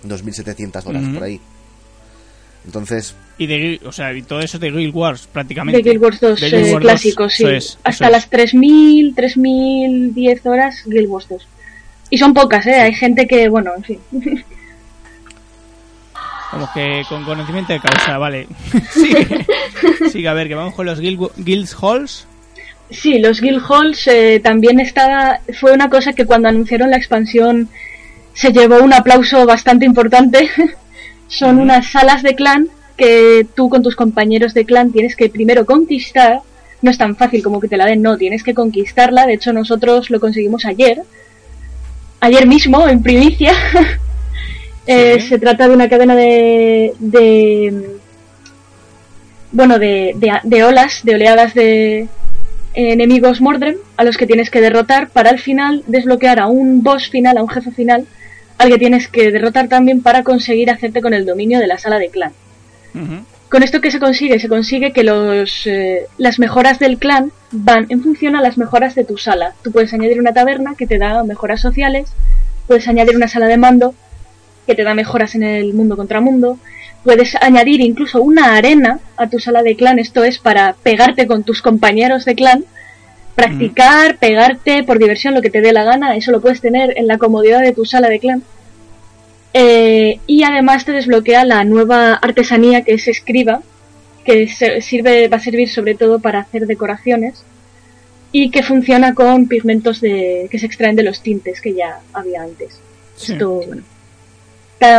2.700 0.07 0.85
horas 0.85 1.03
Ujú. 1.03 1.13
por 1.13 1.23
ahí. 1.23 1.39
Entonces, 2.65 3.15
Y 3.39 3.47
de 3.47 3.79
o 3.85 3.91
sea, 3.91 4.13
y 4.13 4.21
todo 4.21 4.39
eso 4.39 4.59
de 4.59 4.69
Guild 4.71 4.95
Wars 4.95 5.27
prácticamente. 5.31 5.81
De 5.81 5.89
Guild 5.89 6.03
Wars 6.03 6.19
2 6.19 6.39
De 6.39 6.49
Guild 6.49 6.59
eh, 6.67 6.73
Wars 6.73 6.73
2, 6.73 6.79
clásicos, 6.81 7.33
sí. 7.33 7.43
eso 7.43 7.51
es, 7.51 7.77
Hasta 7.83 8.05
eso 8.05 8.11
las 8.11 8.23
es. 8.25 8.29
3000, 8.29 9.15
3010 9.15 10.45
horas 10.45 10.75
Guild 10.85 11.07
Wars 11.09 11.27
2. 11.27 11.47
Y 12.11 12.17
son 12.17 12.33
pocas, 12.33 12.65
¿eh? 12.67 12.75
Hay 12.75 12.93
gente 12.93 13.25
que, 13.27 13.49
bueno, 13.49 13.71
en 13.75 13.83
fin. 13.83 13.99
Como 16.51 16.69
que 16.73 17.03
con 17.07 17.23
conocimiento 17.23 17.71
de 17.71 17.79
causa, 17.79 18.17
vale. 18.17 18.47
Sigue. 18.91 19.45
Sigue, 20.11 20.27
a 20.27 20.33
ver, 20.33 20.49
que 20.49 20.55
vamos 20.55 20.75
con 20.75 20.85
los 20.85 20.99
Guild, 20.99 21.31
Guild 21.37 21.69
Halls. 21.81 22.27
Sí, 22.89 23.19
los 23.19 23.39
Guild 23.39 23.63
Halls 23.67 24.05
eh, 24.07 24.41
también 24.43 24.81
estaba. 24.81 25.39
Fue 25.59 25.71
una 25.71 25.89
cosa 25.89 26.11
que 26.11 26.25
cuando 26.25 26.49
anunciaron 26.49 26.91
la 26.91 26.97
expansión 26.97 27.69
se 28.33 28.51
llevó 28.51 28.83
un 28.83 28.93
aplauso 28.93 29.45
bastante 29.45 29.85
importante. 29.85 30.49
Son 31.29 31.57
unas 31.57 31.87
salas 31.89 32.21
de 32.21 32.35
clan 32.35 32.67
que 32.97 33.47
tú 33.55 33.69
con 33.69 33.81
tus 33.81 33.95
compañeros 33.95 34.53
de 34.53 34.65
clan 34.65 34.91
tienes 34.91 35.15
que 35.15 35.29
primero 35.29 35.65
conquistar. 35.65 36.41
No 36.81 36.91
es 36.91 36.97
tan 36.97 37.15
fácil 37.15 37.41
como 37.41 37.61
que 37.61 37.69
te 37.69 37.77
la 37.77 37.85
den, 37.85 38.01
no, 38.01 38.17
tienes 38.17 38.43
que 38.43 38.53
conquistarla. 38.53 39.25
De 39.25 39.35
hecho, 39.35 39.53
nosotros 39.53 40.09
lo 40.09 40.19
conseguimos 40.19 40.65
ayer. 40.65 41.01
Ayer 42.19 42.45
mismo, 42.45 42.89
en 42.89 43.01
primicia. 43.01 43.53
Eh, 44.87 45.17
Sí. 45.19 45.27
se 45.27 45.39
trata 45.39 45.67
de 45.67 45.73
una 45.75 45.89
cadena 45.89 46.15
de. 46.15 46.93
de 46.99 47.97
bueno, 49.51 49.79
de, 49.79 50.13
de, 50.15 50.31
de 50.43 50.63
olas, 50.63 51.01
de 51.03 51.15
oleadas 51.15 51.53
de, 51.53 52.07
enemigos 52.73 53.41
Mordrem 53.41 53.75
a 53.97 54.03
los 54.03 54.17
que 54.17 54.27
tienes 54.27 54.49
que 54.49 54.61
derrotar 54.61 55.09
para 55.09 55.29
al 55.29 55.39
final 55.39 55.83
desbloquear 55.87 56.39
a 56.39 56.47
un 56.47 56.83
boss 56.83 57.09
final, 57.09 57.37
a 57.37 57.43
un 57.43 57.49
jefe 57.49 57.71
final, 57.71 58.05
al 58.57 58.69
que 58.69 58.77
tienes 58.77 59.07
que 59.07 59.31
derrotar 59.31 59.67
también 59.67 60.01
para 60.01 60.23
conseguir 60.23 60.69
hacerte 60.69 61.01
con 61.01 61.13
el 61.13 61.25
dominio 61.25 61.59
de 61.59 61.67
la 61.67 61.77
sala 61.77 61.99
de 61.99 62.09
clan. 62.09 62.31
Con 63.49 63.63
esto 63.63 63.81
que 63.81 63.91
se 63.91 63.99
consigue, 63.99 64.39
se 64.39 64.47
consigue 64.47 64.93
que 64.93 65.03
los, 65.03 65.67
eh, 65.67 66.07
las 66.17 66.39
mejoras 66.39 66.79
del 66.79 66.97
clan 66.97 67.31
van 67.51 67.85
en 67.89 68.01
función 68.01 68.35
a 68.35 68.41
las 68.41 68.57
mejoras 68.57 68.95
de 68.95 69.03
tu 69.03 69.17
sala. 69.17 69.53
Tú 69.61 69.71
puedes 69.71 69.93
añadir 69.93 70.19
una 70.19 70.33
taberna 70.33 70.75
que 70.77 70.87
te 70.87 70.97
da 70.97 71.23
mejoras 71.23 71.59
sociales, 71.59 72.13
puedes 72.67 72.87
añadir 72.87 73.15
una 73.15 73.27
sala 73.27 73.47
de 73.47 73.57
mando 73.57 73.93
que 74.65 74.75
te 74.75 74.83
da 74.83 74.93
mejoras 74.93 75.35
en 75.35 75.43
el 75.43 75.73
mundo 75.73 75.95
contra 75.97 76.21
mundo, 76.21 76.57
puedes 77.03 77.35
añadir 77.41 77.81
incluso 77.81 78.21
una 78.21 78.55
arena 78.55 78.99
a 79.17 79.27
tu 79.27 79.39
sala 79.39 79.63
de 79.63 79.75
clan, 79.75 79.97
esto 79.99 80.23
es 80.23 80.37
para 80.37 80.73
pegarte 80.83 81.25
con 81.27 81.43
tus 81.43 81.61
compañeros 81.61 82.25
de 82.25 82.35
clan, 82.35 82.63
practicar, 83.35 84.17
pegarte 84.17 84.83
por 84.83 84.99
diversión, 84.99 85.33
lo 85.33 85.41
que 85.41 85.49
te 85.49 85.61
dé 85.61 85.71
la 85.73 85.83
gana, 85.83 86.15
eso 86.15 86.31
lo 86.31 86.41
puedes 86.41 86.61
tener 86.61 86.93
en 86.97 87.07
la 87.07 87.17
comodidad 87.17 87.61
de 87.61 87.71
tu 87.73 87.85
sala 87.85 88.07
de 88.09 88.19
clan. 88.19 88.43
Eh, 89.53 90.19
y 90.27 90.43
además 90.43 90.85
te 90.85 90.91
desbloquea 90.93 91.43
la 91.43 91.63
nueva 91.63 92.13
artesanía 92.13 92.83
que 92.83 92.93
es 92.93 93.07
escriba, 93.07 93.61
que 94.23 94.47
se- 94.47 94.79
sirve, 94.81 95.27
va 95.27 95.37
a 95.37 95.41
servir 95.41 95.69
sobre 95.69 95.95
todo 95.95 96.19
para 96.19 96.39
hacer 96.39 96.67
decoraciones 96.67 97.43
y 98.31 98.49
que 98.51 98.63
funciona 98.63 99.13
con 99.13 99.47
pigmentos 99.47 99.99
de, 99.99 100.47
que 100.49 100.57
se 100.59 100.67
extraen 100.67 100.95
de 100.95 101.03
los 101.03 101.21
tintes 101.21 101.59
que 101.59 101.73
ya 101.73 101.99
había 102.13 102.43
antes. 102.43 102.79
Sí. 103.17 103.33
Esto, 103.33 103.49
bueno, 103.67 103.81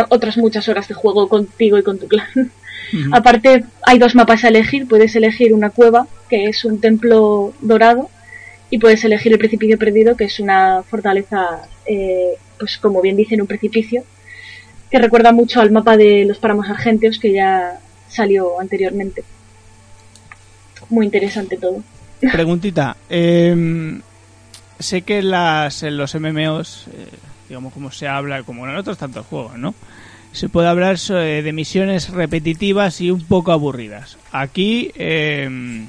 otras 0.09 0.37
muchas 0.37 0.67
horas 0.69 0.87
de 0.87 0.93
juego 0.93 1.27
contigo 1.27 1.77
y 1.77 1.83
con 1.83 1.99
tu 1.99 2.07
clan. 2.07 2.51
Aparte, 3.11 3.65
hay 3.83 3.97
dos 3.97 4.15
mapas 4.15 4.43
a 4.43 4.49
elegir. 4.49 4.87
Puedes 4.87 5.15
elegir 5.15 5.53
una 5.53 5.69
cueva, 5.69 6.07
que 6.29 6.45
es 6.45 6.63
un 6.65 6.79
templo 6.79 7.53
dorado, 7.61 8.09
y 8.69 8.77
puedes 8.77 9.03
elegir 9.03 9.31
el 9.31 9.39
precipicio 9.39 9.77
perdido, 9.77 10.15
que 10.15 10.25
es 10.25 10.39
una 10.39 10.83
fortaleza, 10.83 11.61
eh, 11.85 12.33
pues 12.59 12.77
como 12.77 13.01
bien 13.01 13.15
dicen, 13.15 13.41
un 13.41 13.47
precipicio, 13.47 14.03
que 14.89 14.99
recuerda 14.99 15.31
mucho 15.31 15.59
al 15.59 15.71
mapa 15.71 15.97
de 15.97 16.25
los 16.25 16.37
páramos 16.37 16.69
argentios 16.69 17.19
que 17.19 17.33
ya 17.33 17.79
salió 18.09 18.59
anteriormente. 18.59 19.23
Muy 20.89 21.05
interesante 21.05 21.57
todo. 21.57 21.83
Preguntita. 22.31 22.95
em, 23.09 24.01
sé 24.79 25.01
que 25.01 25.19
en, 25.19 25.31
las, 25.31 25.83
en 25.83 25.97
los 25.97 26.13
MMOs, 26.15 26.87
eh, 26.93 27.07
digamos 27.53 27.71
como 27.71 27.91
se 27.91 28.07
habla, 28.07 28.41
como 28.41 28.67
en 28.67 28.75
otros 28.75 28.97
tantos 28.97 29.27
juegos, 29.27 29.59
¿no? 29.59 29.75
Se 30.31 30.49
puede 30.49 30.67
hablar 30.67 30.97
eh, 31.11 31.41
de 31.43 31.53
misiones 31.53 32.09
repetitivas 32.09 32.99
y 32.99 33.11
un 33.11 33.23
poco 33.23 33.51
aburridas. 33.51 34.17
Aquí, 34.31 34.91
em, 34.95 35.85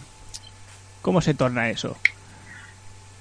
¿cómo 1.00 1.22
se 1.22 1.32
torna 1.32 1.70
eso? 1.70 1.96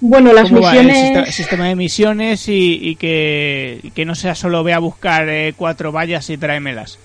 Bueno, 0.02 0.34
las 0.34 0.50
¿Cómo 0.50 0.60
va 0.60 0.76
el 0.76 0.88
misiones... 0.88 0.98
sista- 1.24 1.32
sistema 1.32 1.68
de 1.70 1.76
misiones 1.78 2.50
y, 2.50 2.78
y 2.82 2.96
que, 2.98 3.80
y 3.82 3.92
que 3.92 4.04
no 4.04 4.14
sea 4.14 4.36
solo 4.36 4.62
ve 4.62 4.74
a 4.74 4.80
buscar 4.80 5.30
eh, 5.30 5.54
cuatro 5.56 5.94
vallas 5.94 6.30
y 6.30 6.38
tráemelas? 6.38 7.00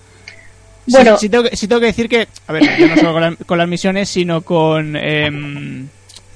Bueno. 0.87 1.17
sí, 1.19 1.29
tengo 1.29 1.45
que, 1.45 1.55
sí 1.57 1.69
tengo 1.69 1.79
que 1.81 1.87
decir 1.87 2.09
que, 2.09 2.27
a 2.49 2.53
ver, 2.53 2.77
yo 2.79 2.89
no 2.89 2.97
solo 2.97 3.13
con, 3.13 3.23
la- 3.23 3.37
con 3.47 3.59
las 3.59 3.69
misiones, 3.69 4.09
sino 4.09 4.41
con, 4.43 4.97
em, 4.97 5.87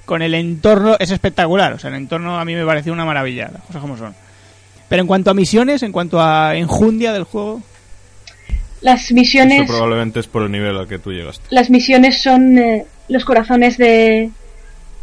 con 0.04 0.22
el 0.22 0.34
entorno, 0.34 0.94
es 1.00 1.10
espectacular. 1.10 1.72
O 1.72 1.78
sea, 1.80 1.90
el 1.90 1.96
entorno 1.96 2.38
a 2.38 2.44
mí 2.44 2.54
me 2.54 2.64
pareció 2.64 2.92
una 2.92 3.04
maravilla, 3.04 3.50
las 3.52 3.62
cosas 3.64 3.80
como 3.82 3.96
son. 3.96 4.14
Pero 4.92 5.00
en 5.00 5.06
cuanto 5.06 5.30
a 5.30 5.34
misiones, 5.34 5.82
en 5.82 5.90
cuanto 5.90 6.20
a 6.20 6.54
enjundia 6.54 7.14
del 7.14 7.24
juego, 7.24 7.62
Las 8.82 9.04
Eso 9.06 9.14
misiones... 9.14 9.66
probablemente 9.66 10.20
es 10.20 10.26
por 10.26 10.42
el 10.42 10.52
nivel 10.52 10.76
al 10.76 10.86
que 10.86 10.98
tú 10.98 11.12
llegaste. 11.12 11.42
las 11.48 11.70
misiones 11.70 12.20
son 12.20 12.58
eh, 12.58 12.84
los 13.08 13.24
corazones 13.24 13.78
de 13.78 14.28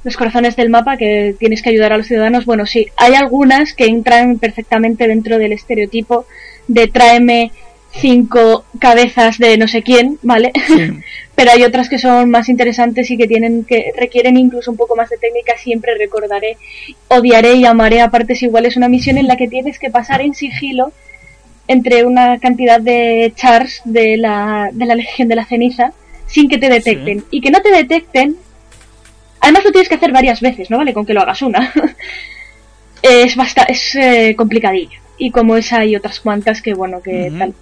los 0.04 0.16
corazones 0.16 0.56
del 0.56 0.70
mapa 0.70 0.96
que 0.96 1.36
tienes 1.40 1.64
que 1.64 1.70
ayudar 1.72 1.92
a 1.92 1.98
los 1.98 2.06
ciudadanos. 2.06 2.46
Bueno, 2.46 2.68
sí, 2.68 2.86
hay 2.98 3.16
algunas 3.16 3.74
que 3.74 3.86
entran 3.86 4.38
perfectamente 4.38 5.08
dentro 5.08 5.40
del 5.40 5.54
estereotipo 5.54 6.28
de 6.68 6.88
tráeme 6.88 7.52
cinco 7.92 8.66
cabezas 8.80 9.38
de 9.38 9.58
no 9.58 9.68
sé 9.68 9.82
quién, 9.84 10.20
¿vale? 10.22 10.52
Pero 11.36 11.52
hay 11.52 11.64
otras 11.64 11.90
que 11.90 11.98
son 11.98 12.30
más 12.30 12.50
interesantes 12.50 13.10
y 13.12 13.18
que 13.18 13.28
tienen 13.28 13.64
que 13.64 13.94
requieren 13.98 14.38
incluso 14.38 14.72
un 14.72 14.78
poco 14.78 14.96
más 14.96 15.10
de 15.10 15.18
técnica. 15.18 15.58
Siempre 15.58 15.98
recordaré, 15.98 16.58
odiaré 17.08 17.54
y 17.54 17.66
amaré 17.66 18.02
a 18.02 18.12
partes 18.12 18.44
iguales 18.44 18.78
una 18.78 18.90
misión 18.90 19.18
en 19.18 19.28
la 19.28 19.38
que 19.38 19.48
tienes 19.48 19.80
que 19.80 19.90
pasar 19.90 20.22
en 20.22 20.34
sigilo 20.34 20.92
entre 21.68 22.04
una 22.04 22.40
cantidad 22.40 22.82
de 22.82 23.32
chars 23.36 23.82
de 23.86 24.18
la, 24.18 24.70
de 24.74 24.86
la 24.86 24.96
Legión 24.96 25.28
de 25.28 25.36
la 25.36 25.46
Ceniza 25.46 25.94
sin 26.26 26.50
que 26.50 26.58
te 26.58 26.70
detecten. 26.70 27.24
Y 27.32 27.42
que 27.42 27.52
no 27.52 27.62
te 27.62 27.72
detecten. 27.72 28.36
Además 29.40 29.64
lo 29.64 29.72
tienes 29.72 29.88
que 29.88 29.96
hacer 29.96 30.12
varias 30.12 30.42
veces, 30.42 30.70
¿no 30.70 30.78
vale? 30.78 30.94
Con 30.94 31.06
que 31.06 31.14
lo 31.14 31.22
hagas 31.22 31.42
una. 31.42 31.74
es 33.02 33.36
basta 33.36 33.64
es 33.64 33.96
eh, 33.96 34.36
complicadillo. 34.38 35.00
Y 35.18 35.32
como 35.32 35.58
esa 35.58 35.80
hay 35.80 35.96
otras 35.96 36.20
cuantas 36.20 36.62
que, 36.62 36.74
bueno, 36.74 37.02
que 37.02 37.32
tal. 37.38 37.54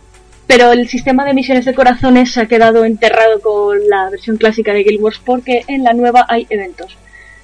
Pero 0.48 0.72
el 0.72 0.88
sistema 0.88 1.26
de 1.26 1.34
misiones 1.34 1.66
de 1.66 1.74
corazones 1.76 2.32
se 2.32 2.42
ha 2.42 2.48
quedado 2.48 2.86
enterrado 2.86 3.40
con 3.42 3.78
la 3.90 4.10
versión 4.10 4.38
clásica 4.38 4.74
de 4.74 4.84
Guild 4.84 5.02
Wars 5.02 5.22
porque 5.24 5.64
en 5.68 5.84
la 5.84 5.94
nueva 5.94 6.26
hay 6.30 6.48
eventos. 6.50 6.96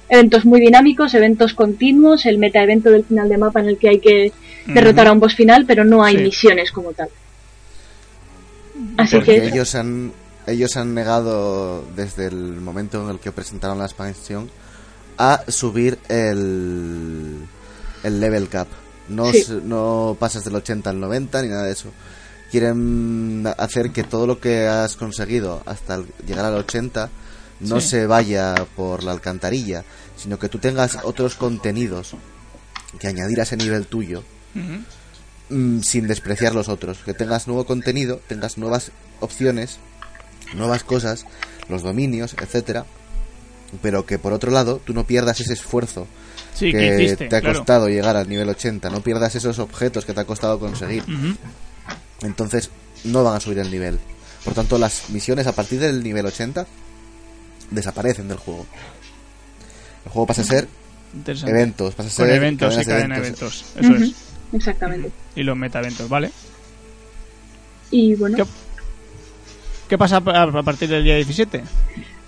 Eventos 0.08 0.44
muy 0.44 0.60
dinámicos, 0.60 1.12
eventos 1.14 1.54
continuos, 1.54 2.24
el 2.26 2.38
meta 2.38 2.62
evento 2.62 2.90
del 2.90 3.04
final 3.04 3.28
de 3.28 3.38
mapa 3.38 3.60
en 3.60 3.68
el 3.68 3.78
que 3.78 3.88
hay 3.90 3.98
que 4.00 4.32
derrotar 4.66 5.06
a 5.06 5.12
un 5.12 5.20
boss 5.20 5.34
final, 5.34 5.64
pero 5.66 5.84
no 5.84 6.02
hay 6.02 6.16
Sí. 6.16 6.22
misiones 6.22 6.70
como 6.72 6.92
tal. 6.92 7.08
Así 8.96 9.16
Porque 9.16 9.40
que 9.40 9.46
ellos 9.48 9.74
han, 9.74 10.12
ellos 10.46 10.76
han 10.76 10.94
negado 10.94 11.84
desde 11.96 12.26
el 12.26 12.36
momento 12.60 13.02
en 13.04 13.10
el 13.10 13.18
que 13.20 13.32
presentaron 13.32 13.78
la 13.78 13.84
expansión 13.84 14.50
a 15.16 15.42
subir 15.48 15.98
el, 16.08 17.36
el 18.02 18.20
level 18.20 18.48
cap. 18.48 18.68
No, 19.08 19.30
Sí. 19.32 19.44
no 19.64 20.16
pasas 20.18 20.44
del 20.44 20.56
80 20.56 20.90
al 20.90 21.00
90 21.00 21.42
ni 21.42 21.48
nada 21.48 21.64
de 21.64 21.72
eso. 21.72 21.90
Quieren 22.54 23.52
hacer 23.58 23.90
que 23.90 24.04
todo 24.04 24.28
lo 24.28 24.38
que 24.38 24.68
has 24.68 24.94
conseguido 24.94 25.60
hasta 25.66 26.04
llegar 26.24 26.44
al 26.44 26.54
80 26.54 27.10
no 27.58 27.80
Sí. 27.80 27.88
se 27.88 28.06
vaya 28.06 28.54
por 28.76 29.02
la 29.02 29.10
alcantarilla, 29.10 29.82
sino 30.16 30.38
que 30.38 30.48
tú 30.48 30.58
tengas 30.60 30.98
otros 31.02 31.34
contenidos 31.34 32.14
que 33.00 33.08
añadir 33.08 33.40
a 33.40 33.42
ese 33.42 33.56
nivel 33.56 33.88
tuyo 33.88 34.22
mm, 35.50 35.80
sin 35.80 36.06
despreciar 36.06 36.54
los 36.54 36.68
otros. 36.68 36.98
Que 37.04 37.12
tengas 37.12 37.48
nuevo 37.48 37.66
contenido, 37.66 38.20
tengas 38.28 38.56
nuevas 38.56 38.92
opciones, 39.18 39.78
nuevas 40.54 40.84
cosas, 40.84 41.26
los 41.68 41.82
dominios, 41.82 42.36
etcétera. 42.40 42.86
Pero 43.82 44.06
que 44.06 44.20
por 44.20 44.32
otro 44.32 44.52
lado 44.52 44.80
tú 44.84 44.94
no 44.94 45.04
pierdas 45.08 45.40
ese 45.40 45.54
esfuerzo 45.54 46.06
Sí, 46.54 46.70
que 46.70 46.78
que 46.78 47.02
hiciste, 47.02 47.26
te 47.26 47.34
ha 47.34 47.40
claro. 47.40 47.58
costado 47.58 47.88
llegar 47.88 48.16
al 48.16 48.28
nivel 48.28 48.48
80, 48.48 48.90
no 48.90 49.00
pierdas 49.00 49.34
esos 49.34 49.58
objetos 49.58 50.04
que 50.04 50.14
te 50.14 50.20
ha 50.20 50.24
costado 50.24 50.60
conseguir. 50.60 51.02
Entonces 52.22 52.70
no 53.04 53.22
van 53.24 53.36
a 53.36 53.40
subir 53.40 53.58
el 53.58 53.70
nivel. 53.70 53.98
Por 54.44 54.54
tanto, 54.54 54.78
las 54.78 55.10
misiones 55.10 55.46
a 55.46 55.52
partir 55.52 55.80
del 55.80 56.02
nivel 56.02 56.26
80 56.26 56.66
desaparecen 57.70 58.28
del 58.28 58.36
juego. 58.38 58.66
El 60.04 60.10
juego 60.12 60.26
pasa 60.26 60.42
a 60.42 60.44
ser 60.44 60.68
eventos, 61.46 61.94
pasa 61.94 62.08
a 62.08 62.12
Con 62.16 62.26
ser 62.26 62.36
eventos 62.36 62.74
y 62.74 62.76
cadenas 62.76 62.86
de 62.86 62.92
cadena 62.92 63.14
de 63.14 63.20
eventos. 63.20 63.64
eventos. 63.76 64.00
Eso 64.00 64.04
es. 64.04 64.54
exactamente. 64.54 65.10
Y 65.34 65.42
los 65.42 65.56
meta-eventos, 65.56 66.08
¿vale? 66.08 66.30
Y 67.90 68.14
bueno, 68.16 68.36
¿Qué, 68.36 68.44
qué 69.88 69.98
pasa 69.98 70.16
a 70.24 70.42
a 70.42 70.62
partir 70.62 70.88
del 70.88 71.04
día 71.04 71.16
17? 71.16 71.62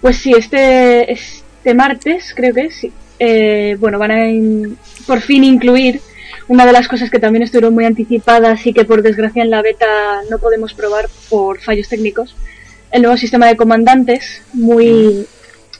Pues 0.00 0.18
sí, 0.18 0.32
este, 0.36 1.10
este 1.12 1.74
martes, 1.74 2.32
creo 2.34 2.54
que 2.54 2.70
sí. 2.70 2.92
eh, 3.18 3.76
bueno, 3.80 3.98
van 3.98 4.10
a 4.10 4.28
in- 4.28 4.76
por 5.06 5.20
fin 5.20 5.42
incluir 5.44 6.00
una 6.48 6.66
de 6.66 6.72
las 6.72 6.88
cosas 6.88 7.10
que 7.10 7.18
también 7.18 7.42
estuvieron 7.42 7.74
muy 7.74 7.84
anticipadas 7.84 8.66
y 8.66 8.72
que 8.72 8.84
por 8.84 9.02
desgracia 9.02 9.42
en 9.42 9.50
la 9.50 9.62
beta 9.62 9.86
no 10.30 10.38
podemos 10.38 10.74
probar 10.74 11.08
por 11.28 11.60
fallos 11.60 11.88
técnicos. 11.88 12.36
El 12.90 13.02
nuevo 13.02 13.16
sistema 13.16 13.46
de 13.46 13.56
comandantes, 13.56 14.42
muy... 14.52 15.26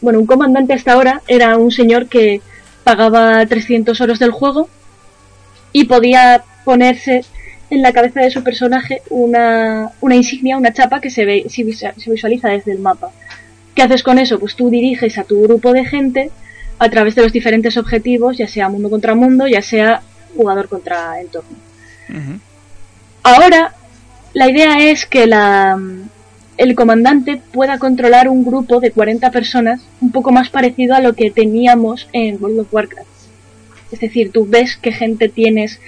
Bueno, 0.01 0.21
un 0.21 0.27
comandante 0.27 0.75
hasta 0.75 0.93
ahora 0.93 1.23
era 1.27 1.57
un 1.57 1.71
señor 1.71 2.09
que 2.09 2.43
pagaba 2.85 3.47
300 3.47 3.99
euros 4.01 4.19
del 4.19 4.31
juego 4.31 4.69
y 5.73 5.85
podía 5.85 6.45
ponerse 6.65 7.25
en 7.71 7.83
la 7.83 7.93
cabeza 7.93 8.21
de 8.21 8.31
su 8.31 8.45
personaje 8.45 9.03
una, 9.09 9.91
una 10.01 10.17
insignia, 10.17 10.57
una 10.57 10.73
chapa 10.73 11.01
que 11.01 11.11
se, 11.11 11.25
ve, 11.25 11.47
se 11.49 12.11
visualiza 12.11 12.49
desde 12.49 12.73
el 12.73 12.79
mapa. 12.79 13.11
¿Qué 13.75 13.83
haces 13.83 14.03
con 14.03 14.19
eso? 14.19 14.39
Pues 14.39 14.57
tú 14.57 14.71
diriges 14.71 15.19
a 15.19 15.25
tu 15.25 15.43
grupo 15.43 15.73
de 15.73 15.85
gente 15.85 16.31
a 16.79 16.89
través 16.91 17.15
de 17.15 17.23
los 17.23 17.33
diferentes 17.33 17.77
objetivos, 17.77 18.37
ya 18.37 18.49
sea 18.49 18.69
mundo 18.69 18.91
contra 18.91 19.15
mundo, 19.15 19.47
ya 19.47 19.63
sea 19.63 20.03
jugador 20.37 20.69
contra 20.69 21.21
entorno. 21.21 21.57
Ujú. 22.09 22.41
Ahora, 23.23 23.75
la 24.35 24.51
idea 24.51 24.79
es 24.79 25.07
que 25.07 25.27
la, 25.27 25.79
el 26.57 26.75
comandante 26.75 27.41
pueda 27.53 27.79
controlar 27.79 28.29
un 28.29 28.45
grupo 28.45 28.81
de 28.81 28.91
40 28.91 29.31
personas 29.31 29.81
un 30.01 30.13
poco 30.13 30.33
más 30.33 30.49
parecido 30.49 30.95
a 30.95 31.01
lo 31.01 31.15
que 31.15 31.31
teníamos 31.31 32.09
en 32.13 32.37
World 32.41 32.61
of 32.61 32.73
Warcraft. 32.73 33.09
Es 33.93 34.01
decir, 34.01 34.33
tú 34.33 34.47
ves 34.49 34.77
qué 34.77 34.93
gente 34.93 35.29
tienes 35.29 35.81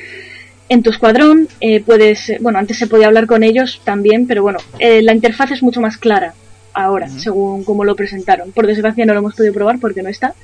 en 0.69 0.83
tu 0.83 0.91
escuadrón, 0.91 1.49
eh, 1.61 1.81
puedes, 1.81 2.29
eh, 2.29 2.39
bueno, 2.41 2.59
antes 2.59 2.79
se 2.79 2.87
podía 2.87 3.07
hablar 3.07 3.27
con 3.27 3.43
ellos 3.43 3.81
también, 3.85 4.27
pero 4.27 4.43
bueno, 4.43 4.59
eh, 4.79 5.03
la 5.03 5.15
interfaz 5.15 5.51
es 5.51 5.63
mucho 5.63 5.81
más 5.81 5.97
clara 5.97 6.35
ahora, 6.75 7.09
según 7.09 7.65
como 7.65 7.85
lo 7.85 7.97
presentaron. 7.97 8.53
Por 8.53 8.67
desgracia 8.67 9.07
no 9.07 9.15
lo 9.15 9.21
hemos 9.21 9.35
podido 9.35 9.55
probar 9.55 9.79
porque 9.81 10.03
no 10.03 10.11
está, 10.11 10.35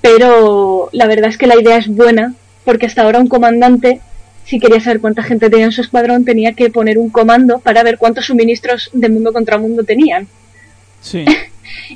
pero 0.00 0.88
la 0.92 1.06
verdad 1.06 1.30
es 1.30 1.36
que 1.36 1.48
la 1.48 1.60
idea 1.60 1.76
es 1.76 1.88
buena, 1.88 2.34
porque 2.64 2.86
hasta 2.86 3.02
ahora 3.02 3.18
un 3.18 3.28
comandante, 3.28 4.00
si 4.44 4.58
quería 4.58 4.80
saber 4.80 5.00
cuánta 5.00 5.22
gente 5.22 5.50
tenía 5.50 5.66
en 5.66 5.72
su 5.72 5.80
escuadrón, 5.80 6.24
tenía 6.24 6.52
que 6.52 6.70
poner 6.70 6.98
un 6.98 7.10
comando 7.10 7.58
para 7.58 7.82
ver 7.82 7.98
cuántos 7.98 8.26
suministros 8.26 8.90
de 8.92 9.08
mundo 9.08 9.32
contra 9.32 9.58
mundo 9.58 9.84
tenían. 9.84 10.28
Sí. 11.00 11.24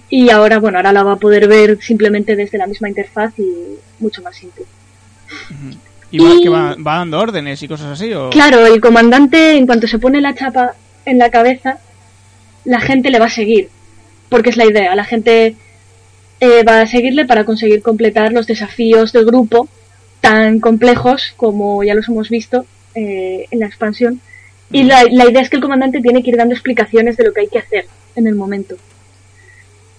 Y 0.08 0.30
ahora, 0.30 0.58
bueno, 0.58 0.78
ahora 0.78 0.92
la 0.92 1.02
va 1.02 1.12
a 1.12 1.16
poder 1.16 1.48
ver 1.48 1.78
simplemente 1.80 2.36
desde 2.36 2.58
la 2.58 2.66
misma 2.66 2.88
interfaz 2.88 3.32
y 3.38 3.76
mucho 3.98 4.22
más 4.22 4.36
simple. 4.36 4.64
¿Y 6.10 6.42
que 6.42 6.48
va, 6.48 6.76
va 6.76 6.98
dando 6.98 7.18
órdenes 7.18 7.62
y 7.62 7.68
cosas 7.68 7.88
así? 7.88 8.12
¿o? 8.12 8.30
Claro, 8.30 8.64
el 8.66 8.80
comandante, 8.80 9.56
en 9.56 9.66
cuanto 9.66 9.86
se 9.86 9.98
pone 9.98 10.20
la 10.20 10.34
chapa 10.34 10.74
en 11.04 11.18
la 11.18 11.30
cabeza, 11.30 11.78
la 12.64 12.80
gente 12.80 13.10
le 13.10 13.18
va 13.18 13.26
a 13.26 13.30
seguir. 13.30 13.68
Porque 14.28 14.50
es 14.50 14.56
la 14.56 14.64
idea. 14.64 14.94
La 14.94 15.04
gente 15.04 15.56
eh, 16.40 16.62
va 16.62 16.82
a 16.82 16.86
seguirle 16.86 17.24
para 17.24 17.44
conseguir 17.44 17.82
completar 17.82 18.32
los 18.32 18.46
desafíos 18.46 19.12
del 19.12 19.26
grupo 19.26 19.68
tan 20.24 20.58
complejos 20.58 21.34
como 21.36 21.84
ya 21.84 21.94
los 21.94 22.08
hemos 22.08 22.30
visto 22.30 22.64
eh, 22.94 23.44
en 23.50 23.60
la 23.60 23.66
expansión. 23.66 24.22
Y 24.72 24.84
la, 24.84 25.04
la 25.10 25.28
idea 25.28 25.42
es 25.42 25.50
que 25.50 25.56
el 25.56 25.62
comandante 25.62 26.00
tiene 26.00 26.22
que 26.22 26.30
ir 26.30 26.38
dando 26.38 26.54
explicaciones 26.54 27.18
de 27.18 27.24
lo 27.24 27.34
que 27.34 27.42
hay 27.42 27.48
que 27.48 27.58
hacer 27.58 27.86
en 28.16 28.26
el 28.26 28.34
momento. 28.34 28.76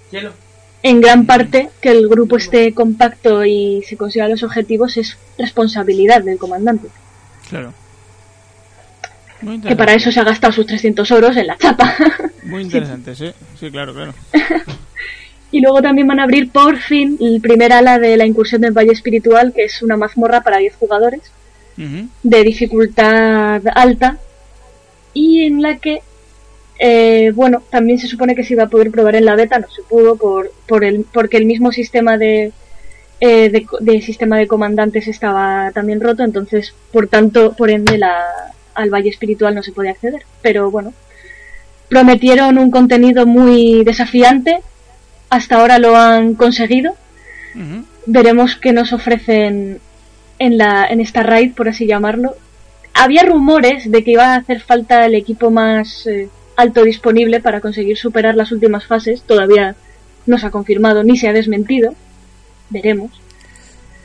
Hielo. 0.10 0.34
En 0.82 1.00
gran 1.00 1.28
parte, 1.28 1.70
que 1.80 1.90
el 1.90 2.08
grupo 2.08 2.38
esté 2.38 2.74
compacto 2.74 3.46
y 3.46 3.84
se 3.88 3.98
consigan 3.98 4.32
los 4.32 4.42
objetivos 4.42 4.98
es 4.98 5.16
responsabilidad 5.38 6.24
del 6.24 6.40
comandante. 6.40 6.88
Claro. 7.48 7.72
Muy 9.42 9.62
Que 9.62 9.76
para 9.76 9.94
eso 9.94 10.12
se 10.12 10.20
ha 10.20 10.24
gastado 10.24 10.54
sus 10.54 10.66
300 10.66 11.10
euros 11.12 11.38
en 11.38 11.48
la 11.48 11.58
chapa. 11.58 11.96
Muy 12.44 12.62
interesante, 12.68 13.16
sí. 13.16 13.32
Sí, 13.60 13.70
claro, 13.70 13.94
claro. 13.94 14.16
Y 15.56 15.62
luego 15.62 15.82
también 15.82 16.06
van 16.06 16.20
a 16.20 16.24
abrir 16.24 16.52
por 16.52 16.76
fin 16.80 17.18
el 17.22 17.40
primer 17.40 17.72
ala 17.72 17.98
de 17.98 18.18
la 18.18 18.26
incursión 18.26 18.60
del 18.60 18.74
Valle 18.74 18.92
Espiritual, 18.92 19.54
que 19.56 19.64
es 19.64 19.82
una 19.82 19.96
mazmorra 19.96 20.42
para 20.42 20.58
10 20.58 20.76
jugadores, 20.76 21.22
de 21.78 22.44
dificultad 22.44 23.62
alta, 23.74 24.18
y 25.14 25.46
en 25.46 25.62
la 25.62 25.78
que, 25.78 26.02
eh, 26.78 27.32
bueno, 27.34 27.64
también 27.70 28.00
se 28.00 28.08
supone 28.08 28.36
que 28.36 28.44
se 28.44 28.52
iba 28.52 28.64
a 28.64 28.70
poder 28.70 28.92
probar 28.92 29.16
en 29.16 29.24
la 29.24 29.38
beta, 29.38 29.58
no 29.60 29.70
se 29.70 29.82
pudo, 29.84 30.18
por, 30.18 30.52
por 30.68 30.84
el, 30.84 31.06
porque 31.14 31.38
el 31.38 31.46
mismo 31.46 31.72
sistema 31.72 32.18
de, 32.18 32.52
eh, 33.22 33.50
de, 33.50 33.66
de 33.80 34.02
sistema 34.02 34.38
de 34.38 34.48
comandantes 34.48 35.08
estaba 35.08 35.72
también 35.74 36.02
roto, 36.02 36.24
entonces, 36.24 36.74
por 36.92 37.08
tanto, 37.08 37.54
por 37.54 37.70
ende, 37.70 37.98
la, 37.98 38.26
al 38.74 38.90
Valle 38.90 39.10
Espiritual 39.10 39.56
no 39.56 39.64
se 39.64 39.72
podía 39.72 39.92
acceder. 39.92 40.24
Pero 40.42 40.70
bueno, 40.70 40.94
prometieron 41.88 42.58
un 42.58 42.72
contenido 42.72 43.26
muy 43.26 43.86
desafiante, 43.86 44.60
hasta 45.30 45.60
ahora 45.60 45.80
lo 45.80 45.96
han 45.96 46.36
conseguido. 46.36 46.96
Veremos 48.06 48.58
qué 48.58 48.74
nos 48.74 48.92
ofrecen 48.92 49.80
en, 50.40 50.58
la, 50.58 50.86
en 50.86 51.00
esta 51.00 51.24
raid, 51.24 51.54
por 51.54 51.70
así 51.70 51.86
llamarlo. 51.86 52.36
Había 52.94 53.24
rumores 53.24 53.90
de 53.90 54.04
que 54.04 54.12
iba 54.12 54.34
a 54.34 54.38
hacer 54.38 54.62
falta 54.62 55.06
el 55.06 55.16
equipo 55.16 55.52
más 55.52 56.06
eh, 56.08 56.30
alto 56.56 56.84
disponible 56.84 57.40
para 57.42 57.62
conseguir 57.62 57.98
superar 57.98 58.36
las 58.36 58.52
últimas 58.52 58.86
fases. 58.86 59.24
Todavía 59.24 59.76
no 60.26 60.38
se 60.38 60.48
ha 60.48 60.52
confirmado 60.52 61.04
ni 61.04 61.18
se 61.18 61.28
ha 61.28 61.34
desmentido. 61.34 61.94
Veremos. 62.70 63.12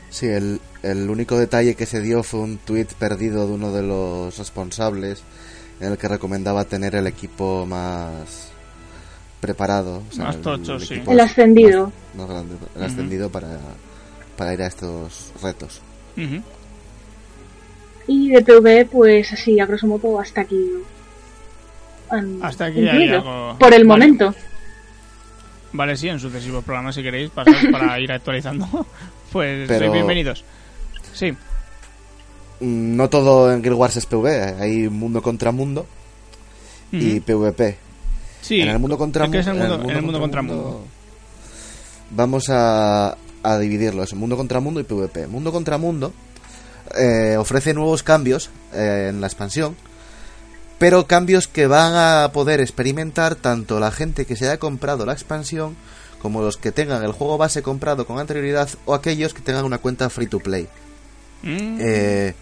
Sí, 0.09 0.27
el, 0.27 0.59
el 0.83 1.09
único 1.09 1.37
detalle 1.37 1.75
que 1.75 1.85
se 1.85 2.01
dio 2.01 2.23
fue 2.23 2.41
un 2.41 2.57
tuit 2.57 2.91
perdido 2.93 3.47
de 3.47 3.53
uno 3.53 3.71
de 3.71 3.83
los 3.83 4.37
responsables 4.37 5.23
en 5.79 5.91
el 5.91 5.97
que 5.97 6.07
recomendaba 6.07 6.65
tener 6.65 6.95
el 6.95 7.07
equipo 7.07 7.65
más 7.65 8.50
preparado. 9.41 10.03
o 10.09 10.13
sea, 10.13 10.25
Más 10.25 10.37
tocho, 10.41 10.79
sí. 10.79 10.93
equipo 10.93 11.11
El 11.11 11.19
ascendido. 11.19 11.91
Más, 12.13 12.15
más 12.15 12.29
grande, 12.29 12.55
el 12.75 12.83
ascendido 12.83 13.29
para, 13.29 13.57
para 14.37 14.53
ir 14.53 14.61
a 14.61 14.67
estos 14.67 15.31
retos. 15.41 15.81
Y 18.07 18.29
de 18.29 18.41
PvE, 18.41 18.85
pues 18.85 19.31
así, 19.33 19.59
a 19.59 19.65
grosso 19.65 19.87
modo, 19.87 20.19
hasta 20.19 20.41
aquí. 20.41 20.69
han 22.09 22.39
Hasta 22.43 22.65
aquí 22.65 22.79
hay 22.79 22.85
incluido. 23.03 23.17
algo- 23.19 23.57
Por 23.59 23.73
el 23.73 23.85
Vale. 23.85 24.05
momento. 24.07 24.35
Vale, 25.73 25.95
sí, 25.95 26.09
en 26.09 26.19
sucesivos 26.19 26.63
programas, 26.65 26.95
si 26.95 27.01
queréis, 27.03 27.29
pasar 27.29 27.55
para 27.71 27.99
ir 27.99 28.11
actualizando. 28.11 28.85
Pues 29.31 29.67
Pero- 29.67 29.79
sois 29.79 29.93
bienvenidos. 29.93 30.43
Sí. 31.13 31.31
No 32.59 33.09
todo 33.09 33.51
en 33.51 33.61
Guild 33.61 33.75
Wars 33.75 33.95
es 33.97 34.05
PvE, 34.05 34.55
hay 34.59 34.89
mundo 34.89 35.21
contra 35.21 35.51
mundo 35.51 35.85
y. 36.91 37.19
PvP. 37.21 37.77
Sí. 38.41 38.61
en 38.61 38.69
el 38.69 38.79
mundo 38.79 38.97
contra 38.97 39.29
¿qué 39.29 39.39
es 39.39 39.47
el 39.47 39.53
mu- 39.55 39.59
mundo, 39.67 39.89
en 39.89 39.95
el 39.97 40.01
mundo 40.01 40.19
contra 40.19 40.41
mundo? 40.41 40.85
Vamos 42.11 42.49
a, 42.49 43.15
a 43.43 43.57
dividirlo, 43.57 44.03
es 44.03 44.13
mundo 44.13 44.35
contra 44.37 44.59
mundo 44.59 44.79
y 44.79 44.83
PvP. 44.83 45.27
Mundo 45.27 45.51
contra 45.51 45.77
mundo 45.77 46.13
eh, 46.97 47.37
ofrece 47.37 47.73
nuevos 47.73 48.03
cambios 48.03 48.49
eh, 48.73 49.07
en 49.09 49.21
la 49.21 49.27
expansión, 49.27 49.75
pero 50.77 51.07
cambios 51.07 51.47
que 51.47 51.67
van 51.67 51.93
a 51.95 52.31
poder 52.33 52.59
experimentar 52.59 53.35
tanto 53.35 53.79
la 53.79 53.91
gente 53.91 54.25
que 54.25 54.35
se 54.35 54.45
haya 54.45 54.57
comprado 54.57 55.05
la 55.05 55.13
expansión 55.13 55.75
como 56.21 56.41
los 56.41 56.57
que 56.57 56.71
tengan 56.71 57.03
el 57.03 57.13
juego 57.13 57.37
base 57.37 57.63
comprado 57.63 58.05
con 58.05 58.19
anterioridad 58.19 58.69
o 58.85 58.93
aquellos 58.93 59.33
que 59.33 59.41
tengan 59.41 59.65
una 59.65 59.77
cuenta 59.77 60.09
free 60.09 60.27
to 60.27 60.39
play. 60.39 60.67
Mm, 61.43 61.77
Eh, 61.79 62.33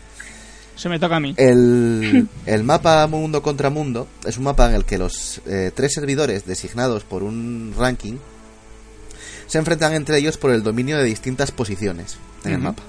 se 0.80 0.89
me 0.89 0.97
toca 0.99 1.18
a 1.18 1.19
mí. 1.19 1.34
el, 1.38 2.27
el 2.45 2.64
mapa 2.64 3.06
mundo 3.07 3.41
contra 3.41 3.69
mundo 3.69 4.07
es 4.26 4.38
un 4.38 4.45
mapa 4.45 4.69
en 4.69 4.76
el 4.76 4.85
que 4.85 4.97
los 4.97 5.41
eh, 5.45 5.72
tres 5.76 5.93
servidores 5.93 6.45
designados 6.45 7.03
por 7.03 7.22
un 7.23 7.73
ranking 7.77 8.15
se 9.47 9.57
enfrentan 9.57 9.93
entre 9.93 10.18
ellos 10.18 10.38
por 10.38 10.51
el 10.51 10.64
dominio 10.64 10.97
de 10.97 11.03
distintas 11.03 11.51
posiciones 11.51 12.18
en 12.45 12.53
el 12.53 12.60
mapa. 12.60 12.84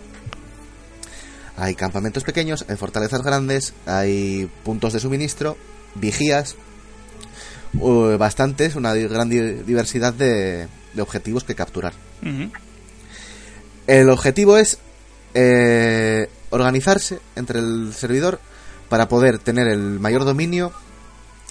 Hay 1.57 1.75
campamentos 1.75 2.23
pequeños, 2.25 2.65
hay 2.69 2.77
fortalezas 2.77 3.23
grandes, 3.23 3.75
hay 3.87 4.49
puntos 4.63 4.93
de 4.93 5.01
suministro, 5.01 5.57
vigías, 5.95 6.57
uh, 7.75 8.17
bastantes, 8.17 8.77
una 8.77 8.95
gran 8.95 9.29
di- 9.29 9.63
diversidad 9.67 10.15
de, 10.15 10.69
de 10.95 11.03
objetivos 11.03 11.45
que 11.45 11.55
capturar. 11.55 11.93
El 13.87 14.09
objetivo 14.11 14.57
es 14.57 14.79
eh, 15.35 16.29
organizarse 16.51 17.21
entre 17.37 17.59
el 17.61 17.93
servidor 17.95 18.41
para 18.89 19.09
poder 19.09 19.39
tener 19.39 19.69
el 19.69 20.01
mayor 20.01 20.25
dominio 20.25 20.73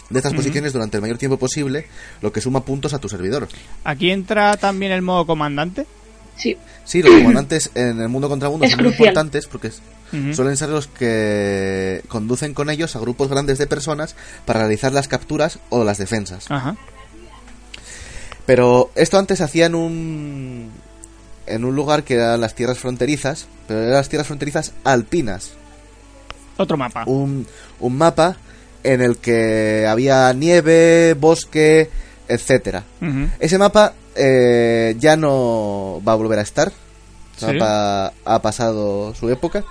de 0.10 0.20
estas 0.20 0.34
posiciones 0.34 0.74
durante 0.74 0.98
el 0.98 1.02
mayor 1.02 1.18
tiempo 1.18 1.38
posible, 1.38 1.88
lo 2.22 2.32
que 2.32 2.42
suma 2.42 2.66
puntos 2.66 2.94
a 2.94 3.00
tu 3.00 3.10
servidor. 3.10 3.48
Aquí 3.84 4.10
entra 4.10 4.58
también 4.58 4.92
el 4.92 5.02
modo 5.02 5.26
comandante. 5.26 5.86
Sí, 6.36 6.58
Sí, 6.90 7.04
los 7.04 7.14
comandantes 7.18 7.70
en 7.76 8.02
el 8.02 8.10
mundo 8.10 8.28
contra 8.30 8.50
mundo 8.50 8.66
Es 8.66 8.72
son 8.72 8.82
muy 8.82 8.92
importantes 8.92 9.48
porque 9.48 9.72
suelen 10.34 10.58
ser 10.58 10.70
los 10.70 10.88
que 10.88 12.02
conducen 12.08 12.56
con 12.56 12.72
ellos 12.72 12.96
a 12.96 13.00
grupos 13.00 13.30
grandes 13.30 13.60
de 13.60 13.68
personas 13.68 14.16
para 14.46 14.62
realizar 14.62 14.92
las 14.92 15.08
capturas 15.08 15.60
o 15.70 15.84
las 15.84 16.00
defensas. 16.00 16.50
Ajá. 16.50 16.76
Pero 18.48 18.90
esto 18.96 19.20
antes 19.20 19.38
se 19.38 19.44
hacía 19.44 19.68
en 19.68 19.76
un 19.76 20.72
en 21.50 21.66
un 21.66 21.76
lugar 21.76 22.04
que 22.04 22.16
eran 22.16 22.40
las 22.42 22.56
tierras 22.56 22.80
fronterizas, 22.80 23.48
pero 23.68 23.82
eran 23.82 23.94
las 23.94 24.10
tierras 24.10 24.28
fronterizas 24.28 24.74
alpinas. 24.84 25.52
Otro 26.58 26.76
mapa. 26.78 27.04
un, 27.08 27.48
un 27.80 27.98
mapa 27.98 28.38
en 28.84 29.02
el 29.02 29.18
que 29.18 29.86
había 29.88 30.32
nieve, 30.34 31.14
bosque, 31.20 31.90
etcétera. 32.28 32.84
Ese 33.40 33.58
mapa 33.58 33.94
eh, 34.16 34.96
ya 35.00 35.16
no 35.16 36.02
va 36.08 36.14
a 36.14 36.16
volver 36.16 36.40
a 36.40 36.44
estar. 36.44 36.68
El 36.68 36.74
Sí. 37.40 37.46
mapa 37.46 38.14
ha 38.26 38.42
pasado 38.42 39.14
su 39.16 39.30
época. 39.30 39.64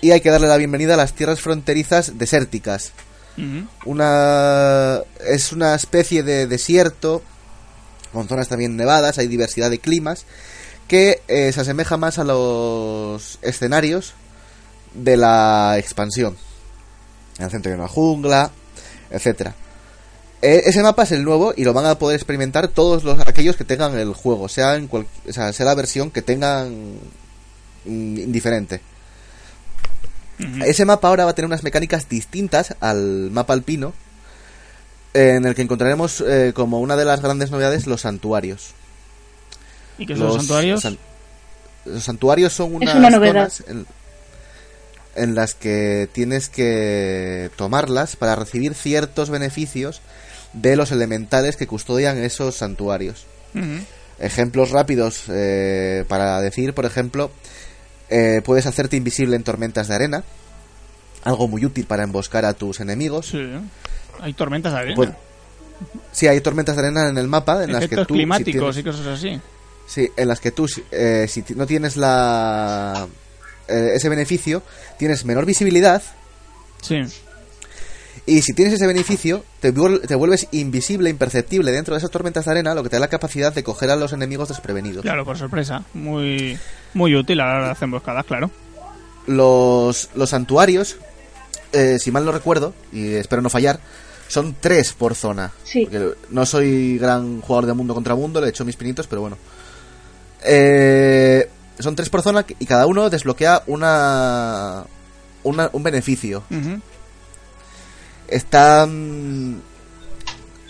Y 0.00 0.12
hay 0.12 0.22
que 0.22 0.30
darle 0.30 0.48
la 0.48 0.56
bienvenida 0.56 0.94
a 0.94 0.96
las 0.96 1.12
tierras 1.12 1.40
fronterizas 1.42 2.16
desérticas. 2.18 2.92
Una 3.84 5.00
es 5.26 5.52
una 5.52 5.74
especie 5.74 6.22
de 6.22 6.46
desierto 6.46 7.22
con 8.12 8.28
zonas 8.28 8.48
también 8.48 8.76
nevadas, 8.76 9.18
hay 9.18 9.28
diversidad 9.28 9.70
de 9.70 9.78
climas 9.78 10.26
que 10.90 11.22
eh, 11.28 11.52
se 11.52 11.60
asemeja 11.60 11.96
más 11.96 12.18
a 12.18 12.24
los 12.24 13.38
escenarios 13.42 14.14
de 14.92 15.16
la 15.16 15.76
expansión. 15.78 16.36
En 17.38 17.44
el 17.44 17.50
centro 17.52 17.70
hay 17.70 17.78
una 17.78 17.86
jungla, 17.86 18.50
etcétera. 19.08 19.54
Eh, 20.42 20.62
ese 20.64 20.82
mapa 20.82 21.04
es 21.04 21.12
el 21.12 21.22
nuevo 21.22 21.54
y 21.56 21.62
lo 21.62 21.72
van 21.72 21.86
a 21.86 21.96
poder 21.96 22.16
experimentar 22.16 22.66
todos 22.66 23.04
los 23.04 23.20
aquellos 23.20 23.54
que 23.54 23.62
tengan 23.62 23.96
el 23.96 24.14
juego, 24.14 24.48
sea 24.48 24.74
en 24.74 24.88
cual- 24.88 25.06
o 25.28 25.32
sea, 25.32 25.52
sea 25.52 25.66
la 25.66 25.76
versión 25.76 26.10
que 26.10 26.22
tengan 26.22 26.98
indiferente. 27.84 28.80
Ese 30.66 30.84
mapa 30.86 31.06
ahora 31.06 31.24
va 31.24 31.30
a 31.30 31.34
tener 31.36 31.46
unas 31.46 31.62
mecánicas 31.62 32.08
distintas 32.08 32.74
al 32.80 33.30
mapa 33.30 33.52
alpino, 33.52 33.92
en 35.14 35.46
el 35.46 35.54
que 35.54 35.62
encontraremos 35.62 36.20
eh, 36.26 36.50
como 36.52 36.80
una 36.80 36.96
de 36.96 37.04
las 37.04 37.20
grandes 37.20 37.52
novedades 37.52 37.86
los 37.86 38.00
santuarios. 38.00 38.74
¿Y 40.00 40.06
qué 40.06 40.16
son 40.16 40.26
los 40.26 40.36
santuarios? 40.36 40.80
san- 40.82 40.98
los 41.84 42.02
santuarios 42.02 42.52
son 42.52 42.74
unas 42.74 42.94
una 42.94 43.10
zonas 43.10 43.64
en, 43.68 43.86
en 45.14 45.34
las 45.34 45.54
que 45.54 46.08
tienes 46.12 46.48
que 46.48 47.50
tomarlas 47.56 48.16
para 48.16 48.34
recibir 48.36 48.74
ciertos 48.74 49.30
beneficios 49.30 50.00
de 50.52 50.76
los 50.76 50.90
elementales 50.92 51.56
que 51.56 51.66
custodian 51.66 52.18
esos 52.18 52.56
santuarios. 52.56 53.26
Ujú. 53.54 53.84
Ejemplos 54.18 54.70
rápidos 54.70 55.22
eh, 55.28 56.04
para 56.08 56.40
decir, 56.40 56.74
por 56.74 56.84
ejemplo, 56.84 57.30
eh, 58.10 58.42
puedes 58.44 58.66
hacerte 58.66 58.96
invisible 58.96 59.36
en 59.36 59.42
tormentas 59.44 59.88
de 59.88 59.94
arena, 59.94 60.24
algo 61.24 61.48
muy 61.48 61.64
útil 61.64 61.86
para 61.86 62.02
emboscar 62.02 62.44
a 62.44 62.52
tus 62.54 62.80
enemigos. 62.80 63.26
Sí. 63.28 63.38
Hay 64.20 64.34
tormentas 64.34 64.72
de 64.72 64.78
arena. 64.78 64.96
Pues, 64.96 65.10
sí, 66.12 66.26
hay 66.26 66.40
tormentas 66.42 66.76
de 66.76 66.82
arena 66.82 67.08
en 67.08 67.16
el 67.16 67.28
mapa 67.28 67.64
en 67.64 67.72
las 67.72 67.80
que 67.80 67.84
Efectos 67.86 68.06
tú 68.08 68.14
si 68.14 68.18
climáticos 68.18 68.76
tienes- 68.76 68.78
y 68.78 68.82
cosas 68.82 69.06
así. 69.06 69.40
Sí, 69.90 70.08
en 70.16 70.28
las 70.28 70.38
que 70.38 70.52
tú, 70.52 70.68
si- 70.68 70.84
eh, 70.92 71.26
si 71.28 71.42
no 71.56 71.66
tienes 71.66 71.96
la 71.96 73.08
eh, 73.66 73.90
ese 73.96 74.08
beneficio, 74.08 74.62
tienes 74.98 75.24
menor 75.24 75.46
visibilidad 75.46 76.00
Sí. 76.80 77.00
y 78.26 78.42
si 78.42 78.52
tienes 78.52 78.74
ese 78.74 78.86
beneficio, 78.86 79.44
te, 79.58 79.72
te 79.72 80.14
vuelves 80.14 80.46
invisible, 80.52 81.10
imperceptible 81.10 81.72
dentro 81.72 81.94
de 81.94 81.98
esas 81.98 82.10
tormentas 82.12 82.44
de 82.44 82.52
arena, 82.52 82.74
lo 82.74 82.84
que 82.84 82.88
te 82.88 82.96
da 82.96 83.00
la 83.00 83.08
capacidad 83.08 83.52
de 83.52 83.64
coger 83.64 83.90
a 83.90 83.96
los 83.96 84.12
enemigos 84.12 84.48
desprevenidos. 84.48 85.02
Claro, 85.02 85.24
por 85.24 85.36
sorpresa. 85.36 85.82
Muy, 85.94 86.56
muy 86.94 87.16
útil 87.16 87.40
a 87.40 87.46
la 87.46 87.54
hora 87.56 87.64
de 87.66 87.70
hacer 87.72 87.84
emboscadas, 87.86 88.24
claro. 88.26 88.50
Los, 89.26 90.10
los 90.14 90.30
santuarios, 90.30 90.96
eh, 91.72 91.98
si 92.00 92.10
mal 92.12 92.24
no 92.24 92.32
recuerdo, 92.32 92.74
y 92.92 93.14
espero 93.14 93.42
no 93.42 93.50
fallar, 93.50 93.80
son 94.28 94.54
tres 94.60 94.92
por 94.92 95.14
zona. 95.16 95.50
Sí. 95.64 95.82
Porque 95.82 96.12
no 96.30 96.46
soy 96.46 96.98
gran 96.98 97.40
jugador 97.40 97.66
de 97.66 97.72
mundo 97.74 97.94
contra 97.94 98.14
mundo, 98.14 98.40
le 98.40 98.46
he 98.46 98.50
hecho 98.50 98.64
mis 98.64 98.76
pinitos, 98.76 99.06
pero 99.08 99.20
bueno. 99.22 99.36
Eh, 100.44 101.48
son 101.78 101.96
tres 101.96 102.08
por 102.10 102.22
zona 102.22 102.44
y 102.58 102.66
cada 102.66 102.86
uno 102.86 103.08
desbloquea 103.10 103.62
una, 103.66 104.84
una- 105.42 105.70
un 105.72 105.82
beneficio. 105.82 106.42
Está 108.28 108.86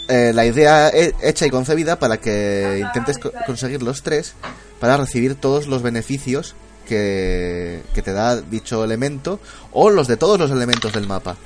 eh, 0.09 0.33
la 0.35 0.47
idea 0.47 0.89
he- 0.89 1.15
hecha 1.23 1.47
y 1.47 1.51
concebida 1.51 1.99
para 1.99 2.17
que 2.19 2.81
intentes 2.85 3.19
co- 3.19 3.33
conseguir 3.47 3.83
los 3.83 4.03
tres 4.03 4.35
para 4.81 4.97
recibir 4.97 5.35
todos 5.35 5.67
los 5.67 5.83
beneficios 5.83 6.55
que, 6.89 7.83
que 7.95 8.03
te 8.03 8.13
da 8.13 8.41
dicho 8.41 8.83
elemento 8.83 9.39
o 9.73 9.91
los 9.91 10.09
de 10.09 10.17
todos 10.17 10.39
los 10.39 10.51
elementos 10.51 10.93
del 10.93 11.07
mapa. 11.07 11.37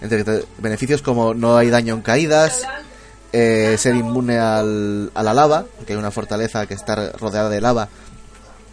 Entre 0.00 0.24
beneficios 0.58 1.02
como 1.02 1.34
no 1.34 1.56
hay 1.56 1.70
daño 1.70 1.94
en 1.94 2.02
caídas, 2.02 2.62
eh, 3.32 3.76
ser 3.78 3.94
inmune 3.94 4.38
al, 4.38 5.10
a 5.14 5.22
la 5.22 5.34
lava, 5.34 5.64
porque 5.76 5.92
hay 5.92 5.98
una 5.98 6.10
fortaleza 6.10 6.66
que 6.66 6.74
está 6.74 7.12
rodeada 7.12 7.48
de 7.48 7.60
lava. 7.60 7.88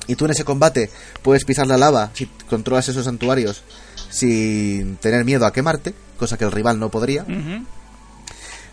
Y 0.07 0.15
tú 0.15 0.25
en 0.25 0.31
ese 0.31 0.45
combate 0.45 0.89
puedes 1.23 1.45
pisar 1.45 1.67
la 1.67 1.77
lava 1.77 2.11
si 2.13 2.27
controlas 2.49 2.87
esos 2.87 3.05
santuarios 3.05 3.63
sin 4.09 4.97
tener 4.97 5.25
miedo 5.25 5.45
a 5.45 5.53
quemarte, 5.53 5.93
cosa 6.17 6.37
que 6.37 6.45
el 6.45 6.51
rival 6.51 6.79
no 6.79 6.89
podría, 6.89 7.25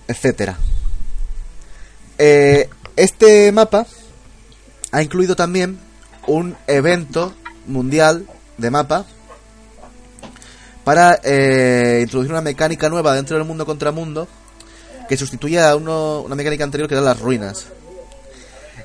etcétera. 0.07 0.59
Eh, 2.19 2.69
este 2.97 3.51
mapa 3.51 3.87
ha 4.93 5.03
incluido 5.03 5.35
también 5.35 5.79
un 6.27 6.55
evento 6.67 7.33
mundial 7.67 8.27
de 8.59 8.71
mapa 8.71 9.07
para 10.85 11.19
eh, 11.25 12.01
introducir 12.03 12.33
una 12.33 12.43
mecánica 12.43 12.89
nueva 12.89 13.15
dentro 13.15 13.37
del 13.37 13.47
mundo 13.47 13.65
contra 13.65 13.91
mundo 13.93 14.29
que 15.09 15.17
sustituye 15.17 15.61
a 15.61 15.77
uno- 15.77 16.21
una 16.23 16.35
mecánica 16.35 16.65
anterior 16.65 16.89
que 16.89 16.95
eran 16.95 17.05
las 17.05 17.21
ruinas. 17.21 17.67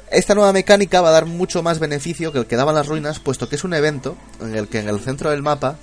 Esta 0.10 0.36
nueva 0.36 0.54
mecánica 0.54 1.02
va 1.02 1.10
a 1.10 1.12
dar 1.12 1.26
mucho 1.26 1.62
más 1.64 1.80
beneficio 1.80 2.32
que 2.32 2.40
el 2.40 2.46
que 2.46 2.56
daban 2.56 2.76
las 2.76 2.88
ruinas, 2.88 3.20
puesto 3.20 3.50
que 3.50 3.56
es 3.58 3.64
un 3.64 3.74
evento 3.74 4.16
en 4.42 4.56
el 4.56 4.68
que 4.70 4.80
en 4.80 4.88
el 4.88 5.00
centro 5.02 5.30
del 5.32 5.42
mapa 5.44 5.76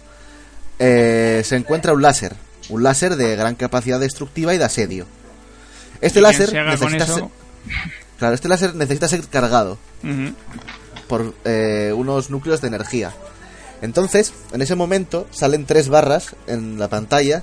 eh, 0.79 1.43
se 1.45 1.57
encuentra 1.57 1.93
un 1.93 2.03
láser, 2.03 2.35
un 2.71 2.83
láser 2.83 3.17
de 3.17 3.37
gran 3.37 3.55
capacidad 3.55 4.01
destructiva 4.01 4.55
y 4.55 4.59
de 4.59 4.65
asedio. 4.65 5.07
Este 6.01 6.21
láser 6.21 6.49
necesita 6.73 7.07
ser, 7.15 7.25
claro, 8.19 8.35
este 8.35 8.49
láser 8.49 8.75
necesita 8.75 9.09
ser 9.09 9.23
cargado 9.29 9.79
por 11.07 11.35
eh, 11.45 11.93
unos 11.95 12.31
núcleos 12.31 12.61
de 12.63 12.69
energía. 12.69 13.13
Entonces, 13.83 14.33
en 14.53 14.63
ese 14.63 14.75
momento 14.75 15.27
salen 15.31 15.67
tres 15.67 15.89
barras 15.89 16.35
en 16.47 16.79
la 16.79 16.89
pantalla, 16.89 17.43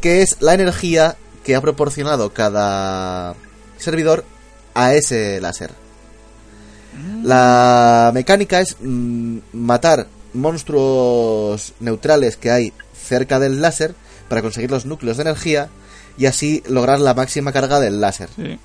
que 0.00 0.22
es 0.22 0.36
la 0.40 0.54
energía 0.54 1.16
que 1.44 1.54
ha 1.54 1.60
proporcionado 1.60 2.32
cada 2.32 3.34
servidor 3.78 4.24
a 4.74 4.94
ese 4.94 5.40
láser. 5.40 5.70
La 7.22 8.10
mecánica 8.14 8.60
es 8.60 8.76
mm, 8.80 9.38
matar 9.52 10.06
monstruos 10.32 11.74
neutrales 11.80 12.36
que 12.36 12.50
hay 12.50 12.72
cerca 12.94 13.38
del 13.38 13.60
láser 13.60 13.94
para 14.28 14.42
conseguir 14.42 14.70
los 14.70 14.86
núcleos 14.86 15.16
de 15.16 15.22
energía 15.22 15.68
y 16.16 16.26
así 16.26 16.62
lograr 16.68 17.00
la 17.00 17.14
máxima 17.14 17.52
carga 17.52 17.80
del 17.80 18.00
láser. 18.00 18.28
Sí. 18.36 18.58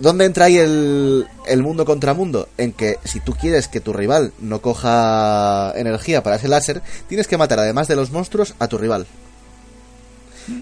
¿Dónde 0.00 0.26
entra 0.26 0.44
ahí 0.44 0.56
el, 0.56 1.26
el 1.46 1.62
mundo 1.62 1.84
contra 1.84 2.14
mundo? 2.14 2.48
En 2.56 2.72
que 2.72 2.98
si 3.04 3.20
tú 3.20 3.34
quieres 3.34 3.66
que 3.66 3.80
tu 3.80 3.92
rival 3.92 4.32
no 4.38 4.62
coja 4.62 5.72
energía 5.74 6.22
para 6.22 6.36
ese 6.36 6.48
láser, 6.48 6.82
tienes 7.08 7.26
que 7.26 7.36
matar 7.36 7.58
además 7.58 7.88
de 7.88 7.96
los 7.96 8.12
monstruos 8.12 8.54
a 8.58 8.68
tu 8.68 8.78
rival. 8.78 9.06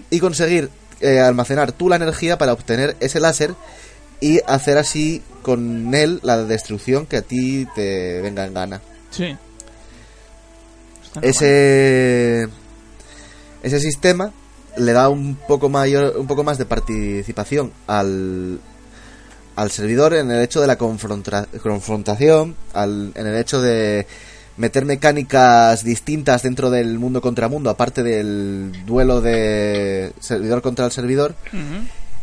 Y 0.09 0.19
conseguir 0.19 0.69
eh, 1.01 1.19
almacenar 1.19 1.71
tú 1.71 1.89
la 1.89 1.95
energía 1.97 2.37
para 2.37 2.53
obtener 2.53 2.95
ese 2.99 3.19
láser 3.19 3.53
y 4.19 4.39
hacer 4.47 4.77
así 4.77 5.21
con 5.43 5.93
él 5.93 6.19
la 6.23 6.37
destrucción 6.43 7.05
que 7.05 7.17
a 7.17 7.21
ti 7.21 7.67
te 7.75 8.19
venga 8.21 8.45
en 8.45 8.53
gana. 8.53 8.81
Sí. 9.11 9.35
Está. 11.03 11.19
Ese 11.21 12.47
ese 13.63 13.79
sistema 13.79 14.31
le 14.77 14.91
da 14.93 15.09
un 15.09 15.35
poco 15.35 15.69
mayor 15.69 16.15
un 16.17 16.27
poco 16.27 16.43
más 16.43 16.57
de 16.57 16.65
participación 16.65 17.71
al 17.87 18.59
al 19.55 19.71
servidor 19.71 20.13
en 20.13 20.29
el 20.29 20.43
hecho 20.43 20.61
de 20.61 20.67
la 20.67 20.77
confronta- 20.77 21.47
confrontación, 21.63 22.55
al- 22.73 23.11
en 23.15 23.25
el 23.25 23.35
hecho 23.37 23.59
de 23.59 24.05
meter 24.57 24.85
mecánicas 24.85 25.83
distintas 25.83 26.43
dentro 26.43 26.69
del 26.69 26.97
mundo 26.99 27.21
contra 27.21 27.47
mundo, 27.47 27.69
aparte 27.69 28.03
del 28.03 28.71
duelo 28.85 29.21
de 29.21 30.11
servidor 30.19 30.61
contra 30.61 30.85
el 30.85 30.91
servidor, 30.91 31.35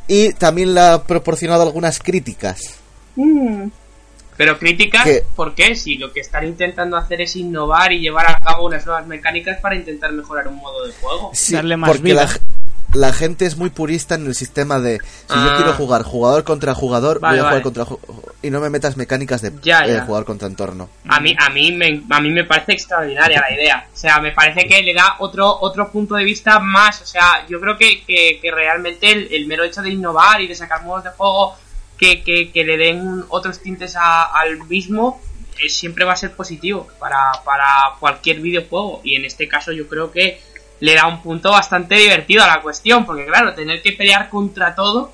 y 0.07 0.33
también 0.35 0.75
le 0.75 0.81
ha 0.81 1.03
proporcionado 1.05 1.63
algunas 1.63 1.99
críticas. 1.99 2.77
Mm, 3.17 3.69
Pero 4.37 4.59
críticas, 4.59 5.05
¿Qué? 5.05 5.25
¿por 5.37 5.55
qué? 5.55 5.77
Si 5.77 5.97
lo 5.97 6.13
que 6.13 6.21
están 6.21 6.45
intentando 6.45 6.97
hacer 6.97 7.21
es 7.21 7.37
innovar 7.37 7.93
y 7.93 8.01
llevar 8.01 8.27
a 8.29 8.39
cabo 8.41 8.67
unas 8.67 8.85
nuevas 8.85 9.07
mecánicas 9.07 9.61
para 9.61 9.77
intentar 9.77 10.13
mejorar 10.13 10.49
un 10.49 10.57
modo 10.57 10.85
de 10.87 10.93
juego. 10.95 11.31
Sí, 11.33 11.55
Darle 11.55 11.77
más 11.77 11.89
porque 11.89 12.03
vida. 12.03 12.25
La, 12.25 12.41
la 12.95 13.13
gente 13.13 13.45
es 13.47 13.57
muy 13.57 13.71
purista 13.71 14.15
en 14.15 14.27
el 14.27 14.35
sistema 14.35 14.79
de 14.81 14.99
si 15.01 15.05
Ah. 15.29 15.49
yo 15.51 15.57
quiero 15.57 15.73
jugar 15.75 16.03
jugador 16.03 16.45
contra 16.45 16.75
jugador, 16.75 17.21
Vale, 17.21 17.39
voy 17.39 17.39
a 17.41 17.43
jugar 17.43 17.53
vale. 17.55 17.63
contra 17.63 17.85
ju- 17.85 17.99
y 18.43 18.51
no 18.51 18.61
me 18.61 18.71
metas 18.71 18.97
mecánicas 18.97 19.43
de 19.43 19.53
Ya, 19.63 19.81
eh, 19.85 19.95
ya. 19.95 20.03
jugador 20.05 20.25
contra 20.25 20.47
entorno. 20.49 20.89
A 21.09 21.19
mí, 21.21 21.35
a 21.39 21.51
mí 21.51 21.73
me, 21.73 22.03
a 22.11 22.21
mí 22.21 22.31
me 22.31 22.45
parece 22.45 22.73
extraordinaria 22.73 23.41
la 23.41 23.53
idea. 23.55 23.87
O 23.93 23.97
sea, 23.97 24.21
me 24.21 24.33
parece 24.33 24.67
que 24.67 24.83
le 24.83 24.95
da 24.95 25.17
otro, 25.19 25.59
otro 25.61 25.91
punto 25.91 26.15
de 26.15 26.25
vista 26.25 26.59
más. 26.61 27.01
O 27.03 27.07
sea, 27.07 27.47
yo 27.49 27.61
creo 27.61 27.77
que, 27.77 28.05
que, 28.05 28.39
que 28.41 28.51
realmente 28.51 29.11
el, 29.11 29.29
el 29.33 29.47
mero 29.47 29.65
hecho 29.65 29.83
de 29.83 29.91
innovar 29.91 30.41
y 30.41 30.47
de 30.47 30.55
sacar 30.55 30.83
modos 30.85 31.05
de 31.05 31.11
juego 31.11 31.57
que, 31.99 32.23
que, 32.23 32.51
que 32.53 32.65
le 32.65 32.77
den 32.77 33.25
otros 33.29 33.61
tintes 33.61 33.97
a- 33.97 34.25
al 34.25 34.59
mismo 34.69 35.21
eh, 35.63 35.69
siempre 35.69 36.05
va 36.05 36.13
a 36.13 36.17
ser 36.17 36.33
positivo 36.33 36.89
para, 36.99 37.33
para 37.45 37.67
cualquier 38.01 38.41
videojuego. 38.41 39.01
Y 39.05 39.15
en 39.17 39.25
este 39.25 39.49
caso 39.49 39.73
yo 39.73 39.89
creo 39.89 40.11
que 40.13 40.41
le 40.85 40.95
da 40.95 41.07
un 41.07 41.23
punto 41.23 41.51
bastante 41.51 41.95
divertido 41.95 42.45
a 42.45 42.47
la 42.47 42.61
cuestión. 42.61 43.07
Porque 43.07 43.25
claro, 43.25 43.55
tener 43.55 43.81
que 43.81 43.93
pelear 43.93 44.29
contra 44.29 44.75
todo 44.75 45.13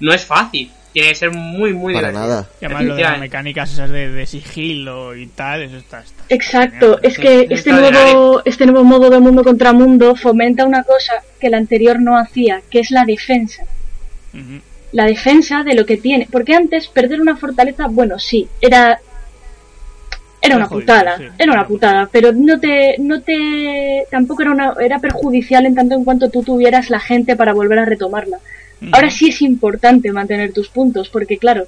no 0.00 0.12
es 0.12 0.26
fácil. 0.26 0.70
Tiene 0.92 1.08
que 1.10 1.14
ser 1.14 1.30
muy, 1.30 1.72
muy 1.72 1.94
Para 1.94 2.08
divertido. 2.08 2.34
nada. 2.34 2.48
Y 2.60 2.64
además 2.66 2.84
lo 2.84 2.94
de 2.96 3.02
las 3.02 3.18
mecánicas 3.18 3.72
esas 3.72 3.88
de, 3.90 4.10
de 4.10 4.26
sigilo 4.26 5.14
y 5.16 5.26
tal, 5.28 5.62
eso 5.62 5.76
está... 5.78 6.00
está 6.00 6.22
exacto, 6.28 6.96
genial. 6.96 7.00
es 7.02 7.18
que 7.18 7.40
Es 7.42 7.50
este 7.50 7.72
nuevo, 7.72 8.42
este 8.44 8.66
nuevo 8.66 8.84
modo 8.84 9.08
de 9.08 9.20
mundo 9.20 9.42
contra 9.42 9.72
mundo 9.72 10.16
fomenta 10.16 10.66
una 10.66 10.82
cosa 10.82 11.14
que 11.40 11.46
el 11.46 11.54
anterior 11.54 11.98
no 12.00 12.18
hacía, 12.18 12.60
que 12.70 12.80
es 12.80 12.90
la 12.90 13.04
defensa. 13.06 13.62
La 14.92 15.04
defensa 15.06 15.62
de 15.64 15.74
lo 15.74 15.86
que 15.86 15.96
tiene. 15.96 16.28
Porque 16.30 16.54
antes 16.54 16.88
perder 16.88 17.22
una 17.22 17.36
fortaleza, 17.36 17.86
bueno, 17.88 18.18
sí, 18.18 18.48
era 18.60 18.98
era 20.46 20.56
una 20.56 20.66
jodido, 20.66 20.86
putada, 20.86 21.18
sí, 21.18 21.24
era 21.38 21.52
una 21.52 21.66
putada, 21.66 22.08
pero 22.10 22.32
no 22.32 22.58
te, 22.58 22.96
no 22.98 23.20
te, 23.22 24.04
tampoco 24.10 24.42
era 24.42 24.50
una, 24.52 24.74
era 24.80 24.98
perjudicial 24.98 25.66
en 25.66 25.74
tanto 25.74 25.94
en 25.94 26.04
cuanto 26.04 26.30
tú 26.30 26.42
tuvieras 26.42 26.90
la 26.90 27.00
gente 27.00 27.36
para 27.36 27.52
volver 27.52 27.78
a 27.78 27.84
retomarla. 27.84 28.38
Ahora 28.92 29.10
sí 29.10 29.28
es 29.28 29.40
importante 29.42 30.12
mantener 30.12 30.52
tus 30.52 30.68
puntos, 30.68 31.08
porque 31.08 31.38
claro, 31.38 31.66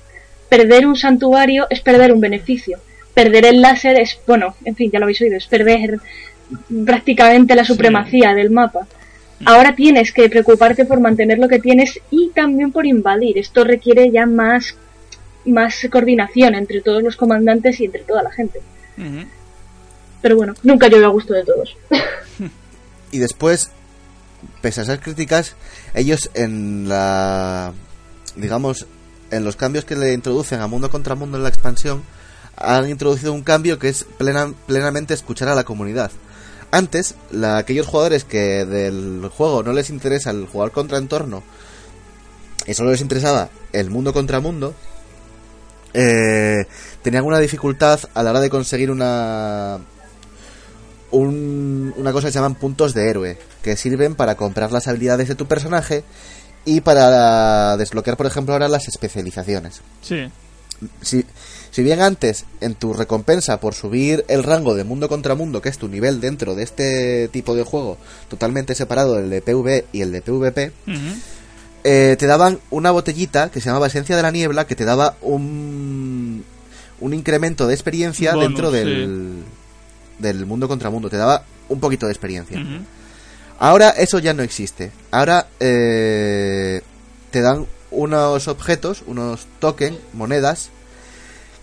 perder 0.49 0.87
un 0.87 0.97
santuario 0.97 1.67
es 1.71 1.81
perder 1.81 2.13
un 2.13 2.21
beneficio. 2.21 2.79
Perder 3.15 3.47
el 3.47 3.63
láser 3.63 3.99
es, 3.99 4.19
bueno, 4.27 4.55
en 4.65 4.77
fin, 4.77 4.91
ya 4.91 4.99
lo 4.99 5.07
habéis 5.07 5.21
oído, 5.23 5.37
es 5.37 5.47
perder 5.47 5.99
prácticamente 6.85 7.55
la 7.55 7.65
supremacía 7.65 8.35
del 8.35 8.51
mapa. 8.51 8.87
Ahora 9.45 9.75
tienes 9.75 10.13
que 10.13 10.29
preocuparte 10.29 10.85
por 10.85 11.01
mantener 11.01 11.39
lo 11.39 11.49
que 11.49 11.61
tienes 11.61 12.01
y 12.11 12.31
también 12.35 12.73
por 12.73 12.87
invadir. 12.87 13.39
Esto 13.39 13.65
requiere 13.65 14.11
ya 14.11 14.27
más, 14.27 14.77
más 15.49 15.75
coordinación 15.91 16.55
entre 16.55 16.81
todos 16.81 17.03
los 17.03 17.17
comandantes 17.17 17.81
y 17.81 17.85
entre 17.87 18.03
toda 18.05 18.23
la 18.23 18.31
gente. 18.31 18.61
Pero 20.23 20.37
bueno, 20.37 20.55
nunca 20.63 20.89
llueve 20.89 21.05
a 21.07 21.09
gusto 21.09 21.35
de 21.35 21.45
todos. 21.45 21.77
Y 23.11 23.21
después, 23.21 23.71
pese 24.61 24.83
a 24.83 24.85
ser 24.85 25.01
críticas, 25.01 25.57
ellos 25.95 26.29
en 26.35 26.91
la. 26.91 27.73
digamos, 28.37 28.87
en 29.31 29.45
los 29.45 29.57
cambios 29.57 29.87
que 29.87 29.97
le 29.97 30.13
introducen 30.13 30.61
a 30.61 30.67
mundo 30.67 30.91
contra 30.91 31.15
mundo 31.15 31.39
en 31.39 31.43
la 31.43 31.49
expansión, 31.49 32.03
han 32.57 32.87
introducido 32.91 33.33
un 33.33 33.43
cambio 33.43 33.79
que 33.79 33.89
es 33.89 34.05
plena- 34.19 34.53
plenamente 34.67 35.15
escuchar 35.15 35.49
a 35.49 35.55
la 35.55 35.65
comunidad. 35.65 36.11
Antes, 36.71 37.15
la- 37.31 37.57
aquellos 37.57 37.87
jugadores 37.87 38.25
que 38.25 38.67
del 38.67 39.27
juego 39.35 39.63
no 39.63 39.73
les 39.73 39.89
interesa 39.89 40.31
el 40.31 40.47
jugar 40.47 40.71
contra 40.71 40.99
entorno 40.99 41.43
y 42.67 42.75
solo 42.75 42.91
les 42.91 43.01
interesaba 43.01 43.49
el 43.73 43.89
mundo 43.89 44.13
contra 44.13 44.41
mundo, 44.41 44.75
eh, 46.01 46.65
tenían 47.03 47.25
una 47.25 47.39
dificultad 47.41 47.99
a 48.15 48.23
la 48.23 48.31
hora 48.31 48.41
de 48.41 48.51
conseguir 48.51 48.91
una 48.91 49.79
un- 51.11 51.95
una 51.97 52.13
cosa 52.13 52.27
que 52.29 52.33
se 52.33 52.39
llaman 52.39 52.55
puntos 52.55 52.93
de 52.95 53.09
héroe, 53.09 53.39
que 53.63 53.77
sirven 53.77 54.15
para 54.15 54.35
comprar 54.37 54.73
las 54.73 54.89
habilidades 54.89 55.29
de 55.29 55.35
tu 55.35 55.47
personaje 55.47 56.05
y 56.65 56.83
para 56.83 57.77
desbloquear, 57.79 58.17
por 58.17 58.27
ejemplo, 58.27 58.53
ahora 58.53 58.69
las 58.69 58.89
especializaciones. 58.89 59.81
Sí. 60.03 60.31
Si, 61.01 61.25
si 61.71 61.83
bien 61.83 62.01
antes, 62.03 62.45
en 62.61 62.75
tu 62.75 62.93
recompensa 62.93 63.59
por 63.59 63.75
subir 63.75 64.25
el 64.29 64.45
rango 64.45 64.75
de 64.75 64.85
mundo 64.85 65.09
contra 65.09 65.35
mundo, 65.35 65.61
que 65.63 65.71
es 65.71 65.79
tu 65.79 65.89
nivel 65.89 66.21
dentro 66.21 66.55
de 66.55 66.63
este 66.63 67.29
tipo 67.29 67.55
de 67.57 67.65
juego, 67.65 67.97
totalmente 68.29 68.75
separado 68.75 69.15
del 69.15 69.31
de 69.31 69.41
PvE 69.43 69.87
y 69.93 70.03
el 70.03 70.13
de 70.13 70.21
PvP. 70.23 70.73
Eh, 71.85 72.17
te 72.19 72.27
daban 72.27 72.59
una 72.71 72.91
botellita 72.91 73.51
que 73.51 73.61
se 73.61 73.67
llamaba 73.67 73.87
Esencia 73.87 74.17
de 74.17 74.23
la 74.23 74.31
Niebla, 74.31 74.67
que 74.67 74.77
te 74.77 74.85
daba 74.85 75.17
un, 75.23 76.45
un 77.01 77.15
incremento 77.15 77.67
de 77.67 77.75
experiencia 77.75 78.35
dentro 78.35 78.71
del, 78.71 79.43
del 80.19 80.47
mundo 80.47 80.69
contra 80.69 80.91
mundo. 80.91 81.09
Te 81.09 81.17
daba 81.17 81.45
un 81.69 81.81
poquito 81.81 82.07
de 82.07 82.13
experiencia. 82.13 82.59
Ahora 83.59 83.91
eso 83.91 84.19
ya 84.19 84.35
no 84.35 84.43
existe. 84.43 84.93
Ahora 85.11 85.47
eh, 85.61 86.83
te 87.31 87.41
dan 87.41 87.67
unos 87.91 88.49
objetos, 88.49 89.03
unos 89.07 89.47
tokens, 89.61 89.99
monedas, 90.13 90.71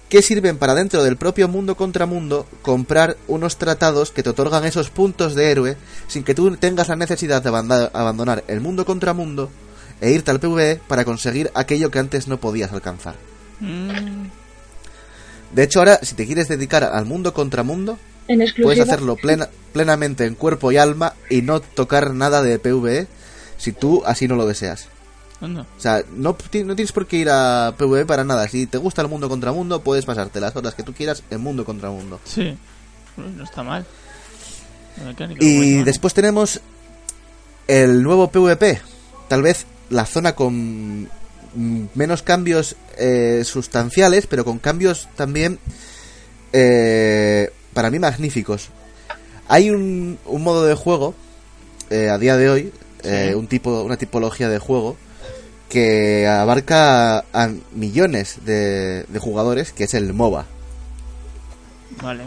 que 0.09 0.21
sirven 0.21 0.57
para 0.57 0.75
dentro 0.75 1.03
del 1.03 1.17
propio 1.17 1.47
mundo 1.47 1.75
contra 1.75 2.05
mundo 2.05 2.45
comprar 2.61 3.17
unos 3.27 3.57
tratados 3.57 4.11
que 4.11 4.23
te 4.23 4.29
otorgan 4.29 4.65
esos 4.65 4.89
puntos 4.89 5.35
de 5.35 5.51
héroe 5.51 5.77
sin 6.07 6.23
que 6.23 6.35
tú 6.35 6.55
tengas 6.57 6.89
la 6.89 6.95
necesidad 6.95 7.41
de 7.41 7.49
abandonar 7.49 8.43
el 8.47 8.61
mundo 8.61 8.85
contra 8.85 9.13
mundo 9.13 9.49
e 10.01 10.11
irte 10.11 10.31
al 10.31 10.39
PvE 10.39 10.79
para 10.87 11.05
conseguir 11.05 11.51
aquello 11.53 11.89
que 11.91 11.99
antes 11.99 12.27
no 12.27 12.37
podías 12.39 12.71
alcanzar. 12.71 13.15
Mm. 13.59 14.27
De 15.53 15.63
hecho 15.63 15.79
ahora 15.79 15.99
si 16.01 16.15
te 16.15 16.25
quieres 16.25 16.47
dedicar 16.47 16.83
al 16.83 17.05
mundo 17.05 17.33
contra 17.33 17.63
mundo 17.63 17.97
En 18.27 18.43
Puedes 18.61 18.81
hacerlo 18.81 19.15
plena- 19.15 19.49
plenamente 19.71 20.25
en 20.25 20.35
cuerpo 20.35 20.71
y 20.71 20.77
alma 20.77 21.13
y 21.29 21.41
no 21.43 21.59
tocar 21.61 22.13
nada 22.13 22.41
de 22.41 22.57
PvE 22.59 23.07
si 23.57 23.71
tú 23.71 24.03
así 24.05 24.27
no 24.27 24.35
lo 24.35 24.45
deseas. 24.45 24.87
Anda. 25.41 25.61
O 25.77 25.79
sea, 25.79 26.03
no, 26.11 26.35
no 26.65 26.75
tienes 26.75 26.91
por 26.91 27.05
qué 27.07 27.17
ir 27.17 27.29
a 27.29 27.75
PvE 27.77 28.05
para 28.05 28.23
nada. 28.23 28.47
Si 28.47 28.65
te 28.67 28.77
gusta 28.77 29.01
el 29.01 29.07
mundo 29.09 29.29
contra 29.29 29.51
mundo, 29.51 29.81
puedes 29.81 30.05
pasarte 30.05 30.39
las 30.41 30.55
horas 30.55 30.73
que 30.75 30.83
tú 30.83 30.93
quieras 30.93 31.23
en 31.29 31.39
mundo 31.41 31.63
contra 31.65 31.89
mundo. 31.89 32.19
Sí. 32.25 32.57
No 33.15 33.43
está 33.43 33.63
mal. 33.63 33.85
Y 35.39 35.83
después 35.83 36.13
tenemos 36.13 36.61
el 37.67 38.01
nuevo 38.03 38.29
PvP. 38.31 38.81
Tal 39.27 39.41
vez 39.41 39.65
la 39.89 40.05
zona 40.05 40.33
con 40.35 41.09
menos 41.95 42.21
cambios 42.21 42.75
eh, 42.97 43.43
sustanciales, 43.45 44.27
pero 44.27 44.43
con 44.43 44.59
cambios 44.59 45.07
también 45.15 45.59
eh, 46.53 47.49
para 47.73 47.89
mí 47.89 47.99
magníficos. 47.99 48.69
Hay 49.47 49.69
un, 49.69 50.17
un 50.25 50.43
modo 50.43 50.65
de 50.65 50.73
juego 50.75 51.13
eh, 51.89 52.09
a 52.09 52.17
día 52.17 52.35
de 52.37 52.49
hoy, 52.49 52.73
eh, 53.03 53.27
Sí. 53.29 53.35
un 53.35 53.47
tipo, 53.47 53.81
una 53.83 53.97
tipología 53.97 54.49
de 54.49 54.57
juego 54.59 54.97
que 55.69 56.27
abarca 56.27 57.19
a, 57.33 57.49
millones 57.73 58.37
de, 58.45 59.03
de 59.03 59.19
jugadores, 59.19 59.71
que 59.71 59.83
es 59.85 59.93
el 59.93 60.13
MOBA. 60.13 60.45
Vale. 62.01 62.23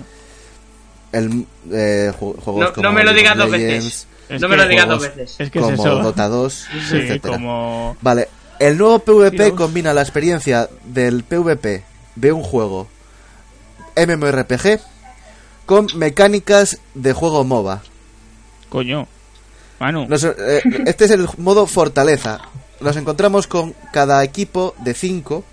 El, 1.13 1.47
eh, 1.73 2.13
ju- 2.19 2.37
juegos 2.41 2.61
No, 2.65 2.73
como 2.73 2.89
no 2.89 2.93
me 2.95 3.05
lo 3.05 3.13
digas 3.13 3.37
dos 3.37 3.51
veces. 3.51 4.07
Es 4.29 4.41
no 4.41 4.49
me 4.49 4.57
lo 4.57 4.67
digas 4.69 4.87
dos 4.89 5.03
veces. 5.03 5.37
Es 5.39 5.51
que 5.51 5.59
es 5.59 5.65
como 5.65 5.75
eso. 5.75 5.97
Dota 6.03 6.29
2, 6.29 6.53
Sí, 6.91 6.97
etcétera. 6.97 7.35
como... 7.35 7.97
Vale, 8.01 8.29
el 8.59 8.77
nuevo 8.77 8.99
PvP 8.99 9.55
combina 9.55 9.93
la 9.95 10.03
experiencia 10.03 10.69
del 10.85 11.23
PvP 11.25 11.83
de 12.17 12.33
un 12.33 12.43
juego 12.43 12.89
MMORPG 13.97 14.81
con 15.67 15.87
mecánicas 15.97 16.79
de 16.95 17.13
juego 17.13 17.45
MOBA. 17.45 17.83
Coño. 18.69 19.07
Manu. 19.81 20.07
Nos- 20.09 20.25
eh, 20.25 20.63
este 20.87 21.05
es 21.05 21.11
el 21.11 21.29
modo 21.39 21.67
fortaleza. 21.67 22.41
Nos 22.81 22.97
encontramos 22.97 23.47
con 23.47 23.75
cada 23.93 24.23
equipo 24.25 24.75
de 24.79 24.95
5 24.95 25.45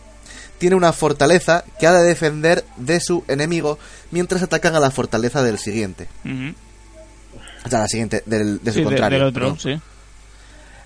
tiene 0.58 0.76
una 0.78 0.94
fortaleza 0.94 1.66
que 1.80 1.86
ha 1.86 1.92
de 1.94 2.04
defender 2.08 2.64
de 2.78 3.00
su 3.02 3.26
enemigo 3.28 3.78
mientras 4.12 4.42
atacan 4.42 4.74
a 4.76 4.80
la 4.80 4.90
fortaleza 4.90 5.44
del 5.44 5.60
siguiente. 5.60 6.08
Ujú. 6.24 6.56
O 7.66 7.70
sea, 7.70 7.80
la 7.80 7.88
siguiente, 7.88 8.22
del, 8.26 8.60
de 8.64 8.72
su 8.72 8.76
Sí, 8.78 8.80
de- 8.80 8.86
contrario. 8.86 9.18
del 9.20 9.28
otro, 9.28 9.42
perdón. 9.56 9.60
sí. 9.60 9.82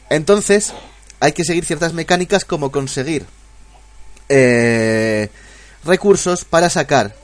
Entonces, 0.10 0.74
hay 1.20 1.34
que 1.34 1.44
seguir 1.44 1.66
ciertas 1.66 1.94
mecánicas 1.94 2.46
como 2.46 2.72
conseguir 2.72 3.26
eh, 4.30 5.30
recursos 5.84 6.46
para 6.46 6.70
sacar 6.70 7.16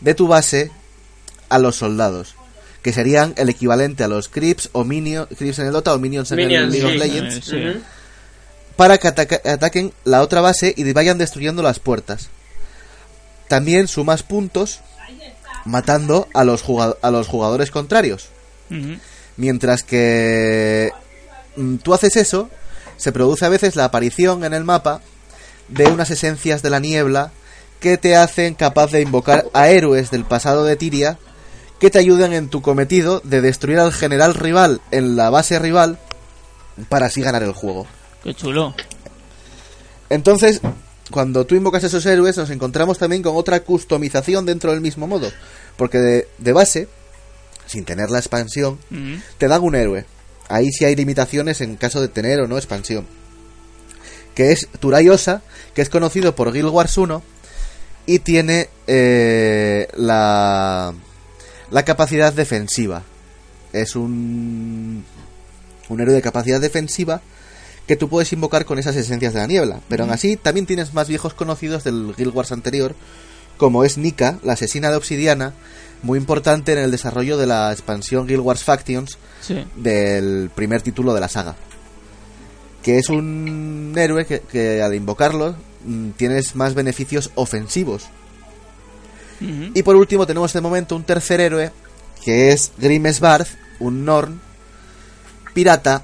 de 0.00 0.14
tu 0.14 0.28
base 0.28 0.70
a 1.48 1.58
los 1.58 1.76
soldados. 1.76 2.34
Que 2.82 2.92
serían 2.92 3.34
el 3.36 3.48
equivalente 3.48 4.04
a 4.04 4.08
los 4.08 4.28
creeps 4.28 4.70
o 4.72 4.84
minions, 4.84 5.28
creeps 5.36 5.58
en 5.58 5.66
el 5.66 5.72
Dota 5.72 5.92
o 5.92 5.98
minions 5.98 6.30
en 6.30 6.36
Minions, 6.36 6.72
el 6.74 6.80
League 6.80 6.86
of 6.86 6.92
sí. 6.92 6.98
Legends. 6.98 7.36
Eh, 7.52 7.74
sí. 7.74 7.82
Para 8.76 8.98
que 8.98 9.08
ataca- 9.08 9.40
ataquen 9.52 9.92
la 10.04 10.22
otra 10.22 10.40
base 10.40 10.72
y 10.76 10.90
vayan 10.92 11.18
destruyendo 11.18 11.62
las 11.62 11.80
puertas. 11.80 12.28
También 13.48 13.88
sumas 13.88 14.22
puntos 14.22 14.80
matando 15.64 16.28
a 16.34 16.44
los, 16.44 16.62
jugado- 16.62 16.98
a 17.02 17.10
los 17.10 17.26
jugadores 17.26 17.70
contrarios. 17.72 18.28
Mientras 19.36 19.82
que 19.82 20.92
mm, 21.56 21.76
tú 21.76 21.94
haces 21.94 22.16
eso, 22.16 22.50
se 22.96 23.12
produce 23.12 23.44
a 23.44 23.48
veces 23.48 23.76
la 23.76 23.84
aparición 23.84 24.44
en 24.44 24.54
el 24.54 24.64
mapa 24.64 25.00
de 25.68 25.86
unas 25.86 26.10
esencias 26.10 26.62
de 26.62 26.70
la 26.70 26.80
niebla 26.80 27.32
que 27.80 27.96
te 27.96 28.16
hacen 28.16 28.54
capaz 28.54 28.90
de 28.90 29.02
invocar 29.02 29.46
a 29.52 29.68
héroes 29.68 30.10
del 30.10 30.24
pasado 30.24 30.64
de 30.64 30.76
Tiria 30.76 31.18
que 31.78 31.90
te 31.90 31.98
ayudan 31.98 32.32
en 32.32 32.48
tu 32.48 32.60
cometido 32.60 33.20
de 33.24 33.40
destruir 33.40 33.78
al 33.78 33.92
general 33.92 34.34
rival 34.34 34.80
en 34.90 35.16
la 35.16 35.30
base 35.30 35.58
rival 35.58 35.98
para 36.88 37.06
así 37.06 37.20
ganar 37.20 37.42
el 37.42 37.52
juego. 37.52 37.86
Qué 38.24 38.34
chulo. 38.34 38.74
Entonces, 40.10 40.60
cuando 41.10 41.46
tú 41.46 41.54
invocas 41.54 41.84
esos 41.84 42.04
héroes, 42.06 42.36
nos 42.36 42.50
encontramos 42.50 42.98
también 42.98 43.22
con 43.22 43.36
otra 43.36 43.60
customización 43.60 44.46
dentro 44.46 44.72
del 44.72 44.80
mismo 44.80 45.06
modo. 45.06 45.30
Porque 45.76 45.98
de, 45.98 46.28
de 46.38 46.52
base, 46.52 46.88
sin 47.68 47.84
tener 47.84 48.10
la 48.10 48.18
expansión, 48.18 48.78
te 49.36 49.46
dan 49.46 49.62
un 49.62 49.74
héroe. 49.74 50.06
Ahí 50.48 50.72
sí 50.72 50.84
hay 50.84 50.96
limitaciones 50.96 51.60
en 51.60 51.76
caso 51.76 52.00
de 52.00 52.08
tener 52.08 52.40
o 52.40 52.48
no 52.48 52.56
expansión. 52.56 53.06
Que 54.34 54.52
es 54.52 54.68
Turayosa, 54.80 55.42
que 55.74 55.82
es 55.82 55.90
conocido 55.90 56.34
por 56.34 56.52
Guild 56.52 56.70
Wars 56.70 56.96
1 56.96 57.22
y 58.06 58.20
tiene 58.20 58.70
eh, 58.86 59.86
la, 59.94 60.94
la 61.70 61.84
capacidad 61.84 62.32
defensiva. 62.32 63.02
Es 63.72 63.94
un, 63.94 65.04
un 65.90 66.00
héroe 66.00 66.14
de 66.14 66.22
capacidad 66.22 66.60
defensiva 66.60 67.20
que 67.86 67.96
tú 67.96 68.08
puedes 68.08 68.32
invocar 68.32 68.64
con 68.64 68.78
esas 68.78 68.96
esencias 68.96 69.34
de 69.34 69.40
la 69.40 69.46
niebla. 69.46 69.80
Pero 69.88 70.04
aún 70.04 70.12
así 70.12 70.36
también 70.36 70.66
tienes 70.66 70.94
más 70.94 71.08
viejos 71.08 71.34
conocidos 71.34 71.84
del 71.84 72.14
Guild 72.16 72.34
Wars 72.34 72.52
anterior, 72.52 72.94
como 73.58 73.84
es 73.84 73.98
Nika, 73.98 74.38
la 74.42 74.54
asesina 74.54 74.90
de 74.90 74.96
obsidiana, 74.96 75.52
muy 76.02 76.18
importante 76.18 76.72
en 76.72 76.78
el 76.78 76.90
desarrollo 76.90 77.36
de 77.36 77.46
la 77.46 77.72
expansión 77.72 78.26
Guild 78.26 78.40
Wars 78.40 78.62
Factions 78.64 79.18
Sí. 79.40 79.64
del 79.76 80.50
primer 80.54 80.82
título 80.82 81.14
de 81.14 81.20
la 81.20 81.28
saga. 81.28 81.56
Que 82.82 82.98
es 82.98 83.08
un 83.08 83.94
héroe 83.96 84.24
que, 84.26 84.40
que 84.40 84.82
al 84.82 84.94
invocarlo 84.94 85.54
mm, 85.84 86.10
tienes 86.10 86.54
más 86.56 86.74
beneficios 86.74 87.30
ofensivos. 87.34 88.04
Y 89.40 89.84
por 89.84 89.94
último 89.94 90.26
tenemos 90.26 90.52
de 90.52 90.60
momento 90.60 90.96
un 90.96 91.04
tercer 91.04 91.40
héroe 91.40 91.70
que 92.24 92.50
es 92.50 92.72
Grimes 92.76 93.20
Barth, 93.20 93.46
un 93.78 94.04
Norn 94.04 94.40
pirata 95.54 96.02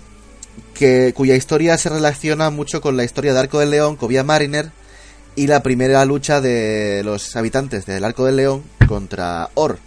que 0.73 1.12
cuya 1.16 1.35
historia 1.35 1.77
se 1.77 1.89
relaciona 1.89 2.51
mucho 2.51 2.81
con 2.81 2.97
la 2.97 3.03
historia 3.03 3.33
de 3.35 3.41
Arco 3.41 3.59
del 3.59 3.71
León, 3.71 3.97
Cobia 3.97 4.23
Mariner 4.23 4.71
y 5.36 5.47
la 5.47 5.62
primera 5.62 6.05
lucha 6.05 6.40
de 6.40 7.02
los 7.05 7.35
habitantes 7.36 7.86
del 7.86 8.05
Arco 8.05 8.24
del 8.24 8.36
León 8.36 8.62
contra 8.86 9.51
Or, 9.55 9.78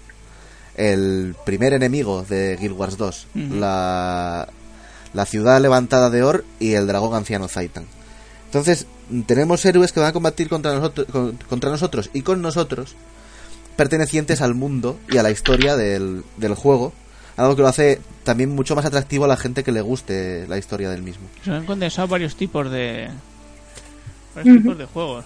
el 0.75 1.35
primer 1.45 1.73
enemigo 1.73 2.23
de 2.27 2.57
Guild 2.59 2.73
Wars 2.77 2.97
2, 2.97 3.27
Ujú. 3.35 3.55
la, 3.55 4.47
la 5.13 5.25
ciudad 5.25 5.61
levantada 5.61 6.09
de 6.09 6.23
Or 6.23 6.45
y 6.59 6.73
el 6.73 6.87
dragón 6.87 7.15
anciano 7.15 7.47
Zaitan. 7.47 7.85
Entonces, 8.45 8.85
tenemos 9.25 9.63
héroes 9.65 9.91
que 9.91 9.99
van 9.99 10.09
a 10.09 10.13
combatir 10.13 10.49
contra 10.49 10.73
nosotros, 10.75 11.07
con- 11.11 11.37
contra 11.49 11.69
nosotros 11.69 12.09
y 12.13 12.21
con 12.21 12.41
nosotros, 12.41 12.95
pertenecientes 13.75 14.41
al 14.41 14.53
mundo 14.53 14.99
y 15.09 15.17
a 15.17 15.23
la 15.23 15.31
historia 15.31 15.75
del, 15.75 16.23
del 16.37 16.55
juego, 16.55 16.93
algo 17.35 17.55
que 17.55 17.61
lo 17.61 17.67
hace 17.67 18.01
también 18.23 18.49
mucho 18.49 18.75
más 18.75 18.85
atractivo 18.85 19.25
a 19.25 19.27
la 19.27 19.37
gente 19.37 19.63
que 19.63 19.71
le 19.71 19.81
guste 19.81 20.45
la 20.47 20.57
historia 20.57 20.89
del 20.89 21.03
mismo, 21.03 21.27
Se 21.45 21.51
han 21.51 21.65
condensado 21.65 22.07
varios 22.07 22.35
tipos 22.35 22.69
de. 22.71 23.09
varios 24.35 24.57
tipos 24.57 24.77
de 24.77 24.85
juegos. 24.85 25.25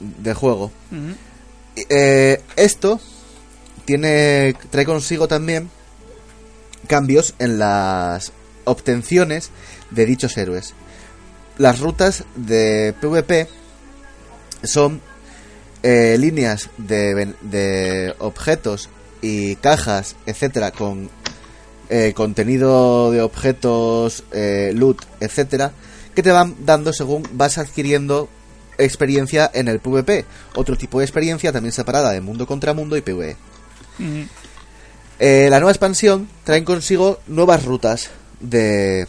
De 0.00 0.34
juego. 0.34 0.72
Eh, 1.88 2.42
esto 2.56 3.00
tiene 3.84 4.54
trae 4.70 4.84
consigo 4.84 5.28
también 5.28 5.70
cambios 6.86 7.34
en 7.38 7.58
las 7.58 8.32
obtenciones 8.64 9.50
de 9.90 10.06
dichos 10.06 10.36
héroes. 10.36 10.74
Las 11.58 11.80
rutas 11.80 12.24
de 12.36 12.94
PvP 13.00 13.48
son 14.64 15.00
eh, 15.82 16.16
líneas 16.18 16.70
de, 16.78 17.34
de 17.42 18.14
objetos 18.18 18.88
y 19.22 19.56
cajas, 19.56 20.16
etcétera, 20.26 20.70
con 20.72 21.10
eh, 21.88 22.12
contenido 22.14 23.10
de 23.10 23.20
objetos, 23.20 24.22
eh, 24.30 24.72
loot, 24.74 25.02
etcétera, 25.20 25.72
que 26.14 26.22
te 26.22 26.30
van 26.30 26.54
dando 26.64 26.92
según 26.92 27.28
vas 27.32 27.58
adquiriendo 27.58 28.28
experiencia 28.80 29.50
en 29.52 29.68
el 29.68 29.80
PvP. 29.80 30.24
Otro 30.54 30.76
tipo 30.76 30.98
de 30.98 31.04
experiencia 31.04 31.52
también 31.52 31.72
separada 31.72 32.10
de 32.12 32.20
mundo 32.20 32.46
contra 32.46 32.74
mundo 32.74 32.96
y 32.96 33.02
PvE. 33.02 33.36
Eh, 35.18 35.48
la 35.50 35.60
nueva 35.60 35.72
expansión 35.72 36.28
trae 36.44 36.64
consigo 36.64 37.20
nuevas 37.26 37.64
rutas 37.64 38.10
de, 38.40 39.06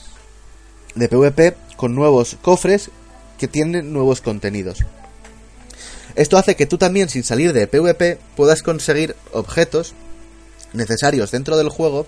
de 0.95 1.07
PvP 1.07 1.56
con 1.77 1.95
nuevos 1.95 2.38
cofres 2.41 2.91
que 3.38 3.48
tienen 3.48 3.93
nuevos 3.93 4.22
contenidos. 4.22 4.80
Esto 6.15 6.38
hace 6.38 6.56
que 6.56 6.65
tú 6.65 6.77
también, 6.77 7.10
sin 7.10 7.23
salir 7.23 7.53
de 7.53 7.68
PvP, 7.68 8.19
puedas 8.35 8.64
conseguir 8.64 9.15
objetos 9.31 9.93
necesarios 10.73 11.31
dentro 11.31 11.57
del 11.57 11.69
juego 11.69 12.06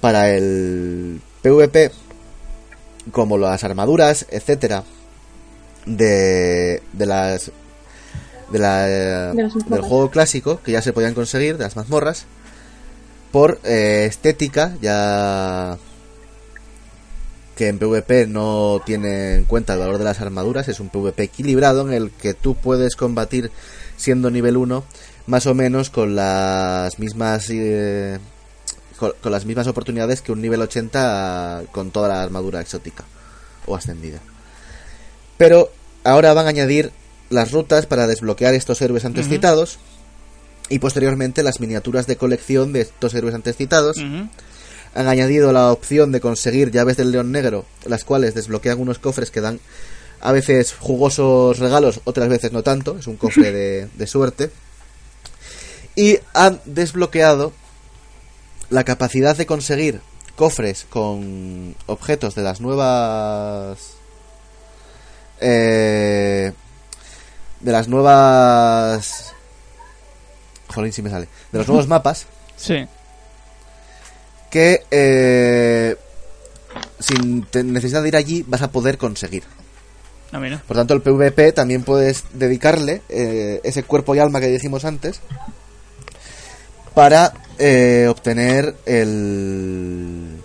para 0.00 0.30
el 0.30 1.20
PvP, 1.42 1.90
como 3.10 3.38
las 3.38 3.64
armaduras, 3.64 4.26
etcétera, 4.30 4.84
de, 5.86 6.82
de 6.92 7.06
las 7.06 7.52
de 8.50 8.58
la, 8.58 8.86
De 8.86 9.34
del 9.34 9.82
juego 9.82 10.10
clásico 10.10 10.60
que 10.62 10.72
ya 10.72 10.82
se 10.82 10.92
podían 10.92 11.14
conseguir 11.14 11.58
de 11.58 11.64
las 11.64 11.76
mazmorras 11.76 12.26
por 13.30 13.60
eh, 13.64 14.06
estética 14.08 14.76
ya 14.80 15.76
que 17.56 17.68
en 17.68 17.78
PvP 17.78 18.26
no 18.26 18.80
tiene 18.86 19.34
en 19.34 19.44
cuenta 19.44 19.74
el 19.74 19.80
valor 19.80 19.98
de 19.98 20.04
las 20.04 20.20
armaduras, 20.20 20.68
es 20.68 20.78
un 20.78 20.90
PvP 20.90 21.24
equilibrado 21.24 21.86
en 21.86 21.92
el 21.92 22.10
que 22.12 22.32
tú 22.32 22.54
puedes 22.54 22.94
combatir 22.94 23.50
siendo 23.96 24.30
nivel 24.30 24.56
1 24.56 24.84
más 25.26 25.46
o 25.46 25.54
menos 25.54 25.90
con 25.90 26.14
las 26.16 26.98
mismas 26.98 27.48
eh, 27.50 28.18
con, 28.96 29.12
con 29.20 29.32
las 29.32 29.44
mismas 29.44 29.66
oportunidades 29.66 30.22
que 30.22 30.32
un 30.32 30.40
nivel 30.40 30.62
80 30.62 31.64
con 31.72 31.90
toda 31.90 32.08
la 32.08 32.22
armadura 32.22 32.60
exótica 32.60 33.04
o 33.66 33.76
ascendida. 33.76 34.20
Pero 35.38 35.72
ahora 36.04 36.34
van 36.34 36.46
a 36.46 36.50
añadir 36.50 36.92
las 37.30 37.52
rutas 37.52 37.86
para 37.86 38.06
desbloquear 38.06 38.54
estos 38.54 38.80
héroes 38.82 39.04
antes 39.04 39.28
citados 39.28 39.78
y 40.68 40.78
posteriormente 40.78 41.42
las 41.42 41.60
miniaturas 41.60 42.06
de 42.06 42.16
colección 42.16 42.72
de 42.72 42.82
estos 42.82 43.14
héroes 43.14 43.34
antes 43.34 43.56
citados. 43.56 43.96
Han 43.98 45.08
añadido 45.08 45.52
la 45.52 45.70
opción 45.70 46.12
de 46.12 46.20
conseguir 46.20 46.70
llaves 46.70 46.96
del 46.96 47.12
león 47.12 47.30
negro, 47.32 47.64
las 47.86 48.04
cuales 48.04 48.34
desbloquean 48.34 48.80
unos 48.80 48.98
cofres 48.98 49.30
que 49.30 49.40
dan 49.40 49.60
a 50.20 50.32
veces 50.32 50.74
jugosos 50.74 51.58
regalos, 51.58 52.00
otras 52.04 52.28
veces 52.28 52.52
no 52.52 52.62
tanto, 52.62 52.98
es 52.98 53.06
un 53.06 53.16
cofre 53.16 53.52
de, 53.52 53.88
de 53.94 54.06
suerte. 54.06 54.50
Y 55.94 56.18
han 56.34 56.60
desbloqueado 56.64 57.52
la 58.70 58.84
capacidad 58.84 59.36
de 59.36 59.46
conseguir 59.46 60.00
cofres 60.36 60.86
con 60.88 61.74
objetos 61.86 62.34
de 62.34 62.42
las 62.42 62.60
nuevas... 62.60 63.97
eh, 65.40 66.52
de 67.60 67.72
las 67.72 67.88
nuevas... 67.88 69.34
Jolín, 70.68 70.92
si 70.92 71.02
me 71.02 71.10
sale. 71.10 71.28
De 71.52 71.58
los 71.58 71.66
nuevos 71.68 71.88
mapas 71.88 72.26
Sí. 72.56 72.86
que 74.50 74.84
eh, 74.90 75.96
sin 76.98 77.46
necesidad 77.72 78.02
de 78.02 78.08
ir 78.08 78.16
allí 78.16 78.44
vas 78.46 78.62
a 78.62 78.70
poder 78.70 78.98
conseguir. 78.98 79.44
No. 80.32 80.40
Por 80.66 80.76
tanto, 80.76 80.92
el 80.92 81.00
PvP 81.00 81.52
también 81.52 81.84
puedes 81.84 82.24
dedicarle 82.34 83.00
eh, 83.08 83.60
ese 83.64 83.82
cuerpo 83.82 84.14
y 84.14 84.18
alma 84.18 84.40
que 84.40 84.48
dijimos 84.48 84.84
antes 84.84 85.20
para 86.94 87.32
eh, 87.58 88.06
obtener 88.10 88.76
el 88.84 90.36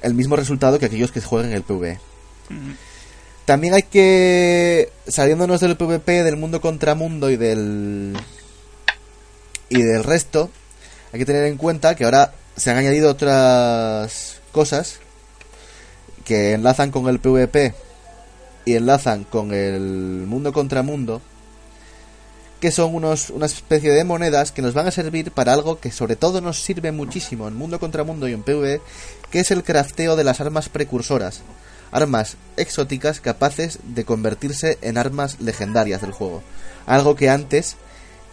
el 0.00 0.14
mismo 0.14 0.36
resultado 0.36 0.78
que 0.78 0.86
aquellos 0.86 1.12
que 1.12 1.20
jueguen 1.20 1.52
el 1.52 1.62
PvE. 1.62 2.00
También 3.44 3.74
hay 3.74 3.82
que, 3.82 4.90
saliéndonos 5.08 5.60
del 5.60 5.76
PvP, 5.76 6.22
del 6.22 6.36
mundo 6.36 6.60
contra 6.60 6.94
mundo 6.94 7.30
y 7.30 7.36
del 7.36 8.16
y 9.68 9.82
del 9.82 10.04
resto, 10.04 10.50
hay 11.12 11.18
que 11.18 11.26
tener 11.26 11.46
en 11.46 11.56
cuenta 11.56 11.94
que 11.94 12.04
ahora 12.04 12.34
se 12.56 12.70
han 12.70 12.76
añadido 12.76 13.10
otras 13.10 14.40
cosas 14.52 15.00
que 16.24 16.52
enlazan 16.52 16.90
con 16.90 17.08
el 17.08 17.18
PvP 17.18 17.74
y 18.64 18.76
enlazan 18.76 19.24
con 19.24 19.52
el 19.52 20.24
mundo 20.26 20.52
contra 20.52 20.82
mundo, 20.82 21.20
que 22.60 22.70
son 22.70 22.94
unos, 22.94 23.30
una 23.30 23.46
especie 23.46 23.92
de 23.92 24.04
monedas 24.04 24.52
que 24.52 24.62
nos 24.62 24.74
van 24.74 24.86
a 24.86 24.92
servir 24.92 25.32
para 25.32 25.52
algo 25.52 25.80
que 25.80 25.90
sobre 25.90 26.14
todo 26.14 26.40
nos 26.40 26.62
sirve 26.62 26.92
muchísimo 26.92 27.48
en 27.48 27.56
mundo 27.56 27.80
contra 27.80 28.04
mundo 28.04 28.28
y 28.28 28.34
en 28.34 28.42
PvE, 28.42 28.80
que 29.30 29.40
es 29.40 29.50
el 29.50 29.64
crafteo 29.64 30.14
de 30.14 30.24
las 30.24 30.40
armas 30.40 30.68
precursoras. 30.68 31.42
Armas 31.92 32.36
exóticas 32.56 33.20
capaces 33.20 33.78
de 33.84 34.04
convertirse 34.04 34.78
en 34.82 34.98
armas 34.98 35.40
legendarias 35.40 36.00
del 36.00 36.12
juego. 36.12 36.42
Algo 36.86 37.14
que 37.14 37.30
antes 37.30 37.76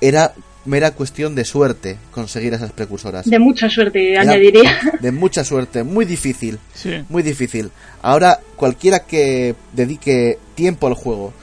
era 0.01 0.33
mera 0.65 0.91
cuestión 0.91 1.35
de 1.35 1.45
suerte 1.45 1.97
conseguir 2.11 2.53
esas 2.53 2.71
precursoras. 2.71 3.25
De 3.25 3.39
mucha 3.39 3.69
suerte, 3.69 4.11
Era 4.11 4.21
añadiría. 4.21 4.79
De 5.01 5.11
mucha 5.11 5.43
suerte, 5.43 5.83
muy 5.83 6.05
difícil. 6.05 6.59
Sí. 6.73 7.03
Muy 7.09 7.23
difícil. 7.23 7.71
Ahora, 8.01 8.39
cualquiera 8.55 8.99
que 8.99 9.55
dedique 9.73 10.37
tiempo 10.55 10.87
al 10.87 10.93
juego, 10.93 11.33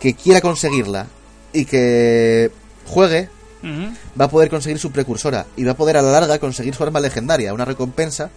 que 0.00 0.14
quiera 0.14 0.40
conseguirla 0.40 1.06
y 1.52 1.64
que 1.64 2.50
juegue, 2.86 3.28
va 4.20 4.26
a 4.26 4.30
poder 4.30 4.50
conseguir 4.50 4.78
su 4.78 4.92
precursora 4.92 5.46
y 5.56 5.64
va 5.64 5.72
a 5.72 5.76
poder 5.76 5.96
a 5.96 6.02
la 6.02 6.12
larga 6.12 6.38
conseguir 6.38 6.74
su 6.74 6.82
arma 6.82 7.00
legendaria, 7.00 7.54
una 7.54 7.64
recompensa 7.64 8.30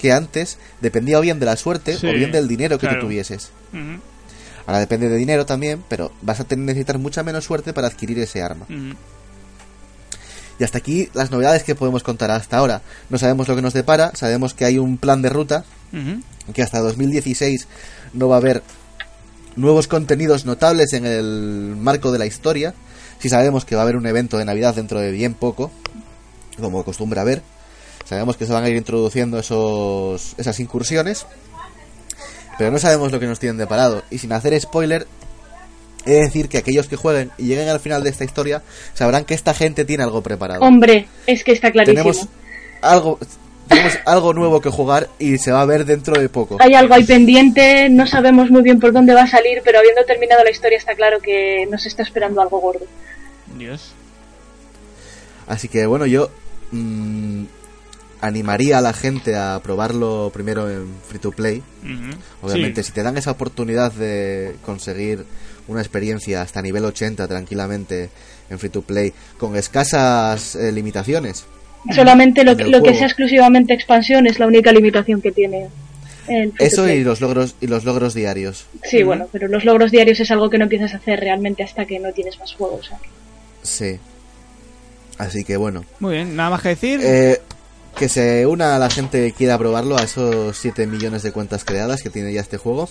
que 0.00 0.12
antes 0.12 0.58
dependía 0.80 1.18
o 1.18 1.20
bien 1.20 1.38
de 1.38 1.46
la 1.46 1.56
suerte 1.56 1.96
Sí, 1.96 2.06
o 2.06 2.12
bien 2.12 2.32
del 2.32 2.48
dinero 2.48 2.78
que 2.78 2.86
claro. 2.86 3.00
tú 3.00 3.06
tuvieses. 3.06 3.50
Ahora 4.66 4.78
depende 4.78 5.08
de 5.08 5.16
dinero 5.16 5.46
también, 5.46 5.82
pero 5.88 6.12
vas 6.22 6.40
a 6.40 6.44
tener, 6.44 6.64
necesitar 6.64 6.98
mucha 6.98 7.22
menos 7.22 7.44
suerte 7.44 7.72
para 7.72 7.88
adquirir 7.88 8.18
ese 8.18 8.42
arma. 8.42 8.66
Y 10.58 10.64
hasta 10.64 10.78
aquí 10.78 11.08
las 11.14 11.30
novedades 11.30 11.62
que 11.64 11.74
podemos 11.74 12.02
contar 12.02 12.30
hasta 12.30 12.58
ahora. 12.58 12.82
No 13.08 13.18
sabemos 13.18 13.48
lo 13.48 13.56
que 13.56 13.62
nos 13.62 13.72
depara, 13.72 14.12
sabemos 14.14 14.54
que 14.54 14.64
hay 14.64 14.78
un 14.78 14.98
plan 14.98 15.22
de 15.22 15.28
ruta, 15.28 15.64
que 16.54 16.62
hasta 16.62 16.80
2016 16.80 17.66
no 18.12 18.28
va 18.28 18.36
a 18.36 18.38
haber 18.38 18.62
nuevos 19.56 19.88
contenidos 19.88 20.44
notables 20.46 20.92
en 20.92 21.04
el 21.06 21.74
marco 21.78 22.12
de 22.12 22.18
la 22.18 22.26
historia. 22.26 22.74
Si 23.18 23.28
sabemos 23.28 23.64
que 23.64 23.74
va 23.74 23.82
a 23.82 23.84
haber 23.84 23.96
un 23.96 24.06
evento 24.06 24.38
de 24.38 24.44
Navidad 24.44 24.74
dentro 24.74 25.00
de 25.00 25.10
bien 25.10 25.34
poco, 25.34 25.70
como 26.58 26.80
acostumbra 26.80 27.22
haber. 27.22 27.42
Sabemos 28.10 28.36
que 28.36 28.44
se 28.44 28.52
van 28.52 28.64
a 28.64 28.68
ir 28.68 28.74
introduciendo 28.74 29.38
esos, 29.38 30.34
esas 30.36 30.58
incursiones. 30.58 31.26
Pero 32.58 32.72
no 32.72 32.80
sabemos 32.80 33.12
lo 33.12 33.20
que 33.20 33.26
nos 33.26 33.38
tienen 33.38 33.56
deparado. 33.56 34.02
Y 34.10 34.18
sin 34.18 34.32
hacer 34.32 34.60
spoiler, 34.60 35.06
he 36.04 36.10
de 36.10 36.20
decir 36.22 36.48
que 36.48 36.58
aquellos 36.58 36.88
que 36.88 36.96
jueguen 36.96 37.30
y 37.38 37.44
lleguen 37.44 37.68
al 37.68 37.78
final 37.78 38.02
de 38.02 38.10
esta 38.10 38.24
historia 38.24 38.62
sabrán 38.94 39.24
que 39.24 39.34
esta 39.34 39.54
gente 39.54 39.84
tiene 39.84 40.02
algo 40.02 40.24
preparado. 40.24 40.60
Hombre, 40.60 41.06
es 41.28 41.44
que 41.44 41.52
está 41.52 41.70
clarísimo. 41.70 42.02
tenemos 42.02 42.28
algo, 42.82 43.20
tenemos 43.68 43.96
algo 44.04 44.34
nuevo 44.34 44.60
que 44.60 44.70
jugar 44.70 45.08
y 45.20 45.38
se 45.38 45.52
va 45.52 45.60
a 45.60 45.66
ver 45.66 45.84
dentro 45.84 46.20
de 46.20 46.28
poco. 46.28 46.56
Hay 46.58 46.74
algo 46.74 46.94
ahí 46.94 47.04
pendiente, 47.04 47.88
no 47.90 48.08
sabemos 48.08 48.50
muy 48.50 48.62
bien 48.62 48.80
por 48.80 48.92
dónde 48.92 49.14
va 49.14 49.22
a 49.22 49.28
salir, 49.28 49.62
pero 49.64 49.78
habiendo 49.78 50.04
terminado 50.04 50.42
la 50.42 50.50
historia 50.50 50.78
está 50.78 50.96
claro 50.96 51.20
que 51.20 51.64
nos 51.70 51.86
está 51.86 52.02
esperando 52.02 52.40
algo 52.40 52.58
gordo. 52.58 52.86
Dios. 53.56 53.92
Así 55.46 55.68
que 55.68 55.86
bueno, 55.86 56.06
yo 56.06 56.28
mm, 56.72 57.44
animaría 58.20 58.78
a 58.78 58.80
la 58.80 58.92
gente 58.92 59.36
a 59.36 59.60
probarlo 59.62 60.30
primero 60.32 60.70
en 60.70 60.86
free 61.08 61.18
to 61.18 61.30
play. 61.32 61.62
Obviamente, 62.42 62.82
Sí. 62.82 62.88
si 62.88 62.92
te 62.94 63.02
dan 63.02 63.16
esa 63.16 63.30
oportunidad 63.32 63.92
de 63.92 64.56
conseguir 64.64 65.24
una 65.68 65.80
experiencia 65.80 66.42
hasta 66.42 66.60
nivel 66.62 66.84
80 66.84 67.26
tranquilamente 67.28 68.10
en 68.50 68.58
free 68.58 68.70
to 68.70 68.82
play, 68.82 69.12
con 69.38 69.56
escasas 69.56 70.56
eh, 70.56 70.72
limitaciones. 70.72 71.44
Solamente 71.94 72.44
lo, 72.44 72.54
lo 72.54 72.82
que 72.82 72.94
sea 72.94 73.06
exclusivamente 73.06 73.72
expansión 73.72 74.26
es 74.26 74.38
la 74.38 74.46
única 74.46 74.70
limitación 74.72 75.22
que 75.22 75.32
tiene. 75.32 75.68
el 76.28 76.52
Eso 76.58 76.88
y 76.88 77.02
los 77.02 77.20
logros 77.22 77.54
y 77.60 77.68
los 77.68 77.84
logros 77.84 78.12
diarios. 78.12 78.66
Sí, 78.84 79.02
bueno, 79.02 79.28
pero 79.32 79.48
los 79.48 79.64
logros 79.64 79.90
diarios 79.90 80.20
es 80.20 80.30
algo 80.30 80.50
que 80.50 80.58
no 80.58 80.64
empiezas 80.64 80.92
a 80.92 80.98
hacer 80.98 81.20
realmente 81.20 81.62
hasta 81.62 81.86
que 81.86 81.98
no 81.98 82.12
tienes 82.12 82.38
más 82.38 82.52
juegos. 82.52 82.80
o 82.80 82.88
sea 82.90 82.98
que- 82.98 83.08
Sí. 83.62 83.98
Así 85.18 85.44
que 85.44 85.56
bueno, 85.56 85.84
Muy 86.00 86.14
bien, 86.16 86.34
nada 86.36 86.50
más 86.50 86.62
que 86.62 86.68
decir. 86.70 87.00
Eh, 87.02 87.40
que 87.96 88.08
se 88.08 88.46
una 88.46 88.76
a 88.76 88.78
la 88.78 88.90
gente 88.90 89.26
que 89.26 89.32
quiera 89.32 89.58
probarlo 89.58 89.96
a 89.96 90.02
esos 90.02 90.56
7 90.56 90.86
millones 90.86 91.22
de 91.22 91.32
cuentas 91.32 91.64
creadas 91.64 92.02
que 92.02 92.10
tiene 92.10 92.32
ya 92.32 92.40
este 92.40 92.56
juego. 92.56 92.88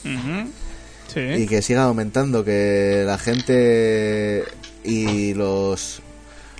Sí. 1.11 1.21
y 1.21 1.47
que 1.47 1.63
siga 1.63 1.85
aumentando, 1.85 2.45
que 2.45 3.01
la 3.03 3.17
gente 3.17 4.43
y 4.83 5.33
los 5.33 6.03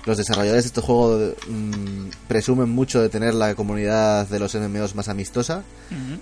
los 0.06 0.16
desarrolladores 0.16 0.64
de 0.64 0.68
este 0.68 0.80
juego 0.80 1.34
mm, 1.46 2.08
presumen 2.26 2.68
mucho 2.68 3.00
de 3.00 3.08
tener 3.08 3.34
la 3.34 3.54
comunidad 3.54 4.26
de 4.28 4.38
los 4.38 4.54
MMOs 4.54 4.94
más 4.94 5.08
amistosa 5.08 5.62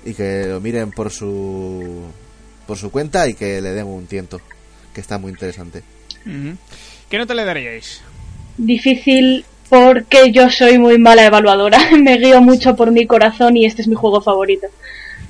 y 0.05 0.15
que 0.15 0.47
lo 0.47 0.61
miren 0.61 0.91
por 0.91 1.11
su 1.11 2.03
por 2.67 2.77
su 2.77 2.91
cuenta 2.91 3.29
y 3.29 3.35
que 3.35 3.63
le 3.63 3.71
den 3.71 3.87
un 3.87 4.07
tiento, 4.07 4.41
que 4.93 5.01
está 5.01 5.17
muy 5.19 5.31
interesante. 5.31 5.83
¿Qué 7.09 7.17
nota 7.17 7.33
le 7.33 7.45
daríais? 7.45 8.03
Difícil 8.59 9.47
porque 9.69 10.31
yo 10.33 10.51
soy 10.51 10.79
muy 10.79 10.99
mala 10.99 11.25
evaluadora. 11.25 11.79
Me 12.01 12.19
guío 12.19 12.41
mucho 12.41 12.77
por 12.77 12.91
mi 12.91 13.07
corazón 13.07 13.57
y 13.57 13.67
este 13.67 13.83
es 13.83 13.89
mi 13.89 13.95
juego 13.95 14.21
favorito. 14.21 14.67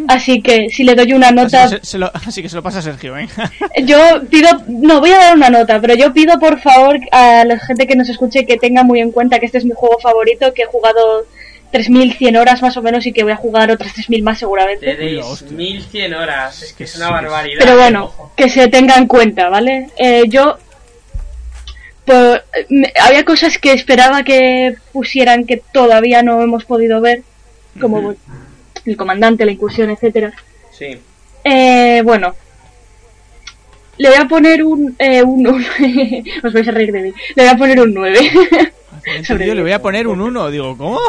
Así 0.07 0.41
que 0.43 0.69
si 0.71 0.85
le 0.85 0.95
doy 0.95 1.13
una 1.13 1.33
nota, 1.33 1.65
Así 1.65 1.75
que 1.77 1.81
se, 1.85 1.91
se 1.91 1.99
lo, 1.99 2.11
así 2.15 2.43
que 2.43 2.49
se 2.49 2.57
lo 2.57 2.63
pasa 2.63 2.79
a 2.79 2.83
Sergio, 2.83 3.17
¿eh? 3.17 3.29
yo 3.85 3.99
pido, 4.31 4.49
no 4.69 5.01
voy 5.01 5.11
a 5.11 5.19
dar 5.19 5.37
una 5.37 5.51
nota, 5.51 5.81
pero 5.81 5.95
yo 5.95 6.13
pido 6.13 6.39
por 6.39 6.61
favor 6.61 6.99
a 7.11 7.45
la 7.45 7.59
gente 7.59 7.87
que 7.87 7.97
nos 7.97 8.09
escuche 8.09 8.47
que 8.47 8.59
tenga 8.59 8.85
muy 8.85 9.01
en 9.01 9.11
cuenta 9.11 9.41
que 9.41 9.47
este 9.47 9.59
es 9.59 9.65
mi 9.65 9.73
juego 9.75 9.99
favorito, 9.99 10.55
que 10.55 10.63
he 10.63 10.67
jugado 10.67 11.27
3100 11.73 12.37
horas 12.37 12.63
más 12.63 12.77
o 12.77 12.83
menos 12.83 13.07
y 13.07 13.13
que 13.13 13.25
voy 13.25 13.33
a 13.33 13.37
jugar 13.37 13.71
otras 13.71 13.93
3000 13.93 14.23
más 14.23 14.39
seguramente. 14.39 14.87
Tenéis 14.87 15.19
Uy, 15.19 15.33
hostia. 15.33 15.57
1100 15.57 16.15
horas, 16.15 16.63
es 16.63 16.73
que 16.73 16.85
es 16.85 16.97
una 16.97 17.11
barbaridad. 17.11 17.59
Pero 17.61 17.77
bueno, 17.77 18.13
que 18.37 18.49
se 18.49 18.69
tenga 18.69 18.97
en 18.97 19.07
cuenta, 19.07 19.49
¿vale? 19.49 19.91
Eh, 19.97 20.25
yo 20.29 20.59
pues, 22.09 22.41
me- 22.71 22.93
había 23.01 23.25
cosas 23.25 23.59
que 23.59 23.73
esperaba 23.73 24.23
que 24.25 24.75
pusieran 24.93 25.45
que 25.47 25.59
todavía 25.73 26.23
no 26.23 26.43
hemos 26.43 26.65
podido 26.65 27.01
ver, 27.01 27.23
como 27.81 28.15
el 28.85 28.97
comandante, 28.97 29.45
la 29.45 29.53
incursión, 29.53 29.91
etcétera. 29.91 30.33
Sí. 30.73 30.99
Eh, 31.45 32.01
bueno, 32.05 32.35
le 33.99 34.09
voy 34.09 34.19
a 34.19 34.27
poner 34.29 34.63
un, 34.65 34.95
eh, 34.99 35.23
un, 35.23 35.47
un- 35.47 35.65
os 36.45 36.53
vais 36.53 36.69
a 36.69 36.73
reír 36.73 36.93
de 36.93 37.03
mí. 37.03 37.13
Le 37.37 37.43
voy 37.45 37.53
a 37.53 37.57
poner 37.57 37.81
un 37.81 37.95
9. 37.95 38.19
Sobre 39.27 39.47
Yo 39.47 39.55
le 39.55 39.63
voy 39.63 39.73
a 39.73 39.81
poner 39.83 40.07
un 40.07 40.21
1. 40.21 40.51
Digo, 40.51 40.77
¿cómo? 40.77 41.01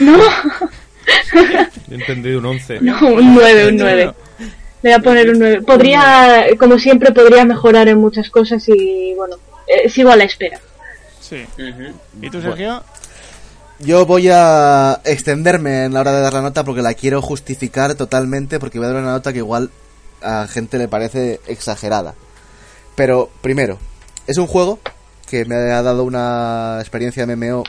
no, 0.00 0.18
he 1.90 1.94
entendido 1.94 2.38
un 2.38 2.46
11. 2.46 2.80
no, 2.80 2.98
un 3.08 3.34
9, 3.34 3.68
un 3.68 3.76
9. 3.76 4.12
Le 4.82 4.90
voy 4.90 4.92
a 4.92 4.98
poner 5.00 5.30
un 5.30 5.38
9. 5.38 5.62
Podría, 5.62 6.46
como 6.58 6.78
siempre, 6.78 7.12
podría 7.12 7.44
mejorar 7.44 7.88
en 7.88 7.98
muchas 7.98 8.30
cosas 8.30 8.64
y 8.68 9.14
bueno, 9.16 9.36
eh, 9.68 9.88
sigo 9.88 10.10
a 10.10 10.16
la 10.16 10.24
espera. 10.24 10.60
Sí. 11.20 11.46
¿Y 12.20 12.30
tú, 12.30 12.40
Sergio? 12.40 12.82
Yo 13.80 14.06
voy 14.06 14.28
a 14.28 15.00
extenderme 15.04 15.84
en 15.84 15.94
la 15.94 16.00
hora 16.00 16.12
de 16.12 16.20
dar 16.20 16.32
la 16.32 16.42
nota 16.42 16.64
porque 16.64 16.82
la 16.82 16.94
quiero 16.94 17.22
justificar 17.22 17.94
totalmente 17.94 18.58
porque 18.58 18.78
voy 18.78 18.88
a 18.88 18.92
dar 18.92 19.02
una 19.02 19.12
nota 19.12 19.32
que 19.32 19.38
igual 19.38 19.70
a 20.20 20.48
gente 20.48 20.78
le 20.78 20.88
parece 20.88 21.40
exagerada. 21.46 22.14
Pero 22.96 23.30
primero, 23.40 23.78
es 24.26 24.36
un 24.38 24.48
juego 24.48 24.80
que 25.28 25.44
me 25.44 25.54
ha 25.54 25.82
dado 25.82 26.02
una 26.04 26.78
experiencia 26.80 27.26
MMO 27.26 27.62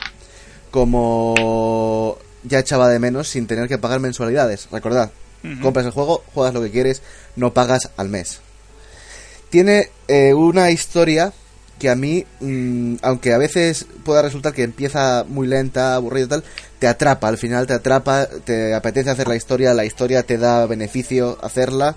como 0.70 2.18
ya 2.42 2.58
echaba 2.58 2.88
de 2.88 2.98
menos 2.98 3.28
sin 3.28 3.46
tener 3.46 3.68
que 3.68 3.78
pagar 3.78 4.00
mensualidades. 4.00 4.68
Recordad, 4.72 5.12
compras 5.62 5.86
el 5.86 5.92
juego, 5.92 6.24
juegas 6.34 6.54
lo 6.54 6.62
que 6.62 6.70
quieres, 6.70 7.02
no 7.36 7.54
pagas 7.54 7.90
al 7.96 8.08
mes. 8.08 8.40
Tiene 9.50 9.90
eh, 10.08 10.32
una 10.34 10.70
historia 10.70 11.32
que 11.80 11.90
a 11.90 11.96
mí, 11.96 12.24
mm, 12.40 12.96
aunque 13.02 13.32
a 13.32 13.38
veces 13.38 13.86
pueda 14.04 14.22
resultar 14.22 14.52
que 14.52 14.62
empieza 14.62 15.24
muy 15.26 15.48
lenta, 15.48 15.94
aburrida 15.96 16.24
y 16.26 16.28
tal, 16.28 16.44
te 16.78 16.86
atrapa, 16.86 17.26
al 17.26 17.38
final 17.38 17.66
te 17.66 17.72
atrapa, 17.72 18.28
te 18.44 18.74
apetece 18.74 19.10
hacer 19.10 19.26
la 19.26 19.34
historia, 19.34 19.74
la 19.74 19.84
historia 19.84 20.22
te 20.22 20.38
da 20.38 20.66
beneficio 20.66 21.38
hacerla. 21.42 21.96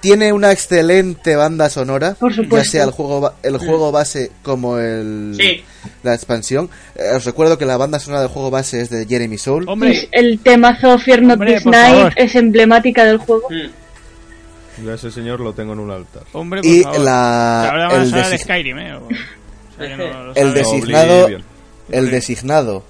Tiene 0.00 0.34
una 0.34 0.52
excelente 0.52 1.34
banda 1.34 1.70
sonora, 1.70 2.14
Por 2.20 2.30
ya 2.32 2.42
supuesto. 2.42 2.70
sea 2.70 2.84
el 2.84 2.90
juego 2.90 3.32
el 3.42 3.56
juego 3.56 3.90
base 3.90 4.30
como 4.42 4.78
el 4.78 5.34
Sí. 5.40 5.64
la 6.02 6.12
expansión. 6.14 6.68
Eh, 6.94 7.12
os 7.16 7.24
recuerdo 7.24 7.56
que 7.56 7.64
la 7.64 7.78
banda 7.78 7.98
sonora 7.98 8.20
del 8.20 8.28
juego 8.30 8.50
base 8.50 8.82
es 8.82 8.90
de 8.90 9.06
Jeremy 9.06 9.38
Soule. 9.38 9.64
Hombre, 9.66 10.06
El 10.12 10.40
temazo 10.40 10.98
Fear 10.98 11.22
Not 11.22 11.32
Hombre, 11.40 11.54
This 11.54 11.64
Night 11.66 11.96
favor. 11.96 12.12
es 12.16 12.34
emblemática 12.34 13.04
del 13.06 13.16
juego. 13.16 13.48
Mm. 13.48 13.83
Yo 14.82 14.90
a 14.92 14.94
ese 14.94 15.10
señor 15.10 15.40
lo 15.40 15.52
tengo 15.52 15.72
en 15.72 15.78
un 15.80 15.90
altar. 15.90 16.24
hombre, 16.32 16.60
por 16.62 16.70
y 16.70 16.82
favor. 16.82 17.00
la 17.00 17.68
Ahora 17.70 17.88
a 17.88 18.02
el, 18.02 18.10
de 18.10 18.38
Skyrim, 18.38 18.78
¿eh? 18.78 18.94
O- 18.96 19.04
o 19.06 19.08
sea 19.78 19.88
que 19.88 19.96
no 19.96 20.22
lo 20.24 20.34
El 20.34 20.54
designado- 20.54 21.24
Oblivion. 21.24 21.44
el 21.90 22.10
designado 22.10 22.84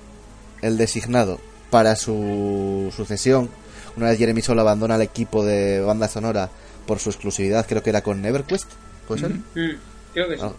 el 0.62 0.76
designado 0.78 1.40
para 1.70 1.96
su 1.96 2.92
sucesión 2.96 3.50
una 3.96 4.08
vez 4.10 4.18
Jeremy 4.18 4.40
Soule 4.42 4.60
abandona 4.62 4.96
el 4.96 5.02
equipo 5.02 5.44
de 5.44 5.80
banda 5.80 6.08
sonora 6.08 6.48
por 6.86 6.98
su 6.98 7.10
exclusividad, 7.10 7.66
creo 7.66 7.82
que 7.82 7.90
era 7.90 8.02
con 8.02 8.24
EverQuest, 8.24 8.68
¿puede 9.06 9.20
ser? 9.20 9.30
Mm, 9.32 9.78
creo 10.14 10.28
que 10.28 10.36
sí. 10.36 10.42
Ah. 10.42 10.52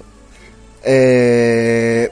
Eh, 0.84 2.10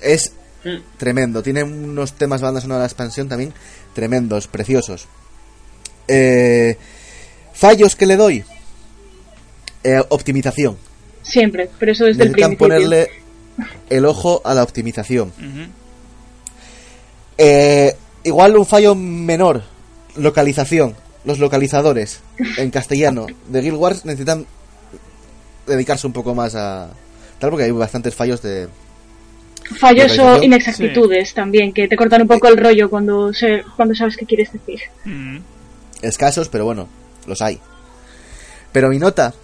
es 0.00 0.32
Mm. 0.64 0.78
tremendo. 0.96 1.42
Tiene 1.42 1.62
unos 1.62 2.14
temas 2.14 2.40
de 2.40 2.44
banda 2.46 2.60
sonora 2.60 2.78
de 2.78 2.82
la 2.82 2.86
expansión 2.86 3.28
también 3.28 3.52
tremendos, 3.94 4.48
preciosos. 4.48 5.06
Eh, 6.08 6.76
fallos 7.56 7.96
que 7.96 8.06
le 8.06 8.16
doy. 8.16 8.44
Eh, 9.82 10.02
optimización. 10.08 10.76
Siempre, 11.22 11.70
pero 11.78 11.92
eso 11.92 12.04
desde 12.04 12.22
el 12.24 12.30
Necesitan 12.30 12.56
principio. 12.56 12.68
ponerle 12.68 13.10
el 13.88 14.04
ojo 14.04 14.42
a 14.44 14.54
la 14.54 14.62
optimización. 14.62 15.32
Eh, 17.38 17.96
igual 18.24 18.56
un 18.56 18.66
fallo 18.66 18.94
menor. 18.94 19.62
Localización. 20.16 20.96
Los 21.24 21.38
localizadores 21.38 22.20
en 22.56 22.70
castellano 22.70 23.26
de 23.48 23.60
Guild 23.60 23.76
Wars 23.76 24.04
necesitan 24.04 24.46
dedicarse 25.66 26.06
un 26.06 26.12
poco 26.12 26.34
más 26.34 26.54
a... 26.54 26.90
Tal 27.38 27.50
porque 27.50 27.64
hay 27.64 27.70
bastantes 27.72 28.14
fallos 28.14 28.40
de... 28.42 28.68
Fallos 29.78 30.16
o 30.20 30.40
inexactitudes 30.42 31.34
también, 31.34 31.72
que 31.72 31.88
te 31.88 31.96
cortan 31.96 32.22
un 32.22 32.28
poco 32.28 32.46
el 32.46 32.56
rollo 32.56 32.88
cuando, 32.88 33.34
se, 33.34 33.64
cuando 33.74 33.96
sabes 33.96 34.16
qué 34.16 34.24
quieres 34.24 34.52
decir. 34.52 34.80
Escasos, 36.02 36.48
pero 36.48 36.64
bueno, 36.64 36.88
los 37.26 37.42
hay. 37.42 37.60
Pero 38.72 38.88
mi 38.88 38.98
nota, 38.98 39.34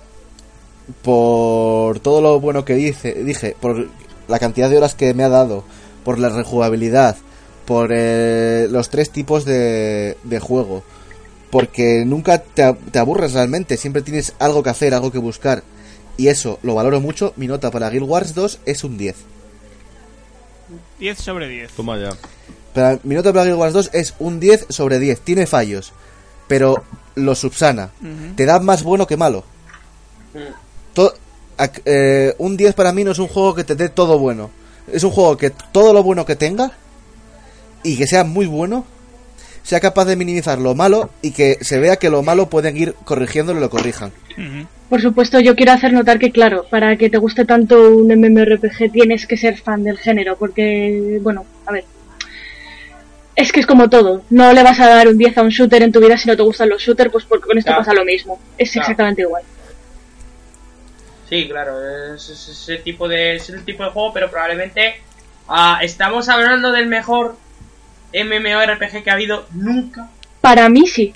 por 1.03 2.01
todo 2.01 2.21
lo 2.21 2.41
bueno 2.41 2.65
que 2.65 2.75
dice, 2.75 3.15
dije, 3.25 3.57
por 3.61 3.89
la 4.29 4.39
cantidad 4.39 4.69
de 4.71 4.77
horas 4.77 4.95
que 4.95 5.15
me 5.15 5.25
ha 5.25 5.29
dado, 5.29 5.65
por 6.05 6.19
la 6.19 6.29
rejugabilidad, 6.29 7.17
por 7.65 7.91
eh, 7.93 8.67
los 8.71 8.91
tres 8.91 9.11
tipos 9.11 9.45
de, 9.45 10.17
de 10.25 10.41
juego, 10.41 10.83
porque 11.51 12.05
nunca 12.05 12.39
te, 12.39 12.73
te 12.91 12.99
aburres 12.99 13.33
realmente, 13.33 13.77
siempre 13.77 14.03
tienes 14.03 14.35
algo 14.39 14.63
que 14.63 14.71
hacer, 14.71 14.95
algo 14.95 15.13
que 15.13 15.19
buscar, 15.19 15.63
y 16.17 16.29
eso 16.29 16.59
lo 16.63 16.75
valoro 16.75 17.01
mucho, 17.01 17.33
mi 17.37 17.47
nota 17.47 17.71
para 17.71 17.91
Guild 17.91 18.09
Wars 18.09 18.35
2 18.35 18.61
es 18.67 18.85
un 18.85 18.99
10. 18.99 19.17
10 20.99 21.19
sobre 21.19 21.49
10. 21.49 21.73
Toma 21.73 21.99
ya. 21.99 22.11
Para, 22.75 22.99
mi 23.03 23.15
nota 23.15 23.33
para 23.33 23.45
Guild 23.45 23.59
Wars 23.59 23.73
2 23.73 23.91
es 23.93 24.15
un 24.19 24.41
10 24.41 24.67
sobre 24.69 24.99
10. 24.99 25.21
Tiene 25.21 25.47
fallos, 25.47 25.93
pero 26.49 26.83
lo 27.15 27.35
subsana. 27.35 27.91
Te 28.37 28.45
da 28.47 28.59
más 28.61 28.83
bueno 28.83 29.07
que 29.07 29.17
malo. 29.17 29.45
To- 30.95 31.15
eh, 31.85 32.35
un 32.39 32.57
10 32.57 32.75
para 32.75 32.93
mí 32.93 33.05
no 33.05 33.13
es 33.13 33.19
un 33.19 33.29
juego 33.29 33.55
que 33.55 33.65
te 33.65 33.75
dé 33.77 33.89
todo 33.89 34.19
bueno. 34.19 34.51
Es 34.91 35.05
un 35.05 35.11
juego 35.11 35.37
que 35.37 35.51
todo 35.51 35.93
lo 35.93 36.03
bueno 36.03 36.25
que 36.27 36.35
tenga 36.37 36.73
y 37.85 37.97
que 37.97 38.07
sea 38.07 38.25
muy 38.25 38.47
bueno, 38.47 38.85
sea 39.63 39.79
capaz 39.81 40.07
de 40.07 40.17
minimizar 40.17 40.59
lo 40.59 40.75
malo 40.75 41.11
y 41.23 41.31
que 41.31 41.59
se 41.61 41.79
vea 41.79 41.97
que 41.97 42.11
lo 42.11 42.23
malo 42.23 42.49
pueden 42.49 42.77
ir 42.77 42.95
corrigiéndolo 43.05 43.59
y 43.59 43.63
lo 43.63 43.71
corrijan. 43.71 44.11
Por 44.89 45.01
supuesto, 45.01 45.39
yo 45.41 45.55
quiero 45.55 45.73
hacer 45.73 45.93
notar 45.93 46.19
que, 46.19 46.33
claro, 46.33 46.67
para 46.69 46.97
que 46.97 47.09
te 47.09 47.17
guste 47.19 47.45
tanto 47.45 47.91
un 47.91 48.09
MMORPG 48.09 48.91
tienes 48.93 49.27
que 49.27 49.37
ser 49.37 49.57
fan 49.59 49.85
del 49.85 49.99
género, 49.99 50.37
porque, 50.37 51.19
bueno, 51.23 51.45
a 51.67 51.73
ver. 51.73 51.85
Es 53.35 53.51
que 53.53 53.61
es 53.61 53.67
como 53.67 53.89
todo. 53.89 54.23
No 54.31 54.53
le 54.53 54.63
vas 54.63 54.79
a 54.81 54.89
dar 54.89 55.09
un 55.09 55.17
10 55.17 55.39
a 55.39 55.43
un 55.43 55.49
shooter 55.49 55.83
en 55.83 55.91
tu 55.93 56.01
vida 56.01 56.17
si 56.19 56.29
no 56.29 56.37
te 56.37 56.43
gustan 56.43 56.69
los 56.69 56.83
shooters, 56.83 57.11
pues 57.11 57.25
porque 57.25 57.47
con 57.47 57.57
esto 57.59 57.71
Claro. 57.71 57.81
pasa 57.85 57.95
lo 57.95 58.05
mismo. 58.05 58.39
Es 58.59 58.71
Claro. 58.73 58.83
exactamente 58.85 59.23
igual. 59.23 59.43
Sí, 61.29 61.49
claro, 61.49 62.15
es, 62.15 62.29
es 62.29 62.49
ese 62.49 62.77
tipo 62.79 63.09
de, 63.09 63.37
es 63.37 63.49
el 63.49 63.65
tipo 63.65 63.85
de 63.85 63.91
juego, 63.91 64.13
pero 64.13 64.31
probablemente 64.31 64.97
ah, 65.49 65.79
estamos 65.83 66.29
hablando 66.29 66.73
del 66.73 66.87
mejor 66.89 67.37
MMORPG 68.13 69.03
que 69.03 69.11
ha 69.11 69.15
habido 69.15 69.47
nunca. 69.55 70.11
Para 70.43 70.69
mí 70.69 70.87
sí. 70.87 71.15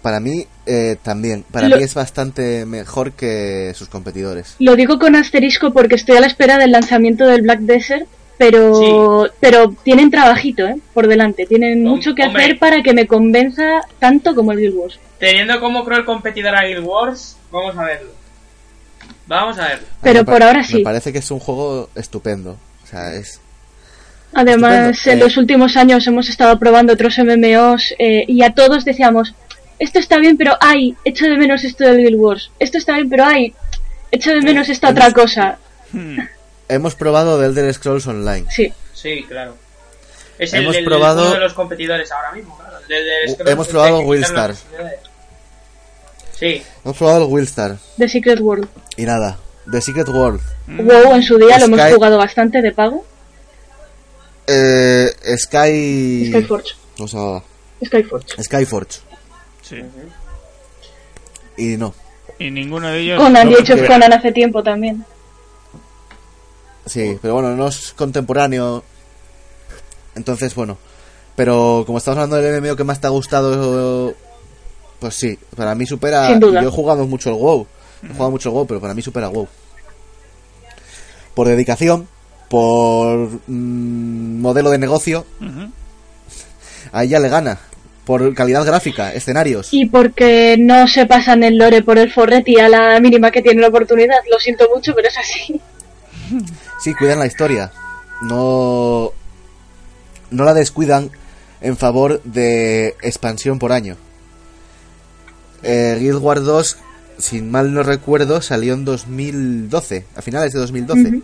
Para 0.00 0.20
mí 0.20 0.46
eh, 0.66 0.96
también. 1.02 1.44
Para 1.50 1.68
Lo- 1.68 1.76
mí 1.78 1.82
es 1.82 1.94
bastante 1.94 2.64
mejor 2.66 3.12
que 3.12 3.72
sus 3.74 3.88
competidores. 3.88 4.54
Lo 4.60 4.76
digo 4.76 4.98
con 5.00 5.16
asterisco 5.16 5.72
porque 5.72 5.96
estoy 5.96 6.16
a 6.16 6.20
la 6.20 6.26
espera 6.28 6.56
del 6.58 6.70
lanzamiento 6.70 7.26
del 7.26 7.42
Black 7.42 7.60
Desert, 7.60 8.06
pero 8.38 9.28
pero 9.40 9.74
tienen 9.84 10.10
trabajito, 10.10 10.66
¿eh? 10.66 10.76
Por 10.92 11.06
delante. 11.06 11.46
Tienen 11.46 11.84
Hom- 11.84 11.88
mucho 11.90 12.14
que 12.14 12.24
hombre. 12.24 12.42
hacer 12.44 12.58
para 12.58 12.82
que 12.82 12.92
me 12.92 13.06
convenza 13.06 13.80
tanto 13.98 14.34
como 14.34 14.52
el 14.52 14.58
Guild 14.58 14.74
Wars. 14.74 14.98
Teniendo 15.18 15.60
como 15.60 15.84
cruel 15.84 16.04
competidor 16.04 16.54
a 16.56 16.64
Guild 16.66 16.84
Wars, 16.84 17.36
vamos 17.50 17.76
a 17.76 17.84
verlo. 17.84 18.10
Vamos 19.26 19.58
a 19.58 19.68
verlo. 19.68 19.86
Pero 20.02 20.20
me 20.20 20.24
por 20.24 20.42
ahora 20.42 20.58
Me 20.60 20.64
sí. 20.66 20.78
parece 20.80 21.12
que 21.12 21.18
es 21.20 21.30
un 21.30 21.38
juego 21.40 21.88
estupendo. 21.94 22.58
O 22.82 22.86
sea, 22.86 23.14
es... 23.14 23.40
Además, 24.34 24.96
Estupendo. 24.98 25.10
en 25.12 25.18
Eh, 25.18 25.24
los 25.24 25.36
últimos 25.36 25.76
años 25.76 26.06
hemos 26.06 26.28
estado 26.28 26.58
probando 26.58 26.92
otros 26.92 27.16
MMOs 27.18 27.94
eh, 27.98 28.24
y 28.26 28.42
a 28.42 28.50
todos 28.52 28.84
decíamos, 28.84 29.34
esto 29.78 29.98
está 30.00 30.18
bien, 30.18 30.36
pero 30.36 30.56
ay, 30.60 30.94
echo 31.04 31.24
de 31.26 31.36
menos 31.38 31.64
esto 31.64 31.84
del 31.84 31.98
Guild 31.98 32.16
Wars. 32.20 32.50
Esto 32.58 32.78
está 32.78 32.94
bien, 32.94 33.08
pero 33.08 33.24
ay, 33.24 33.54
echo 34.10 34.30
de 34.30 34.42
menos 34.42 34.68
esta 34.68 34.90
otra 34.90 35.10
cosa. 35.12 35.58
Hemos 36.68 36.94
probado 36.94 37.38
The 37.38 37.46
Elder 37.46 37.72
Scrolls 37.74 38.06
Online. 38.06 38.46
Sí, 38.50 38.72
Sí, 38.92 39.24
claro. 39.28 39.56
Es 40.38 40.52
Hemos 40.54 40.74
el, 40.74 40.80
el- 40.80 40.84
probado- 40.90 41.22
uno 41.26 41.34
de 41.34 41.40
los 41.40 41.52
competidores 41.52 42.10
ahora 42.10 42.32
mismo, 42.32 42.56
claro. 42.58 42.78
el 42.78 42.88
de- 42.88 43.02
de- 43.04 43.44
que 43.44 43.50
Hemos 43.50 43.68
probado 43.68 44.00
Willstar. 44.00 44.54
Sí, 46.38 46.62
Hemos 46.84 46.96
probado 46.96 47.24
el 47.26 47.32
Willstar. 47.32 47.76
The 47.98 48.08
Secret 48.08 48.40
World. 48.40 48.66
Y 48.96 49.04
nada. 49.04 49.38
The 49.70 49.80
Secret 49.80 50.08
World. 50.08 50.40
WoW 50.66 51.14
en 51.14 51.22
su 51.22 51.38
día 51.38 51.58
lo 51.58 51.66
hemos 51.66 51.80
Sky- 51.80 51.92
jugado 51.94 52.18
bastante 52.18 52.60
de 52.62 52.72
pago. 52.72 53.04
Eh, 54.46 55.10
Sky... 55.38 56.28
Skyforge. 56.30 56.74
¿Cómo 56.96 57.08
se 57.08 57.16
llamaba? 57.16 57.44
Skyforge. 57.84 58.42
Skyforge. 58.42 58.98
Sí. 59.62 59.82
Y 61.56 61.76
no. 61.76 61.94
Y 62.38 62.50
ninguno 62.50 62.88
de 62.88 63.00
ellos. 63.00 63.18
Conan, 63.22 63.48
no 63.48 63.56
of 63.56 63.60
recupera. 63.68 63.86
Conan 63.94 64.12
hace 64.12 64.32
tiempo 64.32 64.62
también. 64.62 65.04
Sí, 66.86 67.18
pero 67.20 67.34
bueno, 67.34 67.54
no 67.54 67.68
es 67.68 67.92
contemporáneo. 67.92 68.84
Entonces, 70.14 70.54
bueno. 70.54 70.78
Pero 71.36 71.82
como 71.86 71.98
estamos 71.98 72.18
hablando 72.18 72.36
del 72.36 72.62
MMO 72.62 72.76
que 72.76 72.84
más 72.84 73.00
te 73.00 73.06
ha 73.06 73.10
gustado, 73.10 74.14
pues 75.00 75.14
sí, 75.14 75.38
para 75.56 75.74
mí 75.74 75.86
supera. 75.86 76.28
Sin 76.28 76.40
duda. 76.40 76.62
Yo 76.62 76.68
he 76.68 76.72
jugado 76.72 77.06
mucho 77.06 77.30
el 77.30 77.36
WoW. 77.36 77.66
He 78.04 78.12
jugado 78.12 78.30
mucho 78.30 78.48
el 78.50 78.54
WoW, 78.54 78.66
pero 78.66 78.80
para 78.80 78.94
mí 78.94 79.02
supera 79.02 79.28
WoW. 79.28 79.48
Por 81.34 81.48
dedicación, 81.48 82.06
por 82.48 83.28
mm, 83.48 84.40
modelo 84.40 84.70
de 84.70 84.78
negocio, 84.78 85.26
a 86.92 87.02
ella 87.02 87.18
le 87.18 87.28
gana. 87.28 87.58
Por 88.04 88.34
calidad 88.34 88.64
gráfica, 88.66 89.12
escenarios. 89.14 89.68
Y 89.72 89.86
porque 89.86 90.56
no 90.58 90.86
se 90.86 91.06
pasan 91.06 91.42
el 91.42 91.56
lore 91.56 91.82
por 91.82 91.98
el 91.98 92.12
forret 92.12 92.46
y 92.46 92.60
a 92.60 92.68
la 92.68 93.00
mínima 93.00 93.30
que 93.30 93.40
tiene 93.40 93.62
la 93.62 93.68
oportunidad. 93.68 94.18
Lo 94.30 94.38
siento 94.38 94.68
mucho, 94.72 94.94
pero 94.94 95.08
es 95.08 95.16
así. 95.16 95.60
Sí, 96.80 96.94
cuidan 96.94 97.18
la 97.18 97.26
historia. 97.26 97.72
No. 98.22 99.12
No 100.30 100.44
la 100.44 100.54
descuidan 100.54 101.10
en 101.60 101.76
favor 101.76 102.22
de 102.24 102.96
expansión 103.02 103.58
por 103.58 103.72
año. 103.72 103.96
Eh, 105.62 105.96
Guild 105.98 106.18
Wars 106.18 106.44
2, 106.44 106.76
sin 107.18 107.50
mal 107.50 107.72
no 107.72 107.82
recuerdo, 107.82 108.42
salió 108.42 108.74
en 108.74 108.84
2012, 108.84 110.04
a 110.14 110.22
finales 110.22 110.52
de 110.52 110.60
2012. 110.60 111.08
Ujú. 111.08 111.22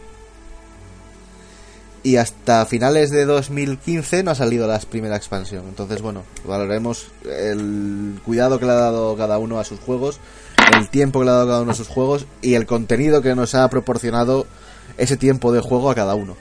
Y 2.02 2.16
hasta 2.16 2.64
finales 2.64 3.10
de 3.10 3.26
2015 3.26 4.22
no 4.22 4.30
ha 4.30 4.34
salido 4.34 4.66
la 4.66 4.78
primera 4.78 5.16
expansión. 5.16 5.64
Entonces, 5.68 6.00
bueno, 6.00 6.22
valoremos 6.46 7.08
el 7.24 8.18
cuidado 8.24 8.58
que 8.58 8.64
le 8.64 8.72
ha 8.72 8.76
dado 8.76 9.14
cada 9.18 9.36
uno 9.36 9.60
a 9.60 9.64
sus 9.64 9.80
juegos, 9.80 10.18
el 10.74 10.88
tiempo 10.88 11.18
que 11.18 11.26
le 11.26 11.32
ha 11.32 11.34
dado 11.34 11.48
cada 11.48 11.60
uno 11.60 11.72
a 11.72 11.74
sus 11.74 11.88
juegos 11.88 12.24
y 12.40 12.54
el 12.54 12.64
contenido 12.64 13.20
que 13.20 13.34
nos 13.34 13.54
ha 13.54 13.68
proporcionado 13.68 14.46
ese 14.98 15.16
tiempo 15.16 15.52
de 15.52 15.60
juego 15.60 15.90
a 15.90 15.94
cada 15.94 16.14
uno. 16.14 16.36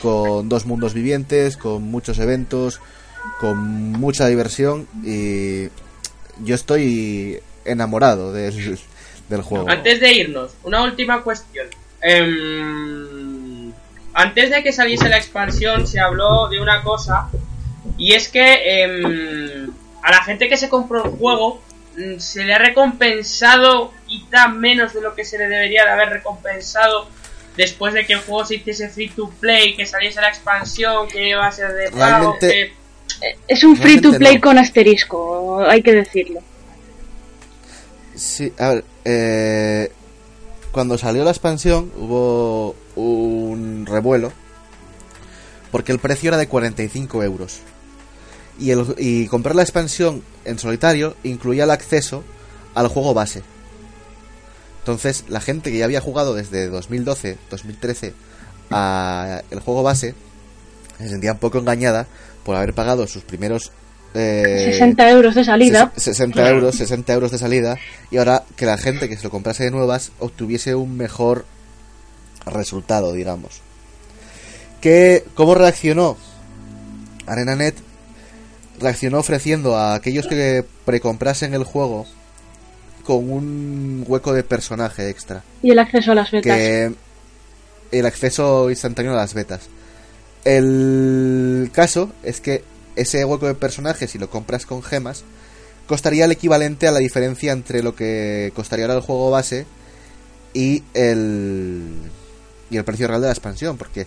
Con 0.00 0.48
dos 0.48 0.66
mundos 0.66 0.94
vivientes, 0.94 1.56
con 1.56 1.82
muchos 1.82 2.18
eventos, 2.18 2.80
con 3.40 3.58
mucha 3.92 4.26
diversión 4.26 4.86
y 5.04 5.68
yo 6.44 6.54
estoy 6.54 7.40
enamorado 7.64 8.32
del, 8.32 8.78
del 9.28 9.42
juego. 9.42 9.68
Antes 9.68 10.00
de 10.00 10.12
irnos, 10.12 10.52
una 10.64 10.82
última 10.82 11.22
cuestión. 11.22 11.66
Em, 12.00 13.72
antes 14.14 14.50
de 14.50 14.62
que 14.62 14.72
saliese 14.72 15.08
la 15.08 15.18
expansión 15.18 15.86
se 15.86 16.00
habló 16.00 16.48
de 16.48 16.60
una 16.60 16.82
cosa 16.82 17.28
y 17.96 18.12
es 18.12 18.28
que 18.28 18.82
em, 18.82 19.70
a 20.02 20.10
la 20.10 20.22
gente 20.24 20.48
que 20.48 20.56
se 20.56 20.68
compró 20.68 21.04
el 21.04 21.10
juego 21.12 21.60
se 22.18 22.44
le 22.44 22.54
ha 22.54 22.58
recompensado 22.58 23.92
quizá 24.06 24.48
menos 24.48 24.92
de 24.94 25.00
lo 25.00 25.14
que 25.14 25.24
se 25.24 25.38
le 25.38 25.48
debería 25.48 25.84
de 25.84 25.90
haber 25.90 26.08
recompensado 26.10 27.08
después 27.56 27.92
de 27.94 28.06
que 28.06 28.14
el 28.14 28.20
juego 28.20 28.44
se 28.46 28.56
hiciese 28.56 28.88
free 28.88 29.10
to 29.10 29.28
play, 29.40 29.76
que 29.76 29.84
saliese 29.86 30.20
la 30.20 30.28
expansión, 30.28 31.06
que 31.08 31.28
iba 31.28 31.46
a 31.46 31.52
ser 31.52 31.72
de 31.74 31.90
pago, 31.90 32.36
Realmente- 32.40 32.48
que- 32.48 32.82
Es 33.46 33.62
un 33.62 33.76
free 33.76 34.00
to 34.00 34.12
play 34.14 34.36
no. 34.36 34.40
con 34.40 34.58
asterisco, 34.58 35.64
hay 35.68 35.82
que 35.82 35.92
decirlo. 35.92 36.40
Sí, 38.14 38.52
a 38.58 38.68
ver, 38.70 38.84
eh, 39.04 39.92
cuando 40.70 40.96
salió 40.98 41.24
la 41.24 41.30
expansión 41.30 41.92
hubo 41.96 42.74
un 42.96 43.84
revuelo 43.86 44.32
porque 45.70 45.92
el 45.92 45.98
precio 45.98 46.28
era 46.28 46.36
de 46.36 46.46
45 46.48 47.22
euros 47.22 47.60
y, 48.58 48.70
el, 48.70 48.94
y 48.98 49.26
comprar 49.26 49.54
la 49.56 49.62
expansión 49.62 50.22
en 50.44 50.58
solitario 50.58 51.16
incluía 51.22 51.64
el 51.64 51.70
acceso 51.70 52.22
al 52.74 52.88
juego 52.88 53.14
base. 53.14 53.42
Entonces, 54.80 55.24
la 55.28 55.40
gente 55.40 55.70
que 55.70 55.78
ya 55.78 55.84
había 55.84 56.00
jugado 56.00 56.34
desde 56.34 56.68
2012, 56.68 57.38
2013 57.50 58.14
a 58.70 59.42
el 59.50 59.60
juego 59.60 59.82
base 59.82 60.14
se 60.98 61.08
sentía 61.08 61.32
un 61.32 61.38
poco 61.38 61.58
engañada 61.58 62.06
por 62.44 62.56
haber 62.56 62.74
pagado 62.74 63.06
sus 63.06 63.22
primeros 63.22 63.70
eh, 64.14 64.70
60 64.72 65.10
euros 65.10 65.34
de 65.34 65.44
salida. 65.44 65.92
ses- 65.96 66.00
60 66.14 66.50
euros, 66.50 66.74
60 66.76 67.12
euros 67.12 67.30
de 67.30 67.38
salida 67.38 67.78
y 68.10 68.16
ahora 68.18 68.44
que 68.56 68.66
la 68.66 68.76
gente 68.76 69.08
que 69.08 69.16
se 69.16 69.24
lo 69.24 69.30
comprase 69.30 69.64
de 69.64 69.70
nuevas 69.70 70.12
obtuviese 70.18 70.74
un 70.74 70.96
mejor 70.96 71.44
resultado, 72.46 73.12
digamos. 73.12 73.60
¿Qué, 74.80 75.24
¿Cómo 75.34 75.54
reaccionó 75.54 76.16
ArenaNet? 77.26 77.76
Reaccionó 78.82 79.18
ofreciendo 79.18 79.76
a 79.76 79.94
aquellos 79.94 80.26
que 80.26 80.64
precomprasen 80.84 81.54
el 81.54 81.64
juego 81.64 82.06
con 83.04 83.30
un 83.30 84.04
hueco 84.06 84.32
de 84.32 84.44
personaje 84.44 85.08
extra 85.08 85.42
Y 85.60 85.70
el 85.70 85.78
acceso 85.78 86.12
a 86.12 86.14
las 86.14 86.30
betas. 86.30 86.56
que 86.56 86.92
el 87.92 88.06
acceso 88.06 88.70
instantáneo 88.70 89.12
a 89.12 89.16
las 89.16 89.34
betas. 89.34 89.68
El 90.44 91.70
caso 91.72 92.12
es 92.22 92.40
que 92.40 92.64
ese 92.96 93.24
hueco 93.24 93.46
de 93.46 93.54
personaje, 93.54 94.08
si 94.08 94.18
lo 94.18 94.30
compras 94.30 94.66
con 94.66 94.82
gemas, 94.82 95.24
costaría 95.86 96.24
el 96.24 96.32
equivalente 96.32 96.88
a 96.88 96.92
la 96.92 96.98
diferencia 96.98 97.52
entre 97.52 97.82
lo 97.82 97.94
que 97.94 98.52
costaría 98.54 98.86
ahora 98.86 98.96
el 98.96 99.02
juego 99.02 99.30
base 99.30 99.66
y 100.54 100.82
el 100.94 101.94
y 102.70 102.76
el 102.78 102.84
precio 102.84 103.06
real 103.06 103.20
de 103.20 103.26
la 103.26 103.32
expansión, 103.32 103.76
porque 103.76 104.06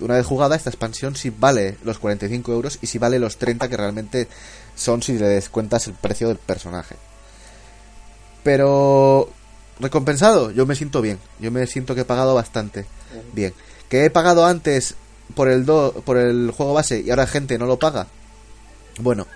una 0.00 0.14
vez 0.14 0.26
jugada 0.26 0.56
esta 0.56 0.70
expansión 0.70 1.16
sí 1.16 1.30
vale 1.30 1.76
los 1.84 1.98
45 1.98 2.52
euros 2.52 2.78
y 2.82 2.86
sí 2.86 2.98
vale 2.98 3.18
los 3.18 3.36
30 3.36 3.68
que 3.68 3.76
realmente 3.76 4.28
son 4.74 5.02
si 5.02 5.18
le 5.18 5.26
descuentas 5.26 5.86
el 5.86 5.94
precio 5.94 6.28
del 6.28 6.38
personaje. 6.38 6.96
Pero 8.42 9.30
recompensado, 9.80 10.50
yo 10.50 10.66
me 10.66 10.74
siento 10.74 11.00
bien. 11.00 11.18
Yo 11.40 11.50
me 11.50 11.66
siento 11.66 11.94
que 11.94 12.02
he 12.02 12.04
pagado 12.04 12.34
bastante 12.34 12.86
bien. 13.32 13.54
Que 13.88 14.04
he 14.04 14.10
pagado 14.10 14.46
antes 14.46 14.94
por 15.34 15.48
el 15.48 15.64
do, 15.64 16.02
por 16.04 16.16
el 16.16 16.50
juego 16.50 16.74
base 16.74 17.00
y 17.00 17.10
ahora 17.10 17.26
gente 17.26 17.58
no 17.58 17.66
lo 17.66 17.78
paga. 17.78 18.06
Bueno, 19.00 19.26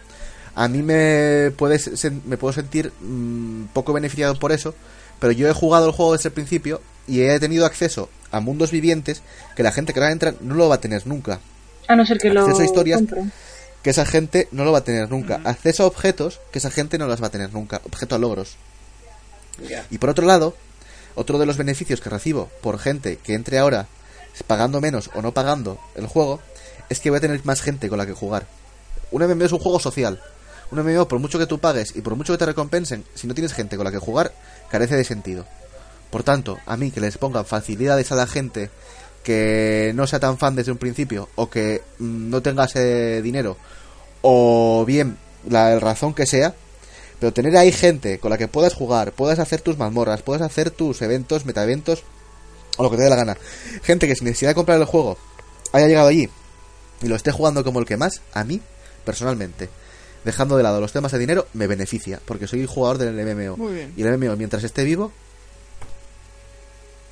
a 0.54 0.68
mí 0.68 0.82
me 0.82 1.52
puedes 1.56 1.90
me 2.26 2.36
puedo 2.36 2.52
sentir 2.52 2.92
mm, 3.00 3.66
poco 3.72 3.92
beneficiado 3.92 4.38
por 4.38 4.52
eso, 4.52 4.74
pero 5.20 5.32
yo 5.32 5.48
he 5.48 5.52
jugado 5.52 5.86
el 5.86 5.92
juego 5.92 6.12
desde 6.12 6.28
el 6.28 6.34
principio 6.34 6.80
y 7.06 7.22
he 7.22 7.40
tenido 7.40 7.64
acceso 7.66 8.08
a 8.30 8.40
mundos 8.40 8.70
vivientes 8.70 9.22
que 9.56 9.62
la 9.62 9.72
gente 9.72 9.92
que 9.92 10.00
ahora 10.00 10.12
entra 10.12 10.34
no 10.40 10.54
lo 10.54 10.68
va 10.68 10.76
a 10.76 10.80
tener 10.80 11.06
nunca. 11.06 11.40
A 11.86 11.96
no 11.96 12.04
ser 12.04 12.18
que 12.18 12.30
lo 12.30 12.42
acceso 12.42 12.60
a 12.60 12.64
historias. 12.64 13.02
Que 13.82 13.90
esa 13.90 14.04
gente 14.04 14.48
no 14.50 14.64
lo 14.64 14.72
va 14.72 14.78
a 14.78 14.84
tener 14.84 15.08
nunca. 15.10 15.40
Acceso 15.44 15.84
a 15.84 15.86
objetos 15.86 16.40
que 16.52 16.58
esa 16.58 16.70
gente 16.70 16.98
no 16.98 17.06
las 17.06 17.22
va 17.22 17.28
a 17.28 17.30
tener 17.30 17.52
nunca. 17.52 17.80
Objeto 17.84 18.14
a 18.14 18.18
logros. 18.18 18.56
Y 19.90 19.98
por 19.98 20.10
otro 20.10 20.26
lado, 20.26 20.54
otro 21.14 21.38
de 21.38 21.46
los 21.46 21.56
beneficios 21.56 22.00
que 22.00 22.10
recibo 22.10 22.50
por 22.60 22.78
gente 22.78 23.16
que 23.16 23.34
entre 23.34 23.58
ahora 23.58 23.86
pagando 24.46 24.80
menos 24.80 25.10
o 25.14 25.22
no 25.22 25.32
pagando 25.32 25.80
el 25.96 26.06
juego 26.06 26.40
es 26.88 27.00
que 27.00 27.10
voy 27.10 27.18
a 27.18 27.20
tener 27.20 27.44
más 27.44 27.60
gente 27.60 27.88
con 27.88 27.98
la 27.98 28.06
que 28.06 28.12
jugar. 28.12 28.46
Un 29.10 29.22
MMO 29.22 29.44
es 29.44 29.52
un 29.52 29.58
juego 29.58 29.80
social. 29.80 30.20
Un 30.70 30.82
MMO, 30.82 31.08
por 31.08 31.18
mucho 31.18 31.38
que 31.38 31.46
tú 31.46 31.58
pagues 31.58 31.96
y 31.96 32.02
por 32.02 32.14
mucho 32.14 32.32
que 32.32 32.38
te 32.38 32.46
recompensen, 32.46 33.04
si 33.14 33.26
no 33.26 33.34
tienes 33.34 33.52
gente 33.52 33.76
con 33.76 33.84
la 33.84 33.90
que 33.90 33.98
jugar, 33.98 34.32
carece 34.70 34.96
de 34.96 35.04
sentido. 35.04 35.46
Por 36.10 36.22
tanto, 36.22 36.58
a 36.66 36.76
mí 36.76 36.90
que 36.90 37.00
les 37.00 37.18
pongan 37.18 37.44
facilidades 37.44 38.10
a 38.12 38.16
la 38.16 38.26
gente 38.26 38.70
que 39.22 39.92
no 39.94 40.06
sea 40.06 40.20
tan 40.20 40.38
fan 40.38 40.54
desde 40.54 40.72
un 40.72 40.78
principio 40.78 41.28
o 41.34 41.50
que 41.50 41.82
mm, 41.98 42.30
no 42.30 42.40
tenga 42.40 42.64
ese 42.64 43.20
dinero 43.20 43.56
o 44.22 44.84
bien 44.86 45.18
la 45.48 45.78
razón 45.78 46.14
que 46.14 46.26
sea, 46.26 46.54
pero 47.20 47.32
tener 47.32 47.56
ahí 47.56 47.72
gente 47.72 48.18
con 48.18 48.30
la 48.30 48.38
que 48.38 48.48
puedas 48.48 48.74
jugar, 48.74 49.12
puedas 49.12 49.38
hacer 49.38 49.60
tus 49.60 49.76
mazmorras, 49.76 50.22
puedas 50.22 50.42
hacer 50.42 50.70
tus 50.70 51.02
eventos, 51.02 51.44
metaeventos 51.44 52.04
o 52.76 52.82
lo 52.82 52.90
que 52.90 52.96
te 52.96 53.02
dé 53.02 53.10
la 53.10 53.16
gana. 53.16 53.36
Gente 53.82 54.06
que 54.06 54.14
sin 54.14 54.26
necesidad 54.26 54.52
de 54.52 54.54
comprar 54.54 54.78
el 54.78 54.86
juego 54.86 55.18
haya 55.72 55.88
llegado 55.88 56.08
allí 56.08 56.30
y 57.02 57.08
lo 57.08 57.16
esté 57.16 57.30
jugando 57.32 57.64
como 57.64 57.80
el 57.80 57.86
que 57.86 57.96
más, 57.96 58.22
a 58.32 58.44
mí, 58.44 58.60
personalmente, 59.04 59.68
dejando 60.24 60.56
de 60.56 60.62
lado 60.62 60.80
los 60.80 60.92
temas 60.92 61.12
de 61.12 61.18
dinero, 61.18 61.46
me 61.52 61.66
beneficia, 61.66 62.20
porque 62.24 62.46
soy 62.46 62.66
jugador 62.66 62.98
del 62.98 63.14
MMO. 63.14 63.56
Muy 63.56 63.74
bien. 63.74 63.92
Y 63.96 64.02
el 64.02 64.18
MMO, 64.18 64.36
mientras 64.36 64.64
esté 64.64 64.84
vivo, 64.84 65.12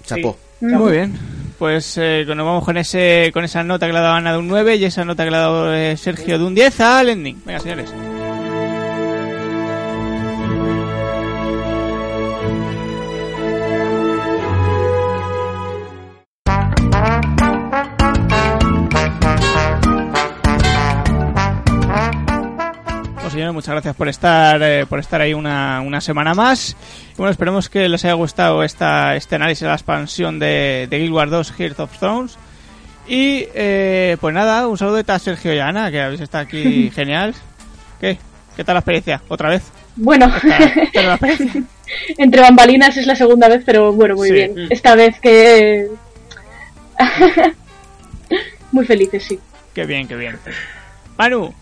chapó. 0.07 0.39
Muy 0.61 0.93
bien. 0.93 1.19
Pues 1.59 1.97
eh, 1.99 2.24
nos 2.27 2.37
vamos 2.37 2.65
con 2.65 2.77
ese 2.77 3.31
con 3.33 3.45
esa 3.45 3.62
nota 3.62 3.87
que 3.87 3.93
le 3.93 3.99
ha 3.99 4.03
dado 4.03 4.15
Ana 4.15 4.33
de 4.33 4.39
un 4.39 4.49
9 4.49 4.77
y 4.77 4.85
esa 4.85 5.05
nota 5.05 5.24
que 5.24 5.31
le 5.31 5.37
ha 5.37 5.41
dado 5.41 5.74
eh, 5.74 5.97
Sergio 5.97 6.39
de 6.39 6.45
un 6.45 6.55
10 6.55 6.81
al 6.81 7.09
ending. 7.09 7.43
Venga, 7.45 7.61
señores. 7.61 7.93
Señores, 23.37 23.53
muchas 23.53 23.73
gracias 23.75 23.95
por 23.95 24.09
estar 24.09 24.63
eh, 24.63 24.87
por 24.87 24.99
estar 24.99 25.21
ahí 25.21 25.35
una, 25.35 25.83
una 25.83 26.01
semana 26.01 26.33
más. 26.33 26.75
Y 27.13 27.17
bueno, 27.19 27.31
esperemos 27.31 27.69
que 27.69 27.87
les 27.87 28.03
haya 28.07 28.15
gustado 28.15 28.63
esta, 28.65 29.15
este 29.15 29.35
análisis 29.35 29.61
de 29.61 29.69
la 29.69 29.75
expansión 29.75 30.39
de, 30.39 30.87
de 30.89 30.99
Guild 30.99 31.13
Wars 31.13 31.31
2 31.31 31.53
Heart 31.53 31.81
of 31.81 31.99
Thrones. 31.99 32.39
Y 33.07 33.47
eh, 33.55 34.17
pues 34.23 34.35
nada, 34.35 34.67
un 34.67 34.79
saludo 34.79 35.03
a 35.07 35.19
Sergio 35.19 35.53
y 35.53 35.59
Ana, 35.59 35.91
que 35.91 36.01
habéis 36.01 36.23
estado 36.23 36.45
aquí 36.45 36.91
genial. 36.95 37.35
¿Qué? 38.01 38.17
¿Qué 38.57 38.65
tal 38.65 38.75
la 38.77 38.81
experiencia? 38.81 39.21
¿Otra 39.29 39.51
vez? 39.51 39.65
Bueno, 39.97 40.33
¿Qué 40.41 40.89
tal 40.95 41.07
la 41.07 41.15
experiencia? 41.17 41.63
entre 42.17 42.41
bambalinas 42.41 42.97
es 42.97 43.07
la 43.07 43.17
segunda 43.17 43.49
vez, 43.51 43.63
pero 43.67 43.93
bueno, 43.93 44.15
muy 44.17 44.29
Sí. 44.29 44.35
bien. 44.35 44.55
Mm. 44.55 44.67
Esta 44.71 44.95
vez 44.95 45.21
que... 45.21 45.89
muy 48.73 48.87
felices, 48.87 49.23
sí. 49.25 49.39
Qué 49.75 49.85
bien, 49.85 50.09
qué 50.09 50.17
bien. 50.17 50.39
Manu, 51.19 51.53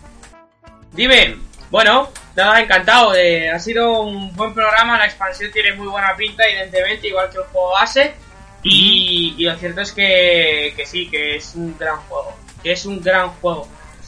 Dime, 0.93 1.35
bueno, 1.71 2.09
nada, 2.35 2.59
encantado. 2.61 3.13
Ha 3.53 3.59
sido 3.59 4.01
un 4.01 4.35
buen 4.35 4.53
programa, 4.53 4.97
la 4.97 5.05
expansión 5.05 5.51
tiene 5.51 5.73
muy 5.73 5.87
buena 5.87 6.15
pinta, 6.15 6.43
evidentemente, 6.47 7.07
igual 7.07 7.29
que 7.29 7.37
el 7.37 7.43
juego 7.45 7.71
base. 7.71 8.13
Y, 8.63 9.35
y 9.37 9.43
lo 9.43 9.55
cierto 9.57 9.81
es 9.81 9.91
que, 9.91 10.73
que 10.75 10.85
sí, 10.85 11.07
que 11.09 11.35
es 11.35 11.53
un 11.55 11.77
gran 11.77 11.97
juego. 11.97 12.35
Que 12.63 12.71
es 12.71 12.85
un 12.85 13.01
gran 13.01 13.29
juego. 13.29 13.67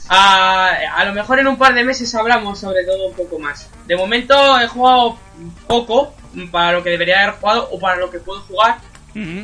A, 0.09 0.69
a 0.95 1.05
lo 1.05 1.13
mejor 1.13 1.37
en 1.39 1.47
un 1.47 1.57
par 1.57 1.73
de 1.73 1.83
meses 1.83 2.15
hablamos 2.15 2.59
sobre 2.59 2.85
todo 2.85 3.07
un 3.07 3.13
poco 3.13 3.37
más. 3.39 3.69
De 3.85 3.95
momento 3.95 4.59
he 4.59 4.67
jugado 4.67 5.19
poco 5.67 6.13
para 6.51 6.71
lo 6.71 6.83
que 6.83 6.91
debería 6.91 7.23
haber 7.23 7.35
jugado 7.35 7.69
o 7.71 7.79
para 7.79 7.97
lo 7.97 8.09
que 8.09 8.19
puedo 8.19 8.41
jugar, 8.41 8.77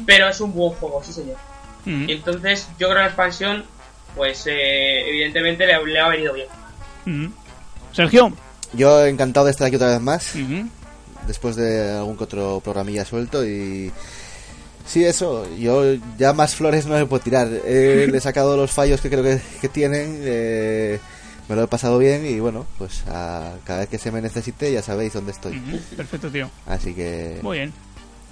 pero 0.06 0.30
es 0.30 0.40
un 0.40 0.54
buen 0.54 0.72
juego, 0.76 1.04
sí 1.04 1.12
señor. 1.12 1.38
Y 1.86 2.14
entonces 2.14 2.70
yo 2.80 2.88
creo 2.88 2.96
que 2.96 3.02
la 3.02 3.08
expansión, 3.08 3.66
pues 4.16 4.48
eh, 4.48 5.10
evidentemente 5.10 5.68
le, 5.68 5.86
le 5.86 6.00
ha 6.00 6.08
venido 6.08 6.34
bien. 6.34 6.48
Sergio. 7.94 8.34
Yo 8.74 9.06
encantado 9.06 9.46
de 9.46 9.52
estar 9.52 9.68
aquí 9.68 9.76
otra 9.76 9.90
vez 9.90 10.02
más, 10.02 10.34
después 11.28 11.56
de 11.56 11.92
algún 11.92 12.18
que 12.18 12.24
otro 12.26 12.62
programilla 12.64 13.06
suelto 13.06 13.46
y... 13.46 13.92
Sí, 14.86 15.06
eso, 15.06 15.46
yo 15.58 15.94
ya 16.18 16.34
más 16.34 16.56
flores 16.56 16.86
no 16.88 16.98
le 17.00 17.06
puedo 17.06 17.24
tirar. 17.24 17.48
Eh, 17.66 18.08
le 18.12 18.18
he 18.18 18.22
sacado 18.22 18.58
los 18.58 18.72
fallos 18.72 19.00
que 19.00 19.10
creo 19.10 19.24
que, 19.24 19.40
que 19.62 19.70
tienen, 19.70 20.18
eh, 20.24 21.00
me 21.48 21.56
lo 21.56 21.64
he 21.64 21.68
pasado 21.68 21.98
bien 22.00 22.26
y 22.26 22.40
bueno, 22.42 22.66
pues 22.78 23.04
a- 23.08 23.54
cada 23.64 23.80
vez 23.82 23.90
que 23.90 23.98
se 23.98 24.12
me 24.12 24.22
necesite 24.22 24.74
ya 24.74 24.82
sabéis 24.82 25.14
dónde 25.14 25.32
estoy. 25.32 25.58
Perfecto, 25.96 26.30
tío. 26.30 26.50
Así 26.68 26.94
que... 26.94 27.40
Muy 27.42 27.60
bien. 27.60 27.74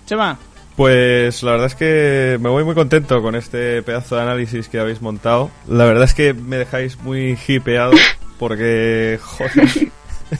Chema. 0.05 0.37
Pues 0.75 1.43
la 1.43 1.51
verdad 1.51 1.67
es 1.67 1.75
que 1.75 2.37
me 2.41 2.49
voy 2.49 2.63
muy 2.65 2.75
contento 2.75 3.21
con 3.21 3.35
este 3.35 3.81
pedazo 3.83 4.15
de 4.15 4.21
análisis 4.23 4.67
que 4.67 4.79
habéis 4.79 5.01
montado. 5.01 5.51
La 5.69 5.85
verdad 5.85 6.03
es 6.05 6.13
que 6.13 6.33
me 6.33 6.57
dejáis 6.57 6.97
muy 6.99 7.37
hipeado 7.47 7.91
porque, 8.41 9.19
joder, 9.21 9.91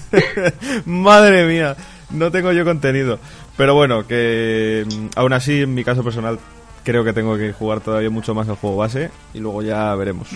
madre 0.87 1.45
mía, 1.45 1.75
no 2.09 2.31
tengo 2.31 2.51
yo 2.51 2.65
contenido. 2.65 3.19
Pero 3.55 3.75
bueno, 3.75 4.07
que 4.07 4.87
mm, 4.87 5.09
aún 5.15 5.33
así 5.33 5.61
en 5.61 5.75
mi 5.75 5.83
caso 5.83 6.03
personal 6.03 6.39
creo 6.83 7.03
que 7.03 7.13
tengo 7.13 7.37
que 7.37 7.53
jugar 7.53 7.81
todavía 7.81 8.09
mucho 8.09 8.33
más 8.33 8.47
el 8.47 8.55
juego 8.55 8.77
base 8.77 9.11
y 9.35 9.39
luego 9.39 9.61
ya 9.61 9.93
veremos. 9.93 10.29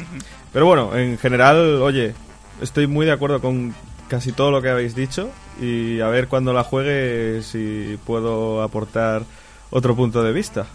Pero 0.54 0.68
bueno, 0.68 0.96
en 0.96 1.18
general, 1.18 1.82
oye, 1.82 2.14
estoy 2.62 2.86
muy 2.86 3.08
de 3.08 3.14
acuerdo 3.14 3.42
con 3.42 3.74
casi 4.10 4.32
todo 4.32 4.52
lo 4.52 4.62
que 4.62 4.70
habéis 4.70 4.94
dicho 4.94 5.32
y 5.60 6.02
a 6.02 6.08
ver 6.10 6.28
cuando 6.28 6.54
la 6.54 6.64
juegue 6.64 7.42
si 7.42 7.98
puedo 8.06 8.62
aportar 8.62 9.24
otro 9.72 9.96
punto 9.96 10.22
de 10.22 10.34
vista. 10.34 10.68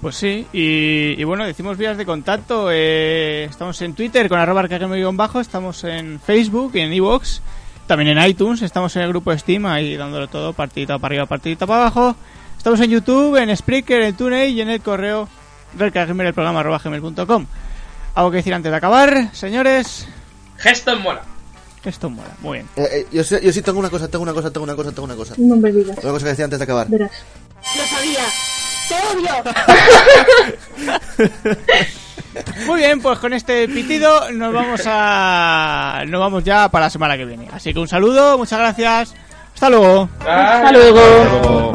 Pues 0.00 0.16
sí, 0.16 0.46
y, 0.52 1.20
y 1.20 1.24
bueno, 1.24 1.44
decimos 1.44 1.76
vías 1.76 1.98
de 1.98 2.06
contacto. 2.06 2.68
eh, 2.72 3.44
estamos 3.50 3.80
en 3.82 3.94
Twitter 3.94 4.28
con 4.28 4.38
arroba 4.38 4.66
bajo 5.12 5.40
estamos 5.40 5.84
en 5.84 6.18
Facebook 6.20 6.72
y 6.74 6.80
en 6.80 6.92
Evox, 6.92 7.42
también 7.86 8.16
en 8.16 8.26
iTunes, 8.26 8.62
estamos 8.62 8.96
en 8.96 9.02
el 9.02 9.08
grupo 9.10 9.36
Steam, 9.36 9.66
ahí 9.66 9.96
dándolo 9.96 10.28
todo, 10.28 10.54
partidita 10.54 10.98
para 10.98 11.12
arriba, 11.12 11.26
partidita 11.26 11.66
para 11.66 11.82
abajo. 11.82 12.16
Estamos 12.56 12.80
en 12.80 12.90
YouTube, 12.90 13.36
en 13.36 13.54
Spreaker, 13.54 14.00
en 14.02 14.16
TuneIn 14.16 14.56
y 14.56 14.60
en 14.62 14.70
el 14.70 14.80
correo 14.80 15.28
del 15.74 15.92
el 16.28 16.34
programa 16.34 16.60
arroba 16.60 16.78
gmail.com. 16.82 17.46
¿Algo 18.14 18.30
que 18.30 18.38
decir 18.38 18.54
antes 18.54 18.70
de 18.70 18.76
acabar, 18.76 19.34
señores? 19.34 20.08
Gesto 20.56 20.92
en 20.92 21.02
mola. 21.02 21.22
Esto 21.84 22.10
mola, 22.10 22.36
muy 22.40 22.58
bien. 22.58 22.68
Eh, 22.76 22.88
eh, 22.92 23.06
yo, 23.12 23.24
sé- 23.24 23.40
yo 23.42 23.52
sí 23.52 23.62
tengo 23.62 23.78
una 23.78 23.88
cosa, 23.88 24.08
tengo 24.08 24.22
una 24.22 24.34
cosa, 24.34 24.50
tengo 24.50 24.64
una 24.64 24.74
cosa, 24.76 24.90
tengo 24.92 25.04
una 25.04 25.14
cosa. 25.16 25.34
No 25.38 25.56
me 25.56 25.72
digas. 25.72 25.96
Una 26.02 26.12
cosa 26.12 26.24
que 26.24 26.30
decía 26.30 26.44
antes 26.44 26.58
de 26.58 26.64
acabar. 26.64 26.88
Verás. 26.88 27.10
Muy 32.66 32.78
bien, 32.78 33.00
pues 33.00 33.18
con 33.18 33.32
este 33.32 33.66
pitido 33.68 34.30
nos 34.32 34.52
vamos 34.52 34.82
a 34.86 36.04
nos 36.06 36.20
vamos 36.20 36.44
ya 36.44 36.68
para 36.68 36.86
la 36.86 36.90
semana 36.90 37.16
que 37.16 37.24
viene. 37.24 37.48
Así 37.52 37.72
que 37.72 37.78
un 37.80 37.88
saludo, 37.88 38.38
muchas 38.38 38.58
gracias. 38.58 39.14
Hasta 39.54 39.70
luego. 39.70 40.08
Hasta 40.20 40.72
luego. 40.72 41.00
Luego- 41.42 41.72